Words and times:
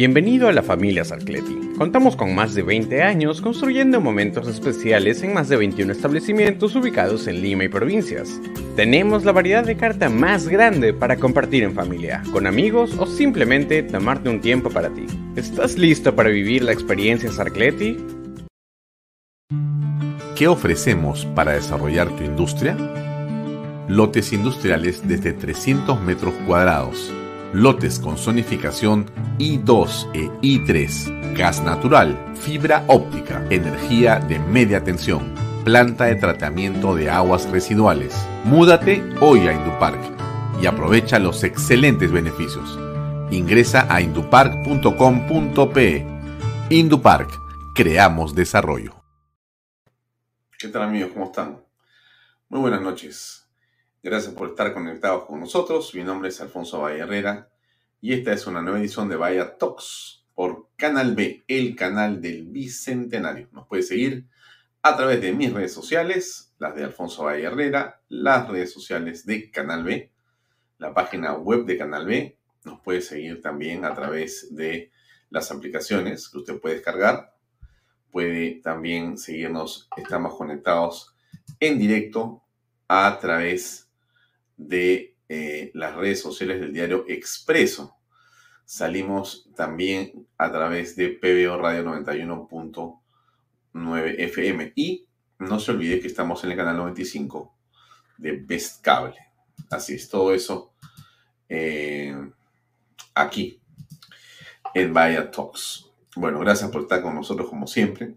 Bienvenido 0.00 0.48
a 0.48 0.52
la 0.54 0.62
familia 0.62 1.04
Sarcleti. 1.04 1.72
Contamos 1.76 2.16
con 2.16 2.34
más 2.34 2.54
de 2.54 2.62
20 2.62 3.02
años 3.02 3.42
construyendo 3.42 4.00
momentos 4.00 4.48
especiales 4.48 5.22
en 5.22 5.34
más 5.34 5.50
de 5.50 5.58
21 5.58 5.92
establecimientos 5.92 6.74
ubicados 6.74 7.26
en 7.26 7.42
Lima 7.42 7.64
y 7.64 7.68
provincias. 7.68 8.40
Tenemos 8.76 9.26
la 9.26 9.32
variedad 9.32 9.62
de 9.62 9.76
carta 9.76 10.08
más 10.08 10.48
grande 10.48 10.94
para 10.94 11.16
compartir 11.16 11.64
en 11.64 11.74
familia, 11.74 12.22
con 12.32 12.46
amigos 12.46 12.96
o 12.98 13.04
simplemente 13.04 13.82
tomarte 13.82 14.30
un 14.30 14.40
tiempo 14.40 14.70
para 14.70 14.88
ti. 14.88 15.04
¿Estás 15.36 15.76
listo 15.76 16.16
para 16.16 16.30
vivir 16.30 16.64
la 16.64 16.72
experiencia 16.72 17.30
Sarcleti? 17.30 17.98
¿Qué 20.34 20.48
ofrecemos 20.48 21.26
para 21.34 21.52
desarrollar 21.52 22.08
tu 22.16 22.24
industria? 22.24 22.74
Lotes 23.86 24.32
industriales 24.32 25.06
desde 25.06 25.34
300 25.34 26.00
metros 26.00 26.32
cuadrados 26.46 27.12
lotes 27.52 27.98
con 27.98 28.16
zonificación 28.16 29.06
I2 29.38 30.10
e 30.14 30.30
I3, 30.40 31.34
gas 31.36 31.62
natural, 31.62 32.16
fibra 32.34 32.84
óptica, 32.86 33.44
energía 33.50 34.20
de 34.20 34.38
media 34.38 34.84
tensión, 34.84 35.34
planta 35.64 36.04
de 36.04 36.14
tratamiento 36.16 36.94
de 36.94 37.10
aguas 37.10 37.50
residuales. 37.50 38.14
Múdate 38.44 39.02
hoy 39.20 39.48
a 39.48 39.52
Indupark 39.52 40.00
y 40.62 40.66
aprovecha 40.66 41.18
los 41.18 41.42
excelentes 41.42 42.12
beneficios. 42.12 42.78
Ingresa 43.30 43.92
a 43.92 44.00
indupark.com.pe. 44.00 46.06
Indupark, 46.70 47.30
creamos 47.74 48.34
desarrollo. 48.34 48.94
¿Qué 50.58 50.68
tal 50.68 50.82
amigos? 50.82 51.12
¿Cómo 51.12 51.26
están? 51.26 51.62
Muy 52.48 52.60
buenas 52.60 52.80
noches. 52.82 53.39
Gracias 54.02 54.32
por 54.32 54.48
estar 54.48 54.72
conectados 54.72 55.26
con 55.26 55.40
nosotros. 55.40 55.94
Mi 55.94 56.02
nombre 56.02 56.30
es 56.30 56.40
Alfonso 56.40 56.80
Valle 56.80 57.00
Herrera 57.00 57.50
y 58.00 58.14
esta 58.14 58.32
es 58.32 58.46
una 58.46 58.62
nueva 58.62 58.78
edición 58.78 59.10
de 59.10 59.16
Vaya 59.16 59.58
Talks 59.58 60.24
por 60.34 60.70
Canal 60.76 61.14
B, 61.14 61.44
el 61.46 61.76
canal 61.76 62.22
del 62.22 62.46
Bicentenario. 62.46 63.48
Nos 63.52 63.66
puede 63.66 63.82
seguir 63.82 64.24
a 64.80 64.96
través 64.96 65.20
de 65.20 65.34
mis 65.34 65.52
redes 65.52 65.74
sociales, 65.74 66.54
las 66.58 66.74
de 66.74 66.84
Alfonso 66.84 67.24
Valle 67.24 67.44
Herrera, 67.44 68.00
las 68.08 68.48
redes 68.48 68.72
sociales 68.72 69.26
de 69.26 69.50
Canal 69.50 69.84
B, 69.84 70.10
la 70.78 70.94
página 70.94 71.34
web 71.34 71.66
de 71.66 71.76
Canal 71.76 72.06
B. 72.06 72.38
Nos 72.64 72.80
puede 72.80 73.02
seguir 73.02 73.42
también 73.42 73.84
a 73.84 73.94
través 73.94 74.54
de 74.56 74.90
las 75.28 75.50
aplicaciones 75.50 76.30
que 76.30 76.38
usted 76.38 76.58
puede 76.58 76.76
descargar. 76.76 77.34
Puede 78.10 78.62
también 78.62 79.18
seguirnos, 79.18 79.90
estamos 79.94 80.36
conectados 80.36 81.14
en 81.60 81.78
directo 81.78 82.42
a 82.88 83.18
través 83.20 83.89
de 84.60 85.16
eh, 85.28 85.72
las 85.74 85.96
redes 85.96 86.20
sociales 86.20 86.60
del 86.60 86.72
diario 86.72 87.04
Expreso. 87.08 87.96
Salimos 88.64 89.48
también 89.56 90.28
a 90.36 90.52
través 90.52 90.94
de 90.96 91.08
PBO 91.08 91.58
Radio 91.58 91.82
91.9 91.84 94.14
FM. 94.18 94.72
Y 94.76 95.06
no 95.38 95.58
se 95.58 95.72
olvide 95.72 96.00
que 96.00 96.08
estamos 96.08 96.44
en 96.44 96.50
el 96.50 96.56
canal 96.56 96.76
95 96.76 97.54
de 98.18 98.32
Best 98.32 98.82
Cable. 98.82 99.16
Así 99.70 99.94
es, 99.94 100.06
todo 100.08 100.34
eso 100.34 100.74
eh, 101.48 102.14
aquí 103.14 103.60
en 104.74 104.92
Vaya 104.92 105.30
Talks. 105.30 105.86
Bueno, 106.16 106.40
gracias 106.40 106.70
por 106.70 106.82
estar 106.82 107.00
con 107.02 107.14
nosotros 107.14 107.48
como 107.48 107.66
siempre. 107.66 108.14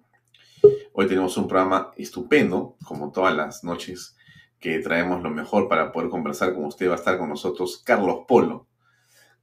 Hoy 0.92 1.08
tenemos 1.08 1.38
un 1.38 1.48
programa 1.48 1.94
estupendo, 1.96 2.76
como 2.84 3.12
todas 3.12 3.36
las 3.36 3.64
noches 3.64 4.16
que 4.64 4.80
traemos 4.80 5.22
lo 5.22 5.30
mejor 5.30 5.68
para 5.68 5.92
poder 5.92 6.10
conversar 6.10 6.54
con 6.54 6.64
usted. 6.64 6.88
Va 6.88 6.94
a 6.94 6.96
estar 6.96 7.18
con 7.18 7.28
nosotros 7.28 7.84
Carlos 7.86 8.20
Polo. 8.26 8.70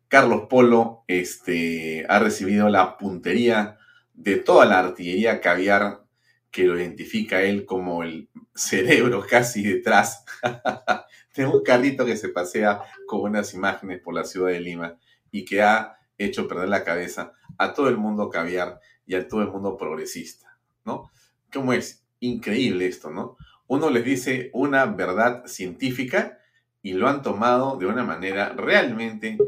Carlos 0.09 0.47
Polo 0.49 1.05
este, 1.09 2.07
ha 2.09 2.19
recibido 2.21 2.71
la 2.71 2.97
puntería 2.97 3.77
de 4.15 4.37
toda 4.37 4.65
la 4.65 4.79
artillería 4.79 5.43
caviar 5.43 6.07
que 6.51 6.65
lo 6.65 6.79
identifica 6.79 7.43
él 7.43 7.67
como 7.67 8.03
el 8.03 8.31
cerebro 8.55 9.23
casi 9.29 9.63
detrás. 9.63 10.25
Tengo 11.35 11.59
un 11.59 11.65
carrito 11.65 12.07
que 12.07 12.17
se 12.17 12.31
pasea 12.31 12.81
con 13.07 13.21
unas 13.21 13.53
imágenes 13.53 14.01
por 14.01 14.15
la 14.15 14.25
ciudad 14.25 14.49
de 14.49 14.61
Lima 14.61 14.97
y 15.31 15.45
que 15.45 15.61
ha 15.61 15.99
hecho 16.17 16.49
perder 16.49 16.71
la 16.71 16.83
cabeza 16.83 17.35
a 17.59 17.75
todo 17.75 17.91
el 17.91 17.99
mundo 17.99 18.31
caviar 18.31 18.81
y 19.05 19.17
a 19.17 19.29
todo 19.29 19.43
el 19.43 19.49
mundo 19.49 19.77
progresista, 19.77 20.59
¿no? 20.87 21.11
¿Cómo 21.53 21.75
es? 21.75 22.07
Increíble 22.21 22.87
esto, 22.87 23.11
¿no? 23.11 23.37
Uno 23.71 23.89
les 23.89 24.05
dice 24.05 24.51
una 24.53 24.85
verdad 24.85 25.47
científica 25.47 26.41
y 26.83 26.95
lo 26.95 27.09
han 27.09 27.23
tomado 27.23 27.77
de 27.77 27.87
una 27.87 28.03
manera 28.03 28.49
realmente 28.49 29.39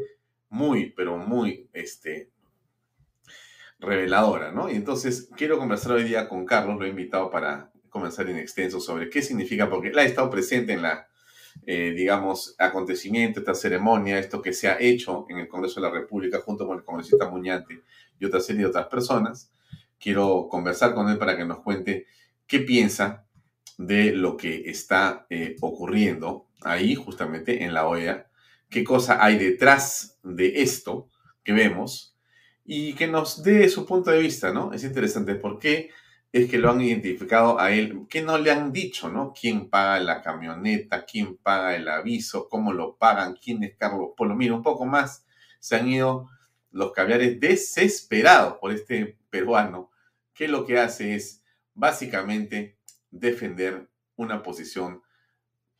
muy, 0.47 0.91
pero 0.91 1.17
muy 1.17 1.69
este, 1.73 2.31
reveladora, 3.79 4.53
¿no? 4.53 4.71
Y 4.71 4.75
entonces 4.75 5.29
quiero 5.35 5.57
conversar 5.57 5.91
hoy 5.91 6.05
día 6.05 6.29
con 6.29 6.45
Carlos, 6.45 6.79
lo 6.79 6.85
he 6.85 6.89
invitado 6.89 7.29
para 7.29 7.73
comenzar 7.89 8.29
en 8.29 8.37
extenso 8.37 8.79
sobre 8.79 9.09
qué 9.09 9.21
significa, 9.21 9.69
porque 9.69 9.89
él 9.89 9.99
ha 9.99 10.05
estado 10.05 10.29
presente 10.29 10.71
en 10.71 10.83
la, 10.83 11.09
eh, 11.65 11.91
digamos, 11.93 12.55
acontecimiento, 12.59 13.41
esta 13.41 13.55
ceremonia, 13.55 14.19
esto 14.19 14.41
que 14.41 14.53
se 14.53 14.69
ha 14.69 14.79
hecho 14.79 15.25
en 15.27 15.39
el 15.39 15.49
Congreso 15.49 15.81
de 15.81 15.87
la 15.87 15.93
República 15.93 16.39
junto 16.39 16.65
con 16.65 16.77
el 16.77 16.85
congresista 16.85 17.29
Muñante 17.29 17.81
y 18.17 18.23
otra 18.23 18.39
serie 18.39 18.65
otras 18.65 18.87
personas. 18.87 19.51
Quiero 19.99 20.47
conversar 20.49 20.93
con 20.93 21.09
él 21.09 21.17
para 21.17 21.35
que 21.35 21.43
nos 21.43 21.59
cuente 21.59 22.05
qué 22.47 22.59
piensa 22.59 23.25
de 23.77 24.11
lo 24.11 24.37
que 24.37 24.69
está 24.69 25.25
eh, 25.29 25.55
ocurriendo 25.61 26.47
ahí, 26.61 26.95
justamente 26.95 27.63
en 27.63 27.73
la 27.73 27.87
OEA, 27.87 28.27
qué 28.69 28.83
cosa 28.83 29.23
hay 29.23 29.37
detrás 29.37 30.19
de 30.23 30.61
esto 30.61 31.09
que 31.43 31.53
vemos 31.53 32.17
y 32.65 32.93
que 32.93 33.07
nos 33.07 33.43
dé 33.43 33.67
su 33.69 33.85
punto 33.85 34.11
de 34.11 34.19
vista, 34.19 34.53
¿no? 34.53 34.73
Es 34.73 34.83
interesante 34.83 35.35
por 35.35 35.59
qué 35.59 35.89
es 36.31 36.49
que 36.49 36.57
lo 36.57 36.71
han 36.71 36.81
identificado 36.81 37.59
a 37.59 37.71
él, 37.71 38.07
qué 38.09 38.23
no 38.23 38.37
le 38.39 38.51
han 38.51 38.71
dicho, 38.71 39.09
¿no? 39.09 39.33
¿Quién 39.39 39.69
paga 39.69 39.99
la 39.99 40.21
camioneta? 40.23 41.05
¿Quién 41.05 41.37
paga 41.37 41.75
el 41.75 41.87
aviso? 41.87 42.49
¿Cómo 42.49 42.73
lo 42.73 42.95
pagan? 42.95 43.37
¿Quién 43.39 43.63
es 43.63 43.75
Carlos 43.77 44.11
Polo? 44.17 44.35
Mira, 44.35 44.55
un 44.55 44.63
poco 44.63 44.85
más 44.85 45.25
se 45.59 45.75
han 45.75 45.87
ido 45.87 46.27
los 46.71 46.91
caviares 46.91 47.39
desesperados 47.39 48.55
por 48.59 48.71
este 48.71 49.19
peruano, 49.29 49.91
que 50.33 50.47
lo 50.47 50.65
que 50.65 50.79
hace 50.79 51.13
es 51.13 51.43
básicamente 51.75 52.77
defender 53.13 53.87
una 54.15 54.41
posición 54.43 55.01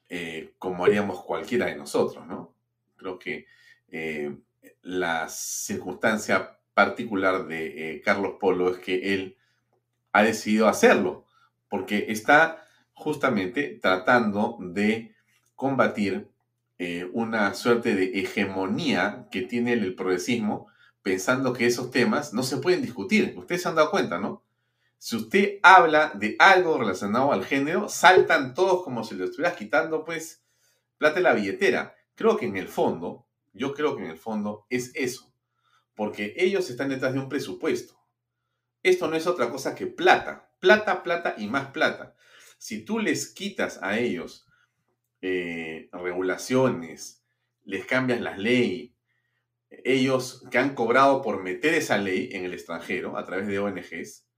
eh, 0.10 0.54
como 0.60 0.86
haríamos 0.86 1.24
cualquiera 1.24 1.66
de 1.66 1.76
nosotros, 1.76 2.26
¿no? 2.28 2.54
Creo 2.96 3.18
que 3.18 3.48
eh, 3.90 4.38
la 4.84 5.28
circunstancia 5.28 6.60
particular 6.74 7.48
de 7.48 7.96
eh, 7.96 8.02
Carlos 8.02 8.36
Polo 8.40 8.70
es 8.72 8.78
que 8.78 9.14
él 9.14 9.38
ha 10.12 10.24
decidido 10.24 10.68
hacerlo, 10.68 11.26
porque 11.68 12.06
está 12.10 12.64
justamente 12.94 13.80
tratando 13.82 14.58
de 14.62 15.16
combatir 15.56 16.30
una 17.14 17.54
suerte 17.54 17.96
de 17.96 18.20
hegemonía 18.20 19.30
que 19.32 19.44
tiene 19.44 19.72
el 19.72 19.96
progresismo, 19.96 20.68
pensando 21.02 21.54
que 21.54 21.66
esos 21.66 21.92
temas 21.92 22.34
no 22.34 22.44
se 22.44 22.58
pueden 22.58 22.82
discutir. 22.82 23.34
Ustedes 23.38 23.62
se 23.62 23.70
han 23.70 23.76
dado 23.76 23.90
cuenta, 23.90 24.20
¿no? 24.20 24.44
Si 25.04 25.18
usted 25.18 25.60
habla 25.64 26.14
de 26.16 26.38
algo 26.40 26.78
relacionado 26.78 27.34
al 27.34 27.44
género, 27.44 27.90
saltan 27.90 28.54
todos 28.54 28.86
como 28.86 29.04
si 29.04 29.16
le 29.16 29.26
estuvieras 29.26 29.58
quitando, 29.58 30.06
pues, 30.06 30.46
plata 30.98 31.16
de 31.16 31.24
la 31.24 31.34
billetera. 31.34 31.94
Creo 32.16 32.38
que 32.38 32.46
en 32.46 32.56
el 32.56 32.70
fondo, 32.70 33.28
yo 33.52 33.74
creo 33.74 33.98
que 33.98 34.04
en 34.06 34.12
el 34.12 34.18
fondo 34.18 34.66
es 34.70 34.94
eso, 34.96 35.36
porque 35.94 36.34
ellos 36.38 36.70
están 36.70 36.88
detrás 36.88 37.12
de 37.12 37.20
un 37.20 37.28
presupuesto. 37.28 38.00
Esto 38.82 39.10
no 39.10 39.18
es 39.18 39.28
otra 39.28 39.50
cosa 39.50 39.76
que 39.76 39.88
plata, 39.88 40.50
plata, 40.62 41.04
plata 41.04 41.36
y 41.38 41.48
más 41.48 41.72
plata. 41.72 42.16
Si 42.58 42.86
tú 42.86 43.00
les 43.00 43.28
quitas 43.28 43.84
a 43.84 44.00
ellos 44.00 44.48
eh, 45.20 45.90
regulaciones, 45.92 47.26
les 47.66 47.86
cambias 47.86 48.22
las 48.22 48.38
leyes, 48.38 48.92
ellos 49.70 50.46
que 50.50 50.60
han 50.60 50.74
cobrado 50.74 51.22
por 51.22 51.44
meter 51.44 51.74
esa 51.74 51.98
ley 51.98 52.30
en 52.32 52.46
el 52.46 52.54
extranjero 52.54 53.18
a 53.18 53.26
través 53.26 53.48
de 53.48 53.60
ONGs, 53.60 54.30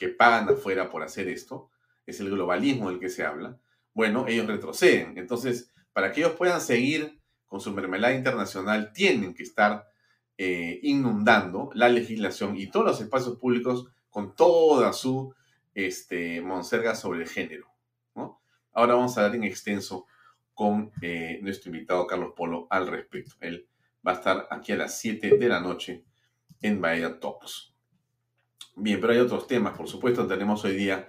que 0.00 0.08
pagan 0.08 0.48
afuera 0.48 0.88
por 0.88 1.02
hacer 1.02 1.28
esto, 1.28 1.68
es 2.06 2.20
el 2.20 2.30
globalismo 2.30 2.88
del 2.88 2.98
que 2.98 3.10
se 3.10 3.22
habla, 3.22 3.60
bueno, 3.92 4.26
ellos 4.26 4.46
retroceden. 4.46 5.18
Entonces, 5.18 5.70
para 5.92 6.10
que 6.10 6.22
ellos 6.22 6.32
puedan 6.38 6.62
seguir 6.62 7.20
con 7.46 7.60
su 7.60 7.70
mermelada 7.74 8.14
internacional, 8.14 8.94
tienen 8.94 9.34
que 9.34 9.42
estar 9.42 9.86
eh, 10.38 10.80
inundando 10.84 11.68
la 11.74 11.90
legislación 11.90 12.56
y 12.56 12.70
todos 12.70 12.86
los 12.86 13.00
espacios 13.02 13.36
públicos 13.36 13.88
con 14.08 14.34
toda 14.34 14.94
su 14.94 15.34
este, 15.74 16.40
monserga 16.40 16.94
sobre 16.94 17.20
el 17.20 17.28
género. 17.28 17.66
Ahora 18.72 18.94
vamos 18.94 19.18
a 19.18 19.22
dar 19.22 19.34
en 19.34 19.44
extenso 19.44 20.06
con 20.54 20.92
eh, 21.02 21.40
nuestro 21.42 21.70
invitado 21.70 22.06
Carlos 22.06 22.32
Polo 22.34 22.68
al 22.70 22.86
respecto. 22.86 23.34
Él 23.40 23.68
va 24.06 24.12
a 24.12 24.14
estar 24.14 24.48
aquí 24.50 24.72
a 24.72 24.76
las 24.76 24.98
7 24.98 25.36
de 25.36 25.48
la 25.48 25.60
noche 25.60 26.04
en 26.62 26.80
Bahía 26.80 27.20
Talks. 27.20 27.69
Bien, 28.76 29.00
pero 29.00 29.12
hay 29.12 29.18
otros 29.18 29.46
temas, 29.46 29.76
por 29.76 29.88
supuesto. 29.88 30.26
Tenemos 30.26 30.64
hoy 30.64 30.74
día, 30.74 31.08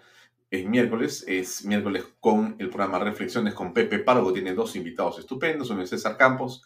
es 0.49 0.65
miércoles, 0.65 1.23
es 1.27 1.63
miércoles 1.65 2.03
con 2.19 2.55
el 2.59 2.69
programa 2.69 2.99
Reflexiones 2.99 3.53
con 3.53 3.73
Pepe 3.73 3.99
Pargo. 3.99 4.33
Tiene 4.33 4.53
dos 4.53 4.75
invitados 4.75 5.19
estupendos, 5.19 5.69
uno 5.69 5.81
es 5.81 5.89
César 5.89 6.17
Campos 6.17 6.63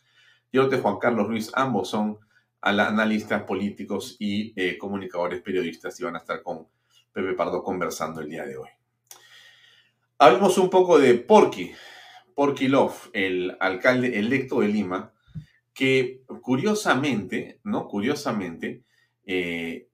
y 0.52 0.58
otro 0.58 0.78
es 0.78 0.82
Juan 0.82 0.98
Carlos 0.98 1.28
Ruiz. 1.28 1.52
Ambos 1.54 1.90
son 1.90 2.18
analistas 2.62 3.44
políticos 3.44 4.16
y 4.20 4.54
eh, 4.56 4.78
comunicadores 4.78 5.42
periodistas 5.42 6.00
y 6.00 6.04
van 6.04 6.16
a 6.16 6.20
estar 6.20 6.42
con 6.42 6.68
Pepe 7.12 7.34
Pardo 7.34 7.64
conversando 7.64 8.22
el 8.22 8.30
día 8.30 8.46
de 8.46 8.58
hoy. 8.58 8.70
Hablemos 10.18 10.58
un 10.58 10.70
poco 10.70 10.98
de 10.98 11.14
Porky, 11.14 11.74
Porky 12.34 12.68
Love, 12.68 13.10
el 13.14 13.56
alcalde 13.60 14.18
electo 14.18 14.62
de 14.62 14.70
Lima, 14.70 15.14
que 15.74 16.24
curiosamente, 16.42 17.60
¿no? 17.64 17.88
Curiosamente, 17.88 18.84
eh, 19.26 19.90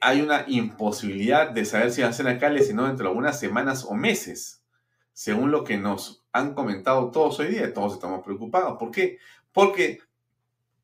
hay 0.00 0.20
una 0.22 0.44
imposibilidad 0.48 1.50
de 1.50 1.64
saber 1.64 1.92
si 1.92 2.02
va 2.02 2.08
a 2.08 2.12
ser 2.12 2.26
alcalde, 2.26 2.62
sino 2.62 2.86
dentro 2.86 3.04
de 3.04 3.10
algunas 3.10 3.38
semanas 3.38 3.84
o 3.84 3.94
meses, 3.94 4.64
según 5.12 5.50
lo 5.50 5.64
que 5.64 5.76
nos 5.76 6.24
han 6.32 6.54
comentado 6.54 7.10
todos 7.10 7.38
hoy 7.40 7.48
día. 7.48 7.72
Todos 7.72 7.94
estamos 7.94 8.24
preocupados. 8.24 8.78
¿Por 8.78 8.90
qué? 8.90 9.18
Porque 9.52 10.00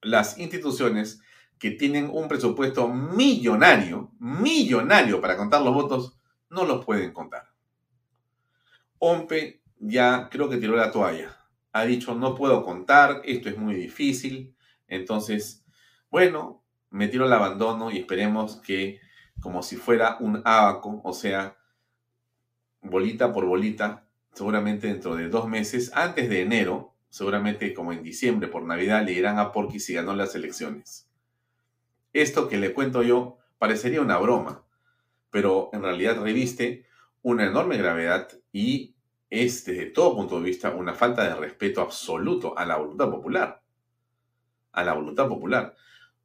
las 0.03 0.39
instituciones 0.39 1.23
que 1.59 1.73
tienen 1.73 2.11
un 2.11 2.29
presupuesto 2.29 2.89
millonario, 2.89 4.13
millonario 4.19 5.21
para 5.21 5.37
contar 5.37 5.63
los 5.63 5.75
votos, 5.75 6.19
no 6.49 6.65
los 6.65 6.85
pueden 6.85 7.13
contar. 7.13 7.51
OMPE 8.99 9.63
ya 9.79 10.29
creo 10.31 10.49
que 10.49 10.59
tiró 10.59 10.77
la 10.77 10.93
toalla. 10.93 11.37
Ha 11.73 11.85
dicho, 11.85 12.15
no 12.15 12.35
puedo 12.35 12.65
contar, 12.65 13.23
esto 13.25 13.49
es 13.49 13.57
muy 13.57 13.75
difícil. 13.75 14.55
Entonces, 14.89 15.65
bueno, 16.11 16.60
me 16.91 17.09
tiro 17.09 17.25
al 17.25 17.33
abandono 17.33 17.91
y 17.91 17.99
esperemos 17.99 18.57
que, 18.57 19.01
como 19.41 19.63
si 19.63 19.77
fuera 19.77 20.17
un 20.21 20.43
abaco, 20.45 21.01
o 21.05 21.13
sea, 21.13 21.57
bolita 22.83 23.33
por 23.33 23.47
bolita, 23.47 24.07
seguramente 24.33 24.89
dentro 24.89 25.17
de 25.17 25.29
dos 25.29 25.49
meses, 25.49 25.93
antes 25.95 26.29
de 26.29 26.43
enero, 26.43 26.95
seguramente 27.09 27.73
como 27.75 27.93
en 27.93 28.03
diciembre 28.03 28.49
por 28.49 28.63
Navidad, 28.63 29.05
le 29.05 29.13
irán 29.13 29.39
a 29.39 29.53
Porky 29.53 29.81
si 29.81 29.95
ganó 29.95 30.15
las 30.15 30.35
elecciones. 30.35 31.09
Esto 32.13 32.49
que 32.49 32.59
le 32.59 32.75
cuento 32.75 33.03
yo 33.03 33.39
parecería 33.59 34.01
una 34.01 34.19
broma, 34.19 34.65
pero 35.31 35.71
en 35.73 35.83
realidad 35.83 36.21
reviste 36.21 36.87
una 37.23 37.47
enorme 37.47 37.77
gravedad 37.77 38.29
y 38.53 38.97
es 39.29 39.65
desde 39.65 39.87
todo 39.87 40.17
punto 40.17 40.39
de 40.39 40.47
vista 40.47 40.71
una 40.71 40.95
falta 40.95 41.23
de 41.23 41.35
respeto 41.35 41.81
absoluto 41.81 42.59
a 42.59 42.65
la 42.67 42.77
voluntad 42.77 43.11
popular. 43.11 43.63
A 44.73 44.83
la 44.83 44.95
voluntad 44.95 45.29
popular. 45.29 45.75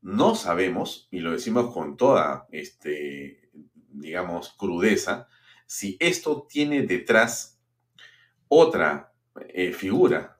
No 0.05 0.35
sabemos, 0.35 1.07
y 1.09 1.19
lo 1.19 1.31
decimos 1.31 1.73
con 1.73 1.97
toda, 1.97 2.47
este, 2.51 3.49
digamos, 3.89 4.53
crudeza, 4.55 5.27
si 5.65 5.97
esto 5.99 6.45
tiene 6.47 6.83
detrás 6.83 7.59
otra 8.47 9.13
eh, 9.49 9.73
figura, 9.73 10.39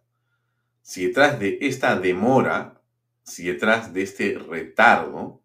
si 0.83 1.07
detrás 1.07 1.39
de 1.39 1.57
esta 1.61 1.99
demora, 1.99 2.79
si 3.23 3.47
detrás 3.47 3.91
de 3.91 4.03
este 4.03 4.37
retardo, 4.37 5.41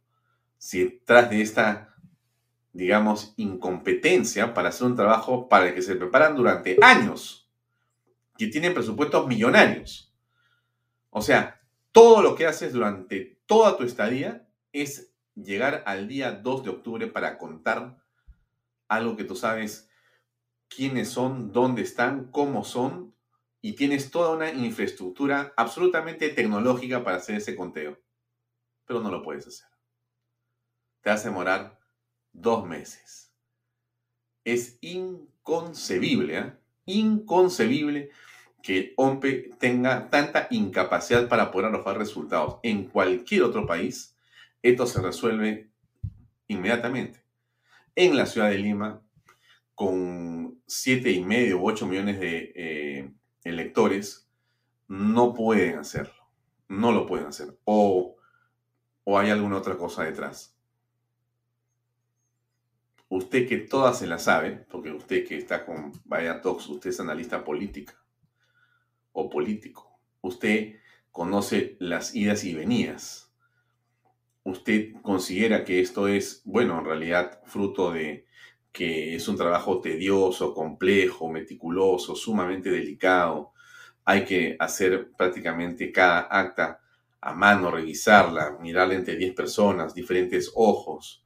si 0.59 0.85
detrás 0.85 1.31
de 1.31 1.41
esta 1.41 1.91
digamos, 2.73 3.33
incompetencia 3.39 4.53
para 4.55 4.69
hacer 4.69 4.87
un 4.87 4.97
trabajo 4.97 5.49
para 5.49 5.69
el 5.69 5.75
que 5.75 5.83
se 5.83 5.97
preparan 5.97 6.37
durante 6.37 6.77
años, 6.83 7.51
que 8.37 8.49
tienen 8.49 8.75
presupuestos 8.75 9.27
millonarios. 9.27 10.15
O 11.09 11.21
sea, 11.21 11.61
todo 11.91 12.23
lo 12.23 12.35
que 12.35 12.47
haces 12.47 12.73
durante 12.73 13.40
toda 13.51 13.77
tu 13.77 13.83
estadía 13.83 14.49
es 14.71 15.13
llegar 15.35 15.83
al 15.85 16.07
día 16.07 16.31
2 16.31 16.63
de 16.63 16.71
octubre 16.71 17.09
para 17.09 17.37
contar 17.37 18.01
algo 18.87 19.17
que 19.17 19.25
tú 19.25 19.35
sabes 19.35 19.91
quiénes 20.69 21.09
son, 21.09 21.51
dónde 21.51 21.83
están, 21.83 22.31
cómo 22.31 22.63
son, 22.63 23.13
y 23.61 23.73
tienes 23.73 24.13
toda 24.13 24.37
una 24.37 24.53
infraestructura 24.53 25.53
absolutamente 25.57 26.29
tecnológica 26.29 27.03
para 27.03 27.17
hacer 27.17 27.35
ese 27.35 27.57
conteo. 27.57 27.99
Pero 28.85 29.01
no 29.01 29.11
lo 29.11 29.21
puedes 29.21 29.49
hacer. 29.49 29.67
Te 31.01 31.11
hace 31.11 31.31
demorar 31.31 31.81
dos 32.31 32.65
meses. 32.65 33.35
Es 34.45 34.79
inconcebible, 34.81 36.39
¿eh? 36.39 36.53
inconcebible 36.87 38.13
que 38.63 38.95
OMPE 38.97 39.51
tenga 39.59 40.09
tanta 40.09 40.47
incapacidad 40.51 41.29
para 41.29 41.51
poder 41.51 41.69
arrojar 41.69 41.99
resultados. 41.99 42.59
En 42.63 42.85
cualquier 42.85 43.43
otro 43.43 43.67
país, 43.67 44.17
esto 44.63 44.87
se 44.87 45.01
resuelve 45.01 45.71
inmediatamente. 46.49 47.23
En 47.95 48.17
la 48.17 48.27
ciudad 48.27 48.51
de 48.51 48.59
Lima, 48.59 49.03
con 49.75 50.61
siete 50.67 51.11
y 51.11 51.25
medio 51.25 51.59
u 51.59 51.69
ocho 51.69 51.87
millones 51.87 52.21
de 52.21 52.53
eh, 52.55 53.11
electores, 53.45 54.29
no 54.89 55.35
pueden 55.35 55.79
hacerlo. 55.79 56.15
No 56.69 56.93
lo 56.93 57.07
pueden 57.07 57.27
hacer. 57.27 57.59
O, 57.65 58.17
o 59.05 59.19
hay 59.19 59.31
alguna 59.31 59.57
otra 59.57 59.77
cosa 59.77 60.05
detrás 60.05 60.57
usted 63.11 63.49
que 63.49 63.59
todas 63.59 63.99
se 63.99 64.07
la 64.07 64.19
sabe, 64.19 64.65
porque 64.71 64.93
usted 64.93 65.27
que 65.27 65.37
está 65.37 65.67
con 65.67 65.93
Vaya 66.05 66.41
Talks, 66.41 66.69
usted 66.69 66.91
es 66.91 67.01
analista 67.01 67.45
política 67.45 68.00
o 69.13 69.29
político, 69.29 69.99
usted 70.21 70.77
conoce 71.11 71.77
las 71.81 72.15
idas 72.15 72.45
y 72.45 72.55
venidas. 72.55 73.33
Usted 74.43 74.93
considera 75.03 75.65
que 75.65 75.81
esto 75.81 76.09
es, 76.09 76.43
bueno, 76.45 76.79
en 76.79 76.85
realidad 76.85 77.41
fruto 77.45 77.93
de 77.93 78.27
que 78.73 79.17
es 79.17 79.29
un 79.29 79.37
trabajo 79.37 79.81
tedioso, 79.81 80.55
complejo, 80.55 81.29
meticuloso, 81.29 82.15
sumamente 82.15 82.71
delicado. 82.71 83.53
Hay 84.05 84.25
que 84.25 84.57
hacer 84.59 85.11
prácticamente 85.17 85.93
cada 85.93 86.21
acta 86.21 86.81
a 87.21 87.35
mano, 87.35 87.71
revisarla, 87.71 88.57
mirarla 88.61 88.95
entre 88.95 89.17
10 89.17 89.35
personas, 89.35 89.95
diferentes 89.95 90.51
ojos, 90.55 91.25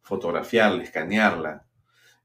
fotografiarla, 0.00 0.82
escanearla, 0.82 1.66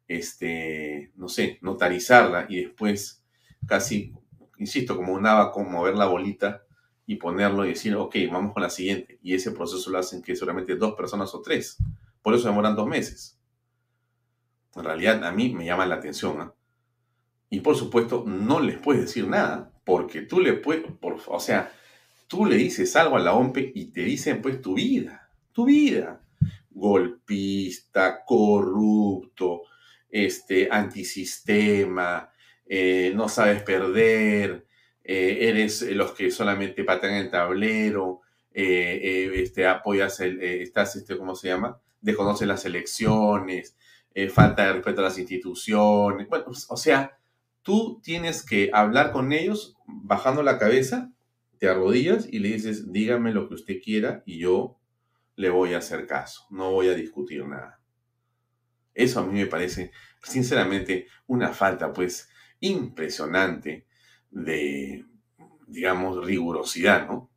este, 0.07 1.11
no 1.15 1.27
sé, 1.27 1.57
notarizarla 1.61 2.45
y 2.47 2.63
después 2.63 3.23
casi, 3.65 4.13
insisto, 4.61 4.95
como 4.95 5.13
un 5.13 5.25
abaco, 5.25 5.63
mover 5.63 5.95
la 5.95 6.05
bolita 6.05 6.63
y 7.05 7.15
ponerlo 7.15 7.65
y 7.65 7.69
decir, 7.69 7.95
ok, 7.95 8.15
vamos 8.31 8.53
con 8.53 8.63
la 8.63 8.69
siguiente. 8.69 9.19
Y 9.21 9.33
ese 9.33 9.51
proceso 9.51 9.89
lo 9.89 9.97
hacen 9.97 10.21
que 10.21 10.35
solamente 10.35 10.75
dos 10.75 10.93
personas 10.93 11.33
o 11.33 11.41
tres. 11.41 11.77
Por 12.21 12.33
eso 12.33 12.47
demoran 12.47 12.75
dos 12.75 12.87
meses. 12.87 13.39
En 14.75 14.83
realidad 14.83 15.23
a 15.25 15.31
mí 15.31 15.53
me 15.53 15.65
llama 15.65 15.85
la 15.85 15.95
atención. 15.95 16.39
¿ah? 16.39 16.53
Y 17.49 17.59
por 17.59 17.75
supuesto 17.75 18.23
no 18.25 18.59
les 18.59 18.77
puedes 18.77 19.01
decir 19.01 19.27
nada, 19.27 19.73
porque 19.83 20.21
tú 20.21 20.39
le 20.39 20.53
puedes, 20.53 20.85
o 21.27 21.39
sea, 21.39 21.73
tú 22.27 22.45
le 22.45 22.55
dices 22.55 22.95
algo 22.95 23.17
a 23.17 23.19
la 23.19 23.33
OMPE 23.33 23.73
y 23.75 23.85
te 23.85 24.01
dicen 24.01 24.41
pues 24.41 24.61
tu 24.61 24.75
vida, 24.75 25.29
tu 25.51 25.65
vida 25.65 26.21
golpista, 26.71 28.23
corrupto, 28.25 29.63
este, 30.09 30.67
antisistema, 30.71 32.30
eh, 32.73 33.11
no 33.13 33.27
sabes 33.27 33.63
perder, 33.63 34.65
eh, 35.03 35.39
eres 35.41 35.81
los 35.91 36.13
que 36.13 36.31
solamente 36.31 36.85
patean 36.85 37.15
el 37.15 37.29
tablero, 37.29 38.21
eh, 38.53 39.29
este, 39.35 39.67
apoyas, 39.67 40.21
el, 40.21 40.41
estás, 40.41 40.95
este, 40.95 41.17
¿cómo 41.17 41.35
se 41.35 41.49
llama? 41.49 41.81
Desconoces 41.99 42.47
las 42.47 42.63
elecciones, 42.63 43.75
falta 44.29 44.65
de 44.65 44.71
respeto 44.71 45.01
a 45.01 45.03
las 45.03 45.19
instituciones. 45.19 46.29
Bueno, 46.29 46.45
o 46.47 46.77
sea, 46.77 47.19
tú 47.61 47.99
tienes 48.01 48.45
que 48.45 48.69
hablar 48.71 49.11
con 49.11 49.33
ellos 49.33 49.75
bajando 49.85 50.41
la 50.41 50.57
cabeza, 50.57 51.11
te 51.57 51.67
arrodillas 51.67 52.25
y 52.31 52.39
le 52.39 52.53
dices, 52.53 52.93
dígame 52.93 53.33
lo 53.33 53.49
que 53.49 53.55
usted 53.55 53.81
quiera 53.83 54.23
y 54.25 54.39
yo 54.39 54.79
le 55.35 55.49
voy 55.49 55.73
a 55.73 55.79
hacer 55.79 56.07
caso, 56.07 56.47
no 56.49 56.71
voy 56.71 56.87
a 56.87 56.93
discutir 56.93 57.45
nada. 57.45 57.81
Eso 58.93 59.19
a 59.19 59.25
mí 59.25 59.37
me 59.37 59.47
parece, 59.47 59.91
sinceramente, 60.23 61.07
una 61.27 61.49
falta, 61.49 61.91
pues, 61.91 62.30
impresionante 62.61 63.85
de, 64.29 65.05
digamos, 65.67 66.25
rigurosidad, 66.25 67.07
¿no? 67.07 67.29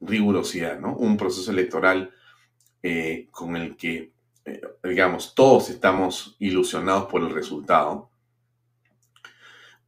Rigurosidad, 0.00 0.78
¿no? 0.78 0.96
Un 0.96 1.16
proceso 1.16 1.50
electoral 1.50 2.12
eh, 2.82 3.28
con 3.32 3.56
el 3.56 3.76
que, 3.76 4.12
eh, 4.44 4.60
digamos, 4.84 5.34
todos 5.34 5.70
estamos 5.70 6.36
ilusionados 6.38 7.06
por 7.06 7.22
el 7.22 7.30
resultado. 7.30 8.10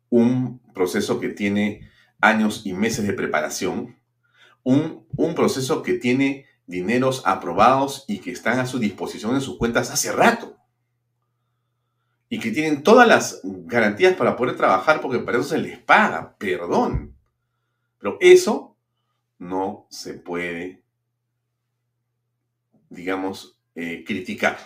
Un 0.09 0.61
proceso 0.73 1.21
que 1.21 1.29
tiene 1.29 1.89
años 2.21 2.63
y 2.65 2.73
meses 2.73 3.07
de 3.07 3.13
preparación. 3.13 3.97
Un, 4.63 5.07
un 5.17 5.35
proceso 5.35 5.83
que 5.83 5.95
tiene 5.95 6.47
dineros 6.67 7.23
aprobados 7.27 8.05
y 8.09 8.19
que 8.19 8.33
están 8.33 8.59
a 8.59 8.67
su 8.67 8.79
disposición 8.79 9.35
en 9.35 9.41
sus 9.41 9.59
cuentas 9.59 9.91
hace 9.91 10.11
rato 10.11 10.56
y 12.29 12.41
que 12.41 12.51
tienen 12.51 12.83
todas 12.83 13.07
las 13.07 13.41
garantías 13.45 14.15
para 14.17 14.37
poder 14.37 14.57
trabajar 14.57 15.01
porque 15.01 15.21
para 15.21 15.39
eso 15.39 15.49
se 15.49 15.59
les 15.59 15.79
paga, 15.79 16.37
perdón. 16.39 17.17
Pero 17.99 18.19
eso 18.21 18.77
no 19.39 19.87
se 19.91 20.15
puede, 20.15 20.83
digamos, 22.89 23.59
eh, 23.75 24.05
criticar. 24.05 24.59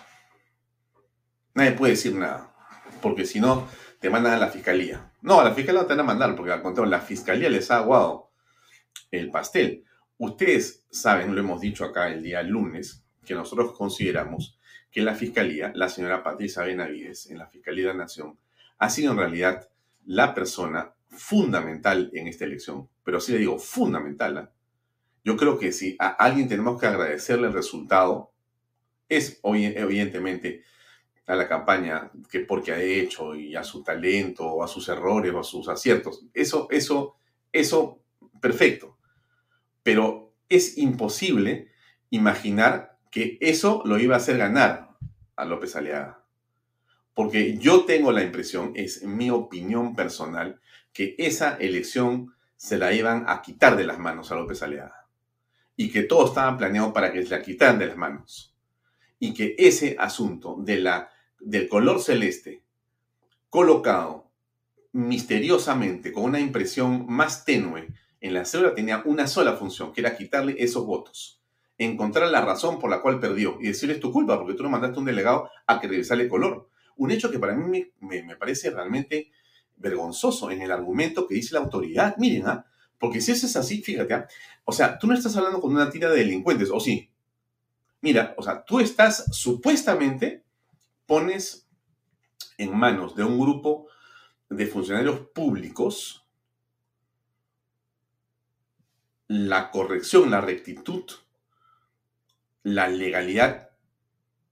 Nadie 1.54 1.72
puede 1.72 1.92
decir 1.92 2.14
nada, 2.14 2.54
porque 3.02 3.26
si 3.26 3.40
no, 3.40 3.68
te 3.98 4.08
mandan 4.08 4.34
a 4.34 4.38
la 4.38 4.48
fiscalía. 4.48 5.12
No, 5.20 5.40
a 5.40 5.44
la 5.44 5.54
fiscalía 5.54 5.82
no 5.82 5.86
te 5.86 5.94
van 5.94 6.00
a 6.00 6.04
mandar, 6.04 6.34
porque 6.36 6.52
al 6.52 6.62
contrario, 6.62 6.90
la 6.90 7.00
fiscalía 7.00 7.50
les 7.50 7.70
ha 7.70 7.78
aguado 7.78 8.30
el 9.10 9.30
pastel. 9.30 9.84
Ustedes 10.16 10.86
saben, 10.90 11.34
lo 11.34 11.40
hemos 11.40 11.60
dicho 11.60 11.84
acá 11.84 12.08
el 12.08 12.22
día 12.22 12.42
lunes, 12.42 13.04
que 13.24 13.34
nosotros 13.34 13.72
consideramos 13.76 14.58
que 14.90 15.02
la 15.02 15.14
Fiscalía, 15.14 15.72
la 15.74 15.88
señora 15.88 16.22
Patricia 16.22 16.62
Benavides, 16.62 17.30
en 17.30 17.38
la 17.38 17.46
Fiscalía 17.46 17.88
de 17.88 17.92
la 17.92 18.04
Nación, 18.04 18.36
ha 18.78 18.90
sido 18.90 19.12
en 19.12 19.18
realidad 19.18 19.68
la 20.04 20.34
persona 20.34 20.92
fundamental 21.08 22.10
en 22.12 22.26
esta 22.26 22.44
elección. 22.44 22.88
Pero 23.04 23.20
sí 23.20 23.32
le 23.32 23.38
digo, 23.38 23.58
fundamental. 23.58 24.38
¿ah? 24.38 24.50
Yo 25.24 25.36
creo 25.36 25.58
que 25.58 25.72
si 25.72 25.96
a 25.98 26.08
alguien 26.08 26.48
tenemos 26.48 26.80
que 26.80 26.86
agradecerle 26.86 27.48
el 27.48 27.52
resultado, 27.52 28.32
es 29.08 29.40
evidentemente 29.42 30.62
a 31.26 31.36
la 31.36 31.46
campaña 31.46 32.10
que 32.30 32.40
porque 32.40 32.72
ha 32.72 32.82
hecho 32.82 33.34
y 33.34 33.54
a 33.54 33.62
su 33.62 33.82
talento 33.82 34.44
o 34.46 34.64
a 34.64 34.68
sus 34.68 34.88
errores 34.88 35.32
o 35.32 35.40
a 35.40 35.44
sus 35.44 35.68
aciertos. 35.68 36.24
Eso, 36.34 36.68
eso, 36.70 37.16
eso, 37.52 38.02
perfecto. 38.40 38.96
Pero 39.82 40.32
es 40.48 40.78
imposible 40.78 41.68
imaginar 42.10 42.98
que 43.10 43.38
eso 43.40 43.82
lo 43.84 43.98
iba 43.98 44.14
a 44.14 44.18
hacer 44.18 44.38
ganar 44.38 44.90
a 45.36 45.44
López 45.44 45.74
Aliaga. 45.76 46.24
Porque 47.12 47.58
yo 47.58 47.84
tengo 47.84 48.12
la 48.12 48.22
impresión, 48.22 48.72
es 48.74 49.02
mi 49.02 49.30
opinión 49.30 49.96
personal, 49.96 50.60
que 50.92 51.16
esa 51.18 51.56
elección 51.56 52.34
se 52.56 52.78
la 52.78 52.92
iban 52.92 53.24
a 53.26 53.42
quitar 53.42 53.76
de 53.76 53.84
las 53.84 53.98
manos 53.98 54.30
a 54.30 54.36
López 54.36 54.62
Aliaga. 54.62 55.06
Y 55.76 55.90
que 55.90 56.04
todo 56.04 56.26
estaba 56.26 56.56
planeado 56.56 56.92
para 56.92 57.12
que 57.12 57.22
se 57.22 57.30
la 57.30 57.42
quitaran 57.42 57.78
de 57.78 57.86
las 57.86 57.96
manos. 57.96 58.54
Y 59.18 59.34
que 59.34 59.54
ese 59.58 59.96
asunto 59.98 60.56
de 60.60 60.78
la, 60.78 61.10
del 61.40 61.68
color 61.68 62.00
celeste 62.00 62.62
colocado 63.48 64.30
misteriosamente 64.92 66.12
con 66.12 66.24
una 66.24 66.40
impresión 66.40 67.06
más 67.08 67.44
tenue 67.44 67.88
en 68.20 68.34
la 68.34 68.44
célula 68.44 68.74
tenía 68.74 69.02
una 69.04 69.26
sola 69.26 69.56
función, 69.56 69.92
que 69.92 70.00
era 70.00 70.16
quitarle 70.16 70.56
esos 70.58 70.84
votos 70.84 71.39
encontrar 71.80 72.28
la 72.30 72.42
razón 72.42 72.78
por 72.78 72.90
la 72.90 73.00
cual 73.00 73.18
perdió 73.18 73.56
y 73.58 73.68
decirle 73.68 73.94
es 73.94 74.00
tu 74.00 74.12
culpa 74.12 74.38
porque 74.38 74.52
tú 74.52 74.62
no 74.62 74.68
mandaste 74.68 74.98
un 74.98 75.06
delegado 75.06 75.48
a 75.66 75.80
que 75.80 75.88
revisara 75.88 76.20
el 76.20 76.28
color. 76.28 76.68
Un 76.96 77.10
hecho 77.10 77.30
que 77.30 77.38
para 77.38 77.54
mí 77.54 77.86
me, 78.00 78.36
parece 78.36 78.70
realmente 78.70 79.32
vergonzoso 79.78 80.50
en 80.50 80.60
el 80.60 80.72
argumento 80.72 81.26
que 81.26 81.36
dice 81.36 81.54
la 81.54 81.60
autoridad. 81.60 82.16
Miren, 82.18 82.46
¿ah? 82.46 82.66
porque 82.98 83.22
si 83.22 83.32
eso 83.32 83.46
es 83.46 83.56
así, 83.56 83.80
fíjate, 83.80 84.12
¿ah? 84.12 84.28
o 84.64 84.72
sea, 84.72 84.98
tú 84.98 85.06
no 85.06 85.14
estás 85.14 85.34
hablando 85.36 85.58
con 85.58 85.72
una 85.72 85.88
tira 85.88 86.10
de 86.10 86.18
delincuentes, 86.18 86.68
¿o 86.70 86.78
sí? 86.78 87.10
Mira, 88.02 88.34
o 88.36 88.42
sea, 88.42 88.62
tú 88.62 88.78
estás 88.78 89.24
supuestamente, 89.34 90.44
pones 91.06 91.66
en 92.58 92.76
manos 92.76 93.16
de 93.16 93.24
un 93.24 93.40
grupo 93.40 93.86
de 94.50 94.66
funcionarios 94.66 95.20
públicos 95.28 96.26
la 99.28 99.70
corrección, 99.70 100.30
la 100.30 100.42
rectitud 100.42 101.04
la 102.62 102.88
legalidad 102.88 103.70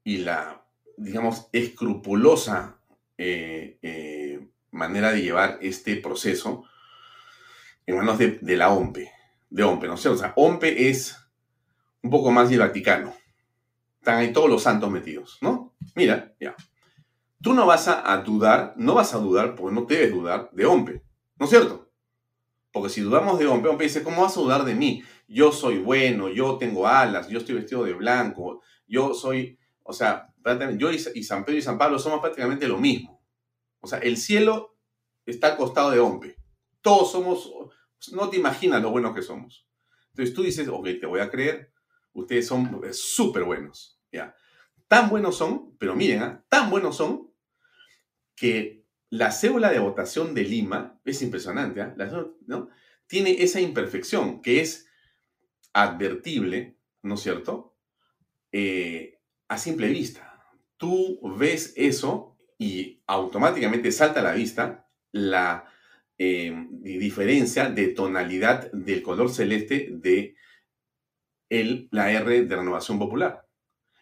y 0.05 0.19
la, 0.19 0.65
digamos, 0.97 1.49
escrupulosa 1.53 2.79
eh, 3.17 3.79
eh, 3.83 4.49
manera 4.71 5.12
de 5.12 5.23
llevar 5.23 5.59
este 5.61 5.97
proceso 5.97 6.65
en 7.87 7.97
manos 7.97 8.19
de, 8.19 8.57
la 8.57 8.71
OMPE, 8.71 9.11
de 9.50 9.62
OMPE, 9.62 9.87
¿no 9.87 9.95
o 9.95 9.97
sea, 9.97 10.33
OMPE 10.37 10.91
es 10.91 11.17
un 12.03 12.11
poco 12.11 12.31
más 12.31 12.50
de 12.50 12.59
Vaticano. 12.59 13.15
Están 13.99 14.19
ahí 14.19 14.33
todos 14.33 14.49
los 14.49 14.62
santos 14.62 14.91
metidos, 14.91 15.38
¿no? 15.41 15.75
Mira, 15.95 16.35
ya. 16.38 16.55
Tú 17.41 17.55
no 17.55 17.67
vas 17.67 17.88
a, 17.88 18.12
a 18.12 18.19
dudar, 18.19 18.75
no 18.77 18.95
vas 18.95 19.15
a 19.15 19.19
dudar, 19.19 19.55
porque 19.55 19.75
no 19.75 19.83
debes 19.83 20.12
dudar 20.12 20.50
de 20.53 20.67
OMPE, 20.67 21.03
¿no 21.38 21.45
es 21.45 21.50
cierto? 21.50 21.88
Porque 22.73 22.91
si 22.91 23.00
dudamos 23.00 23.38
de 23.38 23.47
OMPE, 23.47 23.69
OMPE 23.69 23.85
dice, 23.85 24.03
¿cómo 24.03 24.23
vas 24.23 24.37
a 24.37 24.41
dudar 24.41 24.65
de 24.65 24.75
mí? 24.75 25.03
Yo 25.28 25.52
soy 25.52 25.78
bueno, 25.78 26.30
yo 26.30 26.56
tengo 26.56 26.88
alas, 26.88 27.28
yo 27.28 27.38
estoy 27.38 27.56
vestido 27.56 27.85
de 27.85 27.92
blanco, 27.92 28.62
yo 28.87 29.14
soy, 29.14 29.58
o 29.82 29.92
sea, 29.92 30.35
yo 30.76 30.90
y 30.90 31.23
San 31.23 31.44
Pedro 31.44 31.58
y 31.58 31.62
San 31.62 31.76
Pablo 31.76 31.99
somos 31.99 32.20
prácticamente 32.20 32.66
lo 32.66 32.78
mismo. 32.78 33.23
O 33.80 33.87
sea, 33.87 33.99
el 33.99 34.16
cielo 34.16 34.78
está 35.26 35.49
al 35.49 35.56
costado 35.56 35.90
de 35.90 36.00
Ompe. 36.00 36.37
Todos 36.80 37.12
somos, 37.12 37.52
no 38.12 38.30
te 38.30 38.38
imaginas 38.38 38.82
lo 38.82 38.90
buenos 38.90 39.14
que 39.14 39.20
somos. 39.20 39.68
Entonces 40.11 40.35
tú 40.35 40.42
dices, 40.42 40.66
ok, 40.68 40.88
te 41.00 41.06
voy 41.06 41.20
a 41.20 41.30
creer, 41.30 41.73
ustedes 42.14 42.47
son 42.47 42.80
súper 42.92 43.44
buenos. 43.44 44.00
¿ya? 44.11 44.35
Tan 44.88 45.11
buenos 45.11 45.37
son, 45.37 45.76
pero 45.76 45.94
miren, 45.94 46.23
¿ah? 46.23 46.44
tan 46.49 46.70
buenos 46.70 46.97
son 46.97 47.30
que 48.35 48.87
la 49.11 49.30
cédula 49.30 49.70
de 49.70 49.78
votación 49.78 50.35
de 50.35 50.44
Lima 50.44 50.99
es 51.04 51.20
impresionante, 51.20 51.82
¿ah? 51.82 51.94
¿no? 52.47 52.70
Tiene 53.06 53.42
esa 53.42 53.61
imperfección 53.61 54.40
que 54.42 54.61
es 54.61 54.88
advertible, 55.82 56.76
¿no 57.02 57.14
es 57.14 57.20
cierto? 57.20 57.76
Eh, 58.52 59.20
a 59.49 59.58
simple 59.58 59.88
vista. 59.88 60.42
Tú 60.76 61.20
ves 61.38 61.73
eso 61.76 62.37
y 62.58 63.02
automáticamente 63.06 63.92
salta 63.92 64.20
a 64.20 64.25
la 64.25 64.32
vista 64.32 64.88
la 65.12 65.64
eh, 66.18 66.66
diferencia 66.80 67.70
de 67.70 67.88
tonalidad 67.88 68.70
del 68.73 69.02
color 69.02 69.30
celeste 69.30 69.88
de 69.90 70.35
el, 71.49 71.88
la 71.92 72.11
R 72.11 72.44
de 72.44 72.56
renovación 72.56 72.99
popular. 72.99 73.47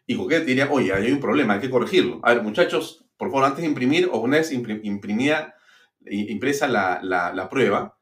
Y 0.06 0.16
te 0.28 0.44
diría, 0.44 0.70
oye, 0.70 0.92
hay 0.92 1.10
un 1.10 1.20
problema, 1.20 1.54
hay 1.54 1.60
que 1.60 1.70
corregirlo. 1.70 2.20
A 2.22 2.32
ver, 2.32 2.42
muchachos, 2.42 3.06
por 3.16 3.28
favor, 3.28 3.44
antes 3.44 3.62
de 3.62 3.68
imprimir 3.68 4.08
o 4.12 4.18
una 4.18 4.38
vez 4.38 4.52
imprimida, 4.52 5.54
impresa 6.08 6.68
la, 6.68 7.00
la, 7.02 7.32
la 7.32 7.48
prueba, 7.48 7.95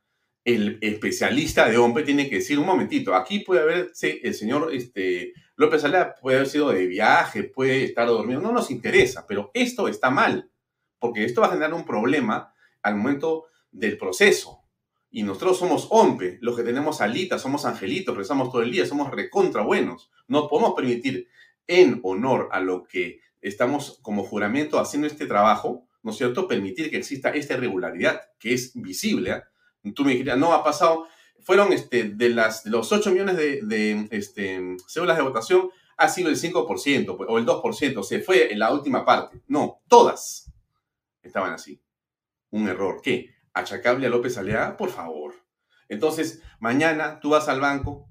el 0.44 0.78
especialista 0.82 1.68
de 1.68 1.78
hombre 1.78 2.04
tiene 2.04 2.28
que 2.28 2.36
decir, 2.36 2.58
un 2.58 2.66
momentito, 2.66 3.14
aquí 3.14 3.40
puede 3.40 3.62
haber, 3.62 3.92
el 4.00 4.34
señor 4.34 4.74
este, 4.74 5.32
López 5.56 5.84
Alea 5.84 6.14
puede 6.20 6.36
haber 6.36 6.48
sido 6.48 6.70
de 6.70 6.86
viaje, 6.86 7.44
puede 7.44 7.84
estar 7.84 8.06
dormido, 8.06 8.40
no 8.40 8.52
nos 8.52 8.70
interesa, 8.70 9.26
pero 9.26 9.50
esto 9.54 9.88
está 9.88 10.10
mal, 10.10 10.50
porque 10.98 11.24
esto 11.24 11.40
va 11.40 11.46
a 11.46 11.50
generar 11.50 11.72
un 11.72 11.86
problema 11.86 12.52
al 12.82 12.96
momento 12.96 13.46
del 13.70 13.96
proceso. 13.96 14.60
Y 15.10 15.22
nosotros 15.22 15.58
somos 15.58 15.86
hombre, 15.90 16.38
los 16.40 16.56
que 16.56 16.64
tenemos 16.64 17.00
alitas, 17.00 17.40
somos 17.40 17.64
angelitos, 17.64 18.16
rezamos 18.16 18.50
todo 18.50 18.62
el 18.62 18.72
día, 18.72 18.84
somos 18.84 19.10
recontra 19.12 19.62
buenos. 19.62 20.10
No 20.26 20.48
podemos 20.48 20.74
permitir, 20.74 21.28
en 21.66 22.00
honor 22.02 22.48
a 22.52 22.60
lo 22.60 22.84
que 22.84 23.20
estamos 23.40 23.98
como 24.02 24.24
juramento 24.24 24.78
haciendo 24.78 25.06
este 25.06 25.26
trabajo, 25.26 25.86
¿no 26.02 26.10
es 26.10 26.18
cierto?, 26.18 26.46
permitir 26.48 26.90
que 26.90 26.98
exista 26.98 27.30
esta 27.30 27.54
irregularidad 27.54 28.20
que 28.38 28.54
es 28.54 28.72
visible. 28.74 29.30
¿eh? 29.30 29.42
Tú 29.92 30.04
me 30.04 30.14
dirías, 30.14 30.38
no, 30.38 30.52
ha 30.52 30.64
pasado, 30.64 31.06
fueron 31.40 31.72
este, 31.72 32.04
de, 32.04 32.30
las, 32.30 32.64
los 32.66 32.90
8 32.90 33.10
millones 33.10 33.36
de, 33.36 33.60
de 33.62 34.08
este, 34.10 34.76
células 34.86 35.16
de 35.16 35.22
votación, 35.22 35.70
ha 35.96 36.08
sido 36.08 36.28
el 36.28 36.36
5% 36.36 37.16
pues, 37.16 37.28
o 37.30 37.38
el 37.38 37.46
2%, 37.46 38.02
se 38.02 38.20
fue 38.20 38.52
en 38.52 38.58
la 38.58 38.72
última 38.72 39.04
parte. 39.04 39.42
No, 39.46 39.82
todas 39.88 40.52
estaban 41.22 41.52
así. 41.52 41.80
Un 42.50 42.68
error. 42.68 43.00
¿Qué? 43.02 43.34
¿Achacable 43.52 44.06
a 44.06 44.10
López 44.10 44.36
Alea? 44.38 44.76
Por 44.76 44.90
favor. 44.90 45.34
Entonces, 45.88 46.42
mañana 46.60 47.20
tú 47.20 47.30
vas 47.30 47.48
al 47.48 47.60
banco, 47.60 48.08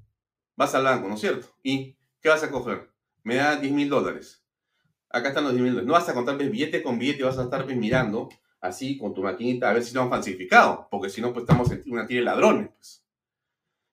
vas 0.56 0.76
al 0.76 0.84
banco, 0.84 1.08
¿no 1.08 1.16
es 1.16 1.22
cierto? 1.22 1.48
¿Y 1.64 1.98
qué 2.22 2.30
vas 2.30 2.44
a 2.44 2.52
coger? 2.52 2.92
Me 3.24 3.36
da 3.36 3.56
10 3.58 3.74
mil 3.74 3.90
dólares. 3.90 4.46
Acá 5.10 5.30
están 5.30 5.44
los 5.44 5.54
10 5.54 5.64
mil 5.64 5.72
dólares. 5.74 5.88
No 5.88 5.94
vas 5.94 6.10
a 6.10 6.14
contar 6.14 6.38
billete 6.38 6.84
con 6.84 7.00
billete, 7.00 7.24
vas 7.24 7.38
a 7.38 7.44
estar 7.44 7.66
mirando 7.68 8.30
así 8.64 8.98
con 8.98 9.14
tu 9.14 9.22
maquinita 9.22 9.70
a 9.70 9.74
ver 9.74 9.84
si 9.84 9.94
no 9.94 10.04
han 10.04 10.10
falsificado, 10.10 10.88
porque 10.90 11.10
si 11.10 11.20
no, 11.20 11.34
pues 11.34 11.44
estamos 11.44 11.70
en 11.70 11.84
una 11.86 12.08
tira 12.08 12.22
de 12.22 12.26
ladrones. 12.26 12.70
Pues. 12.70 13.06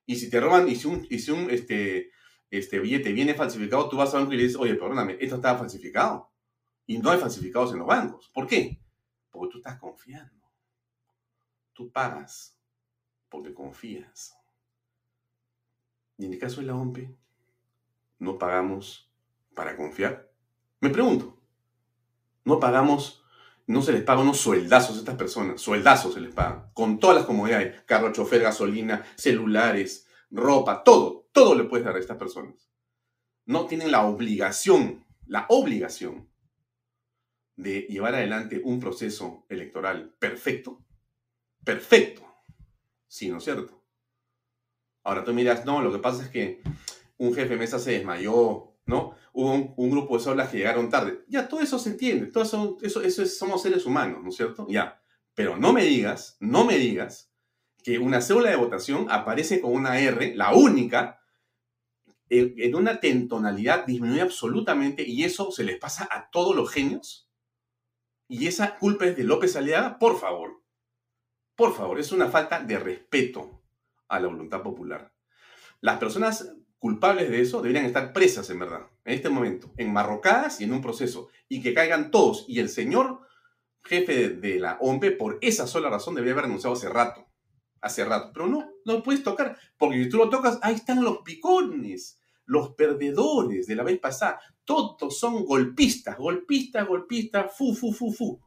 Y 0.06 0.14
si 0.14 0.30
te 0.30 0.40
roban, 0.40 0.68
y 0.68 0.76
si 0.76 0.86
un, 0.86 1.04
y 1.10 1.18
si 1.18 1.32
un 1.32 1.50
este, 1.50 2.12
este 2.50 2.78
billete 2.78 3.12
viene 3.12 3.34
falsificado, 3.34 3.88
tú 3.88 3.96
vas 3.96 4.14
a 4.14 4.18
banco 4.18 4.32
y 4.32 4.36
le 4.36 4.44
dices, 4.44 4.58
oye, 4.58 4.76
perdóname, 4.76 5.16
esto 5.20 5.36
estaba 5.36 5.58
falsificado. 5.58 6.30
Y 6.86 6.98
no 6.98 7.10
hay 7.10 7.18
falsificados 7.18 7.72
en 7.72 7.80
los 7.80 7.88
bancos. 7.88 8.30
¿Por 8.32 8.46
qué? 8.46 8.80
Porque 9.28 9.52
tú 9.52 9.58
estás 9.58 9.78
confiando. 9.80 10.48
Tú 11.72 11.90
pagas 11.90 12.56
porque 13.28 13.52
confías. 13.52 14.36
Y 16.16 16.26
en 16.26 16.32
el 16.32 16.38
caso 16.38 16.60
de 16.60 16.68
la 16.68 16.76
OMPE, 16.76 17.12
no 18.20 18.38
pagamos 18.38 19.10
para 19.52 19.76
confiar. 19.76 20.30
Me 20.80 20.90
pregunto, 20.90 21.40
no 22.44 22.60
pagamos, 22.60 23.19
no 23.70 23.82
se 23.82 23.92
les 23.92 24.02
paga 24.02 24.20
unos 24.20 24.40
sueldazos 24.40 24.96
a 24.96 24.98
estas 24.98 25.14
personas, 25.14 25.60
sueldazos 25.60 26.14
se 26.14 26.20
les 26.20 26.34
paga, 26.34 26.72
con 26.74 26.98
todas 26.98 27.16
las 27.16 27.24
comodidades, 27.24 27.82
carro, 27.82 28.12
chofer, 28.12 28.42
gasolina, 28.42 29.04
celulares, 29.14 30.08
ropa, 30.28 30.82
todo, 30.82 31.28
todo 31.32 31.54
le 31.54 31.64
puedes 31.64 31.86
dar 31.86 31.94
a 31.94 32.00
estas 32.00 32.16
personas. 32.16 32.68
No 33.46 33.66
tienen 33.66 33.92
la 33.92 34.06
obligación, 34.06 35.06
la 35.24 35.46
obligación 35.48 36.28
de 37.54 37.82
llevar 37.82 38.16
adelante 38.16 38.60
un 38.64 38.80
proceso 38.80 39.46
electoral 39.48 40.16
perfecto, 40.18 40.84
perfecto, 41.64 42.26
sí, 43.06 43.28
¿no 43.28 43.38
es 43.38 43.44
cierto? 43.44 43.84
Ahora 45.04 45.22
tú 45.22 45.32
miras, 45.32 45.64
no, 45.64 45.80
lo 45.80 45.92
que 45.92 46.00
pasa 46.00 46.24
es 46.24 46.28
que 46.30 46.60
un 47.18 47.32
jefe 47.34 47.50
de 47.50 47.56
mesa 47.56 47.78
se 47.78 47.92
desmayó, 47.92 48.69
¿no? 48.90 49.14
Hubo 49.32 49.74
un, 49.76 49.90
grupo 49.90 50.18
de 50.18 50.24
solas 50.24 50.50
que 50.50 50.58
llegaron 50.58 50.90
tarde. 50.90 51.24
Ya, 51.28 51.48
todo 51.48 51.60
eso 51.60 51.78
se 51.78 51.90
entiende, 51.90 52.26
todo 52.26 52.42
eso, 52.42 53.26
somos 53.26 53.62
seres 53.62 53.86
humanos, 53.86 54.22
¿no 54.22 54.28
es 54.28 54.36
cierto? 54.36 54.66
Ya, 54.68 55.00
pero 55.34 55.56
no 55.56 55.72
me 55.72 55.84
digas, 55.84 56.36
no 56.40 56.64
me 56.64 56.76
digas 56.76 57.32
que 57.82 57.98
una 57.98 58.20
célula 58.20 58.50
de 58.50 58.56
votación 58.56 59.06
aparece 59.08 59.60
con 59.60 59.72
una 59.72 59.98
R, 59.98 60.34
la 60.34 60.52
única, 60.54 61.20
en, 62.28 62.54
en 62.58 62.74
una 62.74 63.00
tentonalidad 63.00 63.86
disminuye 63.86 64.20
absolutamente 64.20 65.04
y 65.06 65.24
eso 65.24 65.50
se 65.50 65.64
les 65.64 65.78
pasa 65.78 66.08
a 66.10 66.28
todos 66.30 66.54
los 66.54 66.70
genios. 66.70 67.30
Y 68.28 68.46
esa 68.48 68.76
culpa 68.78 69.06
es 69.06 69.16
de 69.16 69.24
López 69.24 69.56
Aliaga, 69.56 69.98
por 69.98 70.18
favor. 70.18 70.62
Por 71.54 71.74
favor, 71.74 71.98
es 71.98 72.12
una 72.12 72.28
falta 72.28 72.60
de 72.60 72.78
respeto 72.78 73.62
a 74.08 74.20
la 74.20 74.28
voluntad 74.28 74.62
popular. 74.62 75.12
Las 75.80 75.98
personas 75.98 76.52
culpables 76.80 77.30
de 77.30 77.40
eso 77.40 77.62
deberían 77.62 77.84
estar 77.84 78.12
presas, 78.12 78.50
en 78.50 78.58
verdad, 78.58 78.88
en 79.04 79.14
este 79.14 79.28
momento, 79.28 79.72
enmarrocadas 79.76 80.60
y 80.60 80.64
en 80.64 80.72
un 80.72 80.80
proceso, 80.80 81.28
y 81.48 81.62
que 81.62 81.74
caigan 81.74 82.10
todos. 82.10 82.44
Y 82.48 82.58
el 82.58 82.68
señor 82.68 83.20
jefe 83.84 84.30
de, 84.30 84.58
la 84.58 84.78
OMP, 84.80 85.16
por 85.16 85.38
esa 85.42 85.68
sola 85.68 85.90
razón, 85.90 86.16
debería 86.16 86.32
haber 86.32 86.46
renunciado 86.46 86.74
hace 86.74 86.88
rato. 86.88 87.28
Hace 87.80 88.04
rato. 88.04 88.30
Pero 88.32 88.46
no, 88.46 88.68
no 88.84 89.02
puedes 89.02 89.22
tocar, 89.22 89.56
porque 89.78 90.02
si 90.02 90.08
tú 90.08 90.16
lo 90.16 90.28
tocas, 90.28 90.58
ahí 90.62 90.74
están 90.74 91.04
los 91.04 91.18
picones 91.18 92.20
los 92.50 92.74
perdedores 92.74 93.68
de 93.68 93.76
la 93.76 93.84
vez 93.84 94.00
pasada, 94.00 94.40
todos 94.64 95.16
son 95.16 95.44
golpistas, 95.44 96.18
golpistas, 96.18 96.84
golpistas, 96.84 97.56
fu, 97.56 97.76
fu, 97.76 97.92
fu, 97.92 98.12
fu. 98.12 98.40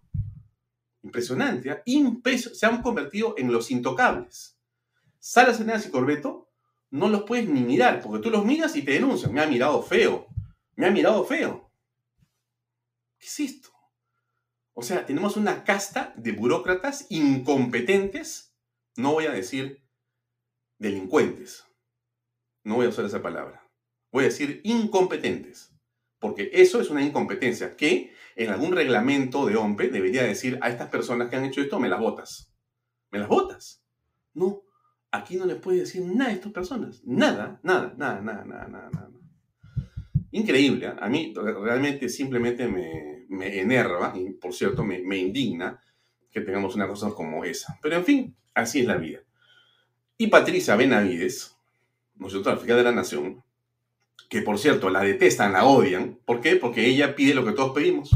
Impresionante, 1.03 1.81
¿eh? 1.85 2.37
se 2.37 2.65
han 2.65 2.81
convertido 2.81 3.35
en 3.37 3.53
los 3.53 3.71
intocables. 3.71 4.57
Salas 5.19 5.61
Eneas 5.61 5.85
y 5.87 5.89
Corbeto 5.89 6.49
no 6.93 7.09
los 7.09 7.23
puedes 7.23 7.49
ni 7.49 7.61
mirar, 7.61 8.01
porque 8.01 8.21
tú 8.21 8.29
los 8.29 8.45
miras 8.45 8.75
y 8.75 8.83
te 8.83 8.91
denuncian. 8.91 9.33
Me 9.33 9.41
ha 9.41 9.47
mirado 9.47 9.81
feo, 9.83 10.27
me 10.75 10.85
ha 10.85 10.91
mirado 10.91 11.25
feo. 11.25 11.71
¿Qué 13.17 13.27
es 13.27 13.39
esto? 13.39 13.69
O 14.73 14.81
sea, 14.81 15.05
tenemos 15.05 15.37
una 15.37 15.63
casta 15.63 16.13
de 16.17 16.31
burócratas 16.31 17.05
incompetentes, 17.09 18.55
no 18.95 19.13
voy 19.13 19.25
a 19.25 19.31
decir 19.31 19.83
delincuentes, 20.77 21.65
no 22.63 22.75
voy 22.75 22.87
a 22.87 22.89
usar 22.89 23.05
esa 23.05 23.21
palabra 23.21 23.63
voy 24.13 24.25
a 24.25 24.27
decir 24.27 24.61
incompetentes, 24.63 25.73
porque 26.19 26.51
eso 26.53 26.79
es 26.79 26.89
una 26.91 27.01
incompetencia 27.01 27.75
que 27.75 28.13
en 28.35 28.51
algún 28.51 28.71
reglamento 28.73 29.47
de 29.47 29.55
OMPE 29.55 29.89
debería 29.89 30.23
decir 30.23 30.59
a 30.61 30.69
estas 30.69 30.89
personas 30.89 31.29
que 31.29 31.35
han 31.35 31.45
hecho 31.45 31.61
esto, 31.61 31.79
me 31.79 31.89
las 31.89 31.99
votas. 31.99 32.53
¿Me 33.09 33.19
las 33.19 33.27
votas? 33.27 33.83
No, 34.33 34.63
aquí 35.13 35.37
no 35.37 35.45
le 35.45 35.55
puede 35.55 35.81
decir 35.81 36.03
nada 36.03 36.31
a 36.31 36.33
estas 36.33 36.51
personas. 36.51 37.01
Nada, 37.05 37.59
nada, 37.63 37.93
nada, 37.95 38.19
nada, 38.21 38.43
nada, 38.43 38.67
nada. 38.67 38.89
nada. 38.91 39.09
Increíble, 40.31 40.87
¿eh? 40.87 40.93
a 40.99 41.07
mí 41.07 41.31
realmente 41.35 42.09
simplemente 42.09 42.67
me, 42.67 43.25
me 43.29 43.59
enerva, 43.59 44.13
y 44.15 44.31
por 44.31 44.53
cierto 44.53 44.83
me, 44.83 44.99
me 45.03 45.17
indigna 45.17 45.79
que 46.31 46.41
tengamos 46.41 46.73
una 46.73 46.87
cosa 46.87 47.11
como 47.11 47.45
esa. 47.45 47.77
Pero 47.83 47.95
en 47.97 48.03
fin, 48.03 48.35
así 48.55 48.79
es 48.79 48.87
la 48.87 48.97
vida. 48.97 49.19
Y 50.17 50.27
Patricia 50.27 50.75
Benavides, 50.75 51.55
nosotros, 52.15 52.59
fiscal 52.59 52.77
de 52.77 52.83
la 52.83 52.91
Nación, 52.91 53.43
que 54.29 54.41
por 54.41 54.57
cierto 54.57 54.89
la 54.89 55.01
detestan, 55.01 55.53
la 55.53 55.65
odian. 55.65 56.19
¿Por 56.25 56.41
qué? 56.41 56.55
Porque 56.55 56.87
ella 56.87 57.15
pide 57.15 57.35
lo 57.35 57.45
que 57.45 57.51
todos 57.51 57.73
pedimos. 57.73 58.09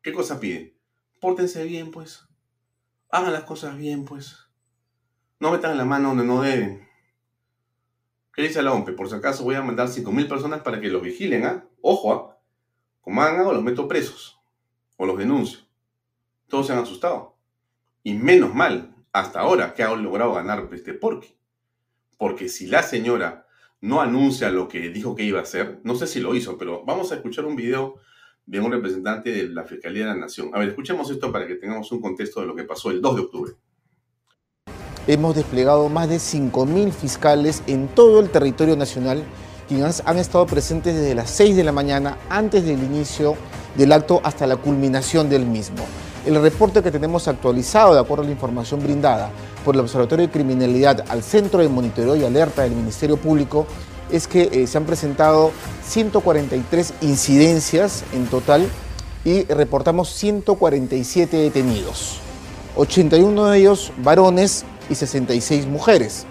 ¿Qué 0.00 0.12
cosa 0.12 0.38
pide? 0.38 0.76
Pórtense 1.20 1.64
bien, 1.64 1.90
pues. 1.90 2.22
Hagan 3.10 3.32
las 3.32 3.42
cosas 3.42 3.76
bien, 3.76 4.04
pues. 4.04 4.45
No 5.38 5.50
metan 5.50 5.76
la 5.76 5.84
mano 5.84 6.08
donde 6.08 6.24
no 6.24 6.42
deben. 6.42 6.88
¿Qué 8.32 8.42
dice 8.42 8.62
la 8.62 8.72
OMPE? 8.72 8.92
Por 8.92 9.08
si 9.08 9.14
acaso 9.14 9.44
voy 9.44 9.54
a 9.54 9.62
mandar 9.62 9.88
5.000 9.88 10.28
personas 10.28 10.60
para 10.60 10.80
que 10.80 10.88
los 10.88 11.02
vigilen, 11.02 11.44
¿ah? 11.44 11.64
Ojo, 11.80 12.12
¿ah? 12.12 12.38
Como 13.00 13.22
hagan 13.22 13.40
algo, 13.40 13.52
los 13.52 13.62
meto 13.62 13.86
presos. 13.88 14.40
O 14.96 15.06
los 15.06 15.18
denuncio. 15.18 15.60
Todos 16.48 16.66
se 16.66 16.72
han 16.72 16.80
asustado. 16.80 17.36
Y 18.02 18.14
menos 18.14 18.54
mal, 18.54 18.94
hasta 19.12 19.40
ahora, 19.40 19.74
que 19.74 19.82
ha 19.82 19.94
logrado 19.94 20.34
ganar 20.34 20.68
este 20.72 20.94
porqui. 20.94 21.36
Porque 22.16 22.48
si 22.48 22.66
la 22.66 22.82
señora 22.82 23.46
no 23.80 24.00
anuncia 24.00 24.50
lo 24.50 24.68
que 24.68 24.88
dijo 24.88 25.14
que 25.14 25.22
iba 25.22 25.38
a 25.38 25.42
hacer. 25.42 25.80
No 25.84 25.94
sé 25.94 26.06
si 26.06 26.20
lo 26.20 26.34
hizo, 26.34 26.56
pero 26.58 26.84
vamos 26.84 27.12
a 27.12 27.16
escuchar 27.16 27.44
un 27.44 27.56
video 27.56 27.96
de 28.44 28.60
un 28.60 28.72
representante 28.72 29.30
de 29.30 29.48
la 29.48 29.64
Fiscalía 29.64 30.06
de 30.06 30.10
la 30.10 30.16
Nación. 30.16 30.50
A 30.54 30.58
ver, 30.58 30.68
escuchemos 30.68 31.10
esto 31.10 31.30
para 31.30 31.46
que 31.46 31.56
tengamos 31.56 31.90
un 31.92 32.00
contexto 32.00 32.40
de 32.40 32.46
lo 32.46 32.54
que 32.54 32.64
pasó 32.64 32.90
el 32.90 33.00
2 33.00 33.16
de 33.16 33.22
octubre. 33.22 33.52
Hemos 35.08 35.36
desplegado 35.36 35.88
más 35.88 36.08
de 36.08 36.16
5.000 36.16 36.90
fiscales 36.90 37.62
en 37.68 37.86
todo 37.86 38.18
el 38.18 38.28
territorio 38.28 38.76
nacional 38.76 39.22
quienes 39.68 40.02
han 40.04 40.18
estado 40.18 40.46
presentes 40.46 40.96
desde 40.96 41.14
las 41.14 41.30
6 41.30 41.54
de 41.54 41.62
la 41.62 41.70
mañana 41.70 42.18
antes 42.28 42.64
del 42.64 42.82
inicio 42.82 43.36
del 43.76 43.92
acto 43.92 44.20
hasta 44.24 44.48
la 44.48 44.56
culminación 44.56 45.28
del 45.28 45.46
mismo. 45.46 45.84
El 46.24 46.42
reporte 46.42 46.82
que 46.82 46.90
tenemos 46.90 47.28
actualizado, 47.28 47.94
de 47.94 48.00
acuerdo 48.00 48.24
a 48.24 48.26
la 48.26 48.32
información 48.32 48.82
brindada 48.82 49.30
por 49.64 49.76
el 49.76 49.80
Observatorio 49.80 50.26
de 50.26 50.32
Criminalidad 50.32 51.04
al 51.08 51.22
Centro 51.22 51.60
de 51.60 51.68
Monitoreo 51.68 52.16
y 52.16 52.24
Alerta 52.24 52.62
del 52.62 52.72
Ministerio 52.72 53.16
Público, 53.16 53.64
es 54.10 54.26
que 54.26 54.48
eh, 54.52 54.66
se 54.66 54.76
han 54.76 54.86
presentado 54.86 55.52
143 55.86 56.94
incidencias 57.02 58.02
en 58.12 58.26
total 58.26 58.66
y 59.24 59.44
reportamos 59.44 60.08
147 60.14 61.36
detenidos. 61.36 62.18
81 62.76 63.46
de 63.46 63.58
ellos 63.58 63.92
varones 63.98 64.64
y 64.88 64.94
66 64.94 65.66
mujeres. 65.66 66.26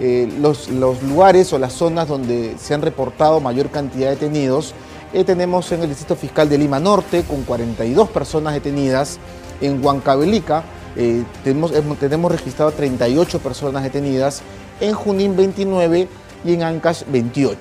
Eh, 0.00 0.32
los, 0.40 0.68
los, 0.68 1.02
lugares 1.02 1.52
o 1.52 1.58
las 1.58 1.72
zonas 1.72 2.06
donde 2.06 2.54
se 2.60 2.72
han 2.72 2.82
reportado 2.82 3.40
mayor 3.40 3.68
cantidad 3.70 4.10
de 4.10 4.14
detenidos 4.14 4.72
eh, 5.12 5.24
tenemos 5.24 5.72
en 5.72 5.82
el 5.82 5.88
Distrito 5.88 6.14
Fiscal 6.14 6.48
de 6.48 6.56
Lima 6.56 6.78
Norte 6.78 7.24
con 7.24 7.42
42 7.42 8.08
personas 8.10 8.54
detenidas, 8.54 9.18
en 9.60 9.84
Huancavelica 9.84 10.62
eh, 10.94 11.24
tenemos, 11.42 11.72
tenemos 11.98 12.30
registrado 12.30 12.70
38 12.70 13.40
personas 13.40 13.82
detenidas, 13.82 14.42
en 14.80 14.94
Junín 14.94 15.36
29 15.36 16.08
y 16.44 16.52
en 16.52 16.62
Ancash 16.62 17.02
28. 17.08 17.58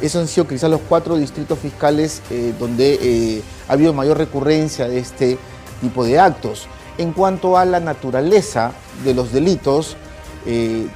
Esos 0.00 0.22
han 0.22 0.28
sido 0.28 0.46
quizás 0.46 0.70
los 0.70 0.80
cuatro 0.88 1.16
distritos 1.16 1.58
fiscales 1.58 2.22
donde 2.58 3.42
ha 3.68 3.72
habido 3.72 3.92
mayor 3.92 4.16
recurrencia 4.16 4.88
de 4.88 5.00
este 5.00 5.36
tipo 5.80 6.04
de 6.04 6.20
actos. 6.20 6.66
En 6.98 7.12
cuanto 7.12 7.58
a 7.58 7.64
la 7.64 7.80
naturaleza 7.80 8.72
de 9.04 9.14
los 9.14 9.32
delitos, 9.32 9.96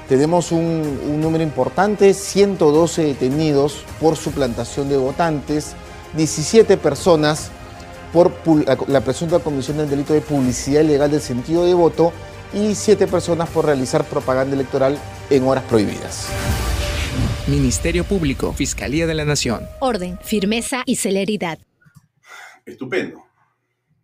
tenemos 0.09 0.51
un, 0.51 0.99
un, 1.09 1.21
número 1.21 1.45
importante, 1.45 2.15
112 2.15 3.05
detenidos 3.05 3.85
por 4.01 4.17
suplantación 4.17 4.89
de 4.89 4.97
votantes, 4.97 5.75
17 6.17 6.77
personas 6.79 7.51
por 8.13 8.33
la 8.89 9.01
presunta 9.01 9.39
comisión 9.39 9.79
del 9.79 9.89
delito 9.89 10.13
de 10.13 10.21
publicidad 10.21 10.83
ilegal 10.83 11.11
del 11.11 11.21
sentido 11.21 11.65
de 11.65 11.75
voto 11.75 12.13
y 12.53 12.75
siete 12.75 13.07
personas 13.07 13.49
por 13.49 13.65
realizar 13.65 14.05
propaganda 14.05 14.55
electoral 14.55 14.99
en 15.31 15.45
horas 15.45 15.65
prohibidas. 15.65 16.29
Ministerio 17.47 18.05
Público, 18.05 18.53
Fiscalía 18.53 19.07
de 19.07 19.15
la 19.15 19.25
Nación. 19.25 19.67
Orden, 19.81 20.19
firmeza 20.23 20.83
y 20.85 20.97
celeridad. 20.97 21.59
Estupendo, 22.67 23.25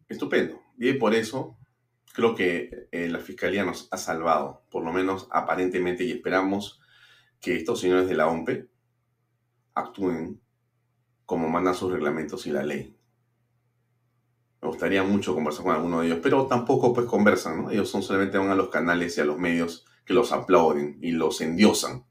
estupendo. 0.08 0.60
Y 0.78 0.94
por 0.94 1.14
eso 1.14 1.56
creo 2.18 2.34
que 2.34 2.88
eh, 2.90 3.06
la 3.06 3.20
Fiscalía 3.20 3.64
nos 3.64 3.86
ha 3.92 3.96
salvado, 3.96 4.64
por 4.72 4.82
lo 4.82 4.92
menos 4.92 5.28
aparentemente, 5.30 6.02
y 6.02 6.10
esperamos 6.10 6.80
que 7.38 7.54
estos 7.54 7.80
señores 7.80 8.08
de 8.08 8.16
la 8.16 8.26
OMPE 8.26 8.68
actúen 9.74 10.40
como 11.24 11.48
mandan 11.48 11.76
sus 11.76 11.92
reglamentos 11.92 12.44
y 12.48 12.50
la 12.50 12.64
ley. 12.64 12.98
Me 14.60 14.66
gustaría 14.66 15.04
mucho 15.04 15.32
conversar 15.32 15.62
con 15.62 15.76
alguno 15.76 16.00
de 16.00 16.08
ellos, 16.08 16.18
pero 16.20 16.48
tampoco 16.48 16.92
pues 16.92 17.06
conversan, 17.06 17.62
¿no? 17.62 17.70
Ellos 17.70 17.88
solamente 17.88 18.36
van 18.36 18.50
a 18.50 18.56
los 18.56 18.68
canales 18.68 19.16
y 19.16 19.20
a 19.20 19.24
los 19.24 19.38
medios 19.38 19.86
que 20.04 20.12
los 20.12 20.32
aplauden 20.32 20.98
y 21.00 21.12
los 21.12 21.40
endiosan. 21.40 22.04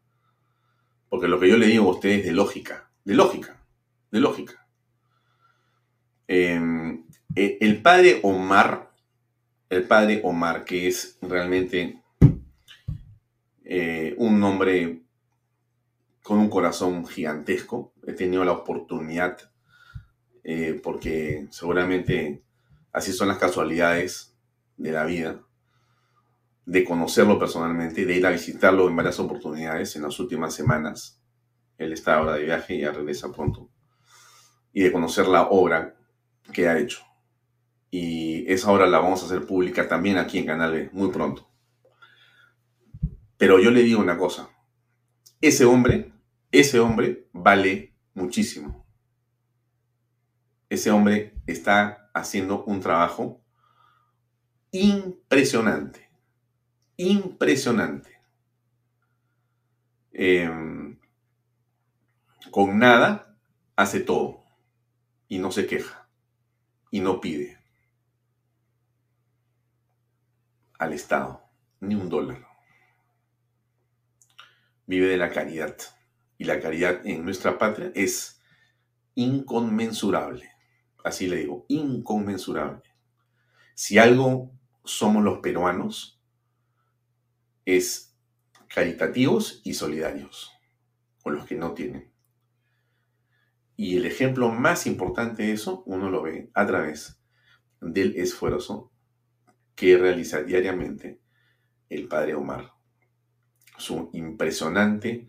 Porque 1.10 1.28
lo 1.28 1.38
que 1.38 1.50
yo 1.50 1.58
le 1.58 1.68
digo 1.68 1.86
a 1.86 1.96
ustedes 1.96 2.20
es 2.20 2.26
de 2.28 2.32
lógica, 2.32 2.90
de 3.04 3.14
lógica, 3.14 3.62
de 4.12 4.22
lógica. 4.22 4.70
Em, 6.30 7.06
e, 7.36 7.58
el 7.60 7.82
padre 7.82 8.22
Omar, 8.24 8.87
el 9.70 9.84
padre 9.84 10.22
Omar, 10.24 10.64
que 10.64 10.88
es 10.88 11.18
realmente 11.22 12.02
eh, 13.66 14.16
un 14.18 14.42
hombre 14.44 15.04
con 16.24 16.40
un 16.40 16.50
corazón 16.50 17.06
gigantesco, 17.06 17.94
he 18.06 18.14
tenido 18.14 18.44
la 18.44 18.52
oportunidad, 18.52 19.38
eh, 20.44 20.80
porque 20.82 21.48
seguramente 21.52 22.44
así 22.92 23.12
son 23.14 23.28
las 23.28 23.38
casualidades 23.38 24.36
de 24.78 24.92
la 24.92 25.06
vida, 25.06 25.42
de 26.66 26.84
conocerlo 26.84 27.40
personalmente, 27.40 28.06
de 28.06 28.16
ir 28.16 28.26
a 28.26 28.32
visitarlo 28.32 28.90
en 28.90 28.96
varias 28.96 29.20
oportunidades 29.20 29.96
en 29.96 30.04
las 30.04 30.20
últimas 30.20 30.54
semanas. 30.54 31.22
Él 31.78 31.94
está 31.94 32.16
ahora 32.16 32.34
de 32.34 32.44
viaje 32.44 32.76
y 32.76 32.82
ya 32.82 32.92
regresa 32.92 33.32
pronto. 33.32 33.70
Y 34.74 34.84
de 34.84 34.92
conocer 34.92 35.28
la 35.28 35.44
obra 35.44 35.96
que 36.52 36.68
ha 36.68 36.78
hecho. 36.78 37.07
Y 37.90 38.52
esa 38.52 38.72
obra 38.72 38.86
la 38.88 39.00
vamos 39.00 39.22
a 39.22 39.26
hacer 39.26 39.46
pública 39.46 39.88
también 39.88 40.18
aquí 40.18 40.38
en 40.38 40.46
Canal 40.46 40.90
muy 40.94 41.10
pronto. 41.10 41.50
Pero 43.38 43.60
yo 43.60 43.72
le 43.72 43.84
digo 43.84 44.02
una 44.02 44.18
cosa. 44.18 44.50
Ese 45.40 45.66
hombre, 45.66 46.12
ese 46.52 46.80
hombre 46.80 47.28
vale 47.32 47.94
muchísimo. 48.14 48.86
Ese 50.70 50.92
hombre 50.92 51.36
está 51.46 52.10
haciendo 52.14 52.64
un 52.66 52.82
trabajo 52.82 53.42
impresionante. 54.72 56.10
Impresionante. 56.98 58.18
Em, 60.12 60.98
con 62.50 62.80
nada 62.80 63.38
hace 63.76 64.00
todo 64.00 64.44
y 65.28 65.38
no 65.38 65.52
se 65.52 65.68
queja 65.68 66.10
y 66.90 67.02
no 67.02 67.22
pide 67.22 67.57
al 70.78 70.94
Estado 70.94 71.44
ni 71.80 71.96
un 71.96 72.10
dólar. 72.10 72.48
Vive 74.86 75.08
de 75.08 75.18
la 75.18 75.32
caridad 75.32 75.76
y 76.38 76.46
la 76.46 76.60
caridad 76.60 77.06
en 77.06 77.24
nuestra 77.24 77.58
patria 77.58 77.92
es 77.96 78.42
inconmensurable. 79.16 80.50
Así 81.04 81.28
le 81.28 81.38
digo, 81.38 81.66
inconmensurable. 81.68 82.84
Si 83.74 83.98
algo 83.98 84.52
somos 84.84 85.24
los 85.24 85.40
peruanos, 85.40 86.22
es 87.66 88.16
caritativos 88.68 89.62
y 89.64 89.74
solidarios 89.74 90.52
con 91.22 91.36
los 91.36 91.46
que 91.46 91.56
no 91.56 91.74
tienen. 91.74 92.12
Y 93.76 93.98
el 93.98 94.06
ejemplo 94.06 94.50
más 94.50 94.88
importante 94.88 95.44
de 95.44 95.52
eso, 95.52 95.84
uno 95.86 96.10
lo 96.10 96.24
ve 96.24 96.50
a 96.54 96.66
través 96.66 97.22
del 97.80 98.16
esfuerzo 98.16 98.92
que 99.78 99.96
realiza 99.96 100.42
diariamente 100.42 101.22
el 101.88 102.08
padre 102.08 102.34
Omar. 102.34 102.74
Su 103.78 104.10
impresionante 104.12 105.28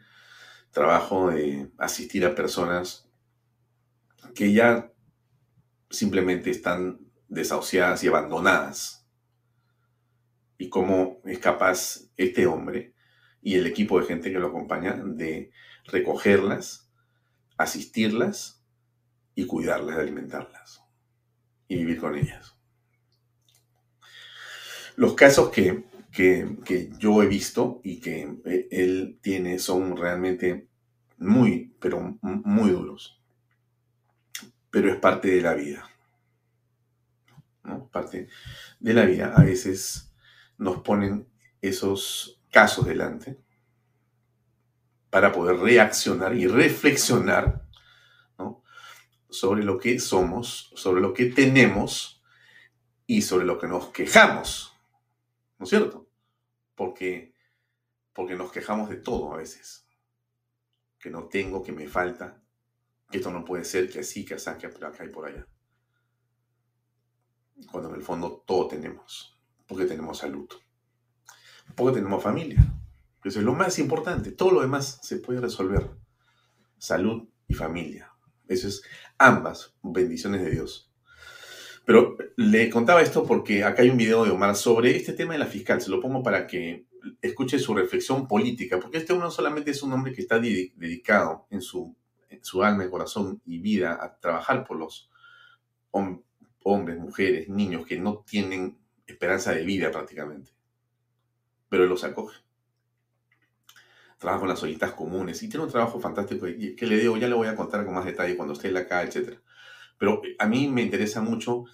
trabajo 0.71 1.31
de 1.31 1.71
asistir 1.77 2.25
a 2.25 2.35
personas 2.35 3.11
que 4.35 4.55
ya 4.55 4.91
simplemente 5.91 6.51
están 6.51 6.99
desahuciadas 7.29 8.03
y 8.03 8.09
abandonadas. 8.09 9.07
Y 10.57 10.71
cómo 10.71 11.21
es 11.27 11.39
capaz 11.39 12.11
este 12.17 12.47
hombre 12.47 12.95
y 13.43 13.57
el 13.57 13.67
equipo 13.67 14.01
de 14.01 14.07
gente 14.07 14.33
que 14.33 14.39
lo 14.39 14.49
acompaña 14.49 14.95
de 14.95 15.53
recogerlas, 15.85 16.91
asistirlas 17.59 18.65
y 19.35 19.45
cuidarlas, 19.45 19.99
alimentarlas 19.99 20.83
y 21.69 21.77
vivir 21.77 22.01
con 22.01 22.17
ellas. 22.17 22.58
Los 24.99 25.15
casos 25.15 25.51
que, 25.51 25.85
que 26.11 26.91
yo 26.99 27.23
he 27.23 27.29
visto 27.29 27.81
y 27.85 28.01
que 28.01 28.37
eh, 28.45 28.67
él 28.73 29.21
tiene 29.23 29.61
son 29.61 29.97
realmente 29.97 30.67
muy, 31.19 31.73
pero 31.79 32.19
muy 32.21 32.71
duros. 32.73 33.23
Pero 34.73 34.91
es 34.91 34.97
parte 34.97 35.29
de 35.29 35.41
la 35.41 35.55
vida. 35.55 35.89
¿no? 37.63 37.89
Parte 37.91 38.27
de 38.81 38.93
la 38.93 39.05
vida. 39.05 39.35
A 39.37 39.45
veces 39.45 40.13
nos 40.57 40.81
ponen 40.81 41.29
esos 41.63 42.43
casos 42.51 42.85
delante 42.85 43.39
para 45.11 45.31
poder 45.31 45.59
reaccionar 45.59 46.35
y 46.35 46.49
reflexionar 46.49 47.65
sobre 49.31 49.63
lo 49.63 49.79
que 49.79 50.01
somos, 50.01 50.73
sobre 50.75 51.01
lo 51.01 51.15
que 51.15 51.27
tenemos 51.27 52.21
y 53.07 53.23
sobre 53.23 53.47
lo 53.47 53.61
que 53.61 53.69
nos 53.69 53.91
quejamos. 53.91 54.68
¿No 55.59 55.65
es 55.65 55.71
cierto? 55.71 56.09
Porque, 56.75 57.35
porque 58.13 58.37
nos 58.37 58.53
quejamos 58.53 58.89
de 58.89 58.97
todo 58.97 59.33
a 59.33 59.37
veces. 59.37 59.87
Que 60.99 61.11
no 61.11 61.29
tengo, 61.29 61.63
que 61.63 61.73
me 61.73 61.89
falta, 61.89 62.43
que 63.11 63.19
esto 63.19 63.31
no 63.31 63.45
puede 63.45 63.65
ser, 63.65 63.91
que 63.91 64.01
así, 64.01 64.25
que 64.25 64.35
así, 64.35 64.51
que 64.59 64.67
acá 64.67 65.05
y 65.05 65.09
por 65.09 65.27
allá 65.27 65.47
cuando 67.67 67.91
en 67.91 67.97
el 67.97 68.03
fondo 68.03 68.45
todo 68.47 68.69
tenemos, 68.69 69.37
porque 69.67 69.85
tenemos 69.85 70.19
salud, 70.19 70.49
porque 71.75 71.97
tenemos 71.97 72.23
familia, 72.23 72.61
eso 73.25 73.41
es 73.41 73.45
lo 73.45 73.55
más 73.55 73.79
importante, 73.79 74.33
todo 74.33 74.53
lo 74.53 74.61
demás 74.61 75.01
se 75.03 75.17
puede 75.17 75.41
resolver, 75.41 75.91
salud 76.79 77.29
y 77.47 77.55
familia, 77.55 78.13
eso 78.47 78.69
es 78.69 78.83
ambas 79.19 79.75
bendiciones 79.83 80.43
de 80.43 80.51
Dios. 80.51 80.88
Pero 81.89 82.19
le 82.37 82.69
contaba 82.69 83.01
esto 83.01 83.25
porque 83.25 83.65
acá 83.65 83.81
hay 83.81 83.89
un 83.89 83.97
video 83.97 84.23
de 84.23 84.31
Omar 84.31 84.55
sobre 84.57 84.95
este 84.95 85.15
tema 85.15 85.33
de 85.33 85.39
la 85.39 85.47
fiscal, 85.47 85.81
se 85.81 85.89
lo 85.89 86.03
pongo 86.03 86.23
para 86.23 86.47
que 86.47 86.85
escuche 87.23 87.59
su 87.59 87.75
reflexión 87.75 88.29
política, 88.29 88.79
porque 88.79 88.99
este 88.99 89.15
uno 89.15 89.31
solamente 89.31 89.71
es 89.71 89.83
un 89.83 89.95
hombre 89.95 90.13
que 90.13 90.21
está 90.21 90.39
dedicado 90.39 91.47
en 91.49 91.63
su, 91.63 91.97
en 92.29 92.45
su 92.45 92.63
alma, 92.63 92.91
corazón 92.91 93.41
y 93.47 93.59
vida 93.61 93.99
a 93.99 94.19
trabajar 94.21 94.67
por 94.67 94.77
los 94.77 95.09
hombres, 95.91 96.99
mujeres, 96.99 97.49
niños 97.49 97.87
que 97.87 97.99
no 97.99 98.19
tienen 98.19 98.77
esperanza 99.07 99.53
de 99.53 99.65
vida 99.65 99.91
prácticamente. 99.91 100.51
Pero 101.71 101.85
él 101.85 101.89
los 101.89 102.05
acoge. 102.05 102.37
Trabaja 104.19 104.41
con 104.41 104.51
las 104.51 104.63
ollitas 104.63 104.93
comunes 104.93 105.43
y 105.43 105.49
tiene 105.49 105.65
un 105.65 105.73
trabajo 105.73 105.99
fantástico 105.99 106.45
que 106.45 106.87
le 106.87 106.99
digo, 106.99 107.17
ya 107.17 107.29
le 107.29 107.35
voy 107.35 107.49
a 107.49 107.57
contar 107.57 107.87
con 107.87 107.95
más 107.95 108.05
detalle 108.05 108.37
cuando 108.37 108.53
esté 108.53 108.77
acá, 108.77 109.03
etc. 109.03 109.39
Pero 109.99 110.23
a 110.39 110.47
mí 110.47 110.69
me 110.69 110.83
interesa 110.83 111.21
mucho 111.21 111.65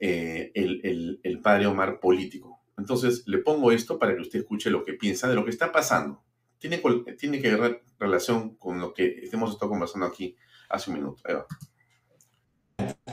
eh, 0.00 0.50
el, 0.54 1.40
padre 1.42 1.66
Omar 1.66 2.00
político. 2.00 2.62
Entonces 2.76 3.22
le 3.26 3.38
pongo 3.38 3.70
esto 3.70 3.98
para 3.98 4.14
que 4.14 4.22
usted 4.22 4.40
escuche 4.40 4.70
lo 4.70 4.84
que 4.84 4.94
piensa 4.94 5.28
de 5.28 5.34
lo 5.34 5.44
que 5.44 5.50
está 5.50 5.70
pasando. 5.70 6.22
Tiene, 6.58 6.82
tiene 7.18 7.40
que 7.40 7.54
ver 7.54 7.82
relación 7.98 8.56
con 8.56 8.80
lo 8.80 8.92
que 8.92 9.28
hemos 9.30 9.52
estado 9.52 9.70
conversando 9.70 10.06
aquí 10.06 10.36
hace 10.68 10.90
un 10.90 10.96
minuto. 10.96 11.22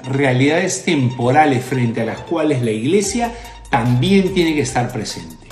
Realidades 0.09 0.83
temporales 0.83 1.63
frente 1.63 2.01
a 2.01 2.05
las 2.05 2.21
cuales 2.21 2.61
la 2.63 2.71
Iglesia 2.71 3.33
también 3.69 4.33
tiene 4.33 4.55
que 4.55 4.61
estar 4.61 4.91
presente. 4.91 5.47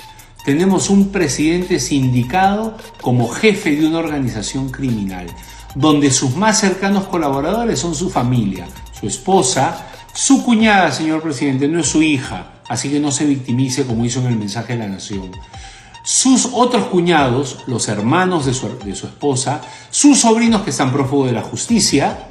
Tenemos 0.45 0.89
un 0.89 1.11
presidente 1.11 1.79
sindicado 1.79 2.77
como 3.01 3.27
jefe 3.27 3.75
de 3.75 3.85
una 3.85 3.99
organización 3.99 4.69
criminal, 4.69 5.27
donde 5.75 6.09
sus 6.11 6.35
más 6.35 6.59
cercanos 6.59 7.07
colaboradores 7.07 7.79
son 7.79 7.93
su 7.93 8.09
familia, 8.09 8.67
su 8.99 9.07
esposa, 9.07 9.87
su 10.13 10.43
cuñada, 10.43 10.91
señor 10.91 11.21
presidente, 11.21 11.67
no 11.67 11.79
es 11.79 11.87
su 11.87 12.01
hija, 12.01 12.61
así 12.67 12.89
que 12.89 12.99
no 12.99 13.11
se 13.11 13.25
victimice 13.25 13.85
como 13.85 14.03
hizo 14.05 14.19
en 14.19 14.27
el 14.27 14.37
mensaje 14.37 14.73
de 14.73 14.79
la 14.79 14.87
Nación. 14.87 15.31
Sus 16.03 16.49
otros 16.53 16.87
cuñados, 16.87 17.59
los 17.67 17.87
hermanos 17.87 18.45
de 18.45 18.53
su, 18.53 18.67
esposa, 19.05 19.61
sus 19.89 20.19
sobrinos 20.19 20.63
que 20.63 20.71
están 20.71 20.91
prófugos 20.91 21.27
de 21.27 21.33
la 21.33 21.41
justicia, 21.41 22.25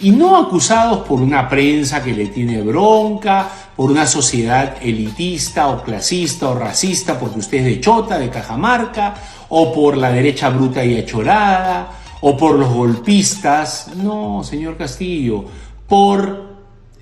y 0.00 0.10
no 0.10 0.36
acusados 0.36 1.06
por 1.06 1.20
una 1.20 1.48
prensa 1.48 2.02
que 2.02 2.12
le 2.12 2.26
tiene 2.26 2.62
bronca, 2.62 3.48
por 3.74 3.90
una 3.90 4.06
sociedad 4.06 4.76
elitista 4.80 5.68
o 5.68 5.82
clasista 5.82 6.50
o 6.50 6.54
racista 6.54 7.18
porque 7.18 7.40
usted 7.40 7.58
es 7.58 7.64
de 7.64 7.80
Chota, 7.80 8.18
de 8.18 8.30
Cajamarca, 8.30 9.14
o 9.48 9.72
por 9.72 9.96
la 9.96 10.10
derecha 10.10 10.50
bruta 10.50 10.84
y 10.84 10.98
achorada, 10.98 11.90
o 12.20 12.36
por 12.36 12.56
los 12.56 12.72
golpistas. 12.72 13.90
No, 13.96 14.42
señor 14.44 14.76
Castillo, 14.76 15.44
por 15.88 16.48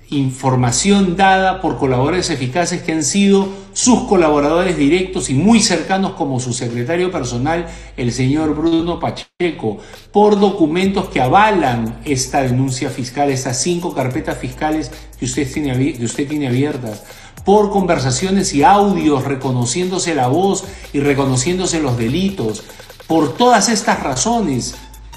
información 0.09 1.17
dada 1.17 1.59
por 1.59 1.77
colaboradores 1.77 2.29
eficaces 2.29 2.81
que 2.81 2.93
han 2.93 3.03
sido 3.03 3.49
sus 3.73 4.03
colaboradores 4.03 4.77
directos 4.77 5.29
y 5.29 5.33
muy 5.33 5.59
cercanos 5.59 6.13
como 6.13 6.39
su 6.39 6.53
secretario 6.53 7.11
personal, 7.11 7.67
el 7.97 8.11
señor 8.13 8.55
Bruno 8.55 8.99
Pacheco, 8.99 9.77
por 10.13 10.39
documentos 10.39 11.09
que 11.09 11.21
avalan 11.21 11.99
esta 12.05 12.41
denuncia 12.41 12.89
fiscal, 12.89 13.29
estas 13.29 13.61
cinco 13.61 13.93
carpetas 13.93 14.37
fiscales 14.37 14.91
que 15.19 15.25
usted 15.25 15.51
tiene, 15.51 15.93
que 15.93 16.05
usted 16.05 16.27
tiene 16.27 16.47
abiertas, 16.47 17.03
por 17.43 17.69
conversaciones 17.69 18.53
y 18.53 18.63
audios, 18.63 19.25
reconociéndose 19.25 20.15
la 20.15 20.27
voz 20.27 20.63
y 20.93 20.99
reconociéndose 21.01 21.81
los 21.81 21.97
delitos. 21.97 22.63
Por 23.07 23.37
todas 23.37 23.69
estas 23.69 24.01
razones, 24.01 24.75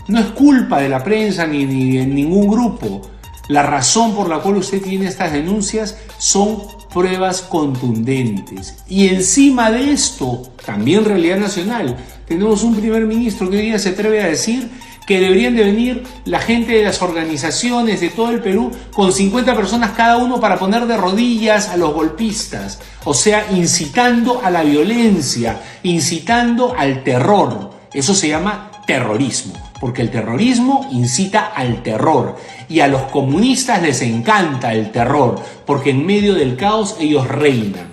no 0.09 0.19
es 0.19 0.27
culpa 0.27 0.81
de 0.81 0.89
la 0.89 1.03
prensa 1.03 1.47
ni, 1.47 1.67
de 1.67 2.07
ningún 2.07 2.49
grupo. 2.49 3.03
La 3.51 3.65
razón 3.65 4.15
por 4.15 4.29
la 4.29 4.39
cual 4.39 4.59
usted 4.59 4.81
tiene 4.81 5.09
estas 5.09 5.33
denuncias 5.33 5.97
son 6.19 6.63
pruebas 6.95 7.43
contundentes. 7.43 8.77
Y 8.89 9.09
encima 9.09 9.73
de 9.73 9.91
esto, 9.91 10.43
también 10.65 11.05
realidad 11.05 11.39
nacional, 11.39 11.97
tenemos 12.29 12.63
un 12.63 12.77
primer 12.77 13.07
ministro 13.07 13.51
que 13.51 13.57
hoy 13.57 13.63
día 13.65 13.81
se 13.81 13.89
atreve 13.89 14.23
a 14.23 14.29
decir 14.29 14.71
que 15.05 15.19
deberían 15.19 15.57
de 15.57 15.65
venir 15.65 16.05
la 16.27 16.39
gente 16.39 16.75
de 16.75 16.85
las 16.85 17.03
organizaciones 17.03 18.01
de 18.01 18.11
todo 18.11 18.31
el 18.31 18.39
Perú 18.39 18.71
con 18.95 19.13
50 19.13 19.57
personas 19.57 19.97
cada 19.97 20.19
uno 20.19 20.39
para 20.39 20.57
poner 20.57 20.87
de 20.87 20.97
rodillas 20.97 21.71
a 21.71 21.77
los 21.77 21.93
golpistas, 21.93 22.79
o 23.03 23.15
sea, 23.15 23.49
incitando 23.51 24.43
a 24.45 24.51
la 24.53 24.63
violencia, 24.63 25.61
incitando 25.83 26.73
al 26.79 27.03
terror. 27.03 27.73
Eso 27.93 28.15
se 28.15 28.29
llama 28.29 28.71
terrorismo, 28.87 29.55
porque 29.81 30.03
el 30.03 30.11
terrorismo 30.11 30.87
incita 30.93 31.47
al 31.47 31.83
terror 31.83 32.37
y 32.69 32.81
a 32.81 32.87
los 32.87 33.03
comunistas 33.05 33.83
les 33.83 34.03
encanta 34.03 34.73
el 34.75 34.93
terror, 34.93 35.43
porque 35.67 35.91
en 35.91 36.07
medio 36.07 36.35
del 36.35 36.57
caos 36.57 36.97
ellos 37.01 37.27
reinan. 37.27 37.89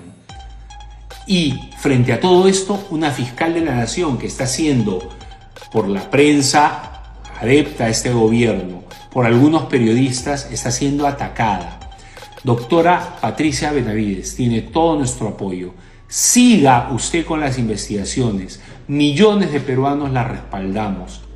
Y 1.25 1.59
frente 1.77 2.13
a 2.13 2.19
todo 2.19 2.47
esto, 2.47 2.85
una 2.91 3.11
fiscal 3.11 3.53
de 3.53 3.61
la 3.61 3.73
nación 3.75 4.17
que 4.17 4.27
está 4.27 4.45
siendo 4.45 5.09
por 5.71 5.87
la 5.87 6.09
prensa 6.09 6.91
adepta 7.39 7.85
a 7.85 7.89
este 7.89 8.11
gobierno 8.11 8.87
por 9.17 9.25
algunos 9.25 9.63
periodistas 9.63 10.47
está 10.51 10.69
siendo 10.69 11.07
atacada. 11.07 11.79
Doctora 12.43 13.17
Patricia 13.19 13.71
Benavides 13.71 14.35
tiene 14.35 14.61
todo 14.61 14.95
nuestro 14.95 15.29
apoyo. 15.29 15.73
Siga 16.07 16.89
usted 16.91 17.25
con 17.25 17.39
las 17.39 17.57
investigaciones. 17.57 18.61
Millones 18.87 19.51
de 19.51 19.59
peruanos 19.59 20.11
la 20.11 20.23
respaldamos. 20.23 21.26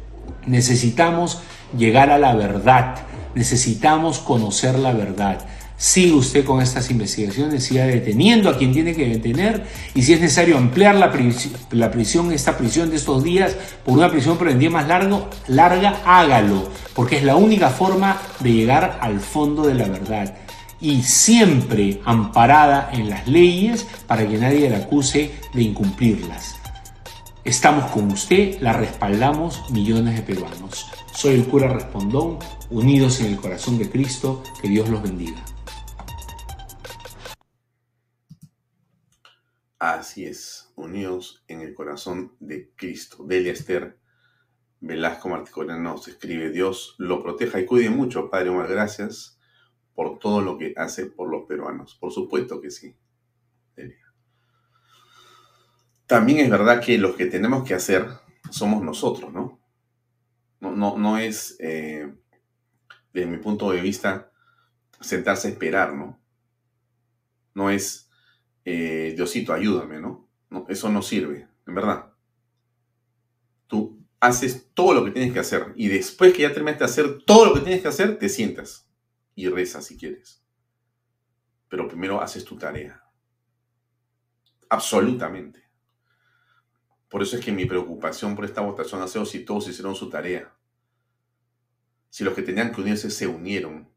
Necesitamos 0.45 1.41
llegar 1.77 2.09
a 2.09 2.17
la 2.17 2.35
verdad. 2.35 2.95
Necesitamos 3.35 4.19
conocer 4.19 4.77
la 4.77 4.93
verdad 4.93 5.45
siga 5.81 6.15
usted 6.15 6.45
con 6.45 6.61
estas 6.61 6.91
investigaciones, 6.91 7.63
siga 7.63 7.87
deteniendo 7.87 8.51
a 8.51 8.57
quien 8.59 8.71
tiene 8.71 8.93
que 8.93 9.09
detener 9.09 9.65
y 9.95 10.03
si 10.03 10.13
es 10.13 10.21
necesario 10.21 10.55
ampliar 10.55 10.93
la, 10.93 11.11
prisión, 11.11 12.31
esta 12.31 12.55
prisión 12.55 12.91
de 12.91 12.97
estos 12.97 13.23
días 13.23 13.55
por 13.83 13.95
una 13.95 14.11
prisión 14.11 14.37
preventiva 14.37 14.73
más 14.73 14.87
largo, 14.87 15.27
larga, 15.47 16.03
hágalo, 16.05 16.69
porque 16.93 17.17
es 17.17 17.23
la 17.23 17.35
única 17.35 17.69
forma 17.71 18.21
de 18.41 18.53
llegar 18.53 18.99
al 19.01 19.19
fondo 19.19 19.65
de 19.65 19.73
la 19.73 19.87
verdad 19.87 20.35
y 20.79 21.01
siempre 21.01 21.99
amparada 22.05 22.91
en 22.93 23.09
las 23.09 23.27
leyes 23.27 23.87
para 24.05 24.27
que 24.27 24.37
nadie 24.37 24.69
la 24.69 24.77
acuse 24.77 25.31
de 25.51 25.63
incumplirlas. 25.63 26.60
Estamos 27.43 27.89
con 27.89 28.11
usted, 28.11 28.61
la 28.61 28.71
respaldamos 28.71 29.71
millones 29.71 30.15
de 30.15 30.21
peruanos. 30.21 30.91
Soy 31.11 31.33
el 31.33 31.47
cura 31.47 31.73
Respondón, 31.73 32.37
unidos 32.69 33.19
en 33.19 33.31
el 33.33 33.37
corazón 33.37 33.79
de 33.79 33.89
Cristo, 33.89 34.43
que 34.61 34.69
Dios 34.69 34.89
los 34.89 35.01
bendiga. 35.01 35.43
Así 39.79 40.25
es, 40.25 40.71
unidos 40.75 41.43
en 41.47 41.61
el 41.61 41.73
corazón 41.73 42.35
de 42.39 42.69
Cristo. 42.75 43.23
Delia 43.25 43.53
Esther 43.53 43.97
Velasco 44.79 45.27
Marticorena 45.27 45.79
nos 45.79 46.07
escribe, 46.07 46.51
Dios 46.51 46.93
lo 46.99 47.23
proteja 47.23 47.59
y 47.59 47.65
cuide 47.65 47.89
mucho, 47.89 48.29
Padre 48.29 48.49
Omar, 48.49 48.67
gracias 48.67 49.39
por 49.95 50.19
todo 50.19 50.41
lo 50.41 50.59
que 50.59 50.75
hace 50.77 51.07
por 51.07 51.27
los 51.27 51.47
peruanos. 51.47 51.95
Por 51.95 52.11
supuesto 52.11 52.61
que 52.61 52.69
sí, 52.69 52.95
Delia. 53.75 54.13
También 56.11 56.39
es 56.39 56.49
verdad 56.49 56.81
que 56.81 56.97
lo 56.97 57.15
que 57.15 57.25
tenemos 57.27 57.65
que 57.65 57.73
hacer 57.73 58.05
somos 58.49 58.83
nosotros, 58.83 59.31
¿no? 59.31 59.61
No, 60.59 60.75
no, 60.75 60.97
no 60.97 61.17
es, 61.17 61.55
eh, 61.61 62.13
desde 63.13 63.31
mi 63.31 63.37
punto 63.37 63.71
de 63.71 63.79
vista, 63.79 64.29
sentarse 64.99 65.47
a 65.47 65.51
esperar, 65.51 65.93
¿no? 65.93 66.19
No 67.53 67.69
es 67.69 68.09
eh, 68.65 69.13
Diosito, 69.15 69.53
ayúdame, 69.53 70.01
¿no? 70.01 70.27
¿no? 70.49 70.65
Eso 70.67 70.89
no 70.89 71.01
sirve, 71.01 71.47
en 71.65 71.75
verdad. 71.75 72.11
Tú 73.67 74.05
haces 74.19 74.69
todo 74.73 74.93
lo 74.93 75.05
que 75.05 75.11
tienes 75.11 75.31
que 75.31 75.39
hacer 75.39 75.71
y 75.77 75.87
después 75.87 76.33
que 76.33 76.41
ya 76.41 76.53
terminaste 76.53 76.83
de 76.83 76.89
hacer 76.89 77.23
todo 77.23 77.45
lo 77.45 77.53
que 77.53 77.61
tienes 77.61 77.81
que 77.81 77.87
hacer, 77.87 78.19
te 78.19 78.27
sientas 78.27 78.85
y 79.33 79.47
rezas 79.47 79.85
si 79.85 79.95
quieres. 79.95 80.43
Pero 81.69 81.87
primero 81.87 82.19
haces 82.19 82.43
tu 82.43 82.57
tarea. 82.57 83.01
Absolutamente. 84.67 85.60
Por 87.11 87.21
eso 87.21 87.37
es 87.37 87.45
que 87.45 87.51
mi 87.51 87.65
preocupación 87.65 88.35
por 88.35 88.45
esta 88.45 88.61
votación 88.61 89.03
ha 89.03 89.07
sido 89.07 89.27
si 89.27 89.45
todos 89.45 89.67
hicieron 89.67 89.93
su 89.93 90.09
tarea. 90.09 90.51
Si 92.09 92.23
los 92.23 92.33
que 92.33 92.41
tenían 92.41 92.71
que 92.71 92.81
unirse 92.81 93.11
se 93.11 93.27
unieron 93.27 93.91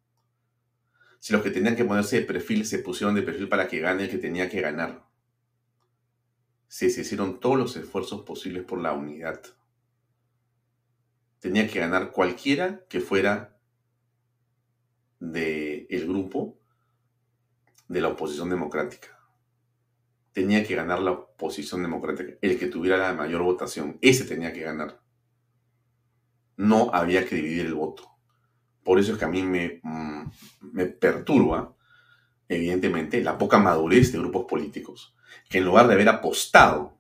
si 1.25 1.33
los 1.33 1.41
que 1.41 1.51
tenían 1.51 1.75
que 1.75 1.87
ponerse 1.87 2.21
de 2.21 2.27
perfil 2.27 2.67
se 2.67 2.81
pusieron 2.81 3.15
de 3.15 3.23
perfil 3.23 3.49
para 3.49 3.67
que 3.67 3.81
gane 3.81 4.03
el 4.03 4.11
que 4.11 4.19
tenía 4.19 4.51
que 4.51 4.61
ganar. 4.61 5.07
Si 6.69 6.91
se 6.91 7.01
hicieron 7.01 7.41
todos 7.41 7.57
los 7.57 7.77
esfuerzos 7.77 8.27
posibles 8.27 8.63
por 8.65 8.79
la 8.79 8.93
unidad. 8.93 9.41
Tenía 11.41 11.67
que 11.67 11.81
ganar 11.81 12.13
cualquiera 12.13 12.85
que 12.91 13.01
fuera 13.01 13.57
del 15.19 15.87
el 15.89 16.07
grupo 16.07 16.59
de 17.89 18.03
la 18.03 18.09
oposición 18.09 18.51
democrática. 18.51 19.19
Tenía 20.35 20.67
que 20.67 20.75
ganar 20.75 21.01
la 21.01 21.13
oposición 21.13 21.83
democrática, 21.83 22.35
el 22.43 22.59
que 22.59 22.67
tuviera 22.67 22.99
la 22.99 23.15
mayor 23.15 23.43
votación. 23.43 23.99
Ese 24.03 24.25
tenía 24.25 24.53
que 24.53 24.61
ganar. 24.61 25.01
No 26.57 26.91
había 26.93 27.25
que 27.25 27.37
dividir 27.37 27.65
el 27.65 27.75
voto. 27.75 28.11
Por 28.83 28.99
eso 28.99 29.13
es 29.13 29.19
que 29.19 29.25
a 29.25 29.29
mí 29.29 29.43
me, 29.43 29.81
mm, 29.83 30.31
me 30.73 30.87
perturba, 30.87 31.75
evidentemente, 32.49 33.23
la 33.23 33.39
poca 33.39 33.59
madurez 33.59 34.13
de 34.13 34.19
grupos 34.19 34.45
políticos, 34.45 35.17
que 35.49 35.59
en 35.59 35.65
lugar 35.65 35.87
de 35.89 35.95
haber 35.95 36.09
apostado 36.09 36.99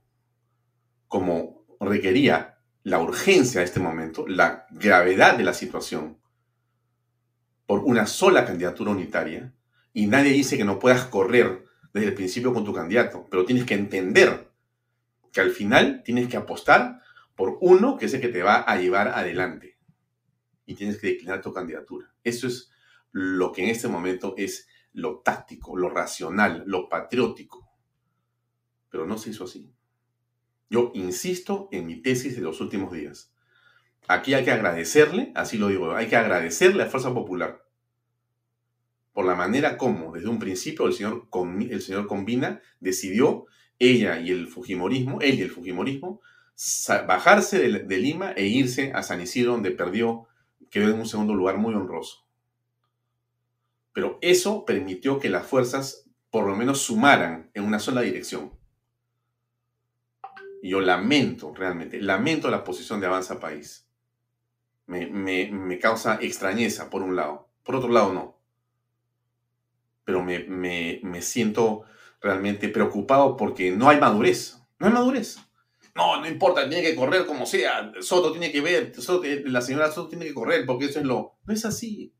como 1.08 1.66
requería 1.80 2.58
la 2.84 3.00
urgencia 3.00 3.60
de 3.60 3.66
este 3.66 3.80
momento, 3.80 4.26
la 4.28 4.66
gravedad 4.70 5.36
de 5.36 5.44
la 5.44 5.54
situación, 5.54 6.18
por 7.66 7.80
una 7.80 8.06
sola 8.06 8.44
candidatura 8.44 8.92
unitaria, 8.92 9.52
y 9.92 10.06
nadie 10.06 10.32
dice 10.32 10.56
que 10.56 10.64
no 10.64 10.78
puedas 10.78 11.04
correr 11.06 11.64
desde 11.94 12.08
el 12.08 12.14
principio 12.14 12.52
con 12.52 12.64
tu 12.64 12.74
candidato, 12.74 13.26
pero 13.30 13.44
tienes 13.44 13.64
que 13.64 13.74
entender 13.74 14.50
que 15.32 15.40
al 15.40 15.52
final 15.52 16.02
tienes 16.04 16.28
que 16.28 16.36
apostar 16.36 17.00
por 17.36 17.56
uno 17.60 17.96
que 17.96 18.06
es 18.06 18.14
el 18.14 18.20
que 18.20 18.28
te 18.28 18.42
va 18.42 18.56
a 18.56 18.76
llevar 18.76 19.08
adelante 19.08 19.78
y 20.66 20.74
tienes 20.74 20.98
que 20.98 21.06
declinar 21.08 21.40
tu 21.40 21.52
candidatura. 21.52 22.12
Eso 22.24 22.48
es 22.48 22.72
lo 23.12 23.52
que 23.52 23.62
en 23.62 23.70
este 23.70 23.86
momento 23.86 24.34
es 24.36 24.68
lo 24.92 25.20
táctico, 25.20 25.76
lo 25.76 25.88
racional, 25.88 26.64
lo 26.66 26.88
patriótico. 26.88 27.70
Pero 28.90 29.06
no 29.06 29.16
se 29.16 29.30
hizo 29.30 29.44
así. 29.44 29.72
Yo 30.68 30.90
insisto 30.94 31.68
en 31.70 31.86
mi 31.86 32.02
tesis 32.02 32.34
de 32.34 32.42
los 32.42 32.60
últimos 32.60 32.92
días. 32.92 33.32
Aquí 34.08 34.34
hay 34.34 34.44
que 34.44 34.52
agradecerle, 34.52 35.32
así 35.36 35.58
lo 35.58 35.68
digo, 35.68 35.94
hay 35.94 36.08
que 36.08 36.16
agradecerle 36.16 36.82
a 36.82 36.86
Fuerza 36.86 37.14
Popular 37.14 37.63
por 39.14 39.24
la 39.24 39.34
manera 39.34 39.78
como 39.78 40.12
desde 40.12 40.28
un 40.28 40.38
principio 40.38 40.86
el 40.86 40.92
señor, 40.92 41.28
el 41.70 41.80
señor 41.80 42.06
Combina 42.06 42.60
decidió, 42.80 43.46
ella 43.78 44.20
y 44.20 44.30
el 44.30 44.48
Fujimorismo, 44.48 45.20
él 45.22 45.38
y 45.38 45.42
el 45.42 45.50
Fujimorismo, 45.50 46.20
bajarse 47.06 47.58
de, 47.58 47.98
Lima 47.98 48.32
e 48.32 48.46
irse 48.46 48.92
a 48.92 49.02
San 49.02 49.20
Isidro 49.20 49.52
donde 49.52 49.70
perdió 49.70 50.26
quedó 50.70 50.90
en 50.90 50.98
un 50.98 51.06
segundo 51.06 51.34
lugar 51.34 51.56
muy 51.56 51.74
honroso. 51.74 52.26
Pero 53.92 54.18
eso 54.20 54.64
permitió 54.64 55.20
que 55.20 55.30
las 55.30 55.46
fuerzas 55.46 56.10
por 56.30 56.46
lo 56.46 56.56
menos 56.56 56.80
sumaran 56.80 57.50
en 57.54 57.62
una 57.62 57.78
sola 57.78 58.00
dirección. 58.00 58.52
Yo 60.60 60.80
lamento, 60.80 61.54
realmente, 61.54 62.00
lamento 62.00 62.50
la 62.50 62.64
posición 62.64 63.00
de 63.00 63.06
Avanza 63.06 63.38
País. 63.38 63.88
Me, 64.86 65.78
causa 65.80 66.18
extrañeza, 66.20 66.90
por 66.90 67.02
un 67.02 67.14
lado. 67.14 67.48
Por 67.62 67.76
otro 67.76 67.90
lado, 67.90 68.12
no. 68.12 68.33
Pero 70.04 70.22
me, 70.22 71.00
me 71.02 71.22
siento 71.22 71.84
realmente 72.20 72.68
preocupado 72.68 73.36
porque 73.36 73.70
no 73.70 73.88
hay 73.88 74.00
madurez. 74.00 74.58
No 74.78 74.86
hay 74.86 74.92
madurez. 74.92 75.38
No, 75.94 76.20
no 76.20 76.26
importa, 76.26 76.68
tiene 76.68 76.82
que 76.82 76.96
correr 76.96 77.24
como 77.24 77.46
sea. 77.46 77.92
Soto 78.00 78.32
tiene 78.32 78.50
que 78.50 78.60
ver, 78.60 78.92
la 79.44 79.60
señora 79.60 79.92
Soto 79.92 80.08
tiene 80.08 80.24
que 80.24 80.34
correr 80.34 80.66
porque 80.66 80.86
eso 80.86 80.98
es 80.98 81.04
lo... 81.04 81.38
No 81.44 81.54
es 81.54 81.64
así. 81.64 82.12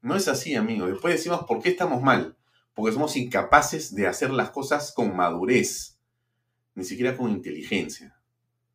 No 0.00 0.16
es 0.16 0.26
así, 0.26 0.56
amigo. 0.56 0.86
Después 0.86 1.14
decimos, 1.14 1.44
¿por 1.44 1.62
qué 1.62 1.68
estamos 1.68 2.02
mal? 2.02 2.36
Porque 2.74 2.92
somos 2.92 3.16
incapaces 3.16 3.94
de 3.94 4.08
hacer 4.08 4.30
las 4.30 4.50
cosas 4.50 4.92
con 4.92 5.14
madurez, 5.14 6.00
ni 6.74 6.84
siquiera 6.84 7.16
con 7.16 7.30
inteligencia. 7.30 8.18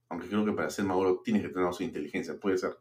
Aunque 0.07 0.27
creo 0.27 0.45
que 0.45 0.53
para 0.53 0.69
ser 0.69 0.85
maduro 0.85 1.21
tienes 1.21 1.41
que 1.41 1.49
tener 1.49 1.73
su 1.73 1.83
inteligencia, 1.83 2.39
puede 2.39 2.57
ser. 2.57 2.77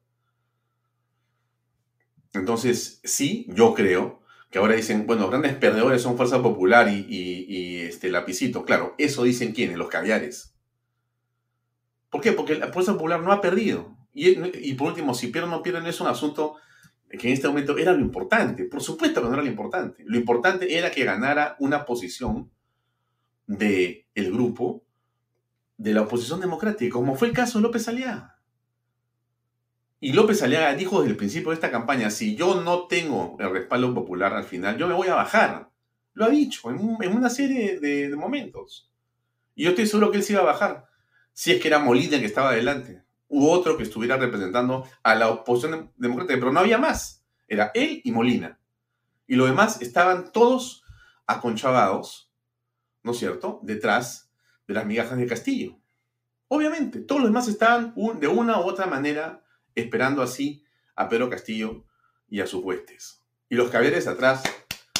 Entonces, 2.34 3.00
sí, 3.02 3.46
yo 3.48 3.74
creo 3.74 4.22
que 4.56 4.60
ahora 4.60 4.74
dicen, 4.74 5.06
bueno, 5.06 5.28
grandes 5.28 5.54
perdedores 5.54 6.00
son 6.00 6.16
Fuerza 6.16 6.40
Popular 6.40 6.88
y, 6.88 7.76
este 7.82 8.08
Lapicito. 8.08 8.64
Claro, 8.64 8.94
eso 8.96 9.24
dicen 9.24 9.52
quiénes, 9.52 9.76
los 9.76 9.88
caviares. 9.88 10.54
¿Por 12.08 12.22
qué? 12.22 12.32
Porque 12.32 12.54
la 12.54 12.72
Fuerza 12.72 12.94
Popular 12.94 13.20
no 13.20 13.32
ha 13.32 13.42
perdido. 13.42 13.94
Y, 14.14 14.72
por 14.72 14.88
último, 14.88 15.12
si 15.12 15.26
pierden 15.26 15.52
o 15.52 15.56
no 15.56 15.62
pierden, 15.62 15.84
es 15.84 16.00
un 16.00 16.06
asunto 16.06 16.54
que 17.10 17.28
en 17.28 17.34
este 17.34 17.48
momento 17.48 17.76
era 17.76 17.92
lo 17.92 18.00
importante. 18.00 18.64
Por 18.64 18.80
supuesto 18.80 19.20
que 19.20 19.28
no 19.28 19.34
era 19.34 19.42
lo 19.42 19.50
importante. 19.50 20.02
Lo 20.06 20.16
importante 20.16 20.78
era 20.78 20.90
que 20.90 21.04
ganara 21.04 21.56
una 21.58 21.84
posición 21.84 22.50
del 23.46 24.06
el 24.14 24.32
grupo 24.32 24.86
de 25.76 25.92
la 25.92 26.00
oposición 26.00 26.40
democrática, 26.40 26.94
como 26.94 27.14
fue 27.14 27.28
el 27.28 27.34
caso 27.34 27.58
de 27.58 27.62
López 27.62 27.86
Aliaga. 27.88 28.35
Y 29.98 30.12
López 30.12 30.42
Aliaga 30.42 30.74
dijo 30.74 31.00
desde 31.00 31.12
el 31.12 31.16
principio 31.16 31.50
de 31.50 31.54
esta 31.54 31.70
campaña, 31.70 32.10
si 32.10 32.36
yo 32.36 32.60
no 32.60 32.86
tengo 32.86 33.36
el 33.40 33.50
respaldo 33.50 33.94
popular 33.94 34.34
al 34.34 34.44
final, 34.44 34.76
yo 34.76 34.86
me 34.86 34.94
voy 34.94 35.08
a 35.08 35.14
bajar. 35.14 35.70
Lo 36.12 36.26
ha 36.26 36.28
dicho 36.28 36.70
en, 36.70 37.16
una 37.16 37.30
serie 37.30 37.80
de, 37.80 38.14
momentos. 38.14 38.90
Y 39.54 39.64
yo 39.64 39.70
estoy 39.70 39.86
seguro 39.86 40.10
que 40.10 40.18
él 40.18 40.22
se 40.22 40.34
iba 40.34 40.42
a 40.42 40.46
bajar, 40.46 40.86
si 41.32 41.52
es 41.52 41.60
que 41.60 41.68
era 41.68 41.78
Molina 41.78 42.18
que 42.18 42.26
estaba 42.26 42.50
adelante, 42.50 43.02
u 43.28 43.48
otro 43.48 43.76
que 43.76 43.84
estuviera 43.84 44.16
representando 44.16 44.86
a 45.02 45.14
la 45.14 45.30
oposición 45.30 45.92
democrática, 45.96 46.38
pero 46.38 46.52
no 46.52 46.60
había 46.60 46.78
más. 46.78 47.24
Era 47.48 47.70
él 47.74 48.02
y 48.04 48.12
Molina. 48.12 48.58
Y 49.26 49.34
los 49.34 49.48
demás 49.48 49.80
estaban 49.80 50.30
todos 50.30 50.84
aconchavados, 51.26 52.30
¿no 53.02 53.12
es 53.12 53.18
cierto?, 53.18 53.60
detrás 53.62 54.30
de 54.68 54.74
las 54.74 54.86
migajas 54.86 55.16
de 55.16 55.26
Castillo. 55.26 55.78
Obviamente, 56.48 57.00
todos 57.00 57.22
los 57.22 57.30
demás 57.30 57.48
estaban 57.48 57.94
de 58.20 58.28
una 58.28 58.60
u 58.60 58.64
otra 58.64 58.86
manera 58.86 59.42
esperando 59.76 60.22
así 60.22 60.64
a 60.96 61.08
Pedro 61.08 61.30
Castillo 61.30 61.84
y 62.28 62.40
a 62.40 62.46
sus 62.46 62.64
huestes. 62.64 63.22
Y 63.48 63.54
los 63.54 63.70
caballeros 63.70 64.08
atrás 64.08 64.42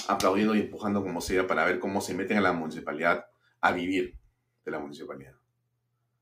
aplaudiendo 0.07 0.55
y 0.55 0.61
empujando 0.61 1.03
como 1.03 1.21
sea 1.21 1.47
para 1.47 1.65
ver 1.65 1.81
cómo 1.81 2.01
se 2.01 2.15
meten 2.15 2.39
a 2.39 2.43
la 2.43 2.53
municipalidad 2.53 3.27
a 3.61 3.73
vivir 3.73 4.17
de 4.65 4.71
la 4.71 4.79
municipalidad. 4.79 5.35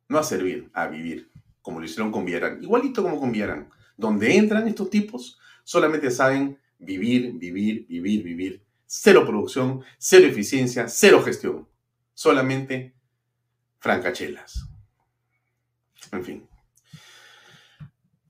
No 0.08 0.18
a 0.18 0.22
servir, 0.22 0.70
a 0.72 0.86
vivir, 0.86 1.30
como 1.60 1.80
lo 1.80 1.84
hicieron 1.84 2.12
con 2.12 2.24
Villarán. 2.24 2.62
Igualito 2.62 3.02
como 3.02 3.18
con 3.18 3.32
Villarán. 3.32 3.70
Donde 3.96 4.36
entran 4.36 4.68
estos 4.68 4.90
tipos, 4.90 5.38
solamente 5.64 6.10
saben 6.10 6.58
vivir, 6.78 7.32
vivir, 7.34 7.86
vivir, 7.86 8.22
vivir. 8.22 8.64
Cero 8.86 9.24
producción, 9.26 9.82
cero 9.98 10.26
eficiencia, 10.26 10.88
cero 10.88 11.22
gestión. 11.22 11.68
Solamente 12.12 12.94
francachelas. 13.78 14.68
En 16.12 16.24
fin. 16.24 16.53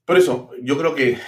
Por 0.04 0.18
eso, 0.18 0.50
yo 0.60 0.76
creo 0.76 0.94
que 0.94 1.18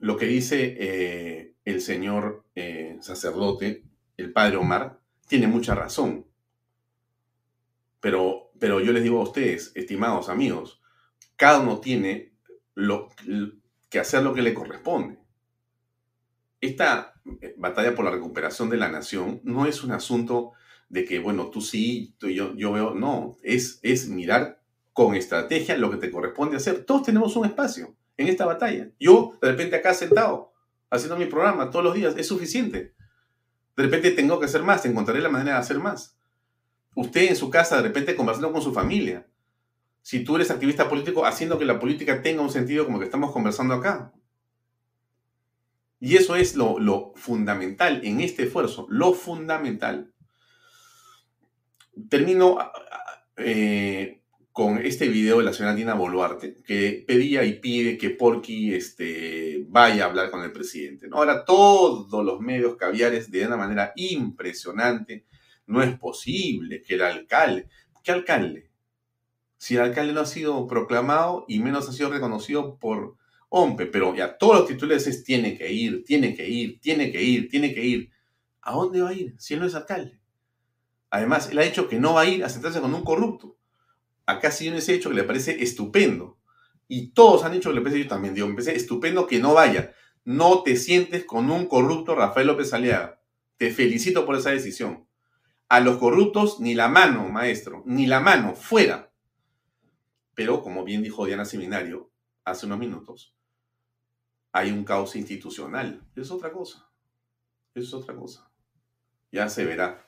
lo 0.00 0.16
que 0.16 0.26
dice 0.26 0.76
eh, 0.78 1.54
el 1.64 1.80
señor 1.80 2.44
eh, 2.56 2.98
sacerdote, 3.00 3.84
el 4.16 4.32
padre 4.32 4.56
Omar, 4.56 4.98
tiene 5.28 5.46
mucha 5.46 5.76
razón. 5.76 6.26
Pero, 8.00 8.50
pero 8.58 8.80
yo 8.80 8.92
les 8.92 9.04
digo 9.04 9.20
a 9.20 9.24
ustedes, 9.24 9.70
estimados 9.76 10.28
amigos, 10.28 10.80
cada 11.36 11.60
uno 11.60 11.78
tiene 11.78 12.32
lo, 12.74 13.08
que 13.88 14.00
hacer 14.00 14.24
lo 14.24 14.34
que 14.34 14.42
le 14.42 14.54
corresponde. 14.54 15.18
Esta 16.60 17.14
eh, 17.40 17.54
batalla 17.56 17.94
por 17.94 18.04
la 18.04 18.10
recuperación 18.10 18.68
de 18.68 18.78
la 18.78 18.88
nación 18.88 19.40
no 19.44 19.66
es 19.66 19.84
un 19.84 19.92
asunto 19.92 20.52
de 20.88 21.04
que, 21.04 21.20
bueno, 21.20 21.50
tú 21.50 21.60
sí, 21.60 22.16
yo, 22.18 22.56
yo 22.56 22.72
veo, 22.72 22.94
no, 22.94 23.36
es, 23.44 23.78
es 23.82 24.08
mirar 24.08 24.60
con 24.92 25.14
estrategia 25.14 25.76
lo 25.76 25.88
que 25.92 25.98
te 25.98 26.10
corresponde 26.10 26.56
hacer. 26.56 26.84
Todos 26.84 27.04
tenemos 27.04 27.36
un 27.36 27.46
espacio 27.46 27.97
en 28.18 28.28
esta 28.28 28.44
batalla. 28.44 28.90
Yo, 29.00 29.38
de 29.40 29.50
repente, 29.50 29.76
acá 29.76 29.94
sentado, 29.94 30.52
haciendo 30.90 31.16
mi 31.16 31.24
programa 31.24 31.70
todos 31.70 31.84
los 31.84 31.94
días, 31.94 32.14
es 32.18 32.26
suficiente. 32.26 32.92
De 33.76 33.82
repente 33.84 34.10
tengo 34.10 34.38
que 34.38 34.46
hacer 34.46 34.62
más, 34.62 34.84
encontraré 34.84 35.20
la 35.20 35.30
manera 35.30 35.52
de 35.52 35.60
hacer 35.60 35.78
más. 35.78 36.18
Usted 36.94 37.28
en 37.28 37.36
su 37.36 37.48
casa, 37.48 37.76
de 37.76 37.82
repente, 37.82 38.16
conversando 38.16 38.52
con 38.52 38.60
su 38.60 38.74
familia. 38.74 39.26
Si 40.02 40.24
tú 40.24 40.36
eres 40.36 40.50
activista 40.50 40.88
político, 40.88 41.24
haciendo 41.24 41.58
que 41.58 41.64
la 41.64 41.78
política 41.78 42.20
tenga 42.20 42.42
un 42.42 42.50
sentido 42.50 42.84
como 42.84 42.98
que 42.98 43.04
estamos 43.04 43.32
conversando 43.32 43.74
acá. 43.74 44.12
Y 46.00 46.16
eso 46.16 46.34
es 46.34 46.56
lo, 46.56 46.78
lo 46.78 47.12
fundamental 47.14 48.00
en 48.04 48.20
este 48.20 48.44
esfuerzo, 48.44 48.86
lo 48.88 49.12
fundamental. 49.12 50.12
Termino 52.08 52.58
eh, 53.36 54.17
con 54.58 54.78
este 54.78 55.06
video 55.06 55.38
de 55.38 55.44
la 55.44 55.52
señora 55.52 55.72
Dina 55.72 55.94
Boluarte, 55.94 56.56
que 56.66 57.04
pedía 57.06 57.44
y 57.44 57.60
pide 57.60 57.96
que 57.96 58.10
Porky 58.10 58.74
este, 58.74 59.64
vaya 59.68 60.02
a 60.02 60.06
hablar 60.08 60.32
con 60.32 60.42
el 60.42 60.50
presidente. 60.50 61.06
Ahora 61.12 61.44
todos 61.44 62.24
los 62.24 62.40
medios 62.40 62.74
caviares 62.74 63.30
de 63.30 63.46
una 63.46 63.56
manera 63.56 63.92
impresionante, 63.94 65.26
no 65.66 65.80
es 65.80 65.96
posible 65.96 66.82
que 66.82 66.94
el 66.94 67.02
alcalde, 67.02 67.68
¿qué 68.02 68.10
alcalde? 68.10 68.68
Si 69.58 69.76
el 69.76 69.82
alcalde 69.82 70.12
no 70.12 70.22
ha 70.22 70.26
sido 70.26 70.66
proclamado 70.66 71.44
y 71.46 71.60
menos 71.60 71.88
ha 71.88 71.92
sido 71.92 72.10
reconocido 72.10 72.80
por 72.80 73.14
OMPE, 73.50 73.86
pero 73.86 74.12
ya 74.16 74.36
todos 74.38 74.58
los 74.58 74.66
titulares 74.66 75.06
es 75.06 75.22
tiene 75.22 75.56
que 75.56 75.70
ir, 75.70 76.02
tiene 76.02 76.34
que 76.34 76.48
ir, 76.48 76.80
tiene 76.80 77.12
que 77.12 77.22
ir, 77.22 77.48
tiene 77.48 77.72
que 77.72 77.84
ir. 77.84 78.10
¿A 78.62 78.72
dónde 78.72 79.02
va 79.02 79.10
a 79.10 79.14
ir 79.14 79.36
si 79.38 79.54
él 79.54 79.60
no 79.60 79.66
es 79.66 79.76
alcalde? 79.76 80.18
Además, 81.10 81.48
él 81.48 81.60
ha 81.60 81.62
dicho 81.62 81.88
que 81.88 82.00
no 82.00 82.14
va 82.14 82.22
a 82.22 82.26
ir 82.28 82.42
a 82.42 82.48
sentarse 82.48 82.80
con 82.80 82.92
un 82.92 83.04
corrupto 83.04 83.57
acá 84.28 84.50
sí 84.50 84.68
ese 84.68 84.94
hecho 84.94 85.08
que 85.08 85.16
le 85.16 85.24
parece 85.24 85.62
estupendo. 85.62 86.38
Y 86.86 87.12
todos 87.12 87.44
han 87.44 87.52
dicho 87.52 87.70
que 87.70 87.76
le 87.76 87.80
parece, 87.80 88.02
yo 88.02 88.08
también 88.08 88.34
digo, 88.34 88.46
me 88.46 88.52
parece 88.52 88.76
estupendo 88.76 89.26
que 89.26 89.38
no 89.38 89.54
vaya. 89.54 89.94
No 90.24 90.62
te 90.62 90.76
sientes 90.76 91.24
con 91.24 91.50
un 91.50 91.66
corrupto 91.66 92.14
Rafael 92.14 92.46
López 92.46 92.74
Aliaga. 92.74 93.22
Te 93.56 93.70
felicito 93.70 94.26
por 94.26 94.36
esa 94.36 94.50
decisión. 94.50 95.08
A 95.70 95.80
los 95.80 95.96
corruptos, 95.96 96.60
ni 96.60 96.74
la 96.74 96.88
mano, 96.88 97.26
maestro, 97.30 97.82
ni 97.86 98.06
la 98.06 98.20
mano, 98.20 98.54
fuera. 98.54 99.10
Pero, 100.34 100.62
como 100.62 100.84
bien 100.84 101.02
dijo 101.02 101.24
Diana 101.24 101.46
Seminario 101.46 102.12
hace 102.44 102.66
unos 102.66 102.78
minutos, 102.78 103.34
hay 104.52 104.70
un 104.70 104.84
caos 104.84 105.16
institucional. 105.16 106.06
Es 106.14 106.30
otra 106.30 106.52
cosa. 106.52 106.90
Es 107.74 107.94
otra 107.94 108.14
cosa. 108.14 108.50
Ya 109.32 109.48
se 109.48 109.64
verá. 109.64 110.06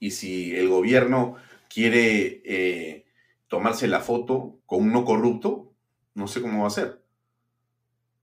Y 0.00 0.10
si 0.10 0.56
el 0.56 0.68
gobierno 0.68 1.36
quiere 1.68 2.42
eh, 2.44 3.01
tomarse 3.52 3.86
la 3.86 4.00
foto 4.00 4.60
con 4.64 4.80
un 4.80 4.92
no 4.94 5.04
corrupto, 5.04 5.74
no 6.14 6.26
sé 6.26 6.40
cómo 6.40 6.62
va 6.62 6.68
a 6.68 6.70
ser. 6.70 7.04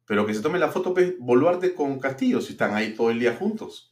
Pero 0.05 0.25
que 0.25 0.33
se 0.33 0.41
tome 0.41 0.57
la 0.57 0.69
foto 0.69 0.91
pues, 0.91 1.19
Boluarte 1.19 1.75
con 1.75 1.99
Castillo, 1.99 2.41
si 2.41 2.53
están 2.53 2.73
ahí 2.73 2.95
todo 2.95 3.11
el 3.11 3.19
día 3.19 3.35
juntos. 3.35 3.89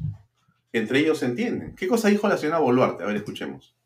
Entre 0.73 0.97
ellos 0.97 1.19
se 1.19 1.27
entienden. 1.27 1.75
¿Qué 1.75 1.87
cosa 1.87 2.07
dijo 2.07 2.27
la 2.27 2.37
señora 2.37 2.57
Boluarte? 2.57 3.03
A 3.03 3.05
ver, 3.07 3.17
escuchemos 3.17 3.76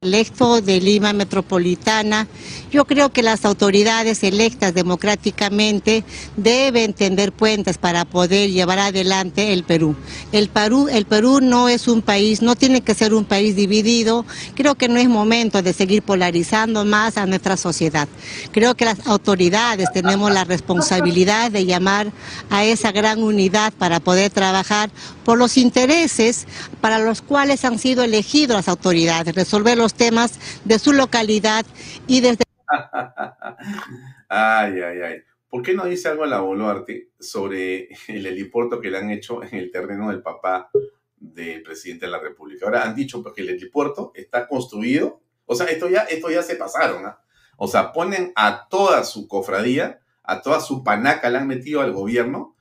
electo 0.00 0.60
de 0.60 0.80
Lima 0.80 1.12
Metropolitana, 1.12 2.28
yo 2.70 2.84
creo 2.84 3.08
que 3.08 3.24
las 3.24 3.44
autoridades 3.44 4.22
electas 4.22 4.72
democráticamente 4.72 6.04
deben 6.36 6.92
tender 6.92 7.32
puentes 7.32 7.78
para 7.78 8.04
poder 8.04 8.48
llevar 8.52 8.78
adelante 8.78 9.52
el 9.52 9.64
Perú. 9.64 9.96
El 10.30 10.50
Perú, 10.50 10.86
el 10.88 11.04
Perú 11.04 11.40
no 11.42 11.68
es 11.68 11.88
un 11.88 12.02
país, 12.02 12.42
no 12.42 12.54
tiene 12.54 12.80
que 12.80 12.94
ser 12.94 13.12
un 13.12 13.24
país 13.24 13.56
dividido. 13.56 14.24
Creo 14.54 14.76
que 14.76 14.88
no 14.88 15.00
es 15.00 15.08
momento 15.08 15.62
de 15.62 15.72
seguir 15.72 16.02
polarizando 16.02 16.84
más 16.84 17.16
a 17.16 17.26
nuestra 17.26 17.56
sociedad. 17.56 18.06
Creo 18.52 18.76
que 18.76 18.84
las 18.84 19.04
autoridades 19.04 19.88
tenemos 19.92 20.30
la 20.30 20.44
responsabilidad 20.44 21.50
de 21.50 21.66
llamar 21.66 22.12
a 22.50 22.62
esa 22.64 22.92
gran 22.92 23.20
unidad 23.20 23.72
para 23.72 23.98
poder 23.98 24.30
trabajar 24.30 24.90
por 25.24 25.38
los 25.38 25.56
intereses 25.56 26.46
para 26.80 27.00
los 27.00 27.20
cuales 27.20 27.64
han 27.64 27.80
sido 27.80 28.04
elegidos 28.04 28.56
las 28.56 28.68
autoridades, 28.68 29.34
resolver 29.34 29.76
los 29.76 29.87
temas 29.94 30.38
de 30.64 30.78
su 30.78 30.92
localidad 30.92 31.64
y 32.06 32.20
desde... 32.20 32.44
ay, 34.28 34.80
ay, 34.80 35.00
ay. 35.02 35.22
¿Por 35.48 35.62
qué 35.62 35.74
no 35.74 35.86
dice 35.86 36.08
algo 36.08 36.24
a 36.24 36.26
la 36.26 36.40
Boluarte 36.40 37.10
sobre 37.18 37.88
el 38.08 38.26
helipuerto 38.26 38.80
que 38.80 38.90
le 38.90 38.98
han 38.98 39.10
hecho 39.10 39.42
en 39.42 39.54
el 39.54 39.70
terreno 39.70 40.10
del 40.10 40.22
papá 40.22 40.70
del 41.16 41.62
presidente 41.62 42.04
de 42.04 42.12
la 42.12 42.20
República? 42.20 42.66
Ahora 42.66 42.82
han 42.82 42.94
dicho 42.94 43.22
que 43.34 43.40
el 43.40 43.50
helipuerto 43.50 44.12
está 44.14 44.46
construido. 44.46 45.22
O 45.46 45.54
sea, 45.54 45.66
esto 45.66 45.88
ya, 45.88 46.02
esto 46.02 46.30
ya 46.30 46.42
se 46.42 46.56
pasaron. 46.56 47.06
¿ah? 47.06 47.20
O 47.56 47.66
sea, 47.66 47.92
ponen 47.92 48.32
a 48.36 48.68
toda 48.68 49.04
su 49.04 49.26
cofradía, 49.26 50.00
a 50.22 50.42
toda 50.42 50.60
su 50.60 50.84
panaca, 50.84 51.30
le 51.30 51.38
han 51.38 51.46
metido 51.46 51.80
al 51.80 51.92
gobierno. 51.92 52.54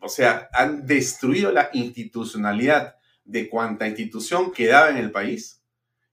O 0.00 0.08
sea, 0.08 0.48
han 0.52 0.86
destruido 0.86 1.50
la 1.50 1.68
institucionalidad 1.72 2.94
de 3.24 3.48
cuanta 3.48 3.88
institución 3.88 4.52
quedaba 4.52 4.88
en 4.88 4.96
el 4.96 5.10
país 5.10 5.57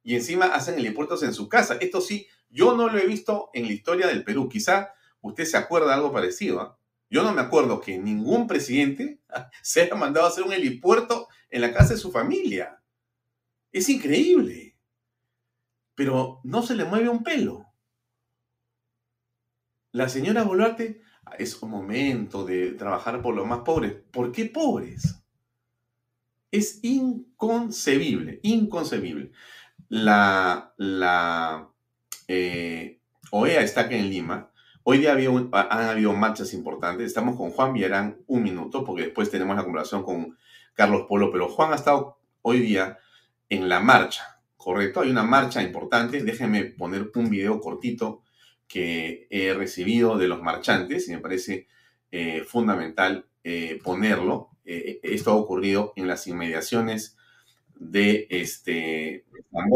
y 0.06 0.14
encima 0.14 0.46
hacen 0.46 0.78
el 0.78 0.86
impuestos 0.86 1.24
en 1.24 1.34
su 1.34 1.50
casa. 1.50 1.78
Esto 1.82 2.00
sí, 2.00 2.28
yo 2.50 2.78
no 2.78 2.88
lo 2.90 3.00
he 3.00 3.08
visto 3.08 3.50
en 3.56 3.64
la 3.64 3.74
historia 3.74 4.06
del 4.06 4.24
Perú. 4.24 4.48
Quizá 4.48 4.94
usted 5.20 5.46
se 5.46 5.58
acuerda 5.58 5.88
de 5.88 5.94
algo 5.96 6.12
parecido. 6.12 6.62
¿ah? 6.62 6.80
Yo 7.10 7.24
no 7.24 7.34
me 7.34 7.42
acuerdo 7.42 7.82
que 7.82 7.98
ningún 7.98 8.46
presidente 8.46 9.20
se 9.64 9.82
haya 9.82 9.96
mandado 9.96 10.28
a 10.28 10.30
hacer 10.30 10.44
un 10.44 10.54
helipuerto 10.54 11.28
en 11.50 11.62
la 11.62 11.74
casa 11.74 11.96
de 11.96 12.00
su 12.00 12.12
familia. 12.12 12.84
Es 13.72 13.90
increíble. 13.90 14.78
Pero 15.96 16.40
no 16.44 16.62
se 16.62 16.76
le 16.76 16.86
mueve 16.86 17.10
un 17.10 17.24
pelo. 17.24 17.66
La 19.92 20.08
señora 20.08 20.44
Boluarte, 20.44 21.02
es 21.40 21.60
un 21.64 21.72
momento 21.72 22.46
de 22.46 22.74
trabajar 22.74 23.24
por 23.24 23.34
los 23.34 23.48
más 23.48 23.62
pobres. 23.62 23.96
¿Por 24.12 24.32
qué 24.32 24.46
pobres? 24.46 25.24
Es 26.52 26.80
inconcebible, 26.84 28.40
inconcebible. 28.44 29.32
La, 29.90 30.74
la 30.78 31.70
eh, 32.28 33.00
OEA 33.32 33.62
está 33.62 33.82
aquí 33.82 33.96
en 33.96 34.10
Lima. 34.10 34.52
Hoy 34.84 35.00
día 35.00 35.14
había 35.14 35.30
han 35.30 35.90
habido 35.90 36.14
marchas 36.14 36.54
importantes. 36.54 37.08
Estamos 37.08 37.36
con 37.36 37.52
Juan 37.52 37.74
Villarán 37.74 38.18
un 38.28 38.44
minuto, 38.44 38.84
porque 38.84 39.04
después 39.04 39.30
tenemos 39.30 39.56
la 39.56 39.64
conversación 39.64 40.04
con 40.04 40.38
Carlos 40.74 41.06
Polo, 41.08 41.32
pero 41.32 41.50
Juan 41.50 41.72
ha 41.72 41.76
estado 41.76 42.18
hoy 42.42 42.60
día 42.60 43.00
en 43.50 43.70
la 43.70 43.80
marcha, 43.80 44.42
¿correcto? 44.58 45.02
Hay 45.02 45.10
una 45.10 45.24
marcha 45.24 45.62
importante. 45.62 46.24
Déjenme 46.24 46.66
poner 46.66 47.12
un 47.16 47.30
video 47.30 47.60
cortito 47.60 48.24
que 48.68 49.28
he 49.30 49.54
recibido 49.54 50.18
de 50.18 50.28
los 50.28 50.42
marchantes 50.42 51.08
y 51.08 51.12
me 51.12 51.20
parece 51.20 51.68
eh, 52.12 52.44
fundamental 52.44 53.28
eh, 53.44 53.80
ponerlo. 53.84 54.50
Esto 54.66 55.32
ha 55.32 55.36
ocurrido 55.36 55.94
en 55.96 56.08
las 56.08 56.26
inmediaciones 56.26 57.18
de 57.76 58.28
este 58.30 59.26
San 59.52 59.70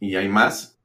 Y 0.00 0.14
hay 0.14 0.28
más 0.28 0.75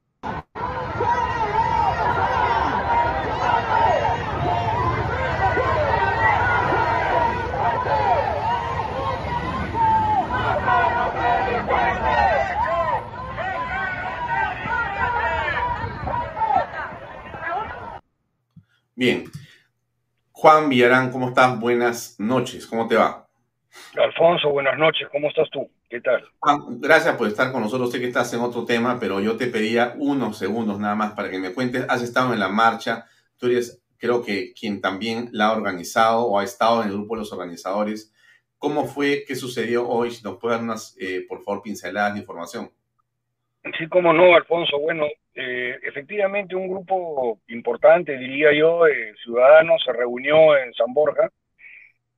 Bien. 19.02 19.24
Juan 20.30 20.68
Villarán, 20.68 21.10
¿cómo 21.10 21.30
estás? 21.30 21.58
Buenas 21.58 22.14
noches, 22.20 22.68
¿cómo 22.68 22.86
te 22.86 22.94
va? 22.94 23.28
Alfonso, 23.96 24.50
buenas 24.50 24.78
noches, 24.78 25.08
¿cómo 25.10 25.26
estás 25.26 25.50
tú? 25.50 25.68
¿Qué 25.90 26.00
tal? 26.00 26.22
Juan, 26.38 26.80
gracias 26.80 27.16
por 27.16 27.26
estar 27.26 27.50
con 27.50 27.62
nosotros. 27.62 27.90
Sé 27.90 27.98
que 27.98 28.06
estás 28.06 28.32
en 28.32 28.38
otro 28.38 28.64
tema, 28.64 29.00
pero 29.00 29.18
yo 29.18 29.36
te 29.36 29.48
pedía 29.48 29.96
unos 29.98 30.38
segundos 30.38 30.78
nada 30.78 30.94
más 30.94 31.14
para 31.14 31.28
que 31.30 31.40
me 31.40 31.52
cuentes. 31.52 31.84
Has 31.88 32.00
estado 32.02 32.32
en 32.32 32.38
la 32.38 32.48
marcha, 32.48 33.06
tú 33.36 33.46
eres, 33.46 33.82
creo 33.96 34.22
que, 34.22 34.52
quien 34.52 34.80
también 34.80 35.30
la 35.32 35.46
ha 35.46 35.56
organizado 35.56 36.26
o 36.26 36.38
ha 36.38 36.44
estado 36.44 36.84
en 36.84 36.90
el 36.90 36.94
grupo 36.94 37.16
de 37.16 37.22
los 37.22 37.32
organizadores. 37.32 38.14
¿Cómo 38.56 38.86
fue? 38.86 39.24
¿Qué 39.26 39.34
sucedió 39.34 39.88
hoy? 39.88 40.12
Si 40.12 40.22
nos 40.22 40.36
puedes 40.38 40.58
dar 40.58 40.64
unas, 40.64 40.94
eh, 41.00 41.26
por 41.28 41.42
favor, 41.42 41.60
pinceladas 41.60 42.14
de 42.14 42.20
información. 42.20 42.70
Sí, 43.78 43.88
cómo 43.88 44.12
no, 44.12 44.34
Alfonso. 44.34 44.78
Bueno, 44.80 45.06
eh, 45.34 45.78
efectivamente 45.82 46.56
un 46.56 46.68
grupo 46.68 47.38
importante, 47.48 48.18
diría 48.18 48.52
yo, 48.52 48.84
de 48.84 49.14
ciudadanos 49.22 49.82
se 49.84 49.92
reunió 49.92 50.56
en 50.56 50.74
San 50.74 50.92
Borja 50.92 51.30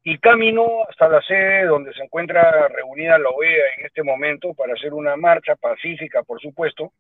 y 0.03 0.19
caminó 0.19 0.85
hasta 0.89 1.09
la 1.09 1.21
sede 1.23 1.65
donde 1.65 1.93
se 1.95 2.03
encuentra 2.03 2.69
reunida 2.69 3.19
la 3.19 3.29
OEA 3.31 3.75
en 3.79 3.87
este 3.87 4.03
momento 4.03 4.55
para 4.55 4.73
hacer 4.75 4.95
una 4.95 5.17
marcha 5.17 5.55
pacífica, 5.57 6.23
por 6.23 6.41
supuesto, 6.41 6.93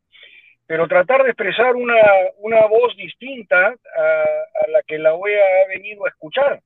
pero 0.66 0.88
tratar 0.88 1.22
de 1.22 1.30
expresar 1.30 1.74
una, 1.74 2.01
una 2.38 2.66
voz 2.66 2.97
distinta 2.97 3.68
a, 3.68 4.68
la 4.68 4.82
que 4.86 4.99
la 4.99 5.14
OEA 5.14 5.42
ha 5.42 5.68
venido 5.68 6.05
a 6.05 6.09
escuchar. 6.09 6.61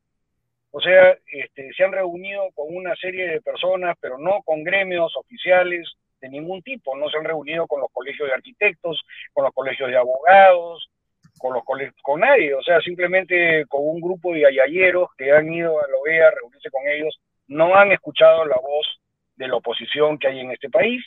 O 0.71 0.81
sea, 0.81 1.17
este, 1.33 1.73
se 1.73 1.85
han 1.85 1.93
reunido 1.93 2.51
con 2.55 2.75
una 2.75 2.95
serie 2.97 3.27
de 3.27 3.41
personas, 3.41 3.97
pero 4.01 4.19
no 4.19 4.43
con 4.45 4.63
gremios 4.63 5.17
oficiales, 5.17 5.89
de 6.21 6.29
ningún 6.29 6.63
tipo, 6.63 6.97
no 6.97 7.09
se 7.09 7.19
han 7.19 7.25
reunido 7.25 7.67
con 7.67 7.81
los 7.81 7.91
colegios 7.93 8.29
de 8.29 8.35
arquitectos, 8.35 9.03
con 9.33 9.45
los 9.45 9.55
colegios 9.55 9.89
de 9.89 9.97
abogados, 9.97 10.91
con 11.39 11.55
los 11.55 11.63
con 12.03 12.21
nadie, 12.21 12.55
o 12.55 12.63
sea, 12.63 12.81
simplemente 12.81 13.65
con 13.69 13.81
un 13.85 14.01
grupo 14.01 14.33
de 14.33 14.47
ayayeros 14.47 15.09
que 15.17 15.33
han 15.33 15.53
ido 15.53 15.79
a 15.79 15.89
la 15.89 15.97
OEA 15.97 16.29
a 16.29 16.31
reunirse 16.33 16.71
con 16.71 16.87
ellos, 16.89 17.21
no 17.47 17.75
han 17.75 17.93
escuchado 17.93 18.45
la 18.45 18.57
voz 18.57 19.01
de 19.37 19.49
la 19.49 19.57
oposición 19.57 20.19
que 20.19 20.29
hay 20.29 20.41
en 20.41 20.51
este 20.51 20.69
país. 20.69 21.05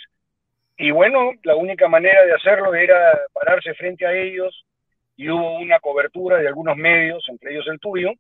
Y 0.78 0.92
bueno, 0.92 1.32
la 1.44 1.56
única 1.56 1.88
manera 1.88 2.26
de 2.26 2.34
hacerlo 2.34 2.74
era 2.74 3.20
pararse 3.34 3.74
frente 3.76 4.06
a 4.06 4.14
ellos 4.14 4.66
y 5.16 5.30
hubo 5.30 5.60
una 5.60 5.80
cobertura 5.80 6.38
de 6.38 6.48
algunos 6.48 6.78
medios, 6.78 7.24
entre 7.30 7.52
ellos 7.52 7.68
el 7.68 7.80
tuyo, 7.80 8.12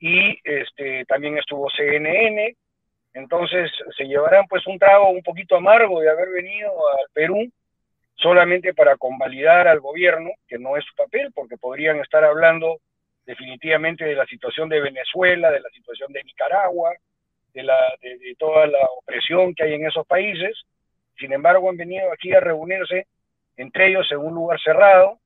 y 0.00 0.36
este, 0.42 1.04
también 1.04 1.38
estuvo 1.38 1.70
CNN, 1.70 2.56
entonces 3.14 3.70
se 3.96 4.04
llevarán 4.04 4.46
pues 4.48 4.66
un 4.66 4.78
trago 4.78 5.10
un 5.10 5.22
poquito 5.22 5.56
amargo 5.56 6.00
de 6.00 6.10
haber 6.10 6.30
venido 6.30 6.70
al 6.70 7.06
Perú 7.12 7.50
solamente 8.14 8.72
para 8.72 8.96
convalidar 8.96 9.68
al 9.68 9.80
gobierno, 9.80 10.30
que 10.46 10.58
no 10.58 10.76
es 10.76 10.84
su 10.84 10.94
papel, 10.94 11.30
porque 11.34 11.56
podrían 11.56 11.98
estar 12.00 12.24
hablando 12.24 12.78
definitivamente 13.26 14.04
de 14.04 14.14
la 14.14 14.26
situación 14.26 14.68
de 14.68 14.80
Venezuela, 14.80 15.50
de 15.50 15.60
la 15.60 15.70
situación 15.70 16.12
de 16.12 16.24
Nicaragua, 16.24 16.94
de, 17.52 17.62
la, 17.62 17.76
de, 18.00 18.34
toda 18.38 18.66
la 18.66 18.80
opresión 18.98 19.54
que 19.54 19.64
hay 19.64 19.74
en 19.74 19.86
esos 19.86 20.06
países. 20.06 20.62
Sin 21.18 21.32
embargo, 21.32 21.68
han 21.68 21.76
venido 21.76 22.10
aquí 22.12 22.32
a 22.32 22.40
reunirse 22.40 23.06
entre 23.56 23.88
ellos 23.88 24.10
en 24.10 24.18
un 24.18 24.34
lugar 24.34 24.58
cerrado, 24.60 25.18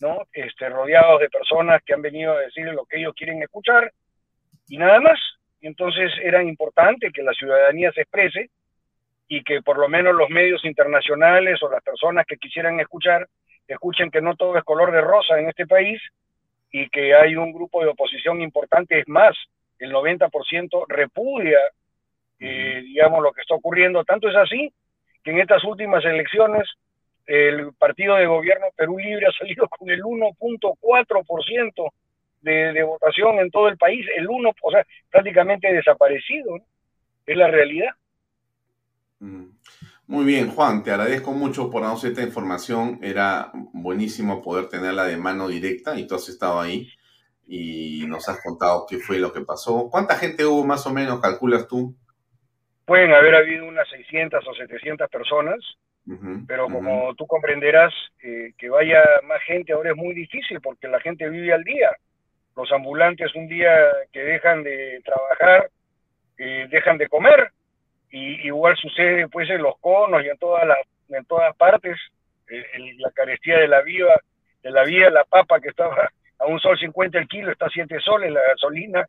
¿no? 0.00 0.26
Este, 0.32 0.68
rodeados 0.68 1.20
de 1.20 1.30
personas 1.30 1.82
que 1.84 1.94
han 1.94 2.02
venido 2.02 2.32
a 2.32 2.40
decirles 2.40 2.74
lo 2.74 2.84
que 2.86 2.98
ellos 2.98 3.14
quieren 3.14 3.42
escuchar 3.42 3.92
y 4.68 4.78
nada 4.78 5.00
más 5.00 5.18
entonces 5.60 6.12
era 6.22 6.42
importante 6.42 7.10
que 7.12 7.22
la 7.22 7.32
ciudadanía 7.32 7.92
se 7.92 8.02
exprese 8.02 8.50
y 9.28 9.42
que 9.42 9.60
por 9.62 9.78
lo 9.78 9.88
menos 9.88 10.14
los 10.14 10.30
medios 10.30 10.64
internacionales 10.64 11.62
o 11.62 11.70
las 11.70 11.82
personas 11.82 12.26
que 12.26 12.36
quisieran 12.36 12.80
escuchar, 12.80 13.26
escuchen 13.66 14.10
que 14.10 14.22
no 14.22 14.36
todo 14.36 14.56
es 14.56 14.64
color 14.64 14.92
de 14.92 15.02
rosa 15.02 15.38
en 15.38 15.48
este 15.48 15.66
país 15.66 16.00
y 16.70 16.88
que 16.88 17.14
hay 17.14 17.36
un 17.36 17.52
grupo 17.52 17.82
de 17.82 17.90
oposición 17.90 18.40
importante, 18.40 19.00
es 19.00 19.08
más, 19.08 19.36
el 19.78 19.92
90% 19.92 20.86
repudia, 20.88 21.58
eh, 22.40 22.82
digamos, 22.84 23.22
lo 23.22 23.32
que 23.32 23.42
está 23.42 23.54
ocurriendo. 23.54 24.04
Tanto 24.04 24.28
es 24.28 24.36
así 24.36 24.72
que 25.22 25.30
en 25.30 25.40
estas 25.40 25.64
últimas 25.64 26.04
elecciones 26.04 26.68
el 27.26 27.74
partido 27.74 28.16
de 28.16 28.26
gobierno 28.26 28.66
Perú 28.74 28.98
Libre 28.98 29.26
ha 29.26 29.32
salido 29.32 29.68
con 29.68 29.90
el 29.90 30.02
1.4% 30.02 31.90
de, 32.40 32.82
votación 32.82 33.38
en 33.40 33.50
todo 33.50 33.68
el 33.68 33.76
país, 33.76 34.06
el 34.16 34.28
uno, 34.28 34.52
o 34.62 34.70
sea, 34.70 34.84
prácticamente 35.10 35.72
desaparecido, 35.72 36.58
es 37.26 37.36
la 37.36 37.48
realidad. 37.48 37.90
Mm. 39.20 39.46
Muy 40.06 40.24
bien, 40.24 40.48
Juan, 40.48 40.82
te 40.82 40.90
agradezco 40.90 41.32
mucho 41.32 41.70
por 41.70 41.82
darnos 41.82 42.02
esta 42.02 42.22
información. 42.22 42.98
Era 43.02 43.50
buenísimo 43.74 44.42
poder 44.42 44.66
tenerla 44.70 45.04
de 45.04 45.18
mano 45.18 45.48
directa 45.48 45.98
y 45.98 46.06
tú 46.06 46.14
has 46.14 46.26
estado 46.30 46.60
ahí 46.60 46.88
y 47.46 48.06
nos 48.06 48.26
has 48.26 48.42
contado 48.42 48.86
qué 48.88 48.96
fue 48.98 49.18
lo 49.18 49.34
que 49.34 49.42
pasó. 49.42 49.90
¿Cuánta 49.90 50.16
gente 50.16 50.46
hubo 50.46 50.64
más 50.64 50.86
o 50.86 50.94
menos, 50.94 51.20
calculas 51.20 51.68
tú? 51.68 51.94
Pueden 52.86 53.12
haber 53.12 53.34
habido 53.34 53.66
unas 53.66 53.86
600 53.90 54.48
o 54.48 54.54
700 54.54 55.10
personas, 55.10 55.58
pero 56.46 56.68
como 56.70 57.14
tú 57.14 57.26
comprenderás, 57.26 57.92
eh, 58.22 58.54
que 58.56 58.70
vaya 58.70 59.04
más 59.24 59.42
gente 59.42 59.74
ahora 59.74 59.90
es 59.90 59.96
muy 59.96 60.14
difícil 60.14 60.58
porque 60.62 60.88
la 60.88 61.00
gente 61.00 61.28
vive 61.28 61.52
al 61.52 61.64
día 61.64 61.90
los 62.58 62.72
ambulantes 62.72 63.32
un 63.36 63.46
día 63.46 63.70
que 64.12 64.20
dejan 64.20 64.64
de 64.64 65.00
trabajar, 65.04 65.70
eh, 66.38 66.66
dejan 66.68 66.98
de 66.98 67.08
comer, 67.08 67.52
y 68.10 68.48
igual 68.48 68.76
sucede 68.76 69.28
pues 69.28 69.48
en 69.48 69.62
los 69.62 69.78
conos 69.78 70.24
y 70.24 70.28
en 70.28 70.36
todas 70.38 70.66
las 70.66 70.78
en 71.08 71.24
todas 71.24 71.56
partes, 71.56 71.96
eh, 72.50 72.64
la 72.98 73.12
carestía 73.12 73.58
de 73.58 73.68
la 73.68 73.80
viva, 73.82 74.20
de 74.62 74.70
la 74.72 74.82
vía, 74.82 75.08
la 75.08 75.24
papa 75.24 75.60
que 75.60 75.68
estaba 75.68 76.10
a 76.40 76.46
un 76.46 76.58
sol 76.58 76.76
50 76.76 77.16
el 77.16 77.28
kilo, 77.28 77.52
está 77.52 77.66
a 77.66 77.70
7 77.70 77.96
soles, 78.00 78.32
la 78.32 78.42
gasolina 78.48 79.06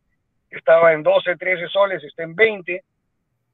estaba 0.51 0.93
en 0.93 1.01
12, 1.01 1.35
13 1.35 1.67
soles, 1.69 2.03
está 2.03 2.21
en 2.21 2.35
20, 2.35 2.83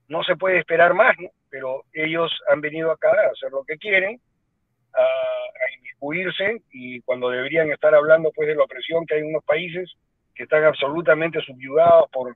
no 0.10 0.24
se 0.24 0.36
puede 0.36 0.60
esperar 0.60 0.94
más, 0.94 1.16
pero 1.50 1.84
ellos 1.94 2.32
han 2.50 2.60
venido 2.60 2.92
acá 2.92 3.10
a 3.10 3.32
hacer 3.32 3.50
lo 3.50 3.64
que 3.64 3.78
quieren, 3.78 4.20
a, 4.94 5.02
a 5.02 5.72
inmiscuirse 5.96 6.62
y 6.72 7.02
cuando 7.02 7.30
deberían 7.30 7.72
estar 7.72 7.94
hablando 7.94 8.32
pues 8.36 8.48
de 8.48 8.56
la 8.56 8.64
opresión 8.64 9.06
que 9.06 9.16
hay 9.16 9.22
en 9.22 9.28
unos 9.28 9.44
países 9.44 9.92
que 10.34 10.44
están 10.44 10.64
absolutamente 10.64 11.40
subyugados 11.42 12.10
por 12.12 12.36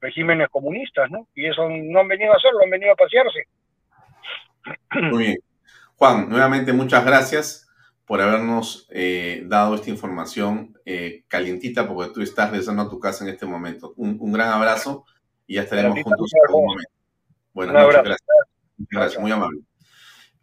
regímenes 0.00 0.48
comunistas, 0.50 1.10
¿no? 1.10 1.26
Y 1.34 1.46
eso 1.46 1.68
no 1.68 2.00
han 2.00 2.08
venido 2.08 2.32
a 2.32 2.36
hacerlo, 2.36 2.60
han 2.62 2.70
venido 2.70 2.92
a 2.92 2.96
pasearse. 2.96 3.46
Muy 5.12 5.24
bien. 5.24 5.38
Juan, 5.96 6.28
nuevamente 6.28 6.72
muchas 6.72 7.04
gracias 7.04 7.68
por 8.04 8.20
habernos 8.20 8.88
eh, 8.90 9.42
dado 9.46 9.74
esta 9.74 9.90
información 9.90 10.78
eh, 10.84 11.24
calientita, 11.28 11.88
porque 11.88 12.12
tú 12.12 12.20
estás 12.20 12.50
regresando 12.50 12.82
a 12.82 12.90
tu 12.90 13.00
casa 13.00 13.24
en 13.24 13.30
este 13.30 13.46
momento. 13.46 13.94
Un, 13.96 14.32
gran 14.32 14.50
abrazo 14.50 15.04
y 15.46 15.54
ya 15.54 15.62
estaremos 15.62 16.00
juntos 16.02 16.32
en 16.34 16.40
algún 16.48 16.66
momento. 16.66 16.90
Buenas 17.52 17.74
noches, 17.74 18.02
gracias. 18.04 18.28
Gracias, 18.90 19.22
muy 19.22 19.32
amable. 19.32 19.60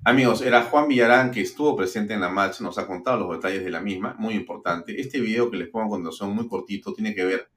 Amigos, 0.05 0.41
era 0.41 0.63
Juan 0.63 0.89
Villarán 0.89 1.31
que 1.31 1.39
estuvo 1.39 1.77
presente 1.77 2.13
en 2.13 2.19
la 2.19 2.27
marcha, 2.27 2.61
nos 2.61 2.77
ha 2.77 2.85
contado 2.85 3.19
los 3.19 3.37
detalles 3.37 3.63
de 3.63 3.71
la 3.71 3.79
misma, 3.79 4.13
muy 4.19 4.33
importante. 4.33 4.99
Este 4.99 5.21
video 5.21 5.49
que 5.49 5.55
les 5.55 5.69
pongo 5.69 5.85
a 5.85 5.89
continuación, 5.91 6.35
muy 6.35 6.47
cortito, 6.49 6.93
tiene 6.93 7.15
que 7.15 7.23
ver 7.23 7.49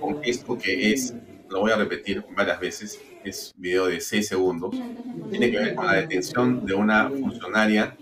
con 0.00 0.18
esto 0.22 0.56
que 0.56 0.92
es 0.92 1.14
lo 1.50 1.60
voy 1.60 1.72
a 1.72 1.76
repetir 1.76 2.24
varias 2.34 2.58
veces, 2.58 3.00
es 3.22 3.52
un 3.54 3.62
video 3.62 3.86
de 3.86 4.00
6 4.00 4.28
segundos, 4.28 4.76
tiene 5.30 5.50
que 5.50 5.58
ver 5.58 5.74
con 5.74 5.86
la 5.86 5.94
detención 5.94 6.64
de 6.64 6.74
una 6.74 7.10
funcionaria 7.10 7.96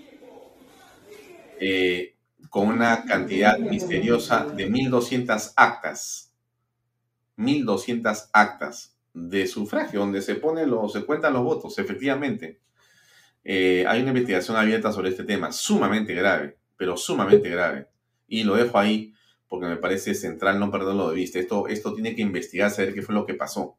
eh, 1.59 2.15
con 2.51 2.69
una 2.69 3.05
cantidad 3.05 3.59
misteriosa 3.59 4.47
de 4.47 4.69
1.200 4.69 5.55
actas. 5.57 6.33
1.200 7.37 8.31
actas 8.33 8.97
de 9.13 9.47
sufragio, 9.47 10.01
donde 10.01 10.23
se, 10.23 10.37
pone 10.37 10.67
los, 10.67 10.93
se 10.93 11.05
cuentan 11.05 11.33
los 11.33 11.43
votos, 11.43 11.79
efectivamente. 11.79 12.61
Eh, 13.49 13.85
hay 13.87 14.01
una 14.01 14.09
investigación 14.09 14.57
abierta 14.57 14.91
sobre 14.91 15.11
este 15.11 15.23
tema, 15.23 15.53
sumamente 15.53 16.13
grave, 16.15 16.59
pero 16.77 16.97
sumamente 16.97 17.49
grave. 17.49 17.87
Y 18.27 18.43
lo 18.43 18.57
dejo 18.57 18.77
ahí 18.77 19.15
porque 19.47 19.67
me 19.67 19.77
parece 19.77 20.17
central 20.17 20.59
no 20.59 20.69
perderlo 20.69 21.11
de 21.11 21.15
vista. 21.15 21.39
Esto, 21.39 21.69
esto 21.69 21.95
tiene 21.95 22.17
que 22.17 22.23
investigar, 22.23 22.73
saber 22.73 22.93
qué 22.93 23.03
fue 23.03 23.15
lo 23.15 23.25
que 23.25 23.35
pasó. 23.35 23.79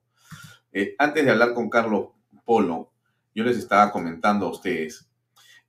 Eh, 0.72 0.96
antes 0.98 1.26
de 1.26 1.32
hablar 1.32 1.54
con 1.54 1.70
Carlos 1.70 2.12
Polo, 2.46 2.94
yo 3.36 3.44
les 3.44 3.58
estaba 3.58 3.92
comentando 3.92 4.46
a 4.46 4.52
ustedes 4.52 5.10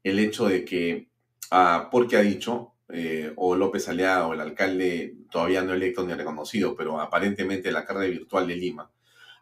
el 0.04 0.20
hecho 0.20 0.46
de 0.46 0.64
que, 0.64 1.08
ah, 1.50 1.88
porque 1.90 2.16
ha 2.16 2.20
dicho, 2.20 2.74
eh, 2.90 3.32
o 3.34 3.56
López 3.56 3.88
Aliado, 3.88 4.32
el 4.32 4.40
alcalde 4.40 5.16
todavía 5.28 5.62
no 5.62 5.74
electo 5.74 6.06
ni 6.06 6.14
reconocido, 6.14 6.76
pero 6.76 7.00
aparentemente 7.00 7.72
la 7.72 7.84
carrera 7.84 8.12
virtual 8.12 8.46
de 8.46 8.54
Lima, 8.54 8.92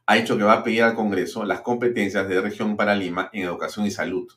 ha 0.06 0.14
dicho 0.14 0.38
que 0.38 0.44
va 0.44 0.54
a 0.54 0.64
pedir 0.64 0.82
al 0.82 0.94
Congreso 0.94 1.44
las 1.44 1.60
competencias 1.60 2.26
de 2.26 2.40
región 2.40 2.74
para 2.74 2.94
Lima 2.94 3.28
en 3.34 3.42
educación 3.42 3.84
y 3.84 3.90
salud. 3.90 4.32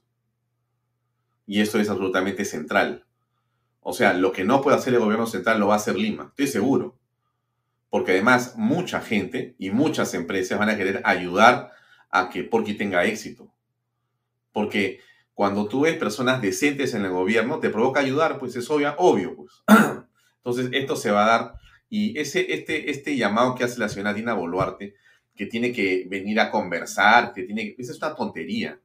Y 1.50 1.62
esto 1.62 1.80
es 1.80 1.90
absolutamente 1.90 2.46
central. 2.46 3.08
O 3.80 3.92
sea, 3.92 4.14
lo 4.14 4.32
que 4.32 4.44
no 4.44 4.62
puede 4.62 4.78
hacer 4.78 4.94
el 4.94 5.00
gobierno 5.00 5.26
central 5.26 5.60
lo 5.60 5.70
va 5.70 5.74
a 5.74 5.78
hacer 5.78 5.96
Lima, 5.96 6.28
estoy 6.30 6.46
seguro. 6.46 7.00
Porque 7.90 8.12
además 8.12 8.54
mucha 8.56 9.02
gente 9.02 9.56
y 9.58 9.72
muchas 9.72 10.14
empresas 10.14 10.60
van 10.60 10.70
a 10.70 10.78
querer 10.78 11.02
ayudar 11.06 11.72
a 12.12 12.30
que 12.30 12.44
Porqui 12.44 12.76
tenga 12.76 13.04
éxito. 13.06 13.52
Porque 14.54 15.00
cuando 15.34 15.68
tú 15.68 15.82
ves 15.82 15.98
personas 15.98 16.40
decentes 16.40 16.94
en 16.94 17.04
el 17.04 17.10
gobierno, 17.10 17.60
te 17.60 17.72
provoca 17.72 18.00
ayudar, 18.00 18.38
pues 18.38 18.56
es 18.56 18.70
obvio, 18.70 18.94
obvio 19.00 19.36
pues. 19.36 19.64
Entonces, 20.38 20.70
esto 20.72 20.96
se 20.96 21.10
va 21.10 21.24
a 21.24 21.30
dar. 21.30 21.54
Y 21.90 22.16
ese, 22.20 22.54
este, 22.54 22.92
este 22.92 23.18
llamado 23.18 23.56
que 23.56 23.64
hace 23.64 23.80
la 23.80 23.90
señora 23.90 24.14
Dina 24.14 24.36
Boluarte, 24.36 24.94
que 25.36 25.48
tiene 25.48 25.74
que 25.74 26.06
venir 26.08 26.40
a 26.42 26.52
conversar, 26.52 27.34
que 27.34 27.42
tiene 27.42 27.74
Esa 27.76 27.94
es 27.94 27.98
una 27.98 28.14
tontería. 28.14 28.80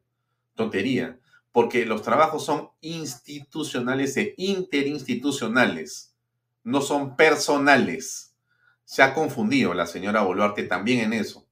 Tontería 0.55 1.19
porque 1.55 1.87
los 1.87 2.03
trabajos 2.03 2.45
son 2.45 2.71
institucionales 2.81 4.17
e 4.17 4.35
interinstitucionales, 4.39 6.17
no 6.65 6.81
son 6.81 7.15
personales. 7.15 8.35
Se 8.83 9.05
ha 9.05 9.15
confundido 9.15 9.73
la 9.73 9.87
señora 9.87 10.23
Boluarte 10.23 10.65
también 10.65 10.99
en 10.99 11.13
eso. 11.13 11.47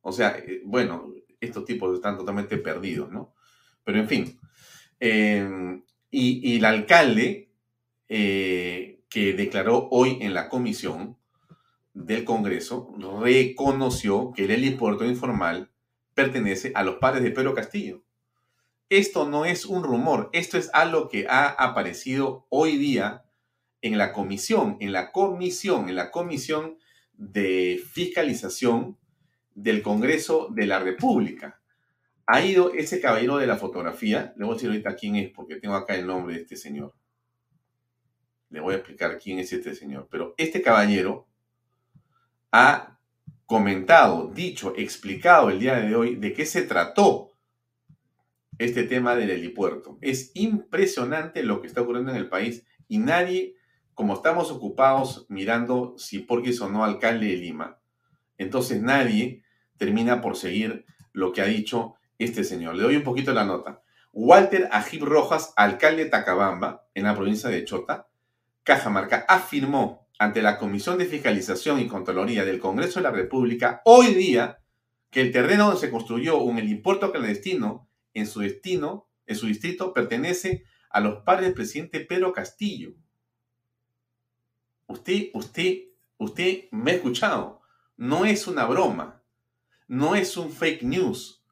O 0.00 0.12
sea, 0.12 0.38
eh, 0.38 0.62
bueno, 0.64 1.12
estos 1.40 1.64
tipos 1.64 1.92
están 1.92 2.16
totalmente 2.16 2.56
perdidos, 2.56 3.10
¿no? 3.10 3.34
Pero 3.82 3.98
en 3.98 4.08
fin. 4.08 4.40
Em, 5.00 5.82
y, 6.08 6.58
el 6.58 6.64
alcalde 6.64 7.50
eh, 8.08 9.00
que 9.08 9.32
declaró 9.32 9.88
hoy 9.90 10.18
en 10.20 10.34
la 10.34 10.48
comisión 10.48 11.18
del 11.94 12.22
Congreso 12.22 12.94
reconoció 13.20 14.32
que 14.36 14.44
el 14.44 14.52
helipuerto 14.52 15.04
informal 15.04 15.72
pertenece 16.14 16.70
a 16.76 16.84
los 16.84 16.98
padres 16.98 17.24
de 17.24 17.32
Pedro 17.32 17.54
Castillo. 17.54 18.04
Esto 18.92 19.26
no 19.26 19.46
es 19.46 19.64
un 19.64 19.84
rumor, 19.84 20.28
esto 20.34 20.58
es 20.58 20.68
algo 20.74 21.08
que 21.08 21.24
ha 21.26 21.46
aparecido 21.48 22.46
hoy 22.50 22.76
día 22.76 23.24
en 23.80 23.96
la 23.96 24.12
comisión, 24.12 24.76
en 24.80 24.92
la 24.92 25.12
comisión, 25.12 25.88
en 25.88 25.96
la 25.96 26.10
comisión 26.10 26.76
de 27.14 27.82
fiscalización 27.90 28.98
del 29.54 29.80
Congreso 29.80 30.48
de 30.50 30.66
la 30.66 30.78
República. 30.78 31.58
Ha 32.26 32.44
ido 32.44 32.74
ese 32.74 33.00
caballero 33.00 33.38
de 33.38 33.46
la 33.46 33.56
fotografía, 33.56 34.34
le 34.36 34.44
voy 34.44 34.52
a 34.52 34.56
decir 34.56 34.68
ahorita 34.68 34.94
quién 34.94 35.16
es, 35.16 35.30
porque 35.30 35.56
tengo 35.56 35.74
acá 35.74 35.94
el 35.94 36.06
nombre 36.06 36.34
de 36.34 36.42
este 36.42 36.56
señor. 36.56 36.94
Le 38.50 38.60
voy 38.60 38.74
a 38.74 38.76
explicar 38.76 39.18
quién 39.18 39.38
es 39.38 39.50
este 39.54 39.74
señor. 39.74 40.06
Pero 40.10 40.34
este 40.36 40.60
caballero 40.60 41.26
ha 42.50 42.98
comentado, 43.46 44.28
dicho, 44.28 44.74
explicado 44.76 45.48
el 45.48 45.60
día 45.60 45.76
de 45.76 45.96
hoy 45.96 46.16
de 46.16 46.34
qué 46.34 46.44
se 46.44 46.60
trató 46.60 47.31
este 48.58 48.84
tema 48.84 49.16
del 49.16 49.30
helipuerto. 49.30 49.98
Es 50.00 50.30
impresionante 50.34 51.42
lo 51.42 51.60
que 51.60 51.66
está 51.66 51.82
ocurriendo 51.82 52.10
en 52.10 52.18
el 52.18 52.28
país 52.28 52.64
y 52.88 52.98
nadie, 52.98 53.54
como 53.94 54.14
estamos 54.14 54.50
ocupados 54.50 55.26
mirando 55.28 55.94
si 55.96 56.20
Porquis 56.20 56.60
o 56.60 56.68
no 56.68 56.84
alcalde 56.84 57.26
de 57.28 57.36
Lima, 57.36 57.78
entonces 58.38 58.82
nadie 58.82 59.42
termina 59.76 60.20
por 60.20 60.36
seguir 60.36 60.84
lo 61.12 61.32
que 61.32 61.42
ha 61.42 61.46
dicho 61.46 61.94
este 62.18 62.44
señor. 62.44 62.76
Le 62.76 62.82
doy 62.82 62.96
un 62.96 63.02
poquito 63.02 63.32
la 63.32 63.44
nota. 63.44 63.82
Walter 64.12 64.68
Ajib 64.72 65.04
Rojas, 65.04 65.52
alcalde 65.56 66.04
de 66.04 66.10
Tacabamba, 66.10 66.86
en 66.94 67.04
la 67.04 67.14
provincia 67.14 67.48
de 67.48 67.64
Chota, 67.64 68.08
Cajamarca, 68.62 69.24
afirmó 69.28 70.08
ante 70.18 70.42
la 70.42 70.58
Comisión 70.58 70.98
de 70.98 71.06
Fiscalización 71.06 71.80
y 71.80 71.88
Contraloría 71.88 72.44
del 72.44 72.60
Congreso 72.60 73.00
de 73.00 73.04
la 73.04 73.10
República 73.10 73.80
hoy 73.84 74.14
día 74.14 74.58
que 75.10 75.20
el 75.20 75.32
terreno 75.32 75.64
donde 75.64 75.80
se 75.80 75.90
construyó 75.90 76.38
un 76.38 76.58
helipuerto 76.58 77.10
clandestino 77.10 77.88
en 78.14 78.26
su 78.26 78.40
destino, 78.40 79.08
en 79.26 79.36
su 79.36 79.46
distrito, 79.46 79.92
pertenece 79.92 80.64
a 80.90 81.00
los 81.00 81.22
padres 81.22 81.46
del 81.46 81.54
presidente 81.54 82.00
Pedro 82.00 82.32
Castillo. 82.32 82.94
Usted, 84.86 85.30
usted, 85.32 85.84
usted 86.18 86.64
me 86.70 86.92
ha 86.92 86.94
escuchado. 86.94 87.62
No 87.96 88.24
es 88.24 88.46
una 88.46 88.66
broma. 88.66 89.22
No 89.88 90.14
es 90.14 90.36
un 90.36 90.50
fake 90.50 90.82
news. 90.82 91.42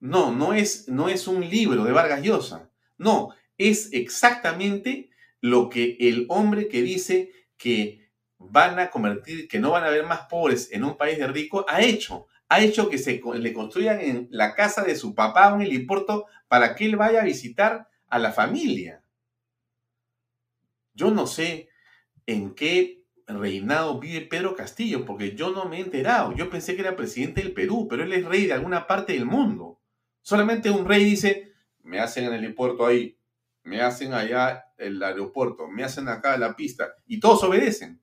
No, 0.00 0.32
no 0.32 0.52
es, 0.52 0.88
no 0.88 1.08
es 1.08 1.26
un 1.26 1.48
libro 1.48 1.84
de 1.84 1.92
Vargas 1.92 2.22
Llosa. 2.22 2.70
No, 2.98 3.34
es 3.56 3.92
exactamente 3.92 5.10
lo 5.40 5.68
que 5.68 5.96
el 6.00 6.26
hombre 6.28 6.68
que 6.68 6.82
dice 6.82 7.32
que 7.56 8.10
van 8.38 8.78
a 8.78 8.90
convertir, 8.90 9.48
que 9.48 9.58
no 9.58 9.70
van 9.70 9.84
a 9.84 9.88
haber 9.88 10.04
más 10.04 10.26
pobres 10.28 10.70
en 10.72 10.84
un 10.84 10.96
país 10.96 11.18
de 11.18 11.28
rico, 11.28 11.64
ha 11.68 11.80
hecho 11.80 12.26
ha 12.52 12.60
hecho 12.60 12.90
que 12.90 12.98
se 12.98 13.22
le 13.34 13.52
construyan 13.54 14.00
en 14.00 14.28
la 14.30 14.54
casa 14.54 14.82
de 14.82 14.94
su 14.94 15.14
papá 15.14 15.54
un 15.54 15.62
helipuerto 15.62 16.26
para 16.48 16.74
que 16.74 16.84
él 16.84 16.96
vaya 16.96 17.22
a 17.22 17.24
visitar 17.24 17.88
a 18.08 18.18
la 18.18 18.30
familia. 18.30 19.02
Yo 20.92 21.10
no 21.10 21.26
sé 21.26 21.70
en 22.26 22.54
qué 22.54 23.02
reinado 23.26 23.98
vive 23.98 24.26
Pedro 24.26 24.54
Castillo, 24.54 25.06
porque 25.06 25.34
yo 25.34 25.50
no 25.50 25.64
me 25.64 25.78
he 25.78 25.80
enterado. 25.80 26.34
Yo 26.34 26.50
pensé 26.50 26.74
que 26.74 26.82
era 26.82 26.94
presidente 26.94 27.40
del 27.40 27.54
Perú, 27.54 27.86
pero 27.88 28.02
él 28.02 28.12
es 28.12 28.26
rey 28.26 28.46
de 28.46 28.52
alguna 28.52 28.86
parte 28.86 29.14
del 29.14 29.24
mundo. 29.24 29.80
Solamente 30.20 30.70
un 30.70 30.86
rey 30.86 31.04
dice, 31.04 31.54
me 31.82 32.00
hacen 32.00 32.24
en 32.24 32.34
el 32.34 32.44
helipuerto 32.44 32.84
ahí, 32.84 33.16
me 33.62 33.80
hacen 33.80 34.12
allá 34.12 34.66
el 34.76 35.02
aeropuerto, 35.02 35.68
me 35.68 35.84
hacen 35.84 36.06
acá 36.08 36.36
la 36.36 36.54
pista, 36.54 36.92
y 37.06 37.18
todos 37.18 37.42
obedecen. 37.44 38.01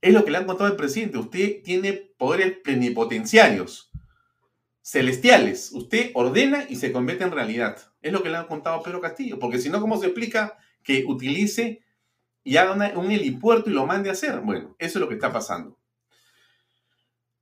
Es 0.00 0.14
lo 0.14 0.24
que 0.24 0.30
le 0.30 0.38
han 0.38 0.46
contado 0.46 0.70
al 0.70 0.76
presidente. 0.76 1.18
Usted 1.18 1.62
tiene 1.62 1.92
poderes 1.92 2.58
plenipotenciarios, 2.58 3.90
celestiales. 4.82 5.72
Usted 5.72 6.10
ordena 6.14 6.64
y 6.68 6.76
se 6.76 6.92
convierte 6.92 7.24
en 7.24 7.32
realidad. 7.32 7.78
Es 8.00 8.12
lo 8.12 8.22
que 8.22 8.30
le 8.30 8.36
han 8.36 8.46
contado 8.46 8.82
Pedro 8.82 9.00
Castillo. 9.00 9.38
Porque 9.38 9.58
si 9.58 9.68
no, 9.68 9.80
¿cómo 9.80 9.98
se 9.98 10.06
explica 10.06 10.56
que 10.82 11.04
utilice 11.06 11.82
y 12.42 12.56
haga 12.56 12.72
un 12.96 13.10
helipuerto 13.10 13.68
y 13.68 13.74
lo 13.74 13.86
mande 13.86 14.08
a 14.08 14.12
hacer? 14.12 14.40
Bueno, 14.40 14.74
eso 14.78 14.98
es 14.98 15.00
lo 15.00 15.08
que 15.08 15.14
está 15.14 15.32
pasando. 15.32 15.78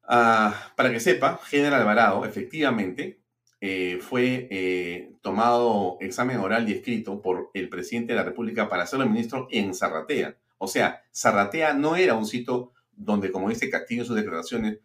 Ah, 0.02 0.72
para 0.74 0.90
que 0.90 1.00
sepa, 1.00 1.38
General 1.44 1.82
Alvarado, 1.82 2.24
efectivamente, 2.24 3.20
eh, 3.60 3.98
fue 4.00 4.48
eh, 4.50 5.12
tomado 5.20 5.98
examen 6.00 6.38
oral 6.38 6.68
y 6.68 6.72
escrito 6.72 7.20
por 7.20 7.50
el 7.54 7.68
presidente 7.68 8.12
de 8.12 8.18
la 8.18 8.24
República 8.24 8.68
para 8.68 8.86
ser 8.86 9.00
el 9.00 9.10
ministro 9.10 9.48
en 9.50 9.74
Zarratea. 9.74 10.36
O 10.58 10.66
sea, 10.68 11.02
Zarratea 11.14 11.72
no 11.74 11.96
era 11.96 12.14
un 12.14 12.26
sitio 12.26 12.72
donde, 12.92 13.30
como 13.30 13.48
dice 13.48 13.70
Castillo 13.70 14.02
en 14.02 14.06
sus 14.06 14.16
declaraciones, 14.16 14.80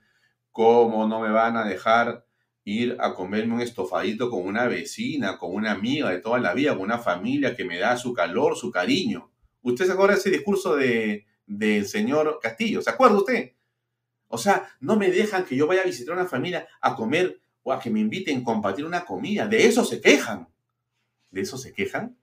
¿cómo 0.51 1.07
no 1.07 1.19
me 1.19 1.32
van 1.32 1.57
a 1.57 1.65
dejar 1.65 2.26
ir 2.63 2.95
a 2.99 3.13
comerme 3.13 3.55
un 3.55 3.61
estofadito 3.61 4.30
con 4.30 4.45
una 4.45 4.67
vecina, 4.67 5.38
con 5.38 5.53
una 5.53 5.71
amiga 5.71 6.09
de 6.09 6.19
toda 6.19 6.39
la 6.39 6.53
vida, 6.53 6.74
con 6.74 6.84
una 6.84 6.99
familia 6.99 7.55
que 7.55 7.65
me 7.65 7.80
da 7.80 7.97
su 7.97 8.13
calor, 8.13 8.55
su 8.55 8.71
cariño? 8.71 9.32
¿Usted 9.63 9.86
se 9.86 9.91
acuerda 9.93 10.13
de 10.13 10.19
ese 10.19 10.30
discurso 10.30 10.76
de, 10.76 11.26
del 11.47 11.88
señor 11.88 12.39
Castillo? 12.41 12.82
¿Se 12.82 12.91
acuerda 12.91 13.17
usted? 13.17 13.53
O 14.28 14.38
sea, 14.38 14.69
no 14.80 14.95
me 14.95 15.09
dejan 15.09 15.45
que 15.45 15.55
yo 15.55 15.67
vaya 15.67 15.82
a 15.82 15.86
visitar 15.86 16.15
a 16.15 16.21
una 16.21 16.30
familia 16.30 16.67
a 16.82 16.95
comer 16.95 17.39
o 17.63 17.71
a 17.71 17.80
que 17.80 17.89
me 17.89 17.99
inviten 17.99 18.41
a 18.41 18.43
compartir 18.43 18.86
una 18.86 19.05
comida. 19.05 19.47
De 19.47 19.65
eso 19.65 19.86
se 19.86 20.01
quejan. 20.01 20.47
¿De 21.32 21.41
eso 21.41 21.57
se 21.57 21.74
quejan? 21.74 22.17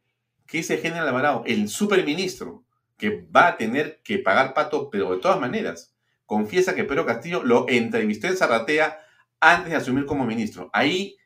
¿Qué 0.46 0.59
dice 0.59 0.78
General 0.78 1.09
Alvarado? 1.09 1.42
El 1.46 1.68
superministro 1.68 2.64
que 3.01 3.26
va 3.34 3.48
a 3.48 3.57
tener 3.57 4.03
que 4.05 4.18
pagar 4.18 4.53
pato, 4.53 4.90
pero 4.90 5.11
de 5.11 5.20
todas 5.20 5.40
maneras, 5.40 5.96
confiesa 6.26 6.74
que 6.74 6.84
Pedro 6.84 7.07
Castillo 7.07 7.42
lo 7.42 7.66
entrevistó 7.66 8.26
en 8.26 8.36
Zarratea 8.36 9.01
antes 9.40 9.70
de 9.70 9.76
asumir 9.76 10.05
como 10.05 10.26
ministro. 10.26 10.68
Ahí 10.74 11.16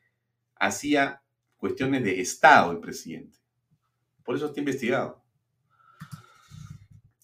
hacía 0.55 1.21
cuestiones 1.57 2.05
de 2.05 2.21
Estado 2.21 2.71
el 2.71 2.79
presidente. 2.79 3.39
Por 4.23 4.37
eso 4.37 4.45
está 4.47 4.59
investigado. 4.61 5.21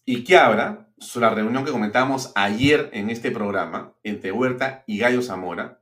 Y 0.03 0.25
que 0.25 0.37
abra 0.37 0.89
la 1.15 1.29
reunión 1.29 1.63
que 1.63 1.71
comentábamos 1.71 2.33
ayer 2.35 2.89
en 2.91 3.09
este 3.09 3.31
programa 3.31 3.95
entre 4.03 4.33
Huerta 4.33 4.83
y 4.85 4.97
Gallo 4.97 5.21
Zamora, 5.21 5.81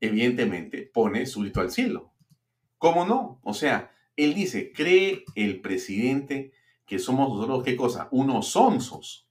evidentemente 0.00 0.90
pone 0.92 1.24
su 1.26 1.42
grito 1.42 1.60
al 1.60 1.70
cielo. 1.70 2.12
¿Cómo 2.78 3.06
no? 3.06 3.40
O 3.44 3.54
sea, 3.54 3.92
él 4.16 4.34
dice, 4.34 4.72
cree 4.72 5.24
el 5.36 5.60
presidente 5.60 6.52
que 6.88 6.98
somos 6.98 7.28
nosotros, 7.28 7.62
¿qué 7.62 7.76
cosa? 7.76 8.08
Unos 8.10 8.56
onzos. 8.56 9.28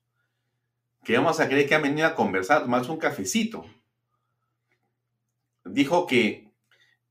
Que 1.04 1.18
vamos 1.18 1.40
a 1.40 1.48
creer 1.50 1.68
que 1.68 1.76
han 1.76 1.82
venido 1.82 2.08
a 2.08 2.16
conversar, 2.16 2.68
más 2.68 2.88
un 2.88 2.98
cafecito. 2.98 3.66
Dijo 5.66 6.06
que 6.06 6.52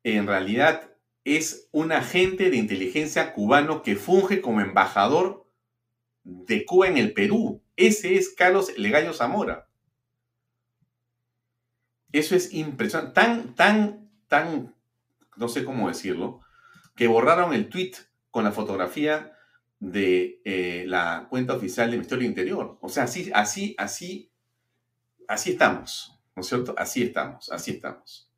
en 0.05 0.27
realidad 0.27 0.93
es 1.25 1.69
un 1.73 1.91
agente 1.91 2.49
de 2.49 2.57
inteligencia 2.57 3.33
cubano 3.33 3.83
que 3.83 3.97
funge 3.97 4.41
como 4.41 4.61
embajador 4.61 5.51
de 6.23 6.65
Cuba 6.65 6.87
en 6.87 6.97
el 6.97 7.13
Perú. 7.13 7.61
Ese 7.75 8.15
es 8.15 8.29
Carlos 8.29 8.73
Legallo 8.79 9.13
Zamora. 9.13 9.69
Eso 12.13 12.37
es 12.37 12.55
impresionante. 12.55 13.15
Tan, 13.15 13.55
tan, 13.57 14.11
tan, 14.29 14.77
no 15.37 15.49
sé 15.49 15.65
cómo 15.65 15.89
decirlo, 15.89 16.41
que 16.95 17.09
borraron 17.09 17.53
el 17.53 17.69
tweet 17.69 17.95
con 18.31 18.45
la 18.45 18.53
fotografía 18.53 19.36
de 19.79 20.41
eh, 20.45 20.85
la 20.87 21.27
cuenta 21.29 21.55
oficial 21.55 21.91
del 21.91 21.99
Ministerio 21.99 22.23
del 22.23 22.31
Interior. 22.31 22.79
O 22.81 22.89
sea, 22.89 23.05
así, 23.05 23.31
así, 23.35 23.75
así, 23.79 24.31
así 25.29 25.51
estamos, 25.51 26.19
¿no 26.35 26.41
es 26.41 26.49
cierto? 26.49 26.75
Así 26.77 27.03
estamos, 27.03 27.51
así 27.51 27.73
estamos. 27.73 28.31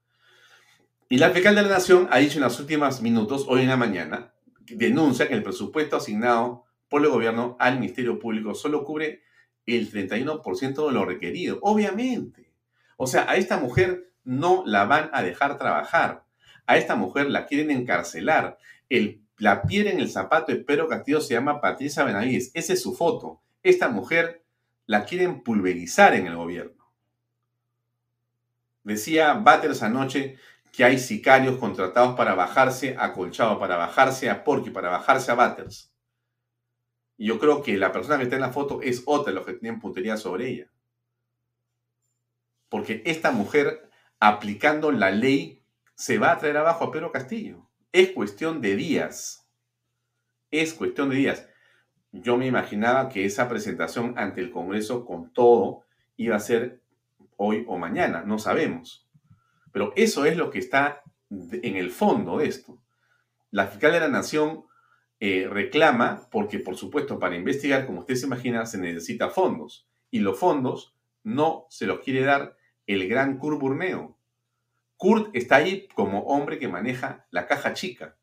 Y 1.08 1.18
la 1.18 1.30
fiscal 1.30 1.54
de 1.54 1.62
la 1.62 1.68
Nación 1.68 2.08
ha 2.10 2.18
dicho 2.18 2.38
en 2.38 2.44
los 2.44 2.60
últimos 2.60 3.00
minutos, 3.00 3.46
hoy 3.48 3.62
en 3.62 3.68
la 3.68 3.76
mañana, 3.76 4.34
denuncia 4.66 5.28
que 5.28 5.34
el 5.34 5.42
presupuesto 5.42 5.96
asignado 5.96 6.64
por 6.88 7.02
el 7.02 7.10
gobierno 7.10 7.56
al 7.60 7.78
Ministerio 7.78 8.18
Público 8.18 8.54
solo 8.54 8.84
cubre 8.84 9.22
el 9.66 9.90
31% 9.90 10.86
de 10.86 10.92
lo 10.92 11.04
requerido. 11.04 11.58
Obviamente. 11.62 12.52
O 12.96 13.06
sea, 13.06 13.30
a 13.30 13.36
esta 13.36 13.58
mujer 13.58 14.12
no 14.24 14.64
la 14.66 14.84
van 14.84 15.10
a 15.12 15.22
dejar 15.22 15.56
trabajar. 15.56 16.24
A 16.66 16.76
esta 16.76 16.96
mujer 16.96 17.30
la 17.30 17.46
quieren 17.46 17.70
encarcelar. 17.70 18.58
El 18.88 19.22
la 19.38 19.62
piedra 19.62 19.90
en 19.90 20.00
el 20.00 20.10
zapato 20.10 20.52
de 20.52 20.58
Pedro 20.58 20.88
Castillo 20.88 21.20
se 21.20 21.34
llama 21.34 21.60
Patricia 21.60 22.04
Benavides. 22.04 22.50
Esa 22.54 22.72
es 22.72 22.82
su 22.82 22.94
foto. 22.94 23.40
Esta 23.62 23.88
mujer 23.88 24.44
la 24.86 25.04
quieren 25.04 25.42
pulverizar 25.42 26.14
en 26.14 26.26
el 26.26 26.36
gobierno. 26.36 26.92
Decía 28.82 29.34
Batters 29.34 29.82
anoche 29.82 30.38
que 30.72 30.84
hay 30.84 30.98
sicarios 30.98 31.58
contratados 31.58 32.16
para 32.16 32.34
bajarse 32.34 32.96
a 32.98 33.12
Colchado, 33.12 33.58
para 33.58 33.76
bajarse 33.76 34.30
a 34.30 34.44
Porky, 34.44 34.70
para 34.70 34.90
bajarse 34.90 35.30
a 35.30 35.34
Batters. 35.34 35.92
Yo 37.16 37.38
creo 37.38 37.62
que 37.62 37.76
la 37.76 37.92
persona 37.92 38.16
que 38.16 38.24
está 38.24 38.36
en 38.36 38.42
la 38.42 38.52
foto 38.52 38.80
es 38.82 39.02
otra 39.04 39.32
de 39.32 39.36
los 39.36 39.46
que 39.46 39.54
tienen 39.54 39.80
puntería 39.80 40.16
sobre 40.16 40.48
ella. 40.48 40.70
Porque 42.68 43.02
esta 43.06 43.30
mujer, 43.30 43.90
aplicando 44.20 44.90
la 44.92 45.10
ley, 45.10 45.64
se 45.94 46.18
va 46.18 46.32
a 46.32 46.38
traer 46.38 46.56
abajo 46.56 46.84
a 46.84 46.92
Pedro 46.92 47.10
Castillo. 47.10 47.67
Es 47.92 48.10
cuestión 48.10 48.60
de 48.60 48.76
días. 48.76 49.48
Es 50.50 50.74
cuestión 50.74 51.08
de 51.08 51.16
días. 51.16 51.48
Yo 52.12 52.36
me 52.36 52.46
imaginaba 52.46 53.08
que 53.08 53.24
esa 53.24 53.48
presentación 53.48 54.14
ante 54.16 54.40
el 54.40 54.50
Congreso 54.50 55.04
con 55.06 55.32
todo 55.32 55.84
iba 56.16 56.36
a 56.36 56.40
ser 56.40 56.82
hoy 57.36 57.64
o 57.66 57.78
mañana, 57.78 58.22
no 58.24 58.38
sabemos. 58.38 59.08
Pero 59.72 59.92
eso 59.96 60.24
es 60.24 60.36
lo 60.36 60.50
que 60.50 60.58
está 60.58 61.02
en 61.30 61.76
el 61.76 61.90
fondo 61.90 62.38
de 62.38 62.48
esto. 62.48 62.82
La 63.50 63.66
fiscal 63.68 63.92
de 63.92 64.00
la 64.00 64.08
Nación 64.08 64.64
eh, 65.20 65.48
reclama 65.50 66.28
porque, 66.30 66.58
por 66.58 66.76
supuesto, 66.76 67.18
para 67.18 67.36
investigar, 67.36 67.86
como 67.86 68.00
usted 68.00 68.16
se 68.16 68.26
imagina, 68.26 68.66
se 68.66 68.78
necesita 68.78 69.30
fondos. 69.30 69.88
Y 70.10 70.20
los 70.20 70.38
fondos 70.38 70.94
no 71.22 71.66
se 71.70 71.86
los 71.86 72.00
quiere 72.00 72.22
dar 72.22 72.56
el 72.86 73.08
gran 73.08 73.38
Curburneo. 73.38 74.17
Kurt 74.98 75.34
está 75.34 75.56
ahí 75.56 75.88
como 75.94 76.24
hombre 76.24 76.58
que 76.58 76.68
maneja 76.68 77.24
la 77.30 77.46
caja 77.46 77.72
chica. 77.72 78.16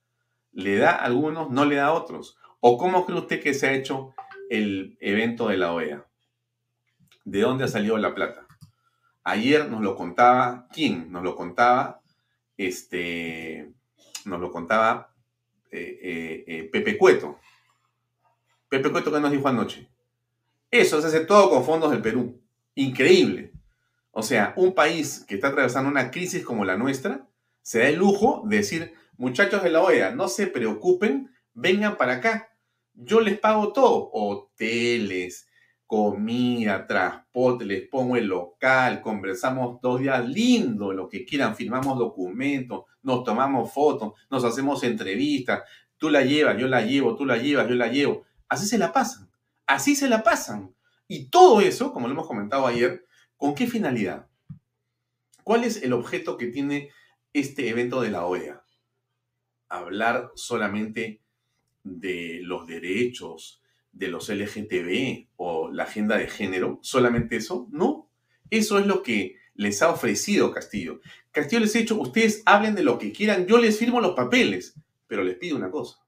Le 0.52 0.78
da 0.78 0.92
a 0.92 1.06
algunos, 1.06 1.50
no 1.50 1.66
le 1.66 1.78
da 1.78 1.88
a 1.88 1.94
otros. 1.94 2.38
¿O 2.60 2.78
cómo 2.78 3.06
cree 3.06 3.18
usted 3.18 3.42
que 3.42 3.54
se 3.54 3.68
ha 3.68 3.74
hecho 3.74 4.14
el 4.50 4.98
evento 5.00 5.48
de 5.48 5.58
la 5.58 5.74
OEA? 5.74 6.06
¿De 7.24 7.40
dónde 7.40 7.64
ha 7.64 7.68
salido 7.70 7.98
la 7.98 8.14
plata? 8.14 8.46
Ayer 9.24 9.70
nos 9.70 9.82
lo 9.82 9.96
contaba, 9.96 10.68
¿quién? 10.72 11.12
Nos 11.12 11.24
lo 11.24 11.36
contaba, 11.36 12.02
este, 12.58 13.74
nos 14.26 14.40
lo 14.40 14.52
contaba 14.52 15.14
eh, 15.72 16.00
eh, 16.02 16.44
eh, 16.46 16.70
Pepe 16.72 16.98
Cueto. 16.98 17.40
Pepe 18.70 18.92
Cueto 18.92 19.12
que 19.12 19.20
nos 19.20 19.32
dijo 19.32 19.48
anoche. 19.48 19.90
Eso 20.70 21.02
se 21.02 21.08
hace 21.08 21.22
todo 21.22 21.50
con 21.50 21.64
fondos 21.64 21.90
del 21.90 22.02
Perú. 22.02 22.42
Increíble. 22.76 23.55
O 24.18 24.24
sea, 24.24 24.54
un 24.56 24.74
país 24.74 25.26
que 25.28 25.36
está 25.36 25.50
atravesando 25.50 25.90
una 25.90 26.10
crisis 26.10 26.46
como 26.46 26.64
la 26.64 26.78
nuestra 26.78 27.28
se 27.62 27.80
da 27.80 27.90
el 27.90 27.98
lujo 27.98 28.44
de 28.46 28.58
decir, 28.58 28.94
muchachos 29.18 29.62
de 29.62 29.70
la 29.70 29.82
OEA, 29.82 30.16
no 30.16 30.30
se 30.30 30.48
preocupen, 30.48 31.36
vengan 31.54 31.98
para 31.98 32.14
acá. 32.14 32.48
Yo 32.94 33.20
les 33.20 33.38
pago 33.38 33.74
todo, 33.74 34.10
hoteles, 34.14 35.50
comida, 35.86 36.88
transporte, 36.88 37.66
les 37.66 37.90
pongo 37.90 38.16
el 38.16 38.28
local, 38.28 39.02
conversamos 39.02 39.82
dos 39.82 40.00
días 40.00 40.26
lindo, 40.26 40.94
lo 40.94 41.10
que 41.10 41.26
quieran, 41.26 41.54
firmamos 41.54 42.00
documentos, 42.00 42.86
nos 43.02 43.26
tomamos 43.26 43.74
fotos, 43.74 44.14
nos 44.32 44.46
hacemos 44.46 44.82
entrevistas, 44.86 45.64
tú 45.98 46.10
la 46.10 46.22
llevas, 46.22 46.58
yo 46.58 46.70
la 46.70 46.80
llevo, 46.80 47.18
tú 47.18 47.26
la 47.26 47.36
llevas, 47.36 47.68
yo 47.68 47.76
la 47.76 47.88
llevo. 47.88 48.24
Así 48.48 48.66
se 48.66 48.78
la 48.78 48.94
pasan, 48.94 49.30
así 49.66 49.94
se 49.94 50.08
la 50.08 50.24
pasan. 50.24 50.74
Y 51.06 51.30
todo 51.30 51.60
eso, 51.60 51.92
como 51.92 52.08
lo 52.08 52.14
hemos 52.14 52.28
comentado 52.28 52.66
ayer, 52.66 53.06
¿Con 53.38 53.56
qué 53.56 53.68
finalidad? 53.68 54.28
¿Cuál 55.44 55.64
es 55.64 55.84
el 55.84 55.94
objeto 55.94 56.38
que 56.38 56.48
tiene 56.48 56.90
este 57.34 57.70
evento 57.70 58.02
de 58.02 58.10
la 58.10 58.26
OEA? 58.26 58.64
Hablar 59.70 60.32
solamente 60.36 61.22
de 61.84 62.40
los 62.44 62.68
derechos 62.68 63.62
de 63.92 64.10
los 64.10 64.30
LGTB 64.30 65.30
o 65.38 65.72
la 65.72 65.84
agenda 65.84 66.18
de 66.18 66.28
género, 66.28 66.80
solamente 66.82 67.38
eso, 67.38 67.68
no. 67.72 68.10
Eso 68.50 68.78
es 68.78 68.86
lo 68.86 69.02
que 69.02 69.38
les 69.56 69.82
ha 69.82 69.90
ofrecido 69.90 70.52
Castillo. 70.52 71.00
Castillo 71.32 71.62
les 71.62 71.76
ha 71.76 71.80
dicho, 71.80 72.00
ustedes 72.00 72.44
hablen 72.46 72.76
de 72.76 72.84
lo 72.84 73.00
que 73.00 73.14
quieran, 73.14 73.48
yo 73.48 73.58
les 73.58 73.80
firmo 73.80 74.02
los 74.02 74.16
papeles, 74.16 74.76
pero 75.08 75.24
les 75.24 75.38
pido 75.38 75.56
una 75.56 75.72
cosa, 75.72 76.00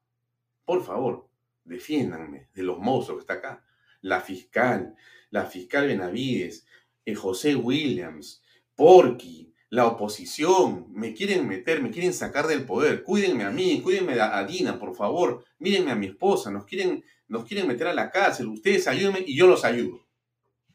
por 0.65 0.83
favor, 0.83 1.29
defiéndanme 1.63 2.49
de 2.53 2.63
los 2.63 2.77
monstruos 2.77 3.19
que 3.19 3.21
está 3.21 3.33
acá. 3.35 3.65
La 4.01 4.19
fiscal, 4.19 4.95
la 5.29 5.45
fiscal 5.45 5.87
Benavides, 5.87 6.66
José 7.15 7.55
Williams, 7.55 8.41
Porky, 8.75 9.53
la 9.69 9.85
oposición, 9.85 10.87
me 10.93 11.13
quieren 11.13 11.47
meter, 11.47 11.81
me 11.81 11.91
quieren 11.91 12.13
sacar 12.13 12.47
del 12.47 12.65
poder, 12.65 13.03
cuídenme 13.03 13.43
a 13.43 13.51
mí, 13.51 13.81
cuídenme 13.81 14.19
a 14.19 14.43
Dina, 14.45 14.79
por 14.79 14.95
favor, 14.95 15.43
mírenme 15.59 15.91
a 15.91 15.95
mi 15.95 16.07
esposa, 16.07 16.51
nos 16.51 16.65
quieren, 16.65 17.03
nos 17.27 17.43
quieren 17.43 17.67
meter 17.67 17.87
a 17.87 17.93
la 17.93 18.09
cárcel, 18.09 18.47
ustedes 18.47 18.87
ayúdenme 18.87 19.23
y 19.25 19.35
yo 19.35 19.47
los 19.47 19.65
ayudo. 19.65 20.07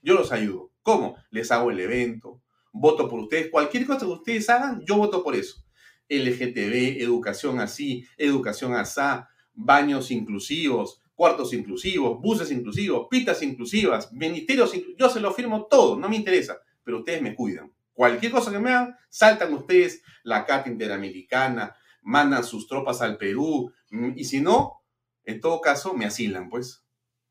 Yo 0.03 0.15
los 0.15 0.33
ayudo. 0.33 0.73
¿Cómo? 0.83 1.17
Les 1.31 1.51
hago 1.53 1.71
el 1.71 1.81
evento, 1.81 2.43
voto 2.73 3.09
por 3.09 3.21
ustedes, 3.21 3.51
cualquier 3.51 3.87
cosa 3.87 4.01
que 4.01 4.13
ustedes 4.13 4.51
hagan, 4.51 4.83
yo 4.85 4.97
voto 4.97 5.23
por 5.23 5.37
eso. 5.37 5.65
LGTB, 6.09 7.01
educación 7.01 7.61
así, 7.61 8.05
educación 8.19 8.75
asá, 8.75 9.29
baños 9.55 10.11
inclusivos, 10.11 11.02
cuartos 11.15 11.53
inclusivos, 11.53 12.21
buses 12.21 12.51
inclusivos, 12.51 13.07
pistas 13.11 13.43
inclusivas, 13.43 14.13
ministerios 14.13 14.75
inclusivos, 14.75 14.99
yo 14.99 15.11
se 15.11 15.21
lo 15.21 15.33
firmo 15.33 15.67
todo, 15.67 15.99
no 15.99 16.09
me 16.09 16.17
interesa, 16.17 16.59
pero 16.83 16.99
ustedes 16.99 17.23
me 17.23 17.35
cuidan. 17.35 17.73
Cualquier 17.93 18.33
cosa 18.33 18.51
que 18.51 18.59
me 18.59 18.71
hagan, 18.71 18.97
saltan 19.11 19.53
ustedes 19.53 20.03
la 20.23 20.47
Carta 20.47 20.71
Interamericana, 20.71 21.77
mandan 22.03 22.45
sus 22.45 22.67
tropas 22.67 23.03
al 23.03 23.17
Perú, 23.19 23.73
mm, 23.91 24.13
y 24.17 24.25
si 24.25 24.41
no, 24.41 24.83
en 25.25 25.41
todo 25.41 25.61
caso, 25.61 25.95
me 25.95 26.05
asilan, 26.05 26.49
pues. 26.49 26.85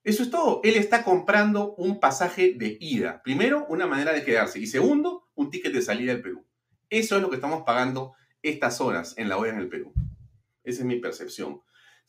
Eso 0.03 0.23
es 0.23 0.31
todo. 0.31 0.61
Él 0.63 0.75
está 0.75 1.03
comprando 1.03 1.75
un 1.75 1.99
pasaje 1.99 2.53
de 2.57 2.77
ida. 2.79 3.21
Primero, 3.23 3.65
una 3.69 3.85
manera 3.85 4.13
de 4.13 4.23
quedarse. 4.23 4.59
Y 4.59 4.65
segundo, 4.65 5.27
un 5.35 5.51
ticket 5.51 5.73
de 5.73 5.81
salida 5.81 6.11
del 6.13 6.23
Perú. 6.23 6.45
Eso 6.89 7.15
es 7.15 7.21
lo 7.21 7.29
que 7.29 7.35
estamos 7.35 7.63
pagando 7.63 8.13
estas 8.41 8.81
horas 8.81 9.13
en 9.17 9.29
la 9.29 9.37
OEA 9.37 9.53
en 9.53 9.59
el 9.59 9.69
Perú. 9.69 9.93
Esa 10.63 10.81
es 10.81 10.85
mi 10.85 10.99
percepción. 10.99 11.61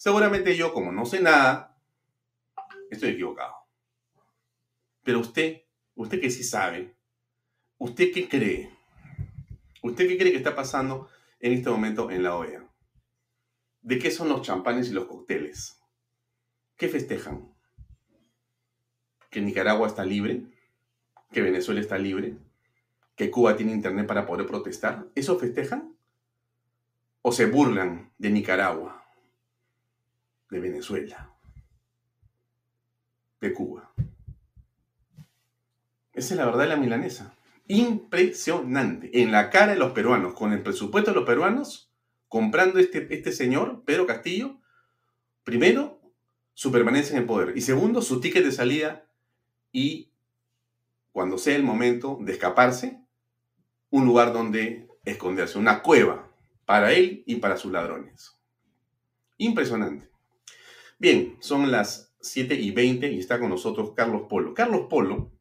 Seguramente 0.02 0.56
yo, 0.56 0.74
como 0.74 0.90
no 0.90 1.06
sé 1.06 1.22
nada, 1.22 1.78
estoy 2.90 3.10
equivocado. 3.10 3.54
Pero 5.04 5.20
usted, 5.20 5.62
usted 5.94 6.20
que 6.20 6.28
sí 6.28 6.42
sabe, 6.42 6.96
¿usted 7.78 8.10
qué 8.12 8.28
cree? 8.28 8.76
¿Usted 9.80 10.08
qué 10.08 10.18
cree 10.18 10.32
que 10.32 10.38
está 10.38 10.56
pasando 10.56 11.08
en 11.38 11.52
este 11.52 11.70
momento 11.70 12.10
en 12.10 12.24
la 12.24 12.34
OEA? 12.34 12.68
¿De 13.80 14.00
qué 14.00 14.10
son 14.10 14.28
los 14.28 14.42
champanes 14.42 14.88
y 14.88 14.92
los 14.92 15.06
cócteles? 15.06 15.80
¿Qué 16.76 16.88
festejan? 16.88 17.54
¿Que 19.30 19.40
Nicaragua 19.40 19.86
está 19.86 20.04
libre? 20.04 20.42
¿Que 21.30 21.42
Venezuela 21.42 21.80
está 21.80 21.96
libre? 21.96 22.34
¿Que 23.14 23.30
Cuba 23.30 23.56
tiene 23.56 23.70
internet 23.70 24.08
para 24.08 24.26
poder 24.26 24.48
protestar? 24.48 25.06
¿Eso 25.14 25.38
festejan? 25.38 25.96
¿O 27.20 27.30
se 27.30 27.46
burlan 27.46 28.12
de 28.18 28.30
Nicaragua? 28.30 29.01
¿De 30.52 30.60
Venezuela? 30.60 31.32
de 33.40 33.54
Cuba. 33.54 33.90
Esa 36.12 36.34
es 36.34 36.38
la 36.38 36.44
verdad 36.44 36.60
de 36.60 36.68
la 36.68 36.76
milanesa. 36.76 37.34
Impresionante. 37.68 39.22
En 39.22 39.32
la 39.32 39.48
cara 39.48 39.72
de 39.72 39.78
los 39.78 39.92
peruanos, 39.92 40.34
con 40.34 40.52
el 40.52 40.62
presupuesto 40.62 41.10
de 41.10 41.16
los 41.16 41.24
peruanos, 41.24 41.90
comprando 42.28 42.78
este, 42.78 43.12
este 43.14 43.32
señor, 43.32 43.82
Pedro 43.86 44.06
Castillo, 44.06 44.60
primero, 45.42 46.02
su 46.52 46.70
permanencia 46.70 47.14
en 47.16 47.22
el 47.22 47.26
poder. 47.26 47.56
Y 47.56 47.62
segundo, 47.62 48.02
su 48.02 48.20
ticket 48.20 48.44
de 48.44 48.52
salida 48.52 49.06
y, 49.72 50.12
cuando 51.12 51.38
sea 51.38 51.56
el 51.56 51.62
momento 51.62 52.18
de 52.20 52.32
escaparse, 52.32 53.00
un 53.88 54.04
lugar 54.04 54.34
donde 54.34 54.86
esconderse, 55.06 55.58
una 55.58 55.82
cueva 55.82 56.30
para 56.66 56.92
él 56.92 57.24
y 57.26 57.36
para 57.36 57.56
sus 57.56 57.72
ladrones. 57.72 58.38
Impresionante. 59.38 60.11
Bien, 61.02 61.36
son 61.40 61.72
las 61.72 62.14
7 62.20 62.54
y 62.54 62.70
20 62.70 63.10
y 63.10 63.18
está 63.18 63.40
con 63.40 63.50
nosotros 63.50 63.90
Carlos 63.96 64.26
Polo. 64.28 64.54
Carlos 64.54 64.86
Polo, 64.88 65.32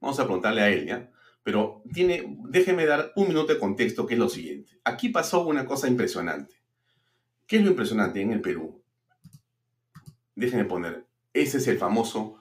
vamos 0.00 0.20
a 0.20 0.24
preguntarle 0.24 0.60
a 0.60 0.68
él, 0.70 0.86
¿ya? 0.86 1.10
Pero 1.42 1.82
tiene, 1.92 2.38
déjeme 2.48 2.86
dar 2.86 3.10
un 3.16 3.26
minuto 3.26 3.52
de 3.52 3.58
contexto, 3.58 4.06
que 4.06 4.14
es 4.14 4.20
lo 4.20 4.28
siguiente. 4.28 4.78
Aquí 4.84 5.08
pasó 5.08 5.44
una 5.44 5.66
cosa 5.66 5.88
impresionante. 5.88 6.54
¿Qué 7.44 7.56
es 7.56 7.64
lo 7.64 7.70
impresionante 7.70 8.20
en 8.20 8.30
el 8.30 8.40
Perú? 8.40 8.80
Déjenme 10.36 10.66
poner, 10.66 11.06
ese 11.32 11.58
es 11.58 11.66
el 11.66 11.78
famoso 11.78 12.38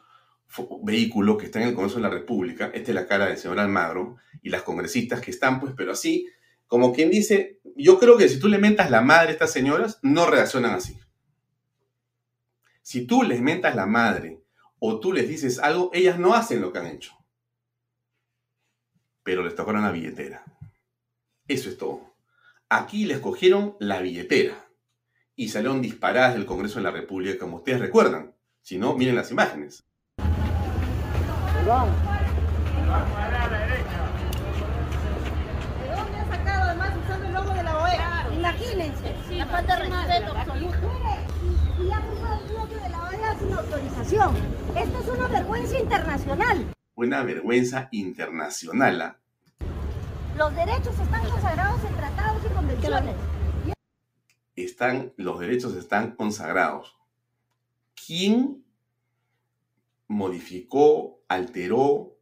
vehículo 0.84 1.38
que 1.38 1.48
está 1.48 1.60
en 1.60 1.70
el 1.70 1.74
Congreso 1.74 1.96
de 1.96 2.04
la 2.04 2.12
República, 2.12 2.70
esta 2.72 2.92
es 2.92 2.96
la 2.96 3.08
cara 3.08 3.26
del 3.26 3.40
señor 3.40 3.60
Almagro 3.60 4.18
y 4.44 4.50
las 4.50 4.62
congresistas 4.62 5.22
que 5.22 5.32
están, 5.32 5.60
pues, 5.60 5.74
pero 5.76 5.94
así, 5.94 6.28
como 6.68 6.94
quien 6.94 7.10
dice, 7.10 7.62
yo 7.76 7.98
creo 7.98 8.16
que 8.16 8.30
si 8.30 8.38
tú 8.38 8.48
le 8.48 8.60
mentas 8.60 8.92
la 8.92 9.02
madre 9.02 9.30
a 9.30 9.32
estas 9.32 9.52
señoras, 9.52 9.98
no 10.04 10.28
reaccionan 10.28 10.76
así. 10.76 11.00
Si 12.86 13.08
tú 13.08 13.24
les 13.24 13.42
mentas 13.42 13.76
la 13.76 13.88
madre 13.88 14.44
o 14.78 15.00
tú 15.00 15.12
les 15.12 15.28
dices 15.28 15.58
algo, 15.58 15.90
ellas 15.92 16.20
no 16.20 16.36
hacen 16.36 16.62
lo 16.62 16.72
que 16.72 16.78
han 16.78 16.86
hecho. 16.86 17.14
Pero 19.24 19.42
les 19.42 19.56
tocaron 19.56 19.82
la 19.82 19.92
billetera. 19.92 20.44
Eso 21.48 21.68
es 21.68 21.80
todo. 21.80 22.16
Aquí 22.70 23.06
les 23.06 23.18
cogieron 23.18 23.76
la 23.80 24.02
billetera 24.02 24.70
y 25.36 25.50
salieron 25.50 25.82
disparadas 25.82 26.36
del 26.36 26.46
Congreso 26.46 26.78
de 26.78 26.84
la 26.84 26.92
República, 26.92 27.40
como 27.40 27.58
ustedes 27.58 27.80
recuerdan. 27.80 28.36
Si 28.62 28.78
no, 28.78 28.94
miren 28.94 29.16
las 29.16 29.32
imágenes. 29.32 29.84
¿De 30.06 30.24
dónde 35.90 36.18
ha 36.20 36.28
sacado 36.30 36.64
además 36.66 36.94
usando 37.04 37.26
el 37.26 37.34
logo 37.34 37.52
de 37.52 37.64
la 37.64 37.78
OEA? 37.80 38.30
Imagínense. 38.32 39.16
la 39.32 39.48
falta 39.48 39.76
de 39.76 39.90
respeto 39.90 40.38
absoluto. 40.38 41.25
Y 41.82 41.92
ha 41.92 42.02
cruzado 42.02 42.42
el 42.42 42.50
bloque 42.52 42.76
de 42.76 42.90
la 42.90 43.04
OEA 43.04 43.40
sin 43.40 43.54
autorización. 43.54 44.36
Esto 44.76 45.00
es 45.00 45.08
una 45.08 45.28
vergüenza 45.28 45.80
internacional. 45.80 46.74
Una 46.96 47.24
vergüenza 47.24 47.90
internacional. 47.92 49.02
¿ah? 49.02 49.18
Los 50.38 50.56
derechos 50.56 51.00
están 51.00 51.30
consagrados 51.30 51.84
en 51.84 51.96
tratados 51.96 52.42
y 52.46 52.54
convenciones. 52.54 53.16
Están, 54.56 55.14
los 55.18 55.40
derechos 55.40 55.76
están 55.76 56.16
consagrados. 56.16 56.96
¿Quién 58.06 58.66
modificó, 60.08 61.22
alteró, 61.28 62.18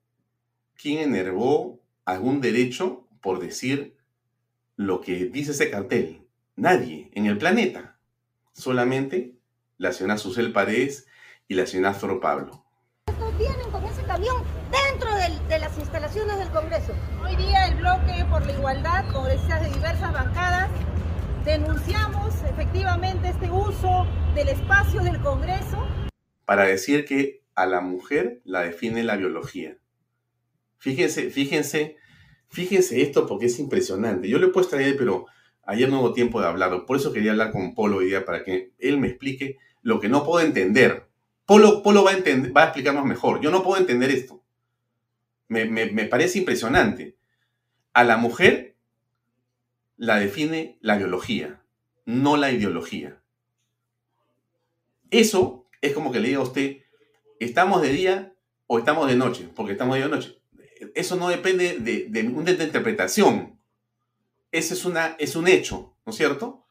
quién 0.75 0.99
enervó 0.99 1.81
algún 2.05 2.41
derecho 2.41 3.07
por 3.21 3.39
decir 3.39 3.95
lo 4.75 5.01
que 5.01 5.25
dice 5.25 5.51
ese 5.51 5.69
cartel. 5.69 6.27
Nadie 6.55 7.09
en 7.13 7.25
el 7.25 7.37
planeta. 7.37 7.99
Solamente 8.51 9.37
la 9.77 9.91
señora 9.91 10.17
Susel 10.17 10.51
Paredes 10.51 11.07
y 11.47 11.55
la 11.55 11.65
señora 11.65 11.93
Zoro 11.93 12.19
Pablo. 12.19 12.65
Vienen 13.37 13.71
con 13.71 13.83
ese 13.85 14.03
camión 14.03 14.43
dentro 14.71 15.09
de 15.15 15.59
las 15.59 15.77
instalaciones 15.79 16.37
del 16.37 16.49
Congreso. 16.49 16.93
Hoy 17.23 17.35
día 17.35 17.67
el 17.67 17.75
bloque 17.75 18.25
por 18.29 18.45
la 18.45 18.53
igualdad, 18.53 19.11
congresistas 19.11 19.61
de 19.61 19.69
diversas 19.73 20.13
bancadas, 20.13 20.69
denunciamos 21.43 22.35
efectivamente 22.43 23.29
este 23.29 23.49
uso 23.49 24.05
del 24.35 24.49
espacio 24.49 25.01
del 25.01 25.19
Congreso. 25.21 25.83
Para 26.45 26.65
decir 26.65 27.05
que 27.05 27.43
a 27.55 27.65
la 27.65 27.81
mujer 27.81 28.41
la 28.43 28.61
define 28.61 29.03
la 29.03 29.15
biología. 29.15 29.77
Fíjense, 30.77 31.29
fíjense, 31.31 31.97
fíjense 32.49 33.01
esto 33.01 33.25
porque 33.25 33.47
es 33.47 33.57
impresionante. 33.59 34.29
Yo 34.29 34.37
le 34.37 34.47
he 34.47 34.51
puesto 34.51 34.75
ahí, 34.75 34.93
pero 34.97 35.25
ayer 35.65 35.89
no 35.89 35.99
hubo 36.01 36.13
tiempo 36.13 36.41
de 36.41 36.47
hablarlo. 36.47 36.85
Por 36.85 36.97
eso 36.97 37.13
quería 37.13 37.31
hablar 37.31 37.51
con 37.51 37.75
Polo 37.75 37.97
hoy 37.97 38.07
día 38.07 38.25
para 38.25 38.43
que 38.43 38.71
él 38.79 38.97
me 38.97 39.07
explique 39.07 39.57
lo 39.81 39.99
que 39.99 40.09
no 40.09 40.23
puedo 40.23 40.45
entender. 40.45 41.07
Polo, 41.45 41.83
Polo 41.83 42.03
va, 42.03 42.11
a 42.11 42.63
explicarnos 42.63 43.05
mejor. 43.05 43.41
Yo 43.41 43.51
no 43.51 43.63
puedo 43.63 43.79
entender 43.79 44.09
esto. 44.09 44.41
Me, 45.47 45.65
me 45.65 46.05
parece 46.05 46.39
impresionante. 46.39 47.15
A 47.93 48.03
la 48.03 48.17
mujer 48.17 48.75
la 49.97 50.17
define 50.17 50.77
la 50.81 50.97
biología, 50.97 51.61
no 52.05 52.37
la 52.37 52.51
ideología. 52.51 53.21
Eso 55.11 55.67
es 55.81 55.93
como 55.93 56.11
que 56.11 56.19
le 56.19 56.29
diga 56.29 56.39
a 56.39 56.43
usted, 56.43 56.83
¿Estamos 57.43 57.81
de 57.81 57.89
día 57.89 58.33
o 58.67 58.79
estamos 58.79 59.07
de 59.07 59.15
noche? 59.15 59.49
Porque 59.53 59.73
estamos 59.73 59.95
de 59.95 60.01
día 60.01 60.09
noche. 60.09 60.39
Eso 60.95 61.15
no 61.17 61.29
depende 61.29 61.77
de, 61.79 62.23
una 62.29 62.51
interpretación. 62.51 63.59
Ese 64.53 64.75
es, 64.75 64.85
una, 64.85 65.15
es 65.17 65.35
un 65.35 65.47
hecho, 65.47 65.97
¿no 66.05 66.11
es 66.11 66.15
cierto? 66.15 66.67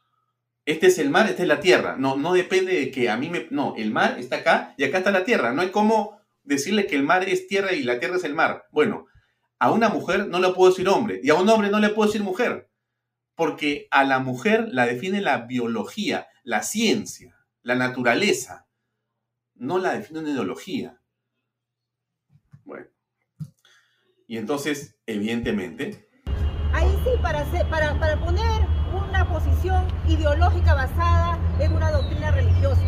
Este 0.63 0.87
es 0.87 0.99
el 0.99 1.09
mar, 1.09 1.29
esta 1.29 1.41
es 1.41 1.49
la 1.49 1.59
tierra. 1.59 1.97
No, 1.97 2.15
no 2.15 2.31
depende 2.31 2.73
de 2.73 2.91
que 2.91 3.09
a 3.09 3.17
mí 3.17 3.29
me... 3.29 3.47
No, 3.51 3.75
el 3.75 3.91
mar 3.91 4.17
está 4.17 4.37
acá 4.37 4.73
y 4.77 4.85
acá 4.85 4.99
está 4.99 5.11
la 5.11 5.25
tierra. 5.25 5.51
No 5.51 5.61
hay 5.61 5.69
como 5.69 6.17
decirle 6.43 6.87
que 6.87 6.95
el 6.95 7.03
mar 7.03 7.27
es 7.27 7.45
tierra 7.45 7.73
y 7.73 7.83
la 7.83 7.99
tierra 7.99 8.15
es 8.15 8.23
el 8.23 8.35
mar. 8.35 8.67
Bueno, 8.71 9.07
a 9.59 9.69
una 9.69 9.89
mujer 9.89 10.29
no 10.29 10.39
le 10.39 10.53
puedo 10.53 10.71
decir 10.71 10.87
hombre 10.87 11.19
y 11.21 11.29
a 11.29 11.35
un 11.35 11.49
hombre 11.49 11.69
no 11.69 11.79
le 11.79 11.89
puedo 11.89 12.07
decir 12.07 12.23
mujer. 12.23 12.71
Porque 13.35 13.89
a 13.91 14.05
la 14.05 14.19
mujer 14.19 14.69
la 14.71 14.85
define 14.85 15.19
la 15.19 15.39
biología, 15.39 16.27
la 16.43 16.63
ciencia, 16.63 17.35
la 17.63 17.75
naturaleza 17.75 18.65
no 19.55 19.77
la 19.77 19.93
define 19.93 20.21
una 20.21 20.29
ideología. 20.29 21.01
Bueno. 22.63 22.87
Y 24.25 24.37
entonces, 24.37 24.95
evidentemente... 25.05 26.12
Ahí 26.73 26.99
sí, 27.03 27.11
para, 27.21 27.45
para, 27.69 27.99
para 27.99 28.19
poner 28.19 28.61
una 28.93 29.27
posición 29.29 29.87
ideológica 30.07 30.73
basada 30.73 31.39
en 31.59 31.73
una 31.73 31.91
doctrina 31.91 32.31
religiosa. 32.31 32.81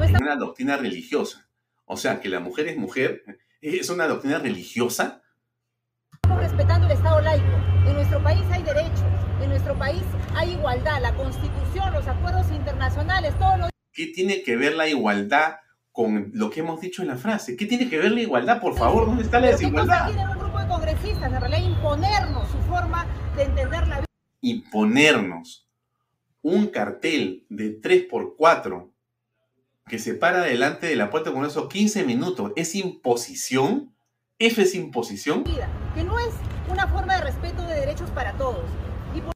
En 0.00 0.22
una 0.22 0.36
doctrina 0.36 0.76
religiosa. 0.76 1.48
O 1.84 1.96
sea, 1.96 2.20
que 2.20 2.28
la 2.28 2.40
mujer 2.40 2.68
es 2.68 2.76
mujer. 2.76 3.22
¿Es 3.60 3.88
una 3.90 4.06
doctrina 4.08 4.38
religiosa? 4.38 5.22
Estamos 6.14 6.42
respetando 6.42 6.86
el 6.86 6.92
Estado 6.92 7.20
laico. 7.20 7.56
En 7.86 7.94
nuestro 7.94 8.22
país 8.22 8.42
hay 8.50 8.62
derechos. 8.62 9.04
En 9.40 9.48
nuestro 9.50 9.74
país 9.78 10.02
hay 10.34 10.50
igualdad. 10.50 11.00
La 11.00 11.14
Constitución, 11.14 11.92
los 11.92 12.06
acuerdos 12.06 12.50
internacionales, 12.50 13.38
todos 13.38 13.58
los... 13.58 13.70
¿Qué 13.92 14.06
tiene 14.06 14.42
que 14.42 14.56
ver 14.56 14.74
la 14.74 14.88
igualdad 14.88 15.56
con 15.92 16.30
lo 16.32 16.50
que 16.50 16.60
hemos 16.60 16.80
dicho 16.80 17.02
en 17.02 17.08
la 17.08 17.16
frase. 17.16 17.54
¿Qué 17.54 17.66
tiene 17.66 17.88
que 17.88 17.98
ver 17.98 18.10
la 18.12 18.20
igualdad, 18.20 18.60
por 18.60 18.74
favor? 18.74 19.06
¿Dónde 19.06 19.24
está 19.24 19.38
la 19.38 19.48
desigualdad? 19.48 20.10
Congresistas, 20.92 21.32
en 21.32 21.40
realidad 21.40 21.70
imponernos 21.70 22.50
su 22.50 22.58
forma 22.68 23.06
de 23.34 23.44
entender 23.44 23.88
la 23.88 23.96
vida. 23.96 24.06
Imponernos 24.42 25.66
un 26.42 26.66
cartel 26.66 27.46
de 27.48 27.80
3x4 27.80 28.90
que 29.86 29.98
se 29.98 30.14
para 30.14 30.42
delante 30.42 30.86
de 30.86 30.96
la 30.96 31.08
puerta 31.08 31.30
del 31.30 31.34
Congreso 31.34 31.68
15 31.68 32.04
minutos. 32.04 32.52
¿Es 32.56 32.74
imposición? 32.74 33.94
¿Eso 34.38 34.60
es 34.60 34.74
imposición? 34.74 35.44
Que 35.44 36.04
no 36.04 36.18
es 36.18 36.34
una 36.68 36.86
forma 36.88 37.16
de 37.16 37.22
respeto 37.22 37.62
de 37.62 37.74
derechos 37.74 38.10
para 38.10 38.34
todos. 38.34 38.64
Y 39.14 39.20
por 39.22 39.32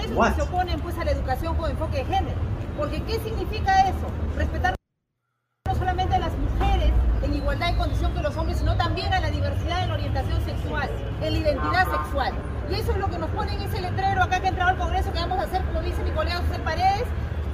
eso 0.00 0.34
se 0.36 0.42
oponen 0.42 0.80
pues, 0.80 0.96
a 0.96 1.04
la 1.04 1.10
educación 1.10 1.54
con 1.56 1.70
enfoque 1.70 1.98
de 1.98 2.04
género. 2.06 2.38
Porque 2.78 3.02
¿qué 3.02 3.18
significa 3.20 3.88
eso? 3.90 4.06
Respetar 4.36 4.74
no 5.66 5.74
solamente 5.74 6.14
a 6.14 6.18
las 6.20 6.32
mujeres 6.38 6.92
en 7.22 7.34
igualdad 7.34 7.72
de 7.72 7.76
condición 7.76 8.14
que 8.14 8.22
los 8.22 8.34
hombres, 8.36 8.47
sino 8.58 8.76
también 8.76 9.12
a 9.14 9.20
la 9.20 9.30
diversidad 9.30 9.84
en 9.84 9.92
orientación 9.92 10.44
sexual, 10.44 10.90
en 11.22 11.32
la 11.32 11.38
identidad 11.38 11.90
sexual. 11.90 12.32
Y 12.70 12.74
eso 12.74 12.92
es 12.92 12.98
lo 12.98 13.08
que 13.08 13.18
nos 13.18 13.30
pone 13.30 13.54
en 13.54 13.62
ese 13.62 13.80
letrero 13.80 14.22
acá 14.22 14.40
que 14.40 14.46
ha 14.46 14.50
entrado 14.50 14.70
al 14.70 14.78
Congreso 14.78 15.12
que 15.12 15.20
vamos 15.20 15.38
a 15.38 15.42
hacer, 15.42 15.62
como 15.64 15.80
dice 15.80 16.02
mi 16.02 16.10
colega 16.10 16.42
José 16.48 16.60
Paredes, 16.60 17.04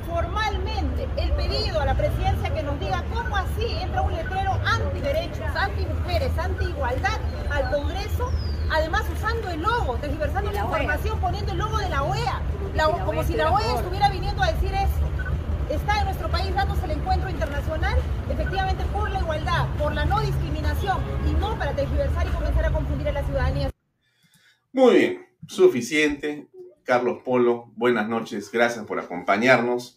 formalmente 0.07 1.09
el 1.17 1.33
pedido 1.33 1.81
a 1.81 1.85
la 1.85 1.95
presidencia 1.95 2.53
que 2.53 2.63
nos 2.63 2.79
diga 2.81 3.05
cómo 3.13 3.37
así 3.37 3.67
entra 3.81 4.03
un 4.03 4.15
letrero 4.15 4.59
anti-derechos, 4.65 5.57
anti-mujeres, 5.57 6.39
anti-igualdad 6.39 7.19
al 7.51 7.71
Congreso, 7.71 8.31
además 8.73 9.03
usando 9.13 9.51
el 9.51 9.61
logo, 9.61 9.97
tergiversando 9.97 10.51
la, 10.53 10.61
información, 10.61 11.21
poniendo 11.21 11.53
el 11.53 11.59
logo 11.59 11.79
de 11.79 11.89
la 11.91 12.03
OEA, 12.03 12.41
como 13.05 13.23
si 13.23 13.35
la 13.35 13.51
OEA. 13.51 13.75
estuviera 13.77 14.09
viniendo 14.09 14.43
a 14.43 14.47
decir 14.53 14.75
eso 14.75 15.14
está 15.71 15.99
en 16.01 16.05
nuestro 16.05 16.29
país 16.29 16.55
dándose 16.55 16.85
el 16.85 16.93
encuentro 16.93 17.31
internacional, 17.31 17.99
efectivamente 18.31 18.85
por 18.93 19.11
la 19.11 19.21
igualdad, 19.21 19.69
por 19.79 19.95
la 19.95 20.05
no 20.05 20.21
discriminación 20.21 20.99
y 21.29 21.33
no 21.41 21.59
para 21.59 21.75
tergiversar 21.75 22.27
y 22.27 22.31
comenzar 22.31 22.65
a 22.67 22.71
confundir 22.71 23.09
a 23.09 23.12
la 23.12 23.23
ciudadanía. 23.25 23.71
Muy 24.73 24.95
bien, 24.95 25.27
suficiente. 25.47 26.49
Carlos 26.85 27.23
Polo, 27.25 27.73
buenas 27.77 28.09
noches, 28.09 28.51
gracias 28.53 28.85
por 28.85 28.99
acompañarnos. 28.99 29.97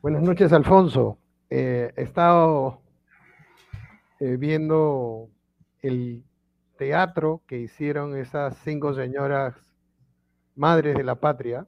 Buenas 0.00 0.22
noches, 0.22 0.52
Alfonso. 0.52 1.18
Eh, 1.50 1.92
he 1.96 2.02
estado 2.02 2.80
eh, 4.20 4.36
viendo 4.38 5.28
el 5.82 6.22
teatro 6.78 7.42
que 7.46 7.58
hicieron 7.58 8.16
esas 8.16 8.56
cinco 8.64 8.94
señoras 8.94 9.54
madres 10.54 10.96
de 10.96 11.02
la 11.02 11.16
patria, 11.16 11.66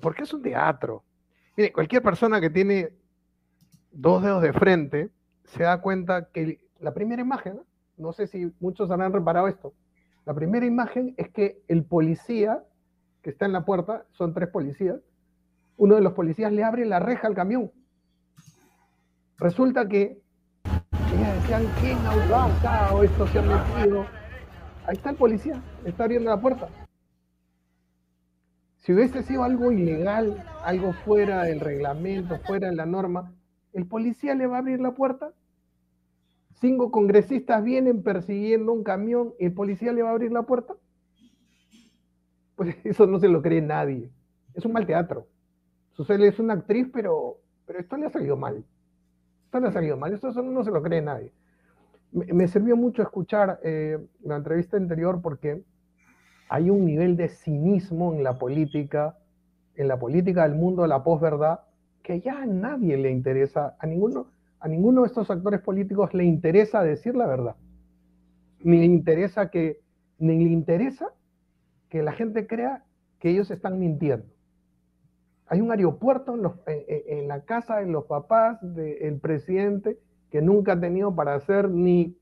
porque 0.00 0.24
es 0.24 0.32
un 0.34 0.42
teatro. 0.42 1.04
Mire, 1.58 1.72
cualquier 1.72 2.02
persona 2.02 2.40
que 2.40 2.50
tiene 2.50 2.90
dos 3.90 4.22
dedos 4.22 4.42
de 4.42 4.52
frente 4.52 5.10
se 5.42 5.64
da 5.64 5.80
cuenta 5.80 6.28
que 6.30 6.60
la 6.78 6.94
primera 6.94 7.20
imagen, 7.20 7.60
no 7.96 8.12
sé 8.12 8.28
si 8.28 8.54
muchos 8.60 8.92
habrán 8.92 9.12
reparado 9.12 9.48
esto, 9.48 9.74
la 10.24 10.34
primera 10.34 10.64
imagen 10.66 11.14
es 11.16 11.30
que 11.30 11.60
el 11.66 11.84
policía 11.84 12.62
que 13.22 13.30
está 13.30 13.44
en 13.44 13.52
la 13.54 13.64
puerta, 13.64 14.06
son 14.12 14.34
tres 14.34 14.50
policías, 14.50 15.00
uno 15.76 15.96
de 15.96 16.00
los 16.00 16.12
policías 16.12 16.52
le 16.52 16.62
abre 16.62 16.84
la 16.84 17.00
reja 17.00 17.26
al 17.26 17.34
camión. 17.34 17.72
Resulta 19.38 19.88
que 19.88 20.22
ellas 21.12 21.42
decían, 21.42 21.64
¿quién 21.80 21.98
ha 22.06 22.92
o 22.94 23.02
esto 23.02 23.26
se 23.26 23.38
ha 23.40 23.42
metido? 23.42 24.06
Ahí 24.86 24.94
está 24.94 25.10
el 25.10 25.16
policía, 25.16 25.60
está 25.84 26.04
abriendo 26.04 26.30
la 26.30 26.40
puerta. 26.40 26.68
Si 28.88 28.94
hubiese 28.94 29.22
sido 29.22 29.44
algo 29.44 29.70
ilegal, 29.70 30.42
algo 30.64 30.94
fuera 30.94 31.42
del 31.42 31.60
reglamento, 31.60 32.38
fuera 32.38 32.70
de 32.70 32.74
la 32.74 32.86
norma, 32.86 33.34
el 33.74 33.86
policía 33.86 34.34
le 34.34 34.46
va 34.46 34.56
a 34.56 34.60
abrir 34.60 34.80
la 34.80 34.94
puerta. 34.94 35.34
Cinco 36.54 36.90
congresistas 36.90 37.62
vienen 37.62 38.02
persiguiendo 38.02 38.72
un 38.72 38.82
camión 38.82 39.34
el 39.38 39.52
policía 39.52 39.92
le 39.92 40.02
va 40.02 40.08
a 40.08 40.12
abrir 40.12 40.32
la 40.32 40.44
puerta. 40.44 40.74
Pues 42.56 42.76
eso 42.84 43.06
no 43.06 43.18
se 43.18 43.28
lo 43.28 43.42
cree 43.42 43.60
nadie. 43.60 44.10
Es 44.54 44.64
un 44.64 44.72
mal 44.72 44.86
teatro. 44.86 45.26
Susel 45.90 46.24
es 46.24 46.38
una 46.38 46.54
actriz, 46.54 46.88
pero, 46.90 47.42
pero 47.66 47.80
esto 47.80 47.98
le 47.98 48.06
ha 48.06 48.10
salido 48.10 48.38
mal. 48.38 48.64
Esto 49.44 49.60
le 49.60 49.68
ha 49.68 49.72
salido 49.72 49.98
mal. 49.98 50.14
Esto 50.14 50.32
no 50.42 50.64
se 50.64 50.70
lo 50.70 50.82
cree 50.82 51.02
nadie. 51.02 51.30
Me, 52.10 52.48
sirvió 52.48 52.74
mucho 52.74 53.02
escuchar 53.02 53.60
eh, 53.64 53.98
la 54.22 54.36
entrevista 54.36 54.78
anterior 54.78 55.20
porque 55.20 55.62
hay 56.48 56.70
un 56.70 56.84
nivel 56.84 57.16
de 57.16 57.28
cinismo 57.28 58.14
en 58.14 58.22
la 58.22 58.38
política, 58.38 59.18
en 59.74 59.88
la 59.88 59.98
política 59.98 60.48
del 60.48 60.58
mundo 60.58 60.82
de 60.82 60.88
la 60.88 61.04
posverdad, 61.04 61.60
que 62.02 62.20
ya 62.20 62.42
a 62.42 62.46
nadie 62.46 62.96
le 62.96 63.10
interesa, 63.10 63.76
a 63.78 63.86
ninguno, 63.86 64.28
a 64.60 64.68
ninguno 64.68 65.02
de 65.02 65.08
estos 65.08 65.30
actores 65.30 65.60
políticos 65.60 66.14
le 66.14 66.24
interesa 66.24 66.82
decir 66.82 67.14
la 67.14 67.26
verdad. 67.26 67.56
Ni 68.62 68.78
le 68.78 68.86
interesa 68.86 69.50
que, 69.50 69.80
ni 70.18 70.44
le 70.44 70.50
interesa 70.50 71.12
que 71.88 72.02
la 72.02 72.12
gente 72.12 72.46
crea 72.46 72.84
que 73.18 73.30
ellos 73.30 73.50
están 73.50 73.78
mintiendo. 73.78 74.26
Hay 75.46 75.60
un 75.60 75.70
aeropuerto 75.70 76.34
en, 76.66 77.28
la 77.28 77.44
casa 77.44 77.76
de 77.76 77.86
los 77.86 78.04
papás 78.04 78.58
del 78.62 79.18
presidente 79.18 79.98
que 80.30 80.42
nunca 80.42 80.72
ha 80.72 80.80
tenido 80.80 81.14
para 81.14 81.34
hacer 81.34 81.70
ni, 81.70 82.18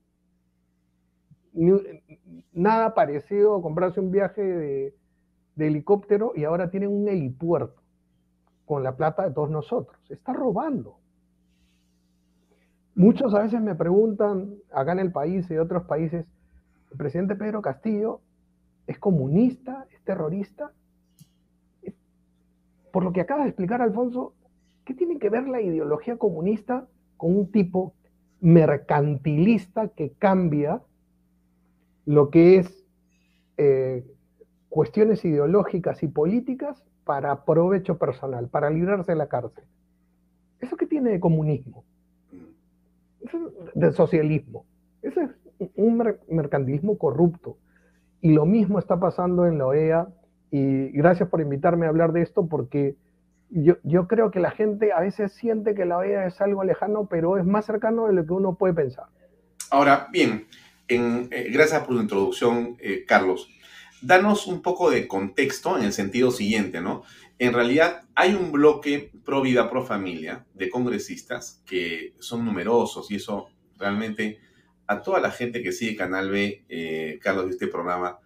nada 2.53 2.93
parecido 2.93 3.55
a 3.55 3.61
comprarse 3.61 3.99
un 3.99 4.11
viaje 4.11 4.41
de, 4.41 4.93
helicóptero 5.57 6.33
y 6.35 6.43
ahora 6.43 6.69
tienen 6.69 6.91
un 6.91 7.07
helipuerto 7.07 7.81
con 8.65 8.83
la 8.83 8.95
plata 8.95 9.27
de 9.27 9.33
todos 9.33 9.49
nosotros. 9.49 9.99
Está 10.09 10.33
robando. 10.33 10.99
Muchos 12.93 13.33
a 13.33 13.41
veces 13.41 13.61
me 13.61 13.75
preguntan, 13.75 14.55
acá 14.71 14.91
en 14.91 14.99
el 14.99 15.11
país 15.11 15.49
y 15.49 15.57
otros 15.57 15.83
países, 15.83 16.25
¿el 16.91 16.97
presidente 16.97 17.35
Pedro 17.35 17.61
Castillo 17.61 18.21
es 18.87 18.97
comunista, 18.99 19.85
es 19.91 20.01
terrorista. 20.03 20.71
Por 22.91 23.03
lo 23.03 23.11
que 23.11 23.21
acaba 23.21 23.43
de 23.43 23.49
explicar 23.49 23.81
Alfonso, 23.81 24.33
¿qué 24.85 24.93
tiene 24.93 25.19
que 25.19 25.29
ver 25.29 25.47
la 25.47 25.61
ideología 25.61 26.17
comunista 26.17 26.87
con 27.17 27.35
un 27.35 27.51
tipo 27.51 27.93
mercantilista 28.39 29.89
que 29.89 30.11
cambia 30.13 30.81
lo 32.07 32.29
que 32.29 32.57
es 32.57 32.85
eh, 33.57 34.03
cuestiones 34.69 35.23
ideológicas 35.25 36.01
y 36.03 36.07
políticas 36.07 36.81
para 37.03 37.43
provecho 37.43 37.97
personal, 37.97 38.47
para 38.47 38.69
librarse 38.69 39.11
de 39.11 39.17
la 39.17 39.27
cárcel? 39.27 39.65
¿Eso 40.61 40.77
qué 40.77 40.87
tiene 40.87 41.11
de 41.11 41.19
comunismo? 41.19 41.83
Eso 43.21 43.37
es 43.37 43.73
de 43.75 43.91
socialismo. 43.91 44.65
Eso 45.01 45.19
es 45.21 45.31
un 45.75 46.01
mercantilismo 46.29 46.97
corrupto 46.97 47.57
y 48.21 48.31
lo 48.31 48.45
mismo 48.45 48.79
está 48.79 48.99
pasando 48.99 49.45
en 49.45 49.57
la 49.57 49.67
OEA. 49.67 50.07
Y 50.49 50.87
gracias 50.91 51.27
por 51.27 51.41
invitarme 51.41 51.87
a 51.87 51.89
hablar 51.89 52.13
de 52.13 52.21
esto 52.21 52.47
porque 52.47 52.95
yo, 53.49 53.75
yo 53.83 54.07
creo 54.07 54.31
que 54.31 54.39
la 54.39 54.51
gente 54.51 54.93
a 54.93 55.01
veces 55.01 55.33
siente 55.33 55.75
que 55.75 55.83
la 55.83 55.97
OEA 55.97 56.25
es 56.25 56.39
algo 56.39 56.63
lejano, 56.63 57.07
pero 57.07 57.37
es 57.37 57.45
más 57.45 57.65
cercano 57.65 58.07
de 58.07 58.13
lo 58.13 58.25
que 58.25 58.31
uno 58.31 58.55
puede 58.55 58.73
pensar. 58.73 59.07
Ahora, 59.71 60.07
bien, 60.09 60.45
eh, 60.89 61.49
gracias 61.51 61.83
por 61.83 61.95
la 61.95 62.01
introducción, 62.01 62.77
eh, 62.79 63.03
Carlos. 63.05 63.49
Danos 64.01 64.47
un 64.47 64.61
poco 64.61 64.89
de 64.89 65.07
contexto 65.07 65.77
en 65.77 65.83
el 65.83 65.93
sentido 65.93 66.31
siguiente, 66.31 66.81
¿no? 66.81 67.03
En 67.39 67.53
realidad 67.53 68.03
hay 68.15 68.33
un 68.33 68.51
bloque 68.51 69.11
pro 69.25 69.41
vida, 69.41 69.69
pro 69.69 69.83
familia 69.83 70.45
de 70.53 70.69
congresistas 70.69 71.61
que 71.65 72.13
son 72.19 72.45
numerosos 72.45 73.11
y 73.11 73.15
eso 73.15 73.49
realmente 73.77 74.39
a 74.87 75.01
toda 75.01 75.19
la 75.19 75.31
gente 75.31 75.61
que 75.61 75.71
sigue 75.71 75.95
Canal 75.95 76.29
B, 76.29 76.63
eh, 76.69 77.19
Carlos, 77.21 77.45
de 77.45 77.51
este 77.51 77.67
programa, 77.67 78.19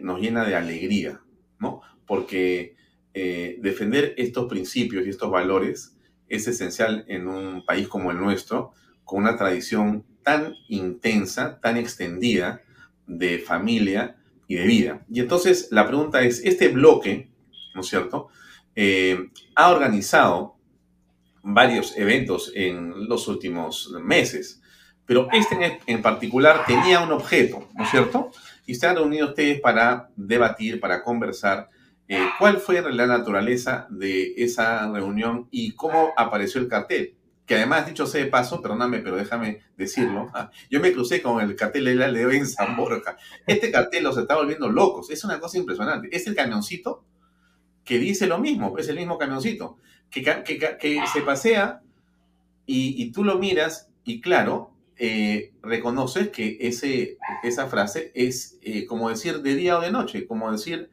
nos 0.00 0.18
llena 0.18 0.46
de 0.46 0.54
alegría, 0.54 1.20
¿no? 1.58 1.82
Porque 2.06 2.74
defender 3.12 4.14
estos 4.16 4.48
principios 4.48 5.06
y 5.06 5.10
estos 5.10 5.30
valores 5.30 5.94
es 6.26 6.48
esencial 6.48 7.04
en 7.06 7.28
un 7.28 7.66
país 7.66 7.86
como 7.86 8.10
el 8.10 8.16
nuestro, 8.16 8.72
con 9.04 9.20
una 9.20 9.36
tradición 9.36 10.06
tan 10.28 10.54
intensa, 10.68 11.58
tan 11.60 11.78
extendida 11.78 12.60
de 13.06 13.38
familia 13.38 14.16
y 14.46 14.56
de 14.56 14.66
vida. 14.66 15.06
Y 15.10 15.20
entonces 15.20 15.68
la 15.70 15.86
pregunta 15.86 16.22
es, 16.22 16.44
este 16.44 16.68
bloque, 16.68 17.30
¿no 17.74 17.80
es 17.80 17.86
cierto?, 17.88 18.28
ha 19.56 19.70
organizado 19.70 20.56
varios 21.42 21.96
eventos 21.96 22.52
en 22.54 23.08
los 23.08 23.26
últimos 23.26 23.92
meses 24.00 24.60
pero 25.08 25.26
este 25.32 25.80
en 25.86 26.02
particular 26.02 26.66
tenía 26.66 27.00
un 27.00 27.10
objeto, 27.12 27.66
¿no 27.74 27.84
es 27.84 27.90
cierto? 27.90 28.30
Y 28.66 28.74
se 28.74 28.86
han 28.86 28.96
reunido 28.96 29.28
ustedes 29.28 29.58
para 29.58 30.10
debatir, 30.14 30.80
para 30.80 31.02
conversar. 31.02 31.70
Eh, 32.06 32.28
¿Cuál 32.38 32.58
fue 32.58 32.82
la 32.92 33.06
naturaleza 33.06 33.86
de 33.88 34.34
esa 34.36 34.86
reunión 34.92 35.48
y 35.50 35.72
cómo 35.72 36.12
apareció 36.14 36.60
el 36.60 36.68
cartel? 36.68 37.14
Que 37.48 37.56
además, 37.56 37.86
dicho 37.86 38.06
sea 38.06 38.22
de 38.22 38.30
paso, 38.30 38.62
perdóname, 38.62 39.00
pero 39.00 39.16
déjame 39.16 39.62
decirlo, 39.76 40.30
ah, 40.34 40.50
yo 40.70 40.80
me 40.80 40.92
crucé 40.92 41.20
con 41.20 41.40
el 41.40 41.56
cartel 41.56 41.86
de 41.86 41.96
la 41.96 42.06
Leo 42.06 42.30
en 42.30 42.46
San 42.46 42.76
Borja. 42.76 43.16
Este 43.46 43.72
cartel 43.72 44.04
los 44.04 44.16
está 44.16 44.36
volviendo 44.36 44.70
locos, 44.70 45.10
es 45.10 45.24
una 45.24 45.40
cosa 45.40 45.58
impresionante. 45.58 46.08
Es 46.12 46.26
el 46.28 46.36
camioncito 46.36 47.04
que 47.84 47.98
dice 47.98 48.26
lo 48.26 48.38
mismo, 48.38 48.76
es 48.78 48.88
el 48.88 48.96
mismo 48.96 49.18
camioncito, 49.18 49.78
que, 50.10 50.22
que, 50.22 51.00
se 51.12 51.22
pasea 51.22 51.80
y, 52.66 53.02
y 53.02 53.10
tú 53.12 53.24
lo 53.24 53.38
miras 53.38 53.88
y 54.04 54.20
claro, 54.20 54.74
eh, 55.00 55.52
reconoces 55.62 56.30
que 56.30 56.58
ese, 56.60 57.18
esa 57.44 57.68
frase 57.68 58.10
es 58.14 58.58
eh, 58.62 58.84
como 58.84 59.08
decir 59.08 59.42
de 59.42 59.54
día 59.54 59.78
o 59.78 59.80
de 59.80 59.92
noche, 59.92 60.26
como 60.26 60.50
decir, 60.50 60.90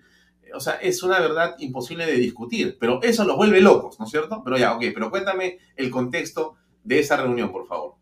o 0.53 0.59
sea, 0.59 0.75
es 0.75 1.03
una 1.03 1.19
verdad 1.19 1.55
imposible 1.59 2.05
de 2.05 2.13
discutir, 2.13 2.77
pero 2.79 3.01
eso 3.01 3.25
los 3.25 3.37
vuelve 3.37 3.61
locos, 3.61 3.99
¿no 3.99 4.05
es 4.05 4.11
cierto? 4.11 4.41
Pero 4.43 4.57
ya, 4.57 4.75
ok, 4.75 4.83
pero 4.93 5.09
cuéntame 5.09 5.59
el 5.75 5.89
contexto 5.89 6.55
de 6.83 6.99
esa 6.99 7.17
reunión, 7.17 7.51
por 7.51 7.67
favor. 7.67 7.95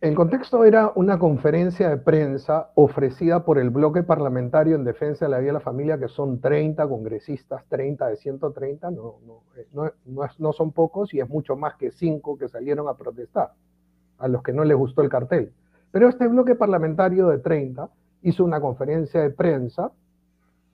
El 0.00 0.14
contexto 0.14 0.64
era 0.64 0.92
una 0.94 1.18
conferencia 1.18 1.90
de 1.90 1.98
prensa 1.98 2.70
ofrecida 2.74 3.44
por 3.44 3.58
el 3.58 3.68
bloque 3.68 4.02
parlamentario 4.02 4.74
en 4.74 4.82
defensa 4.82 5.26
de 5.26 5.30
la 5.30 5.38
vida 5.38 5.48
de 5.48 5.52
la 5.54 5.60
familia, 5.60 5.98
que 5.98 6.08
son 6.08 6.40
30 6.40 6.88
congresistas, 6.88 7.64
30 7.68 8.08
de 8.08 8.16
130, 8.16 8.90
no, 8.92 9.16
no, 9.26 9.42
eh, 9.58 9.66
no, 9.74 9.90
no 10.38 10.52
son 10.54 10.72
pocos 10.72 11.12
y 11.12 11.20
es 11.20 11.28
mucho 11.28 11.54
más 11.54 11.76
que 11.76 11.90
5 11.90 12.38
que 12.38 12.48
salieron 12.48 12.88
a 12.88 12.94
protestar 12.94 13.52
a 14.16 14.28
los 14.28 14.42
que 14.42 14.54
no 14.54 14.64
les 14.64 14.76
gustó 14.76 15.02
el 15.02 15.10
cartel. 15.10 15.52
Pero 15.90 16.08
este 16.08 16.28
bloque 16.28 16.54
parlamentario 16.54 17.28
de 17.28 17.38
30 17.38 17.90
hizo 18.22 18.42
una 18.42 18.58
conferencia 18.58 19.20
de 19.20 19.30
prensa 19.30 19.92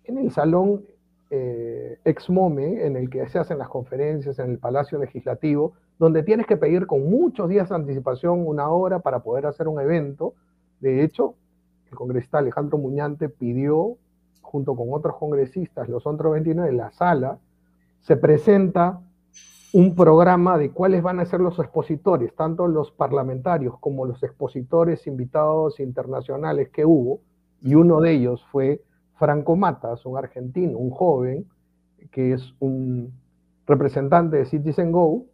en 0.07 0.19
el 0.19 0.31
salón 0.31 0.85
eh, 1.31 1.99
ex-MOME, 2.05 2.87
en 2.87 2.97
el 2.97 3.11
que 3.11 3.27
se 3.29 3.39
hacen 3.39 3.59
las 3.59 3.69
conferencias 3.69 4.39
en 4.39 4.53
el 4.53 4.59
Palacio 4.59 4.99
Legislativo, 4.99 5.73
donde 5.99 6.23
tienes 6.23 6.47
que 6.47 6.57
pedir 6.57 6.87
con 6.87 7.11
muchos 7.11 7.49
días 7.49 7.69
de 7.69 7.75
anticipación 7.75 8.47
una 8.47 8.69
hora 8.69 9.01
para 9.01 9.21
poder 9.21 9.47
hacer 9.47 9.67
un 9.67 9.81
evento. 9.81 10.35
De 10.81 11.03
hecho, 11.03 11.35
el 11.91 11.97
congresista 11.97 12.39
Alejandro 12.39 12.79
Muñante 12.79 13.29
pidió, 13.29 13.97
junto 14.41 14.77
con 14.77 14.89
otros 14.93 15.17
congresistas, 15.17 15.89
los 15.89 16.07
otros 16.07 16.33
29 16.33 16.71
en 16.71 16.77
la 16.77 16.93
sala, 16.93 17.39
se 18.01 18.17
presenta 18.17 19.01
un 19.73 19.95
programa 19.97 20.59
de 20.59 20.71
cuáles 20.71 21.03
van 21.03 21.19
a 21.19 21.27
ser 21.27 21.41
los 21.41 21.59
expositores, 21.59 22.35
tanto 22.35 22.69
los 22.69 22.93
parlamentarios 22.93 23.79
como 23.81 24.07
los 24.07 24.23
expositores 24.23 25.07
invitados 25.07 25.81
internacionales 25.81 26.69
que 26.69 26.85
hubo, 26.85 27.21
y 27.61 27.75
uno 27.75 28.01
de 28.01 28.13
ellos 28.13 28.45
fue 28.53 28.81
Franco 29.17 29.57
Matas, 29.57 30.05
un 30.07 30.19
argentino, 30.19 30.79
un 30.79 30.91
joven, 30.91 31.47
que 32.11 32.33
es 32.33 32.55
un 32.61 33.13
representante 33.67 34.37
de 34.37 34.45
Citizen 34.45 34.93
Go, 34.93 35.27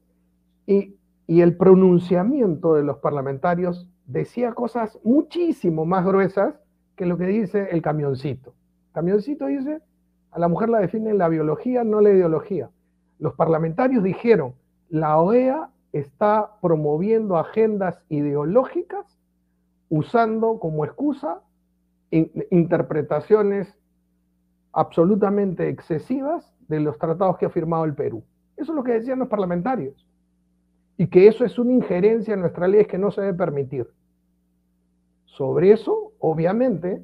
y, 0.66 0.96
el 1.28 1.56
pronunciamiento 1.56 2.74
de 2.74 2.82
los 2.82 2.98
parlamentarios 2.98 3.88
decía 4.06 4.52
cosas 4.52 4.98
muchísimo 5.02 5.86
más 5.86 6.04
gruesas 6.04 6.54
que 6.94 7.06
lo 7.06 7.16
que 7.16 7.26
dice 7.26 7.68
el 7.70 7.80
camioncito. 7.80 8.52
camioncito 8.92 9.46
dice, 9.46 9.80
a 10.30 10.38
la 10.38 10.48
mujer 10.48 10.68
la 10.68 10.80
define 10.80 11.14
la 11.14 11.28
biología, 11.28 11.84
no 11.84 12.02
la 12.02 12.10
ideología. 12.10 12.68
Los 13.18 13.34
parlamentarios 13.34 14.02
dijeron, 14.04 14.54
la 14.90 15.16
OEA 15.16 15.70
está 15.92 16.50
promoviendo 16.60 17.38
agendas 17.38 18.02
ideológicas 18.10 19.18
usando 19.88 20.58
como 20.58 20.84
excusa 20.84 21.40
interpretaciones 22.50 23.74
absolutamente 24.72 25.68
excesivas 25.68 26.54
de 26.68 26.80
los 26.80 26.98
tratados 26.98 27.38
que 27.38 27.46
ha 27.46 27.50
firmado 27.50 27.84
el 27.84 27.94
Perú. 27.94 28.22
Eso 28.56 28.72
es 28.72 28.76
lo 28.76 28.84
que 28.84 28.92
decían 28.92 29.18
los 29.18 29.28
parlamentarios. 29.28 30.06
Y 30.96 31.06
que 31.08 31.26
eso 31.26 31.44
es 31.44 31.58
una 31.58 31.72
injerencia 31.72 32.34
en 32.34 32.40
nuestras 32.40 32.68
leyes 32.68 32.86
que 32.86 32.98
no 32.98 33.10
se 33.10 33.22
debe 33.22 33.34
permitir. 33.34 33.88
Sobre 35.24 35.72
eso, 35.72 36.12
obviamente, 36.18 37.02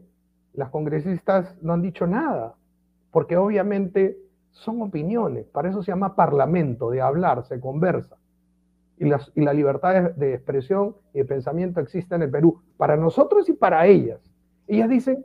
las 0.53 0.71
congresistas 0.71 1.57
no 1.63 1.73
han 1.73 1.83
dicho 1.83 2.07
nada, 2.07 2.55
porque 3.11 3.37
obviamente 3.37 4.19
son 4.51 4.83
opiniones, 4.83 5.47
para 5.47 5.71
eso 5.71 5.83
se 5.83 5.93
llama 5.93 6.17
parlamento, 6.17 6.91
de 6.91 7.01
hablar, 7.01 7.45
se 7.45 7.61
conversa. 7.61 8.17
Y, 8.99 9.05
la 9.05 9.53
libertad 9.53 10.11
de, 10.11 10.35
expresión 10.35 10.97
y 11.15 11.19
de 11.19 11.25
pensamiento 11.25 11.81
existe 11.81 12.17
en 12.17 12.23
el 12.23 12.31
Perú, 12.31 12.61
para 12.77 12.97
nosotros 12.97 13.49
y 13.49 13.53
para 13.53 13.87
ellas. 13.87 14.21
Ellas 14.69 14.89
dicen, 14.89 15.25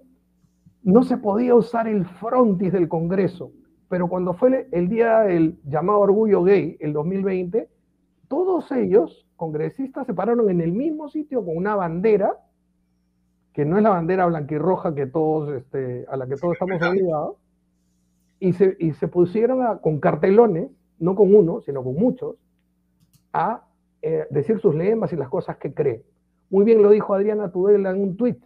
no 0.82 1.04
se 1.04 1.18
podía 1.18 1.54
usar 1.54 1.88
el 1.88 2.06
frontis 2.06 2.74
del 2.74 2.88
Congreso, 2.88 3.52
pero 3.90 4.08
cuando 4.08 4.34
fue 4.34 4.68
el 4.72 4.90
día 4.90 5.20
del 5.20 5.60
llamado 5.66 6.00
orgullo 6.00 6.44
gay, 6.44 6.78
el 6.80 6.94
2020, 6.94 7.70
todos 8.28 8.72
ellos, 8.72 9.28
congresistas, 9.36 10.08
se 10.08 10.14
pararon 10.14 10.50
en 10.50 10.62
el 10.62 10.72
mismo 10.72 11.10
sitio 11.10 11.46
con 11.46 11.56
una 11.56 11.76
bandera 11.76 12.40
que 13.54 13.66
no 13.66 13.78
es 13.78 13.84
la 13.84 13.92
bandera 13.92 14.26
blanquirroja 14.26 14.94
este, 15.56 16.06
a 16.10 16.18
la 16.18 16.28
que 16.28 16.36
todos 16.36 16.54
estamos 16.54 16.82
obligados, 16.82 17.38
y 18.40 18.54
se, 18.54 18.76
y 18.80 18.94
se 18.94 19.08
pusieron 19.08 19.78
con 19.78 20.00
cartelones, 20.00 20.72
no 21.00 21.16
con 21.16 21.34
uno, 21.34 21.62
sino 21.62 21.84
con 21.84 21.96
muchos, 21.96 22.36
a 23.32 23.66
eh, 24.02 24.26
decir 24.32 24.60
sus 24.60 24.76
lemas 24.76 25.14
y 25.14 25.16
las 25.16 25.30
cosas 25.30 25.58
que 25.58 25.74
creen. 25.74 26.04
Muy 26.50 26.66
bien 26.66 26.82
lo 26.82 26.90
dijo 26.90 27.14
Adriana 27.14 27.52
Tudela 27.52 27.92
en 27.92 28.02
un 28.02 28.18
tuit. 28.18 28.44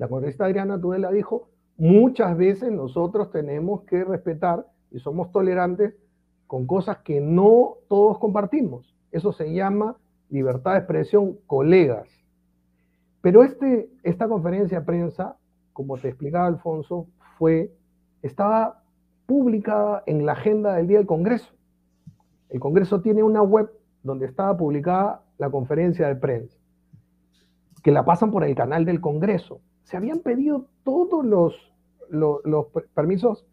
La 0.00 0.08
congresista 0.08 0.46
Adriana 0.46 0.80
Tudela 0.80 1.10
dijo, 1.10 1.50
muchas 1.76 2.34
veces 2.34 2.72
nosotros 2.72 3.30
tenemos 3.30 3.82
que 3.82 4.02
respetar 4.02 4.66
y 4.90 4.98
somos 4.98 5.30
tolerantes 5.30 5.94
con 6.46 6.66
cosas 6.66 7.00
que 7.04 7.20
no 7.20 7.74
todos 7.86 8.18
compartimos. 8.18 8.96
Eso 9.12 9.30
se 9.32 9.52
llama 9.52 9.98
libertad 10.30 10.72
de 10.72 10.78
expresión, 10.78 11.36
colegas. 11.46 12.08
Pero 13.20 13.42
este, 13.42 13.90
esta 14.02 14.26
conferencia 14.26 14.80
de 14.80 14.86
prensa, 14.86 15.36
como 15.74 15.98
te 15.98 16.08
explicaba 16.08 16.46
Alfonso, 16.46 17.06
fue, 17.36 17.70
estaba 18.22 18.82
publicada 19.26 20.02
en 20.06 20.24
la 20.24 20.32
agenda 20.32 20.76
del 20.76 20.86
día 20.86 20.96
del 20.96 21.06
Congreso. 21.06 21.52
El 22.48 22.58
Congreso 22.58 23.02
tiene 23.02 23.22
una 23.22 23.42
web 23.42 23.70
donde 24.02 24.24
estaba 24.24 24.56
publicada 24.56 25.24
la 25.36 25.50
conferencia 25.50 26.08
de 26.08 26.16
prensa, 26.16 26.56
que 27.82 27.92
la 27.92 28.06
pasan 28.06 28.30
por 28.30 28.44
el 28.44 28.54
canal 28.54 28.86
del 28.86 29.02
Congreso. 29.02 29.60
Se 29.90 29.96
habían 29.96 30.20
pedido 30.20 30.66
todos 30.84 31.24
los, 32.10 32.66
permisos. 32.94 33.44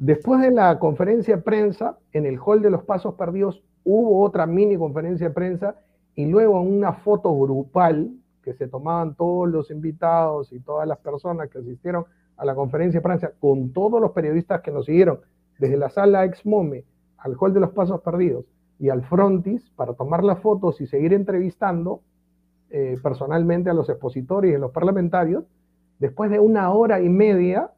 Después 0.00 0.40
de 0.40 0.50
la 0.50 0.78
conferencia 0.80 1.36
de 1.36 1.42
prensa, 1.42 1.96
en 2.12 2.26
el 2.26 2.40
hall 2.44 2.60
de 2.60 2.70
los 2.70 2.82
pasos 2.82 3.14
perdidos, 3.14 3.62
hubo 3.84 4.20
otra 4.24 4.46
mini 4.46 4.76
conferencia 4.76 5.28
de 5.28 5.34
prensa 5.34 5.76
y 6.16 6.26
luego 6.26 6.60
una 6.60 6.94
foto 6.94 7.38
grupal 7.38 8.10
que 8.42 8.52
se 8.54 8.66
tomaban 8.66 9.14
todos 9.14 9.48
los 9.48 9.70
invitados 9.70 10.52
y 10.52 10.58
todas 10.58 10.88
las 10.88 10.98
personas 10.98 11.48
que 11.50 11.58
asistieron 11.58 12.04
a 12.36 12.44
la 12.44 12.56
conferencia 12.56 12.98
de 12.98 13.04
Francia, 13.04 13.32
con 13.38 13.72
todos 13.72 14.00
los 14.00 14.10
periodistas 14.10 14.62
que 14.62 14.72
nos 14.72 14.86
siguieron, 14.86 15.20
desde 15.58 15.76
la 15.76 15.90
sala 15.90 16.24
Exmome 16.24 16.84
al 17.18 17.36
Hall 17.38 17.54
de 17.54 17.60
los 17.60 17.70
Pasos 17.70 18.00
Perdidos 18.00 18.44
y 18.80 18.88
al 18.88 19.02
Frontis, 19.04 19.70
para 19.76 19.92
tomar 19.92 20.24
las 20.24 20.40
fotos 20.40 20.80
y 20.80 20.86
seguir 20.86 21.12
entrevistando 21.12 22.00
eh, 22.70 22.98
personalmente 23.00 23.70
a 23.70 23.74
los 23.74 23.88
expositores 23.88 24.50
y 24.50 24.54
a 24.54 24.58
los 24.58 24.72
parlamentarios, 24.72 25.44
después 26.00 26.30
de 26.30 26.40
una 26.40 26.70
hora 26.70 27.00
y 27.00 27.08
media, 27.08 27.70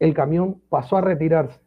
el 0.00 0.14
camión 0.14 0.60
pasó 0.68 0.96
a 0.96 1.02
retirarse. 1.02 1.60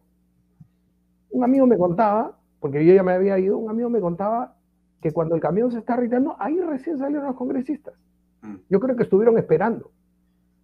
Un 1.29 1.43
amigo 1.43 1.65
me 1.65 1.77
contaba, 1.77 2.37
porque 2.59 2.85
yo 2.85 2.93
ya 2.93 3.03
me 3.03 3.13
había 3.13 3.39
ido, 3.39 3.57
un 3.57 3.69
amigo 3.69 3.89
me 3.89 4.01
contaba 4.01 4.55
que 5.01 5.11
cuando 5.11 5.35
el 5.35 5.41
camión 5.41 5.71
se 5.71 5.79
está 5.79 5.95
retirando, 5.95 6.35
ahí 6.39 6.59
recién 6.59 6.97
salieron 6.97 7.27
los 7.27 7.35
congresistas. 7.35 7.93
Mm. 8.41 8.55
Yo 8.69 8.79
creo 8.79 8.95
que 8.95 9.03
estuvieron 9.03 9.37
esperando 9.37 9.91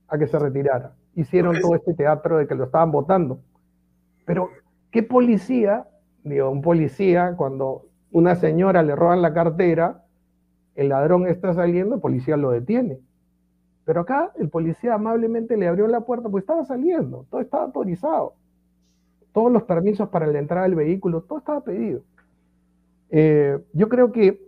a 0.07 0.17
que 0.17 0.27
se 0.27 0.39
retirara. 0.39 0.93
Hicieron 1.15 1.59
todo 1.61 1.75
este 1.75 1.93
teatro 1.93 2.37
de 2.37 2.47
que 2.47 2.55
lo 2.55 2.65
estaban 2.65 2.91
votando. 2.91 3.41
Pero, 4.25 4.49
¿qué 4.91 5.03
policía? 5.03 5.87
Digo, 6.23 6.49
un 6.49 6.61
policía, 6.61 7.35
cuando 7.35 7.85
una 8.11 8.35
señora 8.35 8.81
le 8.81 8.95
roban 8.95 9.21
la 9.21 9.33
cartera, 9.33 10.03
el 10.75 10.89
ladrón 10.89 11.27
está 11.27 11.53
saliendo, 11.53 11.95
el 11.95 12.01
policía 12.01 12.37
lo 12.37 12.51
detiene. 12.51 12.99
Pero 13.89 14.01
acá 14.01 14.31
el 14.37 14.49
policía 14.49 14.93
amablemente 14.93 15.57
le 15.57 15.67
abrió 15.67 15.87
la 15.87 16.01
puerta, 16.01 16.29
pues 16.29 16.43
estaba 16.43 16.63
saliendo, 16.63 17.25
todo 17.31 17.41
estaba 17.41 17.63
autorizado. 17.63 18.35
Todos 19.33 19.51
los 19.51 19.63
permisos 19.63 20.09
para 20.09 20.27
la 20.27 20.37
entrada 20.37 20.67
del 20.67 20.75
vehículo, 20.75 21.21
todo 21.21 21.39
estaba 21.39 21.61
pedido. 21.61 22.03
Eh, 23.09 23.57
yo 23.73 23.89
creo 23.89 24.11
que 24.11 24.47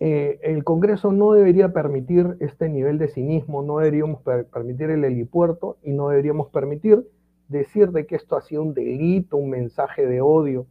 eh, 0.00 0.40
el 0.42 0.64
Congreso 0.64 1.12
no 1.12 1.32
debería 1.32 1.74
permitir 1.74 2.38
este 2.40 2.70
nivel 2.70 2.96
de 2.96 3.08
cinismo, 3.08 3.62
no 3.62 3.76
deberíamos 3.76 4.22
permitir 4.22 4.88
el 4.88 5.04
helipuerto 5.04 5.76
y 5.82 5.92
no 5.92 6.08
deberíamos 6.08 6.48
permitir 6.48 7.06
decir 7.48 7.90
de 7.90 8.06
que 8.06 8.16
esto 8.16 8.38
ha 8.38 8.40
sido 8.40 8.62
un 8.62 8.72
delito, 8.72 9.36
un 9.36 9.50
mensaje 9.50 10.06
de 10.06 10.22
odio. 10.22 10.64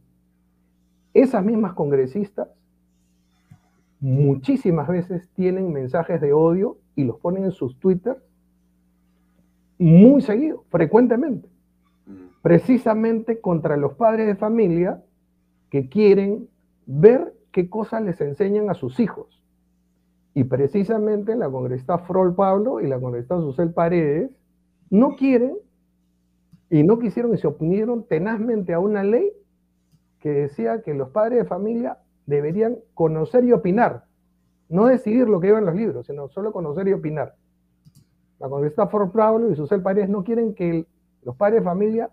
Esas 1.12 1.44
mismas 1.44 1.74
congresistas 1.74 2.48
muchísimas 4.00 4.88
veces 4.88 5.28
tienen 5.36 5.72
mensajes 5.72 6.20
de 6.20 6.32
odio 6.32 6.78
y 6.96 7.04
los 7.04 7.18
ponen 7.18 7.44
en 7.44 7.52
sus 7.52 7.78
Twitter 7.78 8.22
muy 9.78 10.22
seguido, 10.22 10.64
frecuentemente, 10.70 11.48
mm. 12.06 12.12
precisamente 12.42 13.40
contra 13.40 13.76
los 13.76 13.94
padres 13.94 14.26
de 14.26 14.36
familia 14.36 15.02
que 15.70 15.88
quieren 15.88 16.48
ver 16.86 17.34
qué 17.50 17.68
cosas 17.68 18.02
les 18.02 18.20
enseñan 18.20 18.70
a 18.70 18.74
sus 18.74 19.00
hijos. 19.00 19.42
Y 20.34 20.44
precisamente 20.44 21.36
la 21.36 21.50
congresista 21.50 21.98
Frol 21.98 22.34
Pablo 22.34 22.80
y 22.80 22.86
la 22.88 22.98
congresista 22.98 23.38
Susel 23.38 23.72
Paredes 23.72 24.30
no 24.90 25.16
quieren 25.16 25.56
y 26.70 26.82
no 26.82 26.98
quisieron 26.98 27.34
y 27.34 27.38
se 27.38 27.46
oponieron 27.46 28.04
tenazmente 28.04 28.74
a 28.74 28.80
una 28.80 29.04
ley 29.04 29.30
que 30.18 30.30
decía 30.30 30.82
que 30.82 30.94
los 30.94 31.10
padres 31.10 31.40
de 31.40 31.44
familia 31.44 31.98
deberían 32.26 32.78
conocer 32.94 33.44
y 33.44 33.52
opinar, 33.52 34.06
no 34.68 34.86
decidir 34.86 35.28
lo 35.28 35.40
que 35.40 35.48
llevan 35.48 35.66
los 35.66 35.74
libros, 35.74 36.06
sino 36.06 36.28
solo 36.28 36.52
conocer 36.52 36.88
y 36.88 36.92
opinar. 36.92 37.34
La 38.38 38.48
congresista 38.48 38.86
Frol 38.88 39.10
Pablo 39.10 39.50
y 39.50 39.56
Susel 39.56 39.82
Paredes 39.82 40.08
no 40.08 40.24
quieren 40.24 40.54
que 40.54 40.86
los 41.22 41.36
padres 41.36 41.60
de 41.60 41.64
familia 41.64 42.10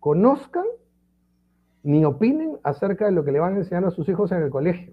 conozcan 0.00 0.64
ni 1.82 2.04
opinen 2.04 2.58
acerca 2.62 3.06
de 3.06 3.12
lo 3.12 3.24
que 3.24 3.32
le 3.32 3.40
van 3.40 3.54
a 3.54 3.58
enseñar 3.58 3.84
a 3.84 3.90
sus 3.90 4.08
hijos 4.08 4.30
en 4.32 4.42
el 4.42 4.50
colegio. 4.50 4.92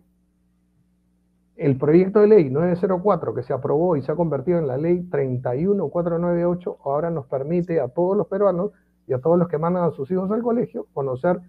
El 1.55 1.77
proyecto 1.77 2.19
de 2.19 2.27
ley 2.27 2.49
904 2.49 3.33
que 3.33 3.43
se 3.43 3.53
aprobó 3.53 3.95
y 3.95 4.01
se 4.01 4.11
ha 4.11 4.15
convertido 4.15 4.59
en 4.59 4.67
la 4.67 4.77
ley 4.77 5.03
31498 5.03 6.77
ahora 6.83 7.09
nos 7.09 7.27
permite 7.27 7.79
a 7.79 7.87
todos 7.87 8.17
los 8.17 8.27
peruanos 8.27 8.71
y 9.07 9.13
a 9.13 9.19
todos 9.19 9.37
los 9.37 9.47
que 9.47 9.57
mandan 9.57 9.83
a 9.83 9.91
sus 9.91 10.09
hijos 10.11 10.29
al 10.31 10.41
colegio 10.41 10.87
conocer 10.93 11.39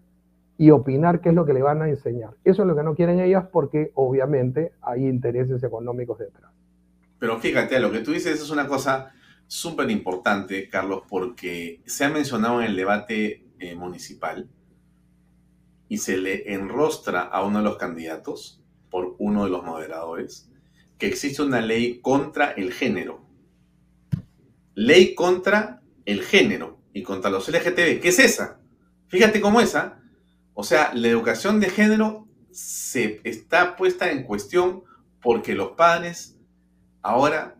y 0.59 0.70
opinar 0.70 1.20
qué 1.20 1.30
es 1.30 1.34
lo 1.34 1.44
que 1.44 1.52
le 1.52 1.62
van 1.62 1.82
a 1.82 1.88
enseñar. 1.88 2.30
Eso 2.44 2.62
es 2.62 2.68
lo 2.68 2.76
que 2.76 2.82
no 2.82 2.94
quieren 2.94 3.20
ellas 3.20 3.46
porque 3.52 3.92
obviamente 3.94 4.72
hay 4.80 5.07
intereses 5.07 5.62
económicos 5.62 6.18
detrás. 6.18 6.50
Pero 7.18 7.38
fíjate, 7.38 7.78
lo 7.80 7.90
que 7.90 8.00
tú 8.00 8.12
dices 8.12 8.40
es 8.40 8.50
una 8.50 8.66
cosa 8.66 9.12
súper 9.46 9.90
importante, 9.90 10.68
Carlos, 10.68 11.02
porque 11.09 11.80
se 11.86 12.04
ha 12.04 12.11
mencionado 12.11 12.61
en 12.61 12.68
el 12.68 12.76
debate 12.76 13.44
eh, 13.59 13.74
municipal 13.74 14.48
y 15.88 15.98
se 15.98 16.16
le 16.16 16.52
enrostra 16.52 17.22
a 17.22 17.44
uno 17.44 17.59
de 17.59 17.64
los 17.64 17.76
candidatos 17.76 18.61
por 18.90 19.14
uno 19.18 19.44
de 19.44 19.50
los 19.50 19.64
moderadores 19.64 20.50
que 20.98 21.07
existe 21.07 21.42
una 21.42 21.61
ley 21.61 22.00
contra 22.00 22.52
el 22.52 22.72
género. 22.72 23.24
Ley 24.74 25.14
contra 25.14 25.82
el 26.04 26.22
género 26.22 26.78
y 26.92 27.02
contra 27.02 27.30
los 27.30 27.48
LGTB. 27.48 28.00
¿Qué 28.00 28.09
es 28.09 28.18
esa? 28.18 28.61
Fíjate 29.09 29.40
cómo 29.40 29.61
esa. 29.61 30.00
O 30.59 30.64
sea, 30.64 30.90
la 30.94 31.09
educación 31.09 31.61
de 31.61 31.68
género 31.68 32.26
se 32.50 33.20
está 33.24 33.76
puesta 33.76 34.11
en 34.11 34.22
cuestión 34.22 34.84
porque 35.20 35.54
los 35.54 35.72
padres 35.72 36.38
ahora 37.02 37.57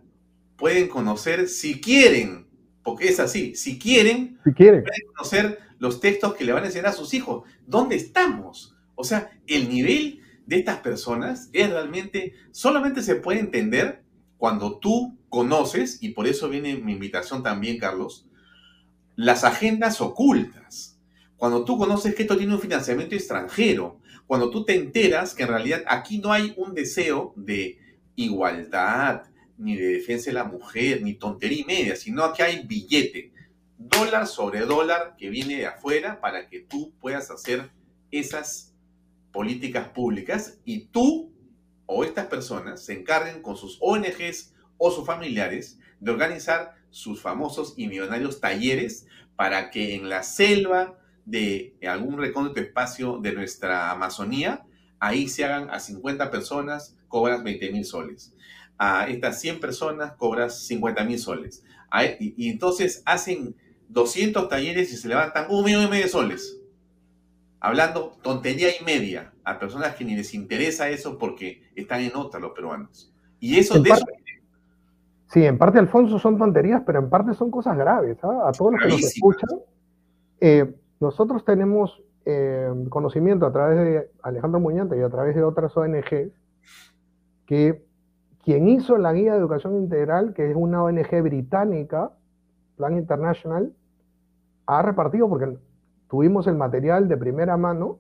pueden 0.57 0.89
conocer 0.89 1.47
si 1.51 1.79
quieren, 1.79 2.47
porque 2.83 3.09
es 3.09 3.21
así, 3.21 3.55
si 3.55 3.79
quieren, 3.79 4.41
si 4.43 4.53
quieren. 4.55 4.83
pueden 4.83 5.03
conocer 5.15 5.59
los 5.79 6.01
textos 6.01 6.35
que 6.37 6.47
le 6.47 6.53
van 6.53 6.63
a 6.63 6.69
enseñar 6.69 6.87
a 6.87 6.93
sus 6.95 7.13
hijos. 7.13 7.47
¿Dónde 7.67 7.97
estamos? 7.97 8.75
O 8.95 9.05
sea, 9.05 9.31
el 9.47 9.69
nivel 9.69 10.23
de 10.47 10.57
estas 10.57 10.79
personas 10.79 11.51
es 11.53 11.69
realmente, 11.69 12.33
solamente 12.51 13.03
se 13.03 13.17
puede 13.17 13.41
entender 13.41 14.05
cuando 14.39 14.79
tú 14.79 15.19
conoces, 15.29 16.03
y 16.03 16.13
por 16.13 16.27
eso 16.27 16.49
viene 16.49 16.77
mi 16.77 16.93
invitación 16.93 17.43
también, 17.43 17.77
Carlos, 17.77 18.27
las 19.17 19.45
agendas 19.45 20.01
ocultas. 20.01 20.96
Cuando 21.37 21.65
tú 21.65 21.77
conoces 21.77 22.15
que 22.15 22.23
esto 22.23 22.37
tiene 22.37 22.55
un 22.55 22.61
financiamiento 22.61 23.15
extranjero, 23.15 24.01
cuando 24.27 24.51
tú 24.51 24.65
te 24.65 24.75
enteras 24.75 25.35
que 25.35 25.43
en 25.43 25.51
realidad 25.51 25.85
aquí 25.87 26.19
no 26.19 26.33
hay 26.33 26.55
un 26.57 26.75
deseo 26.75 27.33
de 27.37 27.79
igualdad, 28.17 29.25
ni 29.59 29.77
de 29.77 29.87
defensa 29.87 30.31
de 30.31 30.35
la 30.35 30.45
mujer, 30.45 31.03
ni 31.03 31.15
tontería 31.15 31.61
y 31.61 31.65
media, 31.65 31.97
sino 31.97 32.33
que 32.33 32.43
hay 32.43 32.67
billete, 32.67 33.33
dólar 33.79 34.27
sobre 34.27 34.61
dólar 34.61 35.15
que 35.19 35.31
viene 35.31 35.57
de 35.57 35.67
afuera 35.67 36.21
para 36.21 36.49
que 36.49 36.61
tú 36.61 36.93
puedas 37.01 37.31
hacer 37.31 37.71
esas 38.11 38.75
políticas 39.33 39.89
públicas 39.89 40.59
y 40.65 40.87
tú 40.87 41.33
o 41.87 42.05
estas 42.05 42.27
personas 42.27 42.85
se 42.85 42.95
encarguen 42.95 43.43
con 43.43 43.57
sus 43.57 43.79
ONGs 43.81 44.55
o 44.79 44.91
sus 44.91 45.07
familiares 45.07 45.79
de 46.01 46.11
organizar 46.11 46.75
sus 46.91 47.21
famosos 47.21 47.75
y 47.77 47.87
millonarios 47.87 48.41
talleres 48.41 49.07
para 49.37 49.71
que 49.71 49.95
en 49.95 50.09
la 50.09 50.23
selva 50.23 50.99
de 51.27 51.77
algún 51.87 52.17
recóndito 52.17 52.61
espacio 52.61 53.19
de 53.19 53.33
nuestra 53.33 53.91
Amazonía, 53.91 54.65
ahí 54.99 55.29
se 55.29 55.45
hagan 55.45 55.69
a 55.71 55.81
50 55.81 56.31
personas, 56.31 56.97
cobras 57.09 57.45
20 57.45 57.73
mil 57.73 57.85
soles. 57.85 58.35
A 58.79 59.09
estas 59.09 59.41
100 59.41 59.61
personas 59.61 60.13
cobras 60.13 60.67
50 60.67 61.05
mil 61.05 61.19
soles. 61.19 61.63
y, 62.19 62.49
entonces 62.51 63.03
hacen 63.05 63.55
200 63.89 64.49
talleres 64.49 64.93
y 64.93 64.97
se 64.97 65.09
levantan 65.09 65.47
un 65.51 65.65
millón 65.65 65.85
y 65.85 65.89
medio 65.89 66.05
de 66.05 66.11
soles. 66.11 66.59
Hablando 67.61 68.17
tontería 68.23 68.69
y 68.81 68.85
media 68.85 69.33
a 69.45 69.59
personas 69.59 69.97
que 69.97 70.05
ni 70.05 70.15
les 70.15 70.35
interesa 70.35 70.89
eso 70.89 71.19
porque 71.19 71.63
están 71.75 72.01
en 72.03 72.15
otra 72.15 72.39
los 72.39 72.53
peruanos. 72.53 73.13
Y 73.41 73.59
eso 73.59 73.81
de 73.81 73.93
Sí, 75.29 75.45
en 75.45 75.59
parte, 75.59 75.79
Alfonso, 75.81 76.21
son 76.21 76.39
tonterías, 76.39 76.83
pero 76.87 77.01
en 77.01 77.11
parte 77.11 77.35
son 77.35 77.51
cosas 77.51 77.77
graves. 77.77 78.17
¿ah? 78.23 78.49
A 78.49 78.53
todos 78.53 78.73
los 78.73 78.83
que 78.83 78.89
nos 78.89 79.03
escuchan, 79.03 79.59
eh, 80.41 80.73
nosotros 81.01 81.45
tenemos 81.45 82.03
eh, 82.25 82.69
conocimiento 82.89 83.47
a 83.47 83.53
través 83.53 83.79
de 83.79 84.11
Alejandro 84.23 84.61
Muñante 84.61 84.99
y 84.99 85.03
a 85.03 85.09
través 85.09 85.35
de 85.37 85.45
otras 85.45 85.77
ONG 85.77 86.33
que 87.47 87.85
quien 88.43 88.69
hizo 88.69 88.97
la 88.97 89.13
guía 89.13 89.33
de 89.33 89.39
educación 89.39 89.77
integral, 89.77 90.33
que 90.33 90.51
es 90.51 90.57
una 90.57 90.83
ONG 90.83 91.23
británica, 91.23 92.13
Plan 92.77 92.97
International, 92.97 93.73
ha 94.67 94.83
repartido, 94.83 95.29
porque 95.29 95.57
tuvimos 96.09 96.47
el 96.47 96.57
material 96.57 97.09
de 97.09 97.17
primera 97.17 97.57
mano, 97.57 97.99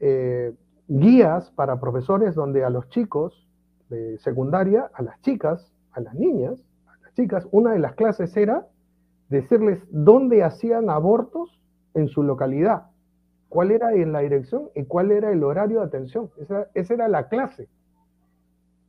eh, 0.00 0.52
guías 0.88 1.50
para 1.52 1.80
profesores 1.80 2.34
donde 2.34 2.64
a 2.64 2.70
los 2.70 2.88
chicos 2.88 3.48
de 3.88 4.18
secundaria, 4.18 4.90
a 4.92 5.02
las 5.02 5.20
chicas, 5.22 5.72
a 5.92 6.00
las 6.00 6.14
niñas, 6.14 6.62
a 6.86 6.96
las 7.02 7.14
chicas, 7.14 7.48
una 7.50 7.72
de 7.72 7.78
las 7.78 7.94
clases 7.94 8.36
era 8.36 8.66
decirles 9.28 9.82
dónde 9.90 10.44
hacían 10.44 10.90
abortos 10.90 11.58
en 11.94 12.08
su 12.08 12.22
localidad, 12.22 12.86
cuál 13.48 13.70
era 13.70 13.94
en 13.94 14.12
la 14.12 14.20
dirección 14.20 14.68
y 14.74 14.84
cuál 14.84 15.10
era 15.10 15.30
el 15.30 15.42
horario 15.42 15.80
de 15.80 15.86
atención. 15.86 16.30
Esa, 16.38 16.68
esa 16.74 16.94
era 16.94 17.08
la 17.08 17.28
clase 17.28 17.68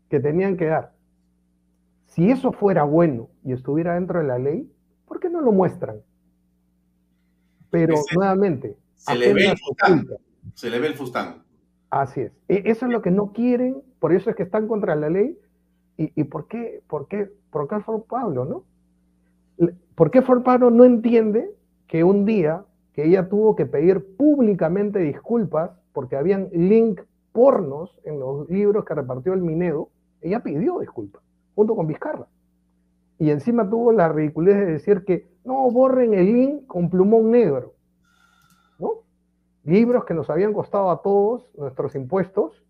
que 0.10 0.20
tenían 0.20 0.58
que 0.58 0.66
dar. 0.66 0.94
Si 2.08 2.30
eso 2.30 2.52
fuera 2.52 2.84
bueno 2.84 3.30
y 3.44 3.54
estuviera 3.54 3.96
dentro 3.96 4.20
de 4.20 4.26
la 4.26 4.40
ley, 4.40 4.72
¿por 5.06 5.20
qué 5.20 5.30
no 5.30 5.42
lo 5.42 5.52
muestran? 5.52 5.98
Pero 7.70 7.96
nuevamente, 8.16 8.78
se 8.96 9.16
le, 9.16 9.34
ve 9.34 9.52
el 9.52 9.58
fustán, 9.58 10.08
se 10.54 10.70
le 10.70 10.80
ve 10.80 10.88
el 10.88 10.94
fustán. 10.96 11.44
Así 11.90 12.22
es. 12.22 12.32
E, 12.48 12.64
eso 12.66 12.86
es 12.86 12.92
lo 12.92 13.02
que 13.02 13.12
no 13.12 13.34
quieren, 13.34 13.82
por 14.00 14.14
eso 14.14 14.30
es 14.30 14.36
que 14.36 14.44
están 14.44 14.68
contra 14.68 14.96
la 14.96 15.10
ley, 15.10 15.38
¿Y, 15.98 16.26
por 16.26 16.48
qué, 16.48 16.82
por 16.88 17.08
qué, 17.08 17.32
por 17.52 17.70
qué 17.70 17.78
Pablo, 18.10 18.44
no? 18.44 19.68
¿Por 19.96 20.12
qué 20.12 20.22
Ford 20.22 20.44
Pablo 20.44 20.70
no 20.70 20.84
entiende 20.84 21.50
que 21.88 22.04
un 22.04 22.26
día 22.26 22.66
que 22.96 23.06
ella 23.06 23.28
tuvo 23.28 23.58
que 23.58 23.66
pedir 23.66 24.16
públicamente 24.16 25.00
disculpas 25.00 25.72
porque 25.92 26.16
habían 26.16 26.50
link 26.54 27.02
pornos 27.34 28.00
en 28.06 28.20
los 28.22 28.50
libros 28.50 28.86
que 28.86 28.96
repartió 28.96 29.34
el 29.34 29.42
Minedo, 29.42 29.90
ella 30.22 30.42
pidió 30.42 30.80
disculpas, 30.80 31.22
junto 31.56 31.76
con 31.76 31.88
Vizcarra. 31.88 32.28
Y 33.20 33.32
encima 33.32 33.70
tuvo 33.70 33.92
la 33.92 34.08
ridiculez 34.08 34.56
de 34.56 34.66
decir 34.66 35.04
que 35.04 35.30
no 35.44 35.70
borren 35.72 36.14
el 36.14 36.26
link 36.26 36.68
con 36.68 36.90
plumón 36.90 37.32
negro. 37.32 37.74
¿no? 38.80 39.04
Libros 39.66 40.06
que 40.06 40.14
nos 40.14 40.30
habían 40.30 40.54
costado 40.54 40.90
a 40.90 41.02
todos 41.02 41.50
nuestros 41.58 41.96
impuestos 41.96 42.64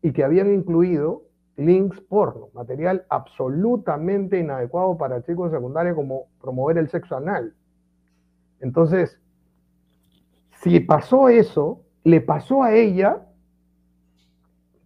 y 0.00 0.12
que 0.12 0.24
habían 0.24 0.50
incluido 0.52 1.24
links 1.56 2.00
porno, 2.00 2.48
material 2.54 3.04
absolutamente 3.10 4.38
inadecuado 4.38 4.96
para 4.96 5.22
chicos 5.22 5.50
de 5.50 5.58
secundaria 5.58 5.94
como 5.94 6.28
promover 6.40 6.78
el 6.78 6.88
sexo 6.88 7.16
anal. 7.16 7.54
Entonces, 8.60 9.20
si 10.70 10.80
pasó 10.80 11.28
eso, 11.28 11.82
le 12.02 12.20
pasó 12.20 12.64
a 12.64 12.74
ella, 12.74 13.24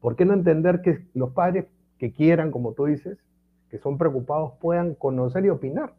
¿por 0.01 0.15
qué 0.15 0.27
no 0.27 0.35
entender 0.35 0.83
que 0.83 1.07
los 1.15 1.31
padres 1.31 1.67
que 1.97 2.13
quieran, 2.13 2.51
como 2.51 2.73
tú 2.73 2.85
dices, 2.85 3.19
que 3.71 3.79
son 3.79 3.97
preocupados, 3.97 4.53
puedan 4.61 4.95
conocer 4.95 5.47
y 5.47 5.49
opinar? 5.49 5.95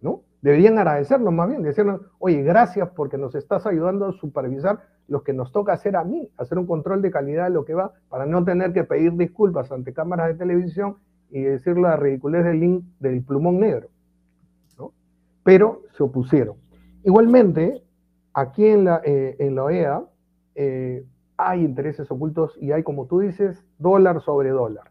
¿No? 0.00 0.22
Deberían 0.42 0.76
agradecernos 0.76 1.32
más 1.32 1.48
bien, 1.48 1.62
decirnos, 1.62 2.00
oye, 2.18 2.42
gracias 2.42 2.88
porque 2.96 3.16
nos 3.16 3.36
estás 3.36 3.64
ayudando 3.64 4.06
a 4.06 4.12
supervisar 4.12 4.80
lo 5.06 5.22
que 5.22 5.32
nos 5.32 5.52
toca 5.52 5.72
hacer 5.72 5.94
a 5.94 6.02
mí, 6.02 6.28
hacer 6.36 6.58
un 6.58 6.66
control 6.66 7.00
de 7.00 7.12
calidad 7.12 7.44
de 7.44 7.50
lo 7.50 7.64
que 7.64 7.74
va, 7.74 7.92
para 8.08 8.26
no 8.26 8.44
tener 8.44 8.72
que 8.72 8.82
pedir 8.82 9.12
disculpas 9.12 9.70
ante 9.70 9.92
cámaras 9.92 10.28
de 10.28 10.34
televisión 10.34 10.96
y 11.30 11.42
decir 11.42 11.78
la 11.78 11.96
ridiculez 11.96 12.44
del 12.44 12.58
link 12.58 12.84
del 12.98 13.22
plumón 13.22 13.60
negro. 13.60 13.88
Pero 15.44 15.82
se 15.96 16.02
opusieron. 16.02 16.56
Igualmente, 17.04 17.83
aquí 18.34 18.66
en 18.66 18.84
la, 18.84 19.00
eh, 19.04 19.36
en 19.38 19.54
la 19.54 19.64
OEA 19.64 20.04
eh, 20.54 21.06
hay 21.36 21.60
intereses 21.60 22.10
ocultos 22.10 22.58
y 22.60 22.72
hay, 22.72 22.82
como 22.82 23.06
tú 23.06 23.20
dices, 23.20 23.64
dólar 23.78 24.22
sobre 24.22 24.50
dólar. 24.50 24.90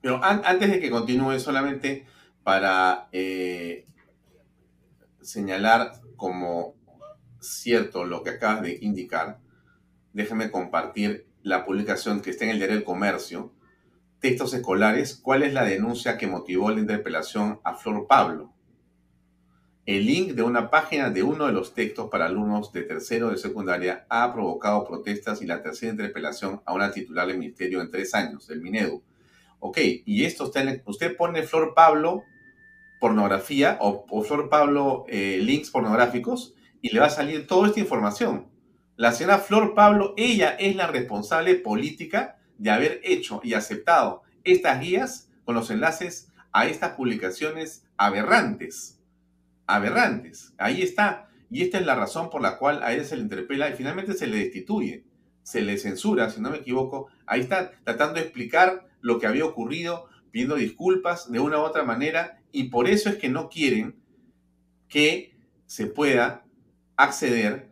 Pero 0.00 0.20
antes 0.22 0.70
de 0.70 0.80
que 0.80 0.90
continúe, 0.90 1.38
solamente 1.40 2.06
para 2.44 3.08
eh, 3.10 3.86
señalar 5.20 5.92
como 6.16 6.74
cierto 7.40 8.04
lo 8.04 8.22
que 8.22 8.30
acabas 8.30 8.62
de 8.62 8.78
indicar, 8.80 9.40
déjame 10.12 10.50
compartir 10.50 11.26
la 11.42 11.64
publicación 11.64 12.20
que 12.20 12.30
está 12.30 12.44
en 12.44 12.50
el 12.50 12.58
diario 12.58 12.76
del 12.76 12.84
comercio, 12.84 13.52
textos 14.20 14.54
escolares, 14.54 15.16
¿cuál 15.16 15.42
es 15.42 15.52
la 15.52 15.64
denuncia 15.64 16.18
que 16.18 16.26
motivó 16.26 16.70
la 16.70 16.80
interpelación 16.80 17.60
a 17.64 17.74
Flor 17.74 18.06
Pablo? 18.06 18.55
El 19.86 20.04
link 20.04 20.32
de 20.32 20.42
una 20.42 20.68
página 20.68 21.10
de 21.10 21.22
uno 21.22 21.46
de 21.46 21.52
los 21.52 21.72
textos 21.72 22.10
para 22.10 22.26
alumnos 22.26 22.72
de 22.72 22.82
tercero 22.82 23.30
de 23.30 23.38
secundaria 23.38 24.04
ha 24.08 24.32
provocado 24.32 24.84
protestas 24.84 25.40
y 25.42 25.46
la 25.46 25.62
tercera 25.62 25.92
interpelación 25.92 26.60
a 26.66 26.74
una 26.74 26.90
titular 26.90 27.28
del 27.28 27.38
ministerio 27.38 27.80
en 27.80 27.92
tres 27.92 28.12
años, 28.12 28.48
del 28.48 28.62
Minedu. 28.62 29.04
Ok, 29.60 29.78
y 30.04 30.24
esto 30.24 30.46
está 30.46 30.62
en, 30.62 30.82
usted 30.86 31.16
pone 31.16 31.44
Flor 31.44 31.72
Pablo 31.72 32.24
pornografía 32.98 33.78
o, 33.80 34.24
Flor 34.24 34.48
Pablo 34.48 35.04
eh, 35.06 35.38
links 35.40 35.70
pornográficos 35.70 36.54
y 36.82 36.92
le 36.92 36.98
va 36.98 37.06
a 37.06 37.10
salir 37.10 37.46
toda 37.46 37.68
esta 37.68 37.78
información. 37.78 38.48
La 38.96 39.12
señora 39.12 39.38
Flor 39.38 39.74
Pablo, 39.74 40.14
ella 40.16 40.56
es 40.58 40.74
la 40.74 40.88
responsable 40.88 41.54
política 41.54 42.38
de 42.58 42.70
haber 42.70 43.00
hecho 43.04 43.40
y 43.44 43.54
aceptado 43.54 44.22
estas 44.42 44.80
guías 44.80 45.30
con 45.44 45.54
los 45.54 45.70
enlaces 45.70 46.32
a 46.50 46.66
estas 46.66 46.96
publicaciones 46.96 47.86
aberrantes. 47.96 48.95
Aberrantes. 49.66 50.54
Ahí 50.58 50.82
está. 50.82 51.28
Y 51.50 51.62
esta 51.62 51.78
es 51.78 51.86
la 51.86 51.94
razón 51.94 52.30
por 52.30 52.42
la 52.42 52.58
cual 52.58 52.82
a 52.82 52.92
ella 52.92 53.04
se 53.04 53.16
le 53.16 53.22
interpela 53.22 53.70
y 53.70 53.74
finalmente 53.74 54.14
se 54.14 54.26
le 54.26 54.38
destituye. 54.38 55.04
Se 55.42 55.62
le 55.62 55.78
censura, 55.78 56.30
si 56.30 56.40
no 56.40 56.50
me 56.50 56.58
equivoco. 56.58 57.08
Ahí 57.26 57.40
está 57.40 57.70
tratando 57.84 58.14
de 58.14 58.22
explicar 58.22 58.88
lo 59.00 59.18
que 59.18 59.26
había 59.26 59.44
ocurrido, 59.44 60.08
pidiendo 60.32 60.56
disculpas 60.56 61.30
de 61.30 61.40
una 61.40 61.58
u 61.58 61.62
otra 61.62 61.84
manera. 61.84 62.40
Y 62.52 62.64
por 62.64 62.88
eso 62.88 63.08
es 63.08 63.16
que 63.16 63.28
no 63.28 63.48
quieren 63.48 63.96
que 64.88 65.36
se 65.66 65.86
pueda 65.86 66.44
acceder 66.96 67.70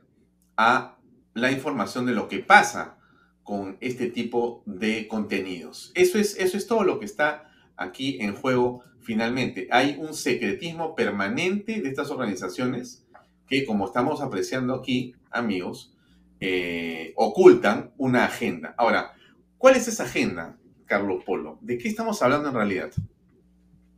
a 0.56 0.98
la 1.34 1.50
información 1.50 2.06
de 2.06 2.12
lo 2.12 2.28
que 2.28 2.38
pasa 2.38 2.96
con 3.42 3.76
este 3.80 4.08
tipo 4.08 4.62
de 4.66 5.06
contenidos. 5.06 5.92
Eso 5.94 6.18
es, 6.18 6.36
eso 6.38 6.56
es 6.56 6.66
todo 6.66 6.82
lo 6.82 6.98
que 6.98 7.04
está 7.04 7.50
aquí 7.76 8.18
en 8.20 8.34
juego 8.34 8.82
finalmente. 9.04 9.68
Hay 9.70 9.96
un 10.00 10.14
secretismo 10.14 10.94
permanente 10.94 11.80
de 11.80 11.88
estas 11.88 12.10
organizaciones 12.10 13.06
que, 13.46 13.64
como 13.64 13.86
estamos 13.86 14.20
apreciando 14.20 14.74
aquí, 14.74 15.14
amigos, 15.30 15.94
eh, 16.40 17.12
ocultan 17.16 17.92
una 17.96 18.24
agenda. 18.24 18.74
Ahora, 18.76 19.12
¿cuál 19.58 19.76
es 19.76 19.86
esa 19.86 20.04
agenda, 20.04 20.56
Carlos 20.86 21.22
Polo? 21.24 21.58
¿De 21.60 21.78
qué 21.78 21.88
estamos 21.88 22.20
hablando 22.22 22.48
en 22.48 22.54
realidad? 22.54 22.90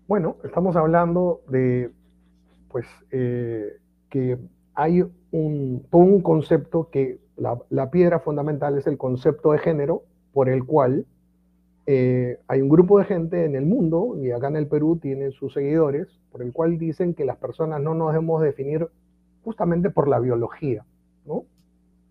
Bueno, 0.07 0.37
estamos 0.45 0.77
hablando 0.77 1.43
de, 1.49 1.91
pues, 2.69 2.87
eh, 3.11 3.79
que 4.11 4.39
hay 4.75 5.03
un, 5.31 5.87
todo 5.91 6.03
un 6.03 6.21
concepto 6.23 6.91
que 6.91 7.19
La, 7.37 7.91
piedra 7.91 8.21
fundamental 8.21 8.79
es 8.79 8.87
el 8.87 8.97
concepto 8.97 9.53
de 9.53 9.59
género 9.59 10.05
por 10.33 10.49
el 10.49 10.65
cual 10.65 11.07
eh, 11.87 12.39
hay 12.49 12.61
un 12.61 12.69
grupo 12.69 12.99
de 12.99 13.05
gente 13.05 13.45
en 13.45 13.55
el 13.55 13.65
mundo, 13.67 14.17
y 14.19 14.31
acá 14.31 14.49
en 14.49 14.57
el 14.57 14.67
Perú 14.67 14.99
tienen 15.01 15.33
sus 15.33 15.55
seguidores, 15.55 16.09
por 16.31 16.43
el 16.43 16.53
cual 16.53 16.79
dicen 16.79 17.15
que 17.15 17.25
las 17.25 17.37
personas 17.37 17.81
no 17.81 17.95
nos 17.95 18.13
debemos 18.13 18.43
definir 18.43 18.89
justamente 19.45 19.91
por 19.91 20.09
la 20.09 20.19
biología, 20.19 20.85
¿no? 21.25 21.45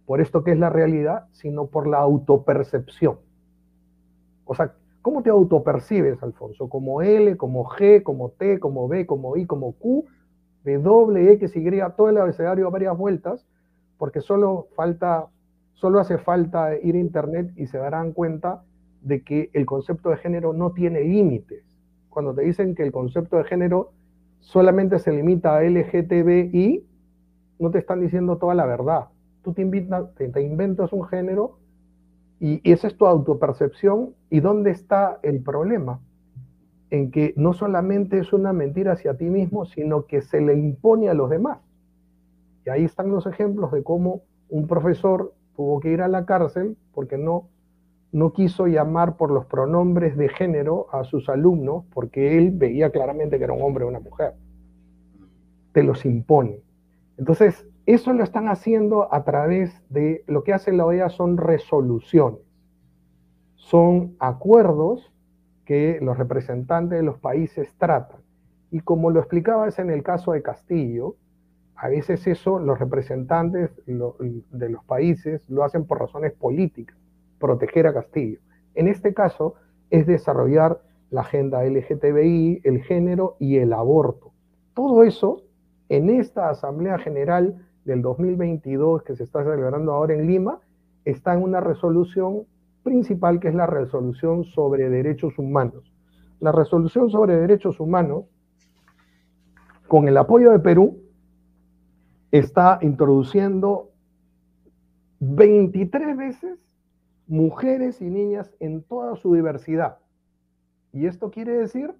Por 0.05 0.21
esto 0.21 0.43
que 0.43 0.51
es 0.51 0.59
la 0.59 0.69
realidad, 0.69 1.25
sino 1.31 1.67
por 1.67 1.87
la 1.87 1.97
autopercepción. 1.97 3.17
O 4.45 4.55
sea, 4.55 4.73
¿cómo 5.01 5.23
te 5.23 5.29
autopercibes, 5.29 6.21
Alfonso? 6.23 6.69
¿Como 6.69 7.01
L, 7.01 7.35
como 7.37 7.65
G, 7.65 8.03
como 8.03 8.29
T, 8.29 8.59
como 8.59 8.87
B, 8.87 9.05
como 9.05 9.35
I, 9.35 9.45
como 9.45 9.73
Q, 9.73 10.05
W, 10.63 11.31
X, 11.33 11.55
Y, 11.55 11.81
todo 11.95 12.09
el 12.09 12.17
abecedario 12.17 12.71
varias 12.71 12.97
vueltas? 12.97 13.45
porque 13.97 14.21
solo 14.21 14.67
falta, 14.75 15.27
solo 15.73 15.99
hace 15.99 16.17
falta 16.17 16.75
ir 16.77 16.95
a 16.95 16.99
internet 16.99 17.51
y 17.55 17.67
se 17.67 17.77
darán 17.77 18.11
cuenta 18.11 18.63
de 19.05 19.21
que 19.21 19.51
el 19.53 19.65
concepto 19.65 20.09
de 20.09 20.17
género 20.17 20.51
no 20.51 20.71
tiene 20.71 21.01
límites. 21.01 21.63
Cuando 22.09 22.33
te 22.33 22.41
dicen 22.41 22.73
que 22.73 22.83
el 22.83 22.91
concepto 22.91 23.37
de 23.37 23.43
género 23.43 23.91
solamente 24.39 24.97
se 24.99 25.11
limita 25.11 25.55
a 25.55 25.63
LGTBI, 25.63 26.83
no 27.59 27.71
te 27.71 27.77
están 27.77 28.01
diciendo 28.01 28.37
toda 28.37 28.55
la 28.55 28.65
verdad. 28.65 29.05
Tú 29.43 29.53
te, 29.53 29.61
inventas 29.61 30.91
un 30.91 31.05
género 31.05 31.59
y 32.39 32.59
esa 32.69 32.87
es 32.87 32.97
tu 32.97 33.05
autopercepción. 33.05 34.15
¿Y 34.31 34.39
dónde 34.39 34.71
está 34.71 35.19
el 35.21 35.41
problema? 35.43 35.99
En 36.89 37.11
que 37.11 37.33
no 37.37 37.53
solamente 37.53 38.17
es 38.17 38.33
una 38.33 38.53
mentira 38.53 38.93
hacia 38.93 39.17
ti 39.17 39.25
mismo, 39.25 39.65
sino 39.65 40.07
que 40.07 40.21
se 40.21 40.41
le 40.41 40.55
impone 40.55 41.09
a 41.09 41.13
los 41.13 41.29
demás. 41.29 41.59
Y 42.65 42.71
ahí 42.71 42.83
están 42.83 43.11
los 43.11 43.27
ejemplos 43.27 43.71
de 43.71 43.83
cómo 43.83 44.23
un 44.49 44.65
profesor 44.65 45.31
tuvo 45.55 45.79
que 45.79 45.91
ir 45.91 46.01
a 46.01 46.07
la 46.07 46.25
cárcel 46.25 46.75
porque 46.91 47.19
no, 47.19 47.49
no 48.15 48.31
quiso 48.31 48.67
llamar 48.67 49.17
por 49.17 49.29
los 49.29 49.45
pronombres 49.45 50.15
de 50.15 50.29
género 50.29 50.87
a 50.93 51.03
sus 51.03 51.27
alumnos 51.27 51.83
porque 51.93 52.37
él 52.37 52.51
veía 52.51 52.89
claramente 52.89 53.37
que 53.37 53.43
era 53.43 53.51
un 53.51 53.61
hombre 53.61 53.83
o 53.83 53.89
una 53.89 53.99
mujer. 53.99 54.35
Te 55.73 55.83
los 55.83 56.05
impone. 56.05 56.61
Entonces, 57.17 57.67
eso 57.85 58.13
lo 58.13 58.23
están 58.23 58.47
haciendo 58.47 59.13
a 59.13 59.25
través 59.25 59.83
de 59.89 60.23
lo 60.27 60.45
que 60.45 60.53
hace 60.53 60.71
la 60.71 60.85
OEA 60.85 61.09
son 61.09 61.35
resoluciones. 61.35 62.39
Son 63.55 64.15
acuerdos 64.19 65.11
que 65.65 65.99
los 66.01 66.17
representantes 66.17 66.97
de 66.97 67.03
los 67.03 67.19
países 67.19 67.75
tratan. 67.77 68.21
Y 68.71 68.79
como 68.79 69.11
lo 69.11 69.19
explicabas 69.19 69.77
en 69.77 69.89
el 69.89 70.03
caso 70.03 70.31
de 70.31 70.41
Castillo, 70.41 71.17
a 71.75 71.89
veces 71.89 72.25
eso 72.27 72.59
los 72.59 72.79
representantes 72.79 73.71
de 73.85 74.69
los 74.69 74.85
países 74.85 75.49
lo 75.49 75.65
hacen 75.65 75.85
por 75.85 75.99
razones 75.99 76.31
políticas, 76.31 76.95
proteger 77.45 77.85
a 77.85 77.93
Castillo. 77.93 78.39
En 78.73 78.87
este 78.87 79.13
caso 79.13 79.53
es 79.91 80.07
desarrollar 80.07 80.81
la 81.11 81.21
agenda 81.21 81.63
LGTBI, 81.63 82.61
el 82.63 82.81
género 82.81 83.35
y 83.39 83.57
el 83.57 83.71
aborto. 83.71 84.31
Todo 84.73 85.03
eso 85.03 85.43
en 85.89 86.09
esta 86.09 86.49
Asamblea 86.49 86.97
General 86.97 87.55
del 87.85 88.01
2022 88.01 89.03
que 89.03 89.15
se 89.15 89.23
está 89.23 89.43
celebrando 89.43 89.93
ahora 89.93 90.15
en 90.15 90.25
Lima 90.25 90.59
está 91.05 91.35
en 91.35 91.43
una 91.43 91.59
resolución 91.59 92.47
principal 92.81 93.39
que 93.39 93.49
es 93.49 93.55
la 93.55 93.67
resolución 93.67 94.43
sobre 94.43 94.89
derechos 94.89 95.37
humanos. 95.37 95.93
La 96.39 96.51
resolución 96.51 97.11
sobre 97.11 97.37
derechos 97.37 97.79
humanos, 97.79 98.25
con 99.87 100.07
el 100.07 100.17
apoyo 100.17 100.51
de 100.51 100.59
Perú, 100.59 100.97
está 102.31 102.79
introduciendo 102.81 103.91
23 105.19 106.17
veces 106.17 106.64
mujeres 107.27 108.01
y 108.01 108.05
niñas 108.05 108.55
en 108.59 108.83
toda 108.83 109.15
su 109.15 109.33
diversidad. 109.33 109.97
Y 110.93 111.07
esto 111.07 111.31
quiere 111.31 111.53
decir 111.53 111.93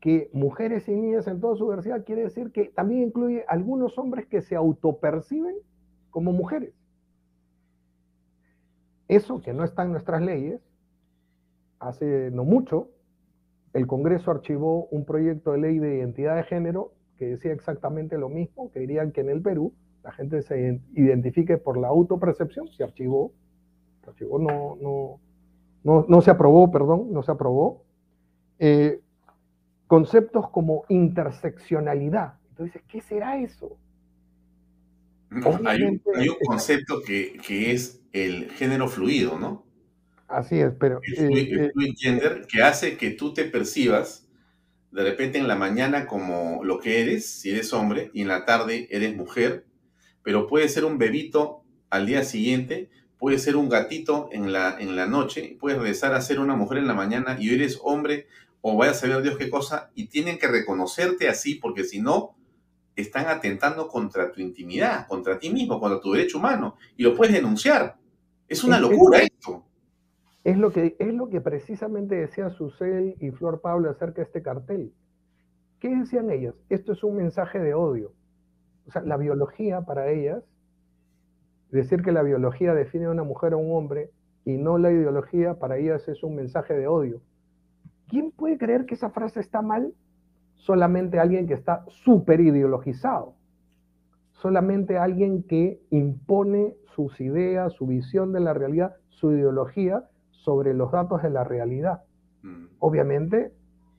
que 0.00 0.28
mujeres 0.32 0.88
y 0.88 0.94
niñas 0.94 1.26
en 1.26 1.40
toda 1.40 1.56
su 1.56 1.64
diversidad 1.64 2.04
quiere 2.04 2.24
decir 2.24 2.52
que 2.52 2.66
también 2.66 3.04
incluye 3.04 3.44
algunos 3.48 3.98
hombres 3.98 4.26
que 4.26 4.42
se 4.42 4.56
autoperciben 4.56 5.56
como 6.10 6.32
mujeres. 6.32 6.74
Eso 9.08 9.40
que 9.40 9.52
no 9.52 9.64
está 9.64 9.84
en 9.84 9.92
nuestras 9.92 10.22
leyes, 10.22 10.60
hace 11.78 12.30
no 12.30 12.44
mucho, 12.44 12.90
el 13.74 13.86
Congreso 13.86 14.30
archivó 14.30 14.86
un 14.86 15.04
proyecto 15.04 15.52
de 15.52 15.58
ley 15.58 15.78
de 15.78 15.96
identidad 15.96 16.36
de 16.36 16.44
género 16.44 16.92
que 17.16 17.26
decía 17.26 17.52
exactamente 17.52 18.18
lo 18.18 18.28
mismo, 18.28 18.70
que 18.70 18.80
dirían 18.80 19.12
que 19.12 19.20
en 19.20 19.30
el 19.30 19.42
Perú 19.42 19.74
la 20.02 20.12
gente 20.12 20.42
se 20.42 20.80
identifique 20.94 21.58
por 21.58 21.76
la 21.76 21.88
autopercepción, 21.88 22.68
se 22.68 22.84
archivó, 22.84 23.32
archivó 24.10 24.38
no, 24.38 24.76
no, 24.80 25.20
no, 25.82 26.06
no 26.08 26.20
se 26.20 26.30
aprobó, 26.30 26.70
perdón, 26.70 27.12
no 27.12 27.22
se 27.22 27.32
aprobó. 27.32 27.84
Eh, 28.58 29.00
conceptos 29.86 30.48
como 30.50 30.84
interseccionalidad. 30.88 32.34
Entonces, 32.50 32.82
¿qué 32.88 33.00
será 33.00 33.38
eso? 33.38 33.76
hay, 35.64 35.82
un, 35.82 36.00
concepto 36.46 37.02
que, 37.02 37.38
que, 37.44 37.72
es 37.72 38.00
el 38.12 38.50
género 38.52 38.88
fluido, 38.88 39.38
¿no? 39.38 39.66
Así 40.28 40.60
es, 40.60 40.72
pero... 40.78 41.00
El, 41.16 41.36
eh, 41.36 41.72
eh, 41.74 42.42
que 42.48 42.62
hace 42.62 42.96
que 42.96 43.10
tú 43.10 43.34
te 43.34 43.44
percibas 43.44 44.28
de 44.94 45.02
repente 45.02 45.38
en 45.38 45.48
la 45.48 45.56
mañana 45.56 46.06
como 46.06 46.62
lo 46.62 46.78
que 46.78 47.00
eres, 47.00 47.40
si 47.40 47.50
eres 47.50 47.72
hombre, 47.72 48.10
y 48.14 48.22
en 48.22 48.28
la 48.28 48.44
tarde 48.44 48.86
eres 48.90 49.16
mujer, 49.16 49.66
pero 50.22 50.46
puede 50.46 50.68
ser 50.68 50.84
un 50.84 50.98
bebito 50.98 51.64
al 51.90 52.06
día 52.06 52.22
siguiente, 52.22 52.90
puede 53.24 53.38
ser 53.38 53.56
un 53.56 53.70
gatito 53.70 54.28
en 54.32 54.52
la, 54.52 54.76
en 54.78 54.96
la 54.96 55.06
noche, 55.06 55.56
puedes 55.58 55.78
regresar 55.78 56.12
a 56.12 56.20
ser 56.20 56.40
una 56.40 56.56
mujer 56.56 56.76
en 56.76 56.86
la 56.86 56.92
mañana 56.92 57.38
y 57.40 57.54
eres 57.54 57.80
hombre 57.82 58.26
o 58.60 58.76
vaya 58.76 58.92
a 58.92 58.94
saber 58.94 59.22
Dios 59.22 59.38
qué 59.38 59.48
cosa, 59.48 59.90
y 59.94 60.08
tienen 60.08 60.38
que 60.38 60.46
reconocerte 60.46 61.26
así, 61.30 61.54
porque 61.54 61.84
si 61.84 62.02
no, 62.02 62.36
están 62.94 63.28
atentando 63.28 63.88
contra 63.88 64.30
tu 64.30 64.42
intimidad, 64.42 65.06
contra 65.08 65.38
ti 65.38 65.48
mismo, 65.48 65.80
contra 65.80 66.02
tu 66.02 66.12
derecho 66.12 66.36
humano, 66.36 66.76
y 66.98 67.02
lo 67.02 67.14
puedes 67.14 67.34
denunciar. 67.34 67.96
Es 68.46 68.62
una 68.62 68.78
locura 68.78 69.20
esto. 69.20 69.64
Es 70.44 70.58
lo 70.58 70.70
que, 70.70 70.94
es 70.98 71.14
lo 71.14 71.30
que 71.30 71.40
precisamente 71.40 72.16
decía 72.16 72.50
Susel 72.50 73.16
y 73.20 73.30
Flor 73.30 73.62
Pablo 73.62 73.88
acerca 73.88 74.16
de 74.16 74.24
este 74.24 74.42
cartel. 74.42 74.92
¿Qué 75.80 75.88
decían 75.88 76.30
ellas? 76.30 76.56
Esto 76.68 76.92
es 76.92 77.02
un 77.02 77.16
mensaje 77.16 77.58
de 77.58 77.72
odio. 77.72 78.12
O 78.86 78.92
sea, 78.92 79.00
la 79.00 79.16
biología 79.16 79.80
para 79.80 80.10
ellas, 80.10 80.44
decir 81.74 82.02
que 82.02 82.12
la 82.12 82.22
biología 82.22 82.74
define 82.74 83.06
a 83.06 83.10
una 83.10 83.24
mujer 83.24 83.54
o 83.54 83.58
a 83.58 83.60
un 83.60 83.74
hombre 83.74 84.10
y 84.44 84.56
no 84.56 84.78
la 84.78 84.92
ideología, 84.92 85.54
para 85.54 85.78
ellas 85.78 86.06
es 86.08 86.22
un 86.22 86.36
mensaje 86.36 86.74
de 86.74 86.86
odio. 86.86 87.20
¿Quién 88.08 88.30
puede 88.30 88.58
creer 88.58 88.86
que 88.86 88.94
esa 88.94 89.10
frase 89.10 89.40
está 89.40 89.62
mal? 89.62 89.92
Solamente 90.54 91.18
alguien 91.18 91.46
que 91.46 91.54
está 91.54 91.84
súper 91.88 92.40
ideologizado. 92.40 93.34
Solamente 94.32 94.98
alguien 94.98 95.42
que 95.42 95.80
impone 95.90 96.76
sus 96.94 97.20
ideas, 97.20 97.72
su 97.72 97.86
visión 97.86 98.32
de 98.32 98.40
la 98.40 98.52
realidad, 98.52 98.94
su 99.08 99.32
ideología 99.32 100.04
sobre 100.30 100.74
los 100.74 100.92
datos 100.92 101.22
de 101.22 101.30
la 101.30 101.44
realidad. 101.44 102.02
Mm. 102.42 102.66
Obviamente, 102.78 103.52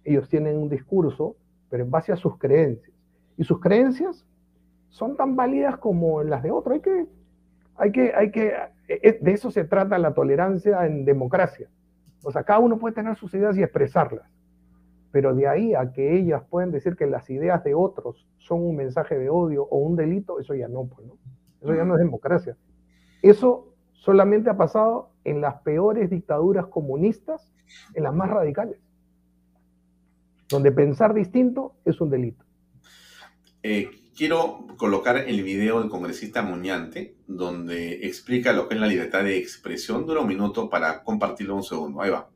ellos 0.04 0.30
tienen 0.30 0.58
un 0.58 0.70
discurso, 0.70 1.36
pero 1.70 1.84
en 1.84 1.90
base 1.90 2.12
a 2.12 2.16
sus 2.16 2.38
creencias. 2.38 2.96
Y 3.38 3.44
sus 3.44 3.60
creencias 3.60 4.26
son 4.90 5.18
tan 5.18 5.36
válidas 5.36 5.78
como 5.78 6.24
las 6.24 6.44
de 6.44 6.52
otros. 6.52 6.76
Hay 6.76 6.82
que, 6.82 7.08
hay 7.78 7.92
que, 7.92 8.14
hay 8.16 8.32
que, 8.32 8.54
eh, 8.88 9.20
de 9.22 9.32
eso 9.32 9.52
se 9.52 9.64
trata 9.64 9.98
la 9.98 10.14
tolerancia 10.14 10.86
en 10.86 11.06
democracia. 11.06 11.70
O 12.24 12.32
sea, 12.32 12.44
cada 12.44 12.60
uno 12.60 12.78
puede 12.78 12.96
tener 12.96 13.16
sus 13.16 13.34
ideas 13.34 13.58
y 13.58 13.64
expresarlas. 13.64 14.30
Pero 15.12 15.34
de 15.34 15.48
ahí 15.48 15.74
a 15.76 15.92
que 15.92 16.18
ellas 16.18 16.44
pueden 16.50 16.72
decir 16.72 16.96
que 16.96 17.06
las 17.06 17.30
ideas 17.30 17.64
de 17.64 17.74
otros 17.74 18.28
son 18.38 18.62
un 18.62 18.76
mensaje 18.76 19.18
de 19.18 19.30
odio 19.30 19.64
o 19.64 19.78
un 19.78 19.96
delito, 19.96 20.40
eso 20.40 20.54
ya 20.56 20.68
no, 20.68 20.86
pues, 20.86 21.08
¿no? 21.08 21.18
Eso 21.62 21.74
ya 21.74 21.86
no 21.86 21.96
es 21.96 22.00
democracia. 22.00 22.58
Eso 23.22 23.74
solamente 23.94 24.50
ha 24.50 24.58
pasado 24.58 25.12
en 25.24 25.42
las 25.42 25.62
peores 25.62 26.10
dictaduras 26.10 26.68
comunistas, 26.68 27.54
en 27.94 28.04
las 28.04 28.14
más 28.14 28.30
radicales, 28.30 28.80
donde 30.50 30.72
pensar 30.72 31.14
distinto 31.14 31.74
es 31.86 32.00
un 32.02 32.10
delito. 32.10 32.44
Eh, 33.64 33.90
quiero 34.16 34.66
colocar 34.78 35.18
el 35.18 35.44
video 35.44 35.80
del 35.80 35.90
congresista 35.90 36.42
Muñante, 36.42 37.16
donde 37.28 38.06
explica 38.08 38.54
lo 38.54 38.68
que 38.68 38.76
es 38.76 38.82
la 38.82 38.88
libertad 38.88 39.24
de 39.24 39.38
expresión. 39.38 40.06
Dura 40.06 40.22
un 40.22 40.28
minuto 40.28 40.70
para 40.70 41.04
compartirlo 41.04 41.56
un 41.56 41.64
segundo. 41.64 42.02
Ahí 42.02 42.10
va. 42.10 42.30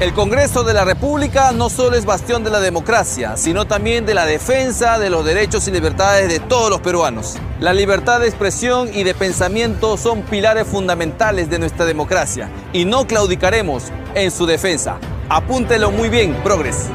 El 0.00 0.14
Congreso 0.14 0.64
de 0.64 0.74
la 0.74 0.84
República 0.84 1.52
no 1.52 1.70
solo 1.70 1.96
es 1.96 2.04
bastión 2.04 2.42
de 2.42 2.50
la 2.50 2.58
democracia, 2.58 3.36
sino 3.36 3.66
también 3.66 4.04
de 4.04 4.14
la 4.14 4.26
defensa 4.26 4.98
de 4.98 5.10
los 5.10 5.24
derechos 5.24 5.68
y 5.68 5.70
libertades 5.70 6.28
de 6.28 6.40
todos 6.40 6.70
los 6.70 6.80
peruanos. 6.80 7.36
La 7.60 7.72
libertad 7.72 8.18
de 8.18 8.26
expresión 8.26 8.92
y 8.92 9.04
de 9.04 9.14
pensamiento 9.14 9.96
son 9.96 10.22
pilares 10.22 10.66
fundamentales 10.66 11.48
de 11.50 11.60
nuestra 11.60 11.84
democracia 11.84 12.50
y 12.72 12.84
no 12.84 13.06
claudicaremos 13.06 13.92
en 14.16 14.32
su 14.32 14.44
defensa. 14.44 14.98
Apúntelo 15.28 15.92
muy 15.92 16.08
bien, 16.08 16.34
Progres. 16.42 16.88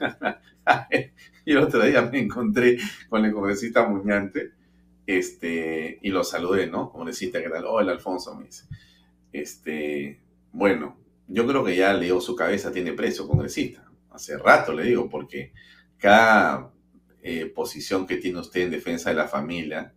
y 1.44 1.52
el 1.52 1.58
otro 1.58 1.84
día 1.84 2.02
me 2.02 2.20
encontré 2.20 2.78
con 3.08 3.24
el 3.24 3.32
congresista 3.32 3.86
Muñante 3.86 4.52
este, 5.06 5.98
y 6.02 6.10
lo 6.10 6.24
saludé, 6.24 6.66
¿no? 6.66 6.90
Congresista 6.90 7.42
que 7.42 7.48
tal, 7.48 7.64
hola 7.66 7.92
Alfonso, 7.92 8.34
me 8.34 8.46
dice. 8.46 8.64
Este, 9.32 10.20
bueno, 10.52 10.98
yo 11.28 11.46
creo 11.46 11.64
que 11.64 11.76
ya 11.76 11.92
le 11.92 12.06
dio 12.06 12.20
su 12.20 12.34
cabeza, 12.34 12.72
tiene 12.72 12.92
precio, 12.92 13.28
congresista. 13.28 13.84
Hace 14.10 14.36
rato 14.38 14.72
le 14.72 14.84
digo, 14.84 15.08
porque 15.08 15.52
cada 15.98 16.72
eh, 17.22 17.46
posición 17.46 18.06
que 18.06 18.16
tiene 18.16 18.40
usted 18.40 18.62
en 18.62 18.70
defensa 18.70 19.10
de 19.10 19.16
la 19.16 19.28
familia, 19.28 19.94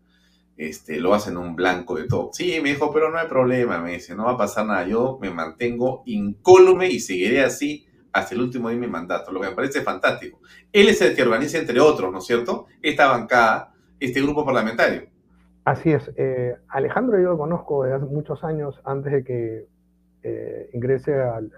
este, 0.58 1.00
lo 1.00 1.14
hacen 1.14 1.38
un 1.38 1.56
blanco 1.56 1.96
de 1.96 2.08
todo. 2.08 2.32
Sí, 2.34 2.60
me 2.62 2.70
dijo, 2.70 2.92
pero 2.92 3.10
no 3.10 3.18
hay 3.18 3.28
problema, 3.28 3.80
me 3.80 3.94
dice, 3.94 4.14
no 4.14 4.26
va 4.26 4.32
a 4.32 4.38
pasar 4.38 4.66
nada. 4.66 4.86
Yo 4.88 5.18
me 5.22 5.32
mantengo 5.32 6.04
incólume 6.06 6.90
y 6.90 7.00
seguiré 7.00 7.42
así 7.42 7.88
hasta 8.12 8.36
el 8.36 8.42
último 8.42 8.70
día 8.70 8.80
de 8.80 8.86
mi 8.86 8.92
mandato, 8.92 9.32
lo 9.32 9.42
que 9.42 9.50
me 9.50 9.56
parece 9.56 9.82
fantástico. 9.82 10.40
Él 10.72 10.90
es 10.90 11.02
el 11.02 11.16
que 11.16 11.24
organiza, 11.24 11.58
entre 11.58 11.80
otros, 11.80 12.12
¿no 12.12 12.20
es 12.20 12.26
cierto?, 12.26 12.68
esta 12.82 13.08
bancada, 13.08 13.74
este 14.00 14.22
grupo 14.22 14.46
parlamentario. 14.46 15.04
Así 15.66 15.92
es. 15.92 16.12
Eh, 16.16 16.56
Alejandro 16.70 17.20
yo 17.20 17.30
lo 17.30 17.38
conozco 17.38 17.84
desde 17.84 17.98
hace 17.98 18.06
muchos 18.06 18.44
años, 18.44 18.82
antes 18.86 19.12
de 19.12 19.24
que 19.24 19.68
eh, 20.24 20.70
ingrese 20.74 21.14
al, 21.22 21.52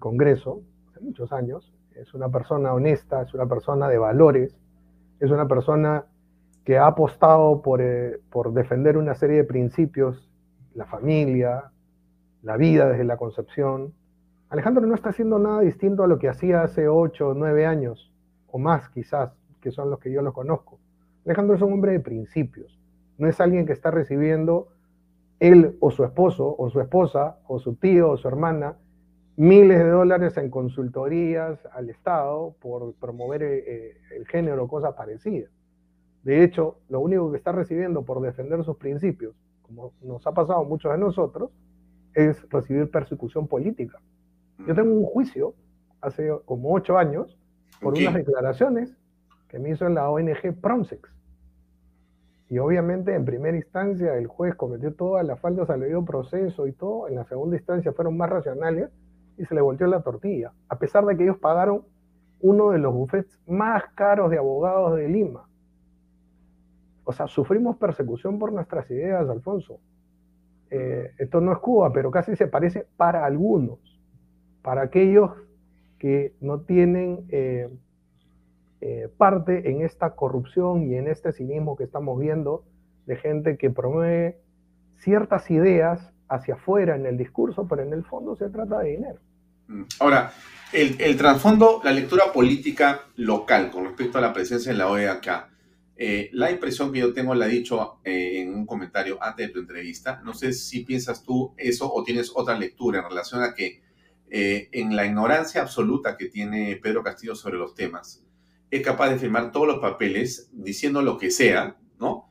Congreso, 0.00 0.62
hace 0.90 1.00
muchos 1.00 1.32
años. 1.32 1.72
Es 1.94 2.14
una 2.14 2.28
persona 2.28 2.74
honesta, 2.74 3.22
es 3.22 3.32
una 3.34 3.46
persona 3.46 3.88
de 3.88 3.98
valores, 3.98 4.56
es 5.20 5.30
una 5.30 5.46
persona 5.46 6.04
que 6.64 6.78
ha 6.78 6.86
apostado 6.86 7.62
por, 7.62 7.80
eh, 7.80 8.18
por 8.30 8.52
defender 8.52 8.96
una 8.96 9.14
serie 9.14 9.36
de 9.36 9.44
principios, 9.44 10.28
la 10.74 10.86
familia, 10.86 11.70
la 12.42 12.56
vida 12.56 12.88
desde 12.88 13.04
la 13.04 13.16
concepción. 13.16 13.94
Alejandro 14.54 14.86
no 14.86 14.94
está 14.94 15.08
haciendo 15.08 15.40
nada 15.40 15.62
distinto 15.62 16.04
a 16.04 16.06
lo 16.06 16.20
que 16.20 16.28
hacía 16.28 16.62
hace 16.62 16.86
ocho 16.86 17.30
o 17.30 17.34
nueve 17.34 17.66
años, 17.66 18.12
o 18.46 18.56
más 18.60 18.88
quizás, 18.90 19.32
que 19.60 19.72
son 19.72 19.90
los 19.90 19.98
que 19.98 20.12
yo 20.12 20.22
lo 20.22 20.32
conozco. 20.32 20.78
Alejandro 21.26 21.56
es 21.56 21.62
un 21.62 21.72
hombre 21.72 21.90
de 21.90 21.98
principios, 21.98 22.78
no 23.18 23.26
es 23.26 23.40
alguien 23.40 23.66
que 23.66 23.72
está 23.72 23.90
recibiendo 23.90 24.68
él 25.40 25.76
o 25.80 25.90
su 25.90 26.04
esposo 26.04 26.54
o 26.56 26.70
su 26.70 26.80
esposa 26.80 27.40
o 27.48 27.58
su 27.58 27.74
tío 27.74 28.10
o 28.10 28.16
su 28.16 28.28
hermana 28.28 28.76
miles 29.36 29.76
de 29.76 29.88
dólares 29.88 30.36
en 30.36 30.50
consultorías 30.50 31.58
al 31.72 31.90
Estado 31.90 32.54
por 32.60 32.94
promover 32.94 33.42
eh, 33.42 33.58
eh, 33.66 33.96
el 34.16 34.28
género 34.28 34.62
o 34.62 34.68
cosas 34.68 34.94
parecidas. 34.94 35.50
De 36.22 36.44
hecho, 36.44 36.78
lo 36.88 37.00
único 37.00 37.28
que 37.32 37.38
está 37.38 37.50
recibiendo 37.50 38.04
por 38.04 38.20
defender 38.20 38.62
sus 38.62 38.76
principios, 38.76 39.34
como 39.62 39.94
nos 40.00 40.24
ha 40.28 40.32
pasado 40.32 40.60
a 40.60 40.64
muchos 40.64 40.92
de 40.92 40.98
nosotros, 40.98 41.50
es 42.14 42.48
recibir 42.50 42.88
persecución 42.88 43.48
política. 43.48 43.98
Yo 44.66 44.74
tengo 44.74 44.94
un 44.94 45.04
juicio 45.04 45.54
hace 46.00 46.30
como 46.46 46.72
ocho 46.72 46.96
años 46.96 47.38
por 47.80 47.94
unas 47.94 48.14
declaraciones 48.14 48.96
que 49.48 49.58
me 49.58 49.70
hizo 49.70 49.86
en 49.86 49.94
la 49.94 50.08
ONG 50.08 50.58
Pronsex. 50.60 51.10
Y 52.48 52.58
obviamente 52.58 53.14
en 53.14 53.24
primera 53.24 53.56
instancia 53.56 54.16
el 54.16 54.26
juez 54.26 54.54
cometió 54.54 54.94
todas 54.94 55.26
las 55.26 55.40
faltas 55.40 55.68
al 55.70 55.80
debido 55.80 56.04
proceso 56.04 56.66
y 56.66 56.72
todo, 56.72 57.08
en 57.08 57.16
la 57.16 57.24
segunda 57.24 57.56
instancia 57.56 57.92
fueron 57.92 58.16
más 58.16 58.30
racionales 58.30 58.90
y 59.36 59.44
se 59.44 59.54
le 59.54 59.60
volteó 59.60 59.86
la 59.86 60.02
tortilla, 60.02 60.52
a 60.68 60.78
pesar 60.78 61.04
de 61.04 61.16
que 61.16 61.24
ellos 61.24 61.38
pagaron 61.38 61.82
uno 62.40 62.70
de 62.70 62.78
los 62.78 62.92
bufetes 62.92 63.40
más 63.46 63.84
caros 63.94 64.30
de 64.30 64.38
abogados 64.38 64.96
de 64.96 65.08
Lima. 65.08 65.48
O 67.04 67.12
sea, 67.12 67.26
sufrimos 67.26 67.76
persecución 67.76 68.38
por 68.38 68.52
nuestras 68.52 68.90
ideas, 68.90 69.28
Alfonso. 69.28 69.78
Eh, 70.70 71.10
esto 71.18 71.40
no 71.40 71.52
es 71.52 71.58
Cuba, 71.58 71.92
pero 71.92 72.10
casi 72.10 72.34
se 72.34 72.46
parece 72.46 72.86
para 72.96 73.24
algunos, 73.24 73.93
para 74.64 74.80
aquellos 74.80 75.30
que 75.98 76.32
no 76.40 76.62
tienen 76.62 77.26
eh, 77.28 77.68
eh, 78.80 79.08
parte 79.18 79.70
en 79.70 79.82
esta 79.82 80.16
corrupción 80.16 80.90
y 80.90 80.96
en 80.96 81.06
este 81.06 81.32
cinismo 81.32 81.76
que 81.76 81.84
estamos 81.84 82.18
viendo 82.18 82.64
de 83.04 83.16
gente 83.16 83.58
que 83.58 83.68
promueve 83.68 84.38
ciertas 84.96 85.50
ideas 85.50 86.10
hacia 86.30 86.54
afuera 86.54 86.96
en 86.96 87.04
el 87.04 87.18
discurso, 87.18 87.68
pero 87.68 87.82
en 87.82 87.92
el 87.92 88.04
fondo 88.04 88.36
se 88.36 88.48
trata 88.48 88.78
de 88.78 88.92
dinero. 88.92 89.18
Mm. 89.68 89.82
Ahora, 90.00 90.32
el, 90.72 91.16
trasfondo, 91.18 91.82
la 91.84 91.92
lectura 91.92 92.32
política 92.32 93.02
local 93.16 93.70
con 93.70 93.84
respecto 93.84 94.16
a 94.16 94.22
la 94.22 94.32
presencia 94.32 94.72
en 94.72 94.78
la 94.78 94.90
OEA 94.90 95.12
acá, 95.12 95.50
eh, 95.94 96.30
la 96.32 96.50
impresión 96.50 96.90
que 96.90 97.00
yo 97.00 97.12
tengo, 97.12 97.34
la 97.34 97.46
he 97.46 97.50
dicho 97.50 98.00
en 98.02 98.54
un 98.54 98.64
comentario 98.64 99.18
antes 99.22 99.46
de 99.46 99.52
tu 99.52 99.58
entrevista, 99.60 100.22
no 100.24 100.32
sé 100.32 100.54
si 100.54 100.84
piensas 100.84 101.22
tú 101.22 101.52
eso 101.58 101.92
o 101.92 102.02
tienes 102.02 102.32
otra 102.34 102.58
lectura 102.58 103.00
en 103.00 103.10
relación 103.10 103.42
a 103.42 103.54
que 103.54 103.84
eh, 104.30 104.68
en 104.72 104.96
la 104.96 105.06
ignorancia 105.06 105.62
absoluta 105.62 106.16
que 106.16 106.28
tiene 106.28 106.76
Pedro 106.82 107.02
Castillo 107.02 107.34
sobre 107.34 107.58
los 107.58 107.74
temas, 107.74 108.24
es 108.70 108.82
capaz 108.82 109.10
de 109.10 109.18
firmar 109.18 109.52
todos 109.52 109.66
los 109.66 109.78
papeles 109.78 110.50
diciendo 110.52 111.02
lo 111.02 111.18
que 111.18 111.30
sea, 111.30 111.76
¿no? 111.98 112.28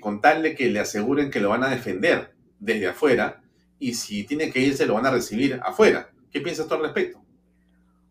con 0.00 0.22
tal 0.22 0.42
de 0.42 0.54
que 0.54 0.70
le 0.70 0.80
aseguren 0.80 1.30
que 1.30 1.38
lo 1.38 1.50
van 1.50 1.62
a 1.62 1.68
defender 1.68 2.32
desde 2.58 2.86
afuera 2.86 3.42
y 3.78 3.94
si 3.94 4.24
tiene 4.24 4.50
que 4.50 4.60
irse 4.60 4.86
lo 4.86 4.94
van 4.94 5.04
a 5.04 5.10
recibir 5.10 5.60
afuera. 5.62 6.08
¿Qué 6.30 6.40
piensas 6.40 6.68
tú 6.68 6.74
al 6.74 6.82
respecto? 6.82 7.20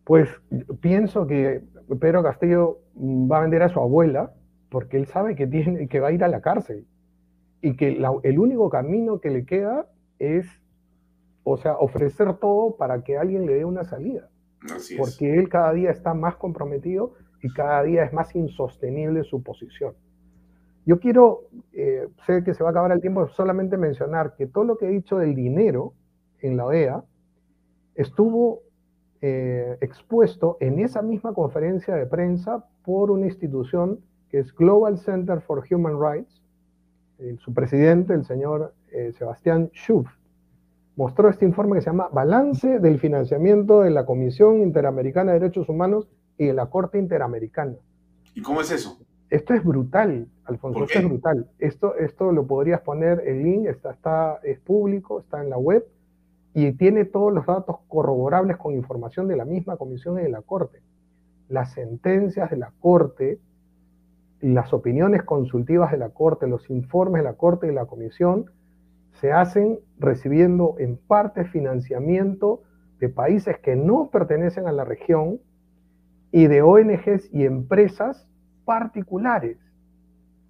Pues 0.04 0.30
pienso 0.82 1.26
que 1.26 1.62
Pedro 2.00 2.22
Castillo 2.24 2.80
va 2.96 3.38
a 3.38 3.42
vender 3.42 3.64
a 3.64 3.70
su 3.70 3.80
abuela 3.80 4.34
porque 4.70 4.98
él 4.98 5.08
sabe 5.08 5.36
que, 5.36 5.48
tiene, 5.48 5.88
que 5.88 6.00
va 6.00 6.10
a 6.10 6.12
ir 6.12 6.24
a 6.24 6.28
la 6.28 6.42
cárcel 6.42 6.86
y 7.62 7.76
que 7.76 8.02
el 8.24 8.40
único 8.40 8.70
camino 8.70 9.20
que 9.22 9.30
le 9.30 9.46
queda 9.46 9.88
es, 10.20 10.46
o 11.44 11.58
sea, 11.58 11.76
ofrecer 11.78 12.36
todo 12.36 12.76
para 12.76 13.04
que 13.04 13.18
alguien 13.18 13.46
le 13.46 13.56
dé 13.56 13.66
una 13.66 13.84
salida. 13.84 14.30
porque 14.98 15.40
él 15.40 15.50
cada 15.50 15.74
día 15.74 15.90
está 15.90 16.14
más 16.14 16.36
comprometido 16.36 17.14
y 17.42 17.52
cada 17.52 17.82
día 17.82 18.04
es 18.04 18.14
más 18.14 18.36
insostenible 18.36 19.24
su 19.24 19.42
posición. 19.42 19.96
Yo 20.86 21.00
quiero, 21.00 21.42
eh, 21.74 22.08
sé 22.26 22.44
que 22.44 22.54
se 22.54 22.64
va 22.64 22.70
a 22.70 22.72
acabar 22.72 22.92
el 22.92 23.02
tiempo, 23.02 23.28
solamente 23.30 23.78
mencionar 23.78 24.36
que 24.36 24.46
todo 24.46 24.64
lo 24.64 24.78
que 24.78 24.86
he 24.86 24.90
dicho 24.90 25.18
del 25.18 25.36
dinero 25.36 25.94
en 26.42 26.58
la 26.58 26.66
OEA 26.66 27.04
estuvo 27.96 28.62
eh, 29.22 29.78
expuesto 29.82 30.58
en 30.60 30.80
esa 30.80 31.02
misma 31.02 31.34
conferencia 31.34 31.96
de 31.96 32.06
prensa 32.06 32.66
por 32.84 33.12
una 33.12 33.26
institución 33.28 34.00
que 34.30 34.40
es 34.40 34.54
Global 34.56 34.98
Center 34.98 35.42
for 35.42 35.64
Human 35.72 36.00
Rights, 36.00 36.42
su 37.38 37.54
presidente, 37.54 38.14
el 38.14 38.26
señor 38.26 38.74
eh, 38.92 39.12
Sebastián 39.12 39.70
Schuf, 39.74 40.08
mostró 40.96 41.30
este 41.30 41.46
informe 41.46 41.76
que 41.76 41.82
se 41.82 41.90
llama 41.90 42.10
Balance 42.12 42.80
del 42.80 43.00
financiamiento 43.00 43.82
de 43.82 43.92
la 43.92 44.06
Comisión 44.06 44.62
Interamericana 44.62 45.32
de 45.32 45.40
Derechos 45.40 45.70
Humanos 45.70 46.08
y 46.38 46.46
de 46.48 46.54
la 46.54 46.68
Corte 46.68 46.98
Interamericana. 46.98 47.76
¿Y 48.34 48.42
cómo 48.42 48.62
es 48.62 48.72
eso? 48.72 49.00
Esto 49.30 49.54
es 49.54 49.64
brutal, 49.64 50.28
Alfonso, 50.46 50.84
esto 50.84 51.00
es 51.00 51.06
brutal. 51.06 51.50
Esto, 51.60 51.96
esto 51.96 52.32
lo 52.32 52.46
podrías 52.46 52.82
poner, 52.82 53.22
el 53.26 53.44
link 53.44 53.68
está, 53.68 53.92
está, 53.92 54.40
es 54.44 54.60
público, 54.60 55.22
está 55.22 55.42
en 55.42 55.50
la 55.50 55.58
web 55.58 55.88
y 56.54 56.72
tiene 56.74 57.06
todos 57.06 57.34
los 57.34 57.46
datos 57.46 57.78
corroborables 57.88 58.58
con 58.58 58.74
información 58.74 59.30
de 59.30 59.38
la 59.38 59.46
misma 59.46 59.78
comisión 59.78 60.20
y 60.20 60.24
de 60.24 60.30
la 60.30 60.42
Corte. 60.42 60.82
Las 61.48 61.72
sentencias 61.74 62.50
de 62.50 62.58
la 62.58 62.74
Corte 62.80 63.40
las 64.42 64.74
opiniones 64.74 65.24
consultivas 65.24 65.92
de 65.92 65.98
la 65.98 66.10
Corte, 66.10 66.48
los 66.48 66.70
informes 66.70 67.22
de 67.22 67.30
la 67.30 67.36
Corte 67.36 67.68
y 67.68 67.70
de 67.70 67.76
la 67.76 67.86
Comisión 67.86 68.46
se 69.22 69.32
hacen 69.32 69.80
recibiendo 70.00 70.76
en 70.80 70.98
parte 70.98 71.46
financiamiento 71.46 72.64
de 73.00 73.08
países 73.08 73.60
que 73.60 73.76
no 73.76 74.10
pertenecen 74.10 74.68
a 74.68 74.72
la 74.72 74.84
región 74.84 75.40
y 76.32 76.48
de 76.48 76.64
ONGs 76.64 77.30
y 77.32 77.46
empresas 77.46 78.28
particulares. 78.66 79.58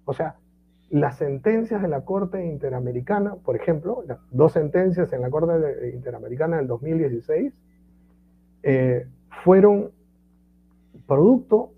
O 0.06 0.14
sea, 0.14 0.36
las 0.88 1.16
sentencias 1.16 1.82
de 1.82 1.88
la 1.88 2.04
Corte 2.04 2.46
Interamericana, 2.46 3.34
por 3.36 3.56
ejemplo, 3.56 4.04
las 4.06 4.18
dos 4.30 4.52
sentencias 4.52 5.12
en 5.12 5.20
la 5.20 5.30
Corte 5.30 5.90
Interamericana 5.94 6.56
del 6.56 6.66
2016, 6.66 7.52
eh, 8.62 9.06
fueron 9.44 9.90
producto 11.06 11.72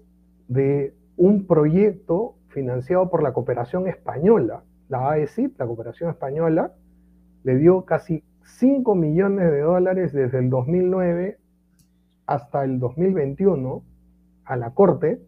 de 0.46 0.94
un 1.16 1.46
proyecto 1.46 2.36
financiado 2.48 3.10
por 3.10 3.22
la 3.22 3.32
cooperación 3.32 3.88
española. 3.88 4.62
La 4.88 5.10
AECIP, 5.10 5.58
la 5.58 5.66
cooperación 5.66 6.10
española, 6.10 6.72
le 7.44 7.56
dio 7.56 7.84
casi 7.84 8.24
5 8.44 8.94
millones 8.94 9.50
de 9.50 9.60
dólares 9.60 10.12
desde 10.12 10.38
el 10.38 10.50
2009 10.50 11.38
hasta 12.26 12.64
el 12.64 12.78
2021 12.78 13.82
a 14.44 14.56
la 14.56 14.70
Corte 14.70 15.20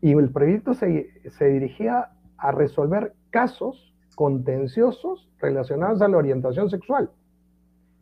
y 0.00 0.12
el 0.12 0.30
proyecto 0.30 0.74
se, 0.74 1.08
se 1.30 1.44
dirigía 1.46 2.10
a 2.36 2.52
resolver 2.52 3.14
casos 3.30 3.94
contenciosos 4.14 5.30
relacionados 5.38 6.02
a 6.02 6.08
la 6.08 6.16
orientación 6.16 6.68
sexual. 6.68 7.10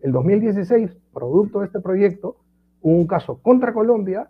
El 0.00 0.12
2016, 0.12 0.96
producto 1.12 1.60
de 1.60 1.66
este 1.66 1.80
proyecto, 1.80 2.36
hubo 2.80 2.96
un 2.96 3.06
caso 3.06 3.40
contra 3.42 3.72
Colombia 3.72 4.28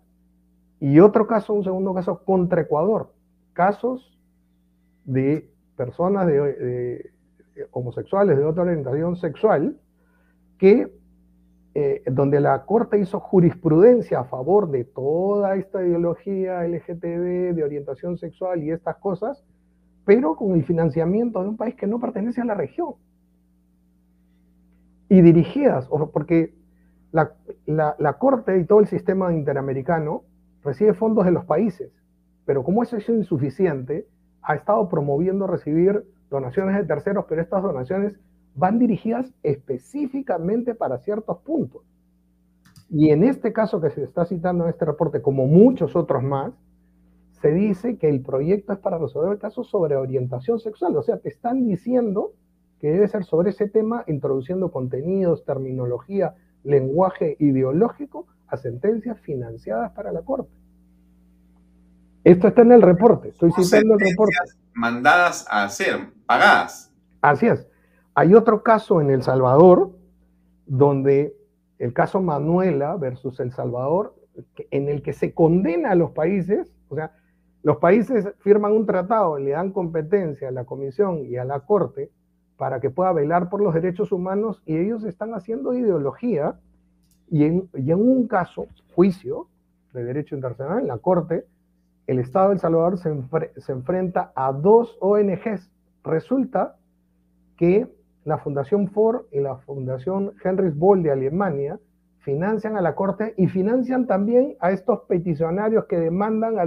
y 0.80 1.00
otro 1.00 1.26
caso, 1.26 1.52
un 1.52 1.64
segundo 1.64 1.92
caso 1.94 2.24
contra 2.24 2.62
Ecuador. 2.62 3.12
Casos 3.52 4.18
de 5.04 5.50
personas 5.76 6.26
de, 6.26 7.10
homosexuales 7.70 8.36
de 8.36 8.44
otra 8.44 8.62
orientación 8.62 9.16
sexual 9.16 9.76
que 10.58 10.92
eh, 11.74 12.02
donde 12.10 12.40
la 12.40 12.64
Corte 12.64 12.98
hizo 12.98 13.20
jurisprudencia 13.20 14.20
a 14.20 14.24
favor 14.24 14.70
de 14.70 14.84
toda 14.84 15.54
esta 15.54 15.80
ideología 15.80 16.66
LGTB, 16.66 17.54
de 17.54 17.62
orientación 17.62 18.16
sexual 18.18 18.64
y 18.64 18.72
estas 18.72 18.96
cosas, 18.96 19.44
pero 20.04 20.34
con 20.34 20.54
el 20.54 20.64
financiamiento 20.64 21.40
de 21.40 21.50
un 21.50 21.56
país 21.56 21.76
que 21.76 21.86
no 21.86 22.00
pertenece 22.00 22.40
a 22.40 22.46
la 22.46 22.54
región. 22.54 22.94
Y 25.08 25.20
dirigidas, 25.20 25.88
porque 26.12 26.52
la, 27.12 27.36
la 27.66 28.12
Corte 28.14 28.58
y 28.58 28.64
todo 28.64 28.80
el 28.80 28.88
sistema 28.88 29.32
interamericano 29.32 30.24
recibe 30.64 30.94
fondos 30.94 31.26
de 31.26 31.30
los 31.30 31.44
países, 31.44 31.92
pero 32.44 32.64
como 32.64 32.82
eso 32.82 32.96
es 32.96 33.08
insuficiente, 33.08 34.08
ha 34.42 34.56
estado 34.56 34.88
promoviendo 34.88 35.46
recibir 35.46 36.04
donaciones 36.30 36.76
de 36.76 36.84
terceros, 36.84 37.24
pero 37.28 37.42
estas 37.42 37.62
donaciones 37.62 38.18
van 38.54 38.78
dirigidas 38.78 39.32
específicamente 39.42 40.74
para 40.74 40.98
ciertos 40.98 41.38
puntos. 41.38 41.82
Y 42.90 43.10
en 43.10 43.24
este 43.24 43.52
caso 43.52 43.80
que 43.80 43.90
se 43.90 44.02
está 44.02 44.24
citando 44.24 44.64
en 44.64 44.70
este 44.70 44.84
reporte, 44.84 45.20
como 45.20 45.46
muchos 45.46 45.94
otros 45.94 46.22
más, 46.22 46.52
se 47.40 47.52
dice 47.52 47.98
que 47.98 48.08
el 48.08 48.22
proyecto 48.22 48.72
es 48.72 48.78
para 48.78 48.98
resolver 48.98 49.32
el 49.32 49.38
caso 49.38 49.62
sobre 49.62 49.96
orientación 49.96 50.58
sexual. 50.58 50.96
O 50.96 51.02
sea, 51.02 51.18
te 51.18 51.28
están 51.28 51.66
diciendo 51.66 52.32
que 52.80 52.90
debe 52.90 53.08
ser 53.08 53.24
sobre 53.24 53.50
ese 53.50 53.68
tema, 53.68 54.04
introduciendo 54.06 54.70
contenidos, 54.70 55.44
terminología, 55.44 56.34
lenguaje 56.64 57.36
ideológico 57.38 58.26
a 58.48 58.56
sentencias 58.56 59.20
financiadas 59.20 59.92
para 59.92 60.12
la 60.12 60.22
Corte. 60.22 60.50
Esto 62.24 62.48
está 62.48 62.62
en 62.62 62.72
el 62.72 62.82
reporte, 62.82 63.28
estoy 63.28 63.52
citando 63.52 63.94
el 63.94 64.00
reporte. 64.00 64.34
Mandadas 64.74 65.46
a 65.48 65.64
hacer, 65.64 66.10
pagadas. 66.28 66.92
Así 67.22 67.46
es. 67.46 67.66
Hay 68.14 68.34
otro 68.34 68.62
caso 68.62 69.00
en 69.00 69.10
El 69.10 69.22
Salvador, 69.22 69.90
donde 70.66 71.34
el 71.78 71.92
caso 71.92 72.20
Manuela 72.20 72.96
versus 72.96 73.40
El 73.40 73.50
Salvador, 73.50 74.14
en 74.70 74.88
el 74.88 75.02
que 75.02 75.12
se 75.12 75.32
condena 75.32 75.92
a 75.92 75.94
los 75.94 76.10
países, 76.12 76.72
o 76.88 76.94
sea, 76.94 77.12
los 77.62 77.78
países 77.78 78.28
firman 78.38 78.72
un 78.72 78.86
tratado, 78.86 79.38
le 79.38 79.50
dan 79.50 79.72
competencia 79.72 80.48
a 80.48 80.52
la 80.52 80.64
Comisión 80.64 81.24
y 81.24 81.36
a 81.36 81.44
la 81.44 81.60
Corte 81.60 82.10
para 82.56 82.80
que 82.80 82.90
pueda 82.90 83.12
velar 83.12 83.48
por 83.48 83.62
los 83.62 83.72
derechos 83.72 84.12
humanos 84.12 84.62
y 84.66 84.76
ellos 84.76 85.04
están 85.04 85.32
haciendo 85.34 85.74
ideología 85.74 86.58
y 87.30 87.44
en, 87.44 87.68
un 87.74 88.26
caso, 88.26 88.66
juicio 88.94 89.48
de 89.92 90.04
derecho 90.04 90.34
internacional, 90.34 90.80
en 90.80 90.88
la 90.88 90.98
Corte, 90.98 91.46
el 92.06 92.18
Estado 92.18 92.48
de 92.48 92.54
El 92.54 92.60
Salvador 92.60 92.98
se, 92.98 93.10
se 93.60 93.72
enfrenta 93.72 94.32
a 94.34 94.52
dos 94.52 94.96
ONGs. 95.00 95.70
Resulta 96.08 96.76
que 97.58 97.86
la 98.24 98.38
Fundación 98.38 98.88
Ford 98.88 99.26
y 99.30 99.40
la 99.40 99.56
Fundación 99.56 100.32
Henry 100.42 100.70
Boll 100.70 101.02
de 101.02 101.10
Alemania 101.10 101.78
financian 102.20 102.78
a 102.78 102.80
la 102.80 102.94
Corte 102.94 103.34
y 103.36 103.46
financian 103.46 104.06
también 104.06 104.56
a 104.60 104.70
estos 104.70 105.00
peticionarios 105.00 105.84
que 105.84 105.98
demandan 105.98 106.58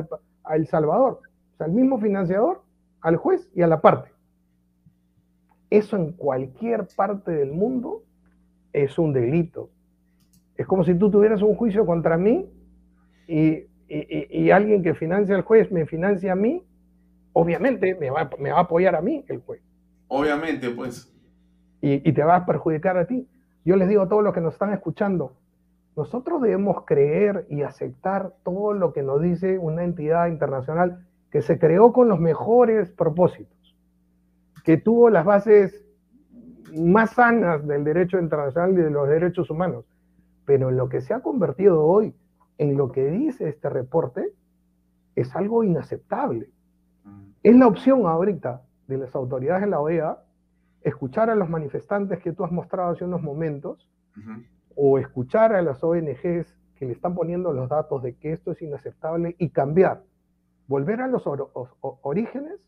al, 0.43 0.67
Salvador. 0.67 1.21
O 1.53 1.57
sea, 1.57 1.65
el 1.65 1.73
mismo 1.73 1.99
financiador, 1.99 2.61
al 3.01 3.15
juez 3.15 3.49
y 3.55 3.63
a 3.63 3.67
la 3.67 3.81
parte. 3.81 4.11
Eso 5.71 5.95
en 5.97 6.11
cualquier 6.11 6.87
parte 6.95 7.31
del 7.31 7.51
mundo 7.51 8.03
es 8.73 8.99
un 8.99 9.11
delito. 9.11 9.71
Es 10.55 10.67
como 10.67 10.83
si 10.83 10.93
tú 10.93 11.09
tuvieras 11.09 11.41
un 11.41 11.55
juicio 11.55 11.83
contra 11.87 12.15
mí 12.15 12.47
y, 13.27 13.65
y 13.89 14.51
alguien 14.51 14.83
que 14.83 14.93
financia 14.93 15.33
al 15.33 15.41
juez 15.41 15.71
me 15.71 15.87
financia 15.87 16.33
a 16.33 16.35
mí, 16.35 16.63
obviamente 17.33 17.95
me 17.95 18.09
va, 18.09 18.29
me 18.39 18.51
va 18.51 18.59
a 18.59 18.61
apoyar 18.61 18.95
a 18.95 19.01
mí 19.01 19.25
el 19.27 19.39
juez. 19.41 19.61
Obviamente, 20.07 20.69
pues 20.71 21.11
y, 21.81 22.13
te 22.13 22.23
va 22.23 22.37
a 22.37 22.45
perjudicar 22.45 22.97
a 22.97 23.05
ti. 23.05 23.27
Yo 23.65 23.75
les 23.75 23.89
digo 23.89 24.03
a 24.03 24.07
todos 24.07 24.23
los 24.23 24.33
que 24.33 24.41
nos 24.41 24.53
están 24.53 24.73
escuchando, 24.73 25.33
nosotros 25.95 26.41
debemos 26.41 26.85
creer 26.85 27.45
y 27.49 27.63
aceptar 27.63 28.33
todo 28.43 28.73
lo 28.73 28.93
que 28.93 29.03
nos 29.03 29.21
dice 29.21 29.57
una 29.57 29.83
entidad 29.83 30.27
internacional 30.27 31.05
que 31.31 31.41
se 31.41 31.59
creó 31.59 31.91
con 31.91 32.07
los 32.07 32.19
mejores 32.19 32.91
propósitos, 32.91 33.75
que 34.63 34.77
tuvo 34.77 35.09
las 35.09 35.25
bases 35.25 35.85
más 36.73 37.11
sanas 37.11 37.67
del 37.67 37.83
derecho 37.83 38.19
internacional 38.19 38.73
y 38.73 38.81
de 38.81 38.89
los 38.89 39.07
derechos 39.09 39.49
humanos. 39.49 39.85
Pero 40.45 40.69
en 40.69 40.77
lo 40.77 40.87
que 40.87 41.01
se 41.01 41.13
ha 41.13 41.19
convertido 41.19 41.83
hoy 41.83 42.15
en 42.57 42.77
lo 42.77 42.91
que 42.91 43.05
dice 43.05 43.49
este 43.49 43.69
reporte 43.69 44.33
es 45.15 45.35
algo 45.35 45.63
inaceptable. 45.63 46.49
Es 47.43 47.55
la 47.55 47.67
opción 47.67 48.05
ahorita 48.05 48.61
de 48.87 48.97
las 48.97 49.15
autoridades 49.15 49.63
de 49.63 49.69
la 49.69 49.79
OEA 49.79 50.19
escuchar 50.81 51.29
a 51.29 51.35
los 51.35 51.49
manifestantes 51.49 52.19
que 52.19 52.33
tú 52.33 52.43
has 52.43 52.51
mostrado 52.51 52.91
hace 52.91 53.05
unos 53.05 53.21
momentos, 53.21 53.87
o 54.75 54.97
escuchar 54.97 55.53
a 55.53 55.61
las 55.61 55.83
ONGs 55.83 56.57
que 56.75 56.85
le 56.85 56.93
están 56.93 57.15
poniendo 57.15 57.53
los 57.53 57.69
datos 57.69 58.01
de 58.03 58.15
que 58.15 58.31
esto 58.33 58.51
es 58.51 58.61
inaceptable 58.61 59.35
y 59.37 59.49
cambiar, 59.49 60.03
volver 60.67 61.01
a 61.01 61.07
los 61.07 61.23
orígenes 61.79 62.59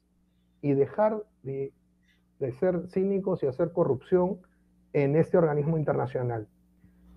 y 0.62 0.74
dejar 0.74 1.24
de, 1.42 1.74
de 2.40 2.52
ser 2.54 2.88
cínicos 2.90 3.44
y 3.44 3.48
hacer 3.48 3.72
corrupción 3.72 4.40
en 4.94 5.16
este 5.16 5.38
organismo 5.38 5.78
internacional. 5.78 6.48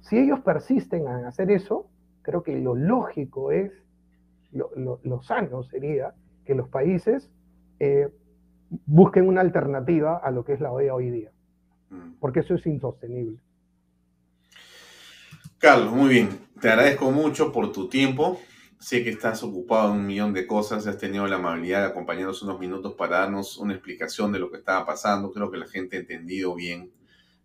Si 0.00 0.18
ellos 0.18 0.40
persisten 0.40 1.02
en 1.02 1.24
hacer 1.26 1.50
eso, 1.50 1.88
creo 2.22 2.42
que 2.42 2.58
lo 2.58 2.74
lógico 2.74 3.52
es, 3.52 3.72
lo, 4.52 4.70
lo, 4.74 5.22
sano 5.22 5.62
sería 5.64 6.14
que 6.46 6.54
los 6.54 6.68
países 6.68 7.30
eh, 7.78 8.08
busquen 8.86 9.28
una 9.28 9.40
alternativa 9.40 10.16
a 10.16 10.30
lo 10.30 10.44
que 10.44 10.54
es 10.54 10.60
la 10.60 10.72
OEA 10.72 10.94
hoy 10.94 11.10
día, 11.10 11.32
mm. 11.90 12.14
porque 12.20 12.40
eso 12.40 12.54
es 12.54 12.66
insostenible. 12.66 13.38
Carlos, 15.58 15.92
muy 15.92 16.10
bien. 16.10 16.28
Te 16.60 16.68
agradezco 16.68 17.10
mucho 17.10 17.50
por 17.50 17.72
tu 17.72 17.88
tiempo. 17.88 18.40
Sé 18.78 19.02
que 19.02 19.10
estás 19.10 19.42
ocupado 19.42 19.92
en 19.92 20.00
un 20.00 20.06
millón 20.06 20.34
de 20.34 20.46
cosas. 20.46 20.86
Has 20.86 20.98
tenido 20.98 21.26
la 21.26 21.36
amabilidad 21.36 21.80
de 21.80 21.86
acompañarnos 21.86 22.42
unos 22.42 22.60
minutos 22.60 22.94
para 22.94 23.20
darnos 23.20 23.56
una 23.56 23.72
explicación 23.72 24.32
de 24.32 24.38
lo 24.38 24.50
que 24.50 24.58
estaba 24.58 24.84
pasando. 24.84 25.32
Creo 25.32 25.50
que 25.50 25.56
la 25.56 25.66
gente 25.66 25.96
ha 25.96 26.00
entendido 26.00 26.54
bien 26.54 26.92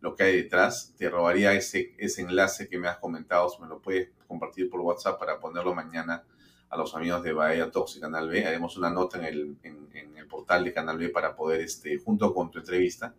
lo 0.02 0.14
que 0.14 0.24
hay 0.24 0.36
detrás. 0.36 0.94
Te 0.98 1.10
robaría 1.10 1.54
ese, 1.54 1.96
ese 1.98 2.22
enlace 2.22 2.68
que 2.68 2.78
me 2.78 2.90
has 2.90 2.98
comentado. 2.98 3.50
Si 3.50 3.62
me 3.62 3.68
lo 3.68 3.82
puedes 3.82 4.10
compartir 4.28 4.70
por 4.70 4.82
WhatsApp 4.82 5.18
para 5.18 5.40
ponerlo 5.40 5.74
mañana 5.74 6.24
a 6.72 6.78
los 6.78 6.96
amigos 6.96 7.22
de 7.22 7.34
Bahía 7.34 7.70
Talks 7.70 7.98
y 7.98 8.00
Canal 8.00 8.30
B. 8.30 8.46
Haremos 8.46 8.78
una 8.78 8.90
nota 8.90 9.20
en 9.20 9.26
el, 9.26 9.58
en, 9.62 10.18
el 10.18 10.26
portal 10.26 10.64
de 10.64 10.74
Canal 10.74 10.98
B 10.98 11.10
para 11.10 11.36
poder, 11.36 11.60
este, 11.60 11.98
junto 11.98 12.34
con 12.34 12.50
tu 12.50 12.60
entrevista, 12.60 13.14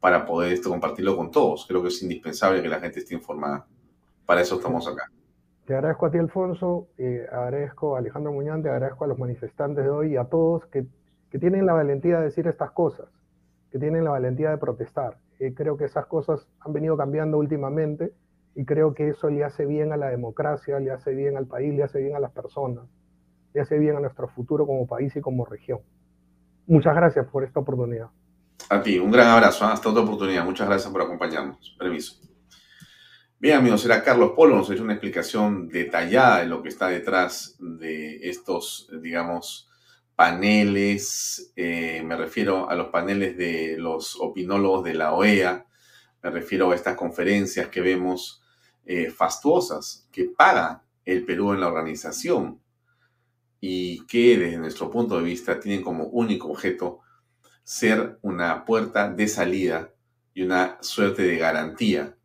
para 0.00 0.26
poder 0.26 0.52
esto, 0.52 0.68
compartirlo 0.68 1.16
con 1.16 1.30
todos. 1.30 1.66
Creo 1.66 1.80
que 1.82 1.88
es 1.88 2.02
indispensable 2.02 2.60
que 2.60 2.68
la 2.68 2.80
gente 2.80 2.98
esté 2.98 3.14
informada. 3.14 3.64
Para 4.26 4.40
eso 4.40 4.56
estamos 4.56 4.88
acá. 4.88 5.08
Te 5.66 5.74
agradezco 5.74 6.06
a 6.06 6.10
ti, 6.10 6.18
Alfonso, 6.18 6.88
eh, 6.98 7.26
agradezco 7.30 7.94
a 7.94 8.00
Alejandro 8.00 8.32
Muñán, 8.32 8.62
te 8.62 8.70
agradezco 8.70 9.04
a 9.04 9.08
los 9.08 9.18
manifestantes 9.18 9.84
de 9.84 9.90
hoy 9.90 10.12
y 10.12 10.16
a 10.16 10.24
todos 10.24 10.66
que, 10.66 10.86
que 11.30 11.38
tienen 11.38 11.64
la 11.64 11.74
valentía 11.74 12.18
de 12.18 12.24
decir 12.24 12.46
estas 12.48 12.72
cosas, 12.72 13.08
que 13.70 13.78
tienen 13.78 14.04
la 14.04 14.10
valentía 14.10 14.50
de 14.50 14.58
protestar. 14.58 15.18
Eh, 15.38 15.54
creo 15.54 15.76
que 15.76 15.84
esas 15.84 16.06
cosas 16.06 16.48
han 16.60 16.72
venido 16.72 16.96
cambiando 16.96 17.38
últimamente 17.38 18.12
y 18.56 18.64
creo 18.64 18.94
que 18.94 19.10
eso 19.10 19.28
le 19.28 19.44
hace 19.44 19.66
bien 19.66 19.92
a 19.92 19.98
la 19.98 20.08
democracia, 20.08 20.80
le 20.80 20.90
hace 20.90 21.14
bien 21.14 21.36
al 21.36 21.46
país, 21.46 21.74
le 21.74 21.82
hace 21.82 22.00
bien 22.00 22.16
a 22.16 22.20
las 22.20 22.32
personas, 22.32 22.86
le 23.52 23.60
hace 23.60 23.78
bien 23.78 23.96
a 23.96 24.00
nuestro 24.00 24.28
futuro 24.28 24.66
como 24.66 24.86
país 24.86 25.14
y 25.14 25.20
como 25.20 25.44
región. 25.44 25.80
Muchas 26.66 26.96
gracias 26.96 27.26
por 27.26 27.44
esta 27.44 27.60
oportunidad. 27.60 28.08
A 28.70 28.80
ti, 28.80 28.98
un 28.98 29.10
gran 29.10 29.28
abrazo. 29.28 29.66
¿eh? 29.66 29.68
Hasta 29.72 29.90
otra 29.90 30.02
oportunidad. 30.02 30.42
Muchas 30.42 30.66
gracias 30.66 30.90
por 30.90 31.02
acompañarnos. 31.02 31.76
Permiso. 31.78 32.16
Bien, 33.38 33.58
amigos, 33.58 33.84
era 33.84 34.02
Carlos 34.02 34.32
Polo. 34.34 34.56
Nos 34.56 34.70
ha 34.70 34.72
hecho 34.72 34.82
una 34.82 34.94
explicación 34.94 35.68
detallada 35.68 36.38
de 36.38 36.46
lo 36.46 36.62
que 36.62 36.70
está 36.70 36.88
detrás 36.88 37.56
de 37.60 38.26
estos, 38.26 38.90
digamos, 39.02 39.68
paneles. 40.16 41.52
Eh, 41.56 42.02
me 42.02 42.16
refiero 42.16 42.70
a 42.70 42.74
los 42.74 42.88
paneles 42.88 43.36
de 43.36 43.76
los 43.78 44.16
opinólogos 44.18 44.82
de 44.82 44.94
la 44.94 45.12
OEA. 45.12 45.66
Me 46.22 46.30
refiero 46.30 46.70
a 46.70 46.74
estas 46.74 46.96
conferencias 46.96 47.68
que 47.68 47.82
vemos 47.82 48.42
eh, 48.86 49.10
fastuosas 49.10 50.08
que 50.12 50.24
paga 50.24 50.84
el 51.04 51.24
Perú 51.24 51.52
en 51.52 51.60
la 51.60 51.68
organización 51.68 52.60
y 53.60 54.06
que 54.06 54.38
desde 54.38 54.58
nuestro 54.58 54.90
punto 54.90 55.16
de 55.16 55.24
vista 55.24 55.58
tienen 55.58 55.82
como 55.82 56.04
único 56.04 56.48
objeto 56.48 57.00
ser 57.64 58.18
una 58.22 58.64
puerta 58.64 59.10
de 59.10 59.26
salida 59.26 59.92
y 60.34 60.42
una 60.42 60.78
suerte 60.80 61.22
de 61.22 61.36
garantía 61.36 62.16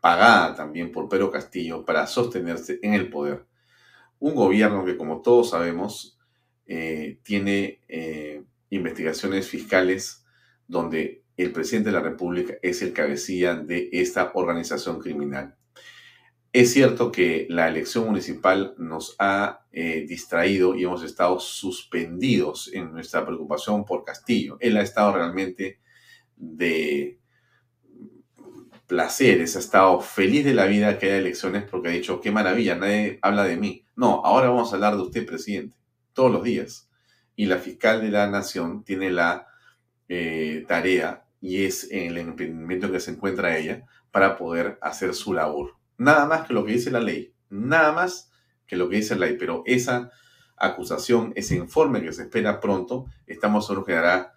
pagada 0.00 0.54
también 0.54 0.92
por 0.92 1.08
Pedro 1.08 1.30
Castillo 1.30 1.84
para 1.84 2.06
sostenerse 2.06 2.78
en 2.82 2.94
el 2.94 3.10
poder. 3.10 3.46
Un 4.18 4.34
gobierno 4.34 4.84
que, 4.84 4.96
como 4.96 5.20
todos 5.20 5.50
sabemos, 5.50 6.18
eh, 6.66 7.18
tiene 7.22 7.80
eh, 7.88 8.42
investigaciones 8.70 9.48
fiscales 9.48 10.24
donde 10.66 11.24
el 11.36 11.52
presidente 11.52 11.90
de 11.90 11.96
la 11.96 12.02
República 12.02 12.54
es 12.62 12.82
el 12.82 12.92
cabecilla 12.92 13.54
de 13.54 13.88
esta 13.92 14.32
organización 14.34 14.98
criminal. 14.98 15.56
Es 16.58 16.72
cierto 16.72 17.12
que 17.12 17.46
la 17.48 17.68
elección 17.68 18.06
municipal 18.06 18.74
nos 18.78 19.14
ha 19.20 19.64
eh, 19.70 20.04
distraído 20.08 20.74
y 20.74 20.82
hemos 20.82 21.04
estado 21.04 21.38
suspendidos 21.38 22.68
en 22.74 22.92
nuestra 22.92 23.24
preocupación 23.24 23.84
por 23.84 24.02
Castillo. 24.02 24.56
Él 24.58 24.76
ha 24.76 24.82
estado 24.82 25.12
realmente 25.12 25.78
de 26.34 27.20
placeres, 28.88 29.54
ha 29.54 29.60
estado 29.60 30.00
feliz 30.00 30.44
de 30.44 30.54
la 30.54 30.66
vida 30.66 30.98
que 30.98 31.06
haya 31.06 31.18
elecciones 31.18 31.62
porque 31.62 31.90
ha 31.90 31.92
dicho, 31.92 32.20
qué 32.20 32.32
maravilla, 32.32 32.74
nadie 32.74 33.20
habla 33.22 33.44
de 33.44 33.56
mí. 33.56 33.86
No, 33.94 34.20
ahora 34.24 34.48
vamos 34.48 34.72
a 34.72 34.74
hablar 34.74 34.96
de 34.96 35.02
usted, 35.02 35.26
presidente, 35.26 35.76
todos 36.12 36.32
los 36.32 36.42
días. 36.42 36.90
Y 37.36 37.46
la 37.46 37.58
fiscal 37.58 38.00
de 38.00 38.10
la 38.10 38.28
nación 38.28 38.82
tiene 38.82 39.12
la 39.12 39.46
eh, 40.08 40.64
tarea 40.66 41.24
y 41.40 41.62
es 41.62 41.88
en 41.92 42.08
el 42.08 42.18
emprendimiento 42.18 42.90
que 42.90 42.98
se 42.98 43.12
encuentra 43.12 43.56
ella 43.56 43.84
para 44.10 44.36
poder 44.36 44.76
hacer 44.82 45.14
su 45.14 45.32
labor. 45.32 45.77
Nada 45.98 46.26
más 46.26 46.46
que 46.46 46.54
lo 46.54 46.64
que 46.64 46.72
dice 46.72 46.90
la 46.90 47.00
ley, 47.00 47.34
nada 47.50 47.92
más 47.92 48.30
que 48.66 48.76
lo 48.76 48.88
que 48.88 48.96
dice 48.96 49.16
la 49.16 49.26
ley, 49.26 49.36
pero 49.38 49.62
esa 49.66 50.10
acusación, 50.56 51.32
ese 51.36 51.56
informe 51.56 52.02
que 52.02 52.12
se 52.12 52.22
espera 52.22 52.60
pronto, 52.60 53.06
estamos 53.26 53.66
seguros 53.66 53.86
que 53.86 53.92
dará 53.92 54.34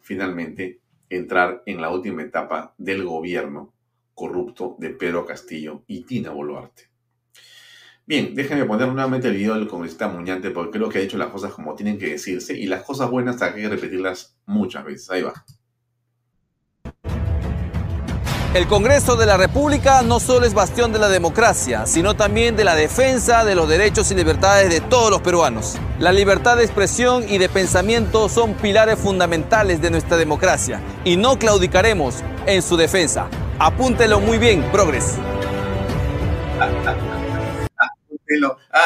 finalmente 0.00 0.80
entrar 1.08 1.62
en 1.66 1.80
la 1.80 1.90
última 1.90 2.22
etapa 2.22 2.74
del 2.78 3.04
gobierno 3.04 3.72
corrupto 4.14 4.76
de 4.78 4.90
Pedro 4.90 5.26
Castillo 5.26 5.82
y 5.86 6.02
Tina 6.02 6.30
Boluarte. 6.30 6.90
Bien, 8.06 8.34
déjenme 8.34 8.64
poner 8.64 8.86
nuevamente 8.88 9.28
el 9.28 9.36
video 9.36 9.54
del 9.54 9.66
congresista 9.66 10.08
Muñante 10.08 10.50
porque 10.50 10.78
creo 10.78 10.88
que 10.88 10.98
ha 10.98 11.02
dicho 11.02 11.18
las 11.18 11.30
cosas 11.30 11.52
como 11.52 11.74
tienen 11.74 11.98
que 11.98 12.10
decirse 12.10 12.56
y 12.56 12.66
las 12.66 12.84
cosas 12.84 13.10
buenas 13.10 13.42
hay 13.42 13.54
que 13.54 13.68
repetirlas 13.68 14.36
muchas 14.46 14.84
veces. 14.84 15.10
Ahí 15.10 15.22
va. 15.22 15.34
El 18.56 18.66
Congreso 18.68 19.16
de 19.16 19.26
la 19.26 19.36
República 19.36 20.00
no 20.00 20.18
solo 20.18 20.46
es 20.46 20.54
bastión 20.54 20.90
de 20.90 20.98
la 20.98 21.10
democracia, 21.10 21.84
sino 21.84 22.16
también 22.16 22.56
de 22.56 22.64
la 22.64 22.74
defensa 22.74 23.44
de 23.44 23.54
los 23.54 23.68
derechos 23.68 24.10
y 24.10 24.14
libertades 24.14 24.70
de 24.70 24.80
todos 24.80 25.10
los 25.10 25.20
peruanos. 25.20 25.76
La 25.98 26.10
libertad 26.10 26.56
de 26.56 26.64
expresión 26.64 27.28
y 27.28 27.36
de 27.36 27.50
pensamiento 27.50 28.30
son 28.30 28.54
pilares 28.54 28.98
fundamentales 28.98 29.82
de 29.82 29.90
nuestra 29.90 30.16
democracia 30.16 30.80
y 31.04 31.18
no 31.18 31.38
claudicaremos 31.38 32.24
en 32.46 32.62
su 32.62 32.78
defensa. 32.78 33.28
Apúntelo 33.58 34.20
muy 34.20 34.38
bien, 34.38 34.62
Progres. 34.72 35.16
Ah, 36.58 36.70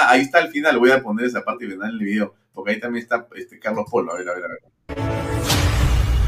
ahí 0.09 0.23
está 0.23 0.39
al 0.39 0.49
final. 0.49 0.81
Voy 0.81 0.91
a 0.91 1.01
poner 1.01 1.27
esa 1.27 1.45
parte 1.45 1.69
final 1.69 1.97
del 1.97 2.05
video, 2.05 2.35
porque 2.53 2.73
ahí 2.73 2.81
también 2.81 3.05
está 3.05 3.25
este, 3.37 3.61
Carlos 3.61 3.87
Polo. 3.89 4.15
A 4.15 4.17
ver, 4.17 4.31
a 4.31 4.35
ver, 4.35 4.45
a 4.45 4.49
ver. 4.49 5.20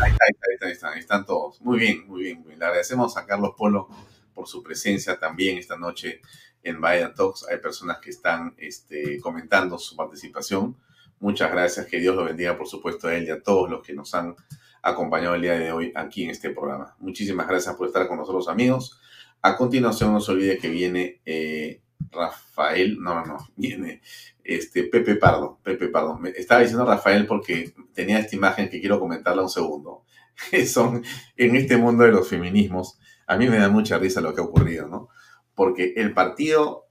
Ahí 0.02 0.10
está, 0.10 0.24
ahí 0.24 0.54
está, 0.54 0.66
ahí 0.66 0.72
están, 0.72 0.98
están 0.98 1.24
todos. 1.24 1.60
Muy 1.60 1.78
bien, 1.78 2.08
muy 2.08 2.22
bien, 2.22 2.44
Le 2.44 2.64
agradecemos 2.64 3.16
a 3.16 3.24
Carlos 3.24 3.52
Polo 3.56 3.88
por 4.34 4.48
su 4.48 4.60
presencia 4.60 5.16
también 5.16 5.58
esta 5.58 5.76
noche 5.76 6.20
en 6.64 6.80
Bahía 6.80 7.14
Talks. 7.14 7.46
Hay 7.48 7.58
personas 7.58 7.98
que 7.98 8.10
están 8.10 8.52
este, 8.56 9.20
comentando 9.20 9.78
su 9.78 9.94
participación. 9.94 10.76
Muchas 11.20 11.52
gracias, 11.52 11.86
que 11.86 12.00
Dios 12.00 12.16
lo 12.16 12.24
bendiga, 12.24 12.58
por 12.58 12.66
supuesto, 12.66 13.06
a 13.06 13.14
él 13.14 13.28
y 13.28 13.30
a 13.30 13.40
todos 13.44 13.70
los 13.70 13.80
que 13.86 13.94
nos 13.94 14.12
han 14.14 14.34
acompañado 14.82 15.36
el 15.36 15.42
día 15.42 15.56
de 15.56 15.70
hoy 15.70 15.92
aquí 15.94 16.24
en 16.24 16.30
este 16.30 16.50
programa. 16.50 16.96
Muchísimas 16.98 17.46
gracias 17.46 17.76
por 17.76 17.86
estar 17.86 18.08
con 18.08 18.18
nosotros, 18.18 18.48
amigos. 18.48 18.98
A 19.40 19.56
continuación, 19.56 20.12
no 20.12 20.20
se 20.20 20.32
olvide 20.32 20.58
que 20.58 20.68
viene 20.68 21.20
eh, 21.24 21.80
Rafael, 22.12 22.98
no, 23.01 23.24
no, 23.24 23.39
viene 23.56 24.02
este, 24.44 24.84
Pepe 24.84 25.16
Pardo, 25.16 25.59
Pepe 25.62 25.89
Pardo. 25.89 26.18
Me 26.18 26.30
estaba 26.30 26.60
diciendo 26.60 26.84
Rafael 26.84 27.26
porque 27.26 27.74
tenía 27.94 28.18
esta 28.18 28.36
imagen 28.36 28.68
que 28.68 28.80
quiero 28.80 29.01
comentarla 29.01 29.43
un 29.43 29.51
segundo. 29.51 30.05
Son 30.66 31.05
en 31.36 31.56
este 31.56 31.76
mundo 31.76 32.05
de 32.05 32.12
los 32.12 32.28
feminismos, 32.28 32.98
a 33.26 33.36
mí 33.36 33.48
me 33.48 33.59
da 33.59 33.68
mucha 33.68 33.98
risa 33.98 34.20
lo 34.20 34.34
que 34.34 34.40
ha 34.40 34.44
ocurrido, 34.44 34.89
¿no? 34.89 35.09
Porque 35.55 35.94
el 35.97 36.12
partido 36.12 36.86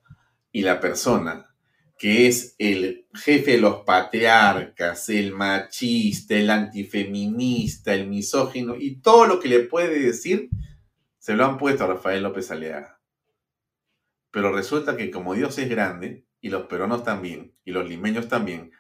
y 0.52 0.62
la 0.62 0.80
persona 0.80 1.48
que 2.02 2.28
es 2.28 2.56
el 2.58 3.06
jefe 3.14 3.52
de 3.52 3.58
los 3.60 3.84
patriarcas, 3.84 5.08
el 5.10 5.34
machista, 5.34 6.34
el 6.34 6.50
antifeminista, 6.50 7.94
el 7.94 8.08
misógino 8.08 8.76
y 8.76 8.96
todo 9.02 9.28
lo 9.28 9.40
que 9.40 9.50
le 9.50 9.60
puede 9.60 10.00
decir, 10.00 10.50
se 11.20 11.36
lo 11.36 11.46
han 11.46 11.60
puesto 11.60 11.84
a 11.84 11.88
Rafael 11.88 12.24
López 12.24 12.50
Aliaga. 12.50 13.01
Pero 14.32 14.54
resulta 14.54 14.98
que 14.98 15.12
como 15.12 15.36
Dios 15.36 15.58
es 15.58 15.70
grande, 15.70 16.26
y 16.42 16.50
los 16.50 16.66
peruanos 16.66 17.04
también, 17.04 17.56
y 17.64 17.72
los 17.72 17.88
limeños 17.88 18.28
también, 18.28 18.72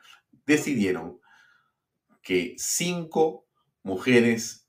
decidieron 0.45 1.19
que 2.21 2.55
cinco 2.57 3.47
mujeres 3.83 4.67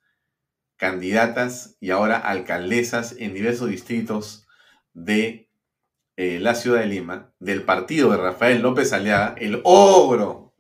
candidatas 0.77 1.77
y 1.81 1.91
ahora 1.91 2.19
alcaldesas 2.19 3.15
en 3.19 3.35
diversos 3.35 3.69
distritos 3.69 4.47
de 4.93 5.49
eh, 6.17 6.41
la 6.41 6.55
ciudad 6.55 6.81
de 6.81 6.87
Lima, 6.87 7.33
del 7.39 7.63
partido 7.63 8.11
de 8.11 8.19
Rafael 8.19 8.61
López 8.61 8.93
Aliaga, 8.93 9.35
el 9.39 9.61
ogro, 9.65 10.55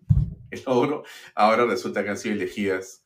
el 0.51 0.63
ogro, 0.67 1.05
ahora 1.35 1.67
resulta 1.67 2.03
que 2.03 2.11
han 2.11 2.19
sido 2.19 2.35
elegidas 2.35 3.05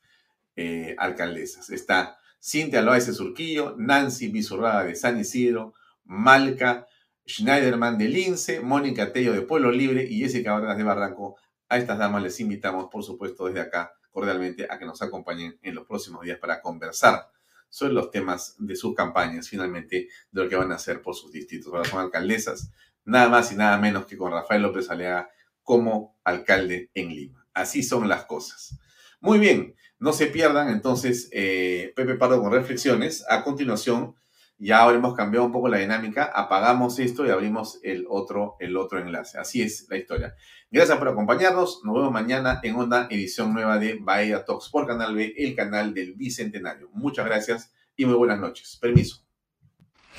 eh, 0.55 0.95
alcaldesas. 0.97 1.69
Está 1.69 2.19
Cintia 2.41 2.81
Loaiza 2.81 3.13
Surquillo, 3.13 3.75
Nancy 3.77 4.29
Bizurrada 4.29 4.83
de 4.83 4.95
San 4.95 5.19
Isidro, 5.19 5.73
Malca 6.05 6.87
Schneiderman 7.27 7.97
de 7.97 8.07
Lince, 8.07 8.61
Mónica 8.61 9.11
Tello 9.11 9.33
de 9.33 9.41
Pueblo 9.41 9.71
Libre 9.71 10.07
y 10.09 10.19
Jessica 10.19 10.53
Vargas 10.53 10.77
de 10.77 10.83
Barranco. 10.83 11.35
A 11.69 11.77
estas 11.77 11.97
damas 11.97 12.23
les 12.23 12.39
invitamos, 12.39 12.87
por 12.89 13.03
supuesto, 13.03 13.45
desde 13.45 13.59
acá 13.59 13.91
cordialmente 14.11 14.65
a 14.69 14.79
que 14.79 14.85
nos 14.85 15.01
acompañen 15.01 15.59
en 15.61 15.75
los 15.75 15.85
próximos 15.85 16.23
días 16.23 16.39
para 16.39 16.61
conversar 16.61 17.29
sobre 17.69 17.93
los 17.93 18.11
temas 18.11 18.55
de 18.57 18.75
sus 18.75 18.95
campañas, 18.95 19.49
finalmente, 19.49 20.07
de 20.31 20.43
lo 20.43 20.49
que 20.49 20.55
van 20.55 20.71
a 20.71 20.75
hacer 20.75 21.01
por 21.01 21.15
sus 21.15 21.31
distritos. 21.31 21.73
Ahora 21.73 21.87
son 21.87 21.99
alcaldesas, 21.99 22.71
nada 23.03 23.27
más 23.27 23.51
y 23.51 23.55
nada 23.55 23.77
menos 23.77 24.05
que 24.05 24.17
con 24.17 24.31
Rafael 24.31 24.61
López 24.61 24.89
Aleaga 24.89 25.29
como 25.63 26.17
alcalde 26.23 26.89
en 26.93 27.09
Lima. 27.09 27.45
Así 27.53 27.83
son 27.83 28.07
las 28.07 28.25
cosas. 28.25 28.79
Muy 29.19 29.37
bien, 29.37 29.75
no 29.99 30.13
se 30.13 30.27
pierdan 30.27 30.69
entonces 30.69 31.27
eh, 31.31 31.91
Pepe 31.95 32.15
Pardo 32.15 32.41
con 32.41 32.53
reflexiones. 32.53 33.25
A 33.29 33.43
continuación, 33.43 34.15
ya 34.59 34.89
hemos 34.91 35.15
cambiado 35.15 35.45
un 35.45 35.51
poco 35.51 35.69
la 35.69 35.77
dinámica, 35.77 36.31
apagamos 36.33 36.97
esto 36.99 37.25
y 37.25 37.29
abrimos 37.29 37.79
el 37.83 38.05
otro, 38.09 38.55
el 38.59 38.75
otro 38.75 38.99
enlace. 38.99 39.37
Así 39.37 39.61
es 39.61 39.87
la 39.89 39.97
historia. 39.97 40.35
Gracias 40.71 40.97
por 40.97 41.07
acompañarnos. 41.09 41.81
Nos 41.83 41.95
vemos 41.95 42.11
mañana 42.11 42.59
en 42.63 42.75
una 42.75 43.07
edición 43.09 43.53
nueva 43.53 43.77
de 43.77 43.99
Bahía 44.01 44.43
Talks 44.43 44.69
por 44.69 44.87
Canal 44.87 45.15
B, 45.15 45.33
el 45.37 45.55
canal 45.55 45.93
del 45.93 46.13
Bicentenario. 46.13 46.89
Muchas 46.93 47.25
gracias 47.25 47.71
y 47.95 48.05
muy 48.05 48.15
buenas 48.15 48.39
noches. 48.39 48.77
Permiso. 48.81 49.23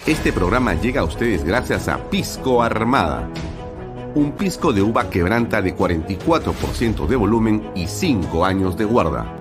Este 0.06 0.32
programa 0.32 0.74
llega 0.74 1.00
a 1.00 1.04
ustedes 1.04 1.44
gracias 1.44 1.88
a 1.88 2.08
Pisco 2.08 2.62
Armada. 2.62 3.28
Un 4.14 4.32
pisco 4.32 4.72
de 4.72 4.82
uva 4.82 5.10
quebranta 5.10 5.60
de 5.60 5.76
44% 5.76 7.06
de 7.06 7.16
volumen 7.16 7.70
y 7.74 7.88
5 7.88 8.44
años 8.44 8.76
de 8.76 8.84
guarda. 8.84 9.34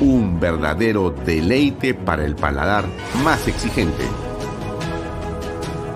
Un 0.00 0.40
verdadero 0.40 1.10
deleite 1.10 1.92
para 1.92 2.24
el 2.24 2.34
paladar 2.34 2.84
más 3.22 3.46
exigente 3.46 4.04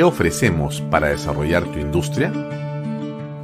¿Qué 0.00 0.04
ofrecemos 0.04 0.80
para 0.90 1.08
desarrollar 1.08 1.62
tu 1.64 1.78
industria? 1.78 2.32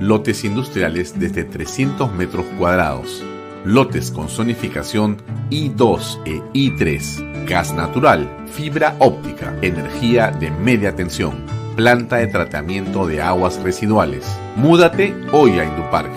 Lotes 0.00 0.42
industriales 0.42 1.20
desde 1.20 1.44
300 1.44 2.10
metros 2.14 2.46
cuadrados, 2.56 3.22
lotes 3.66 4.10
con 4.10 4.30
zonificación 4.30 5.18
I2 5.50 6.22
e 6.24 6.40
I3, 6.54 7.44
gas 7.44 7.74
natural, 7.74 8.26
fibra 8.46 8.96
óptica, 9.00 9.54
energía 9.60 10.30
de 10.30 10.50
media 10.50 10.96
tensión, 10.96 11.44
planta 11.76 12.16
de 12.16 12.28
tratamiento 12.28 13.06
de 13.06 13.20
aguas 13.20 13.62
residuales. 13.62 14.24
Múdate 14.56 15.14
hoy 15.32 15.58
a 15.58 15.64
Indupark 15.66 16.10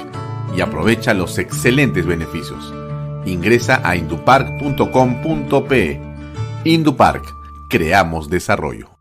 y 0.55 0.61
aprovecha 0.61 1.13
los 1.13 1.37
excelentes 1.37 2.05
beneficios. 2.05 2.73
Ingresa 3.25 3.81
a 3.83 3.97
indupark.com.pe. 3.97 6.01
Indupark, 6.63 7.25
creamos 7.67 8.29
desarrollo. 8.29 8.98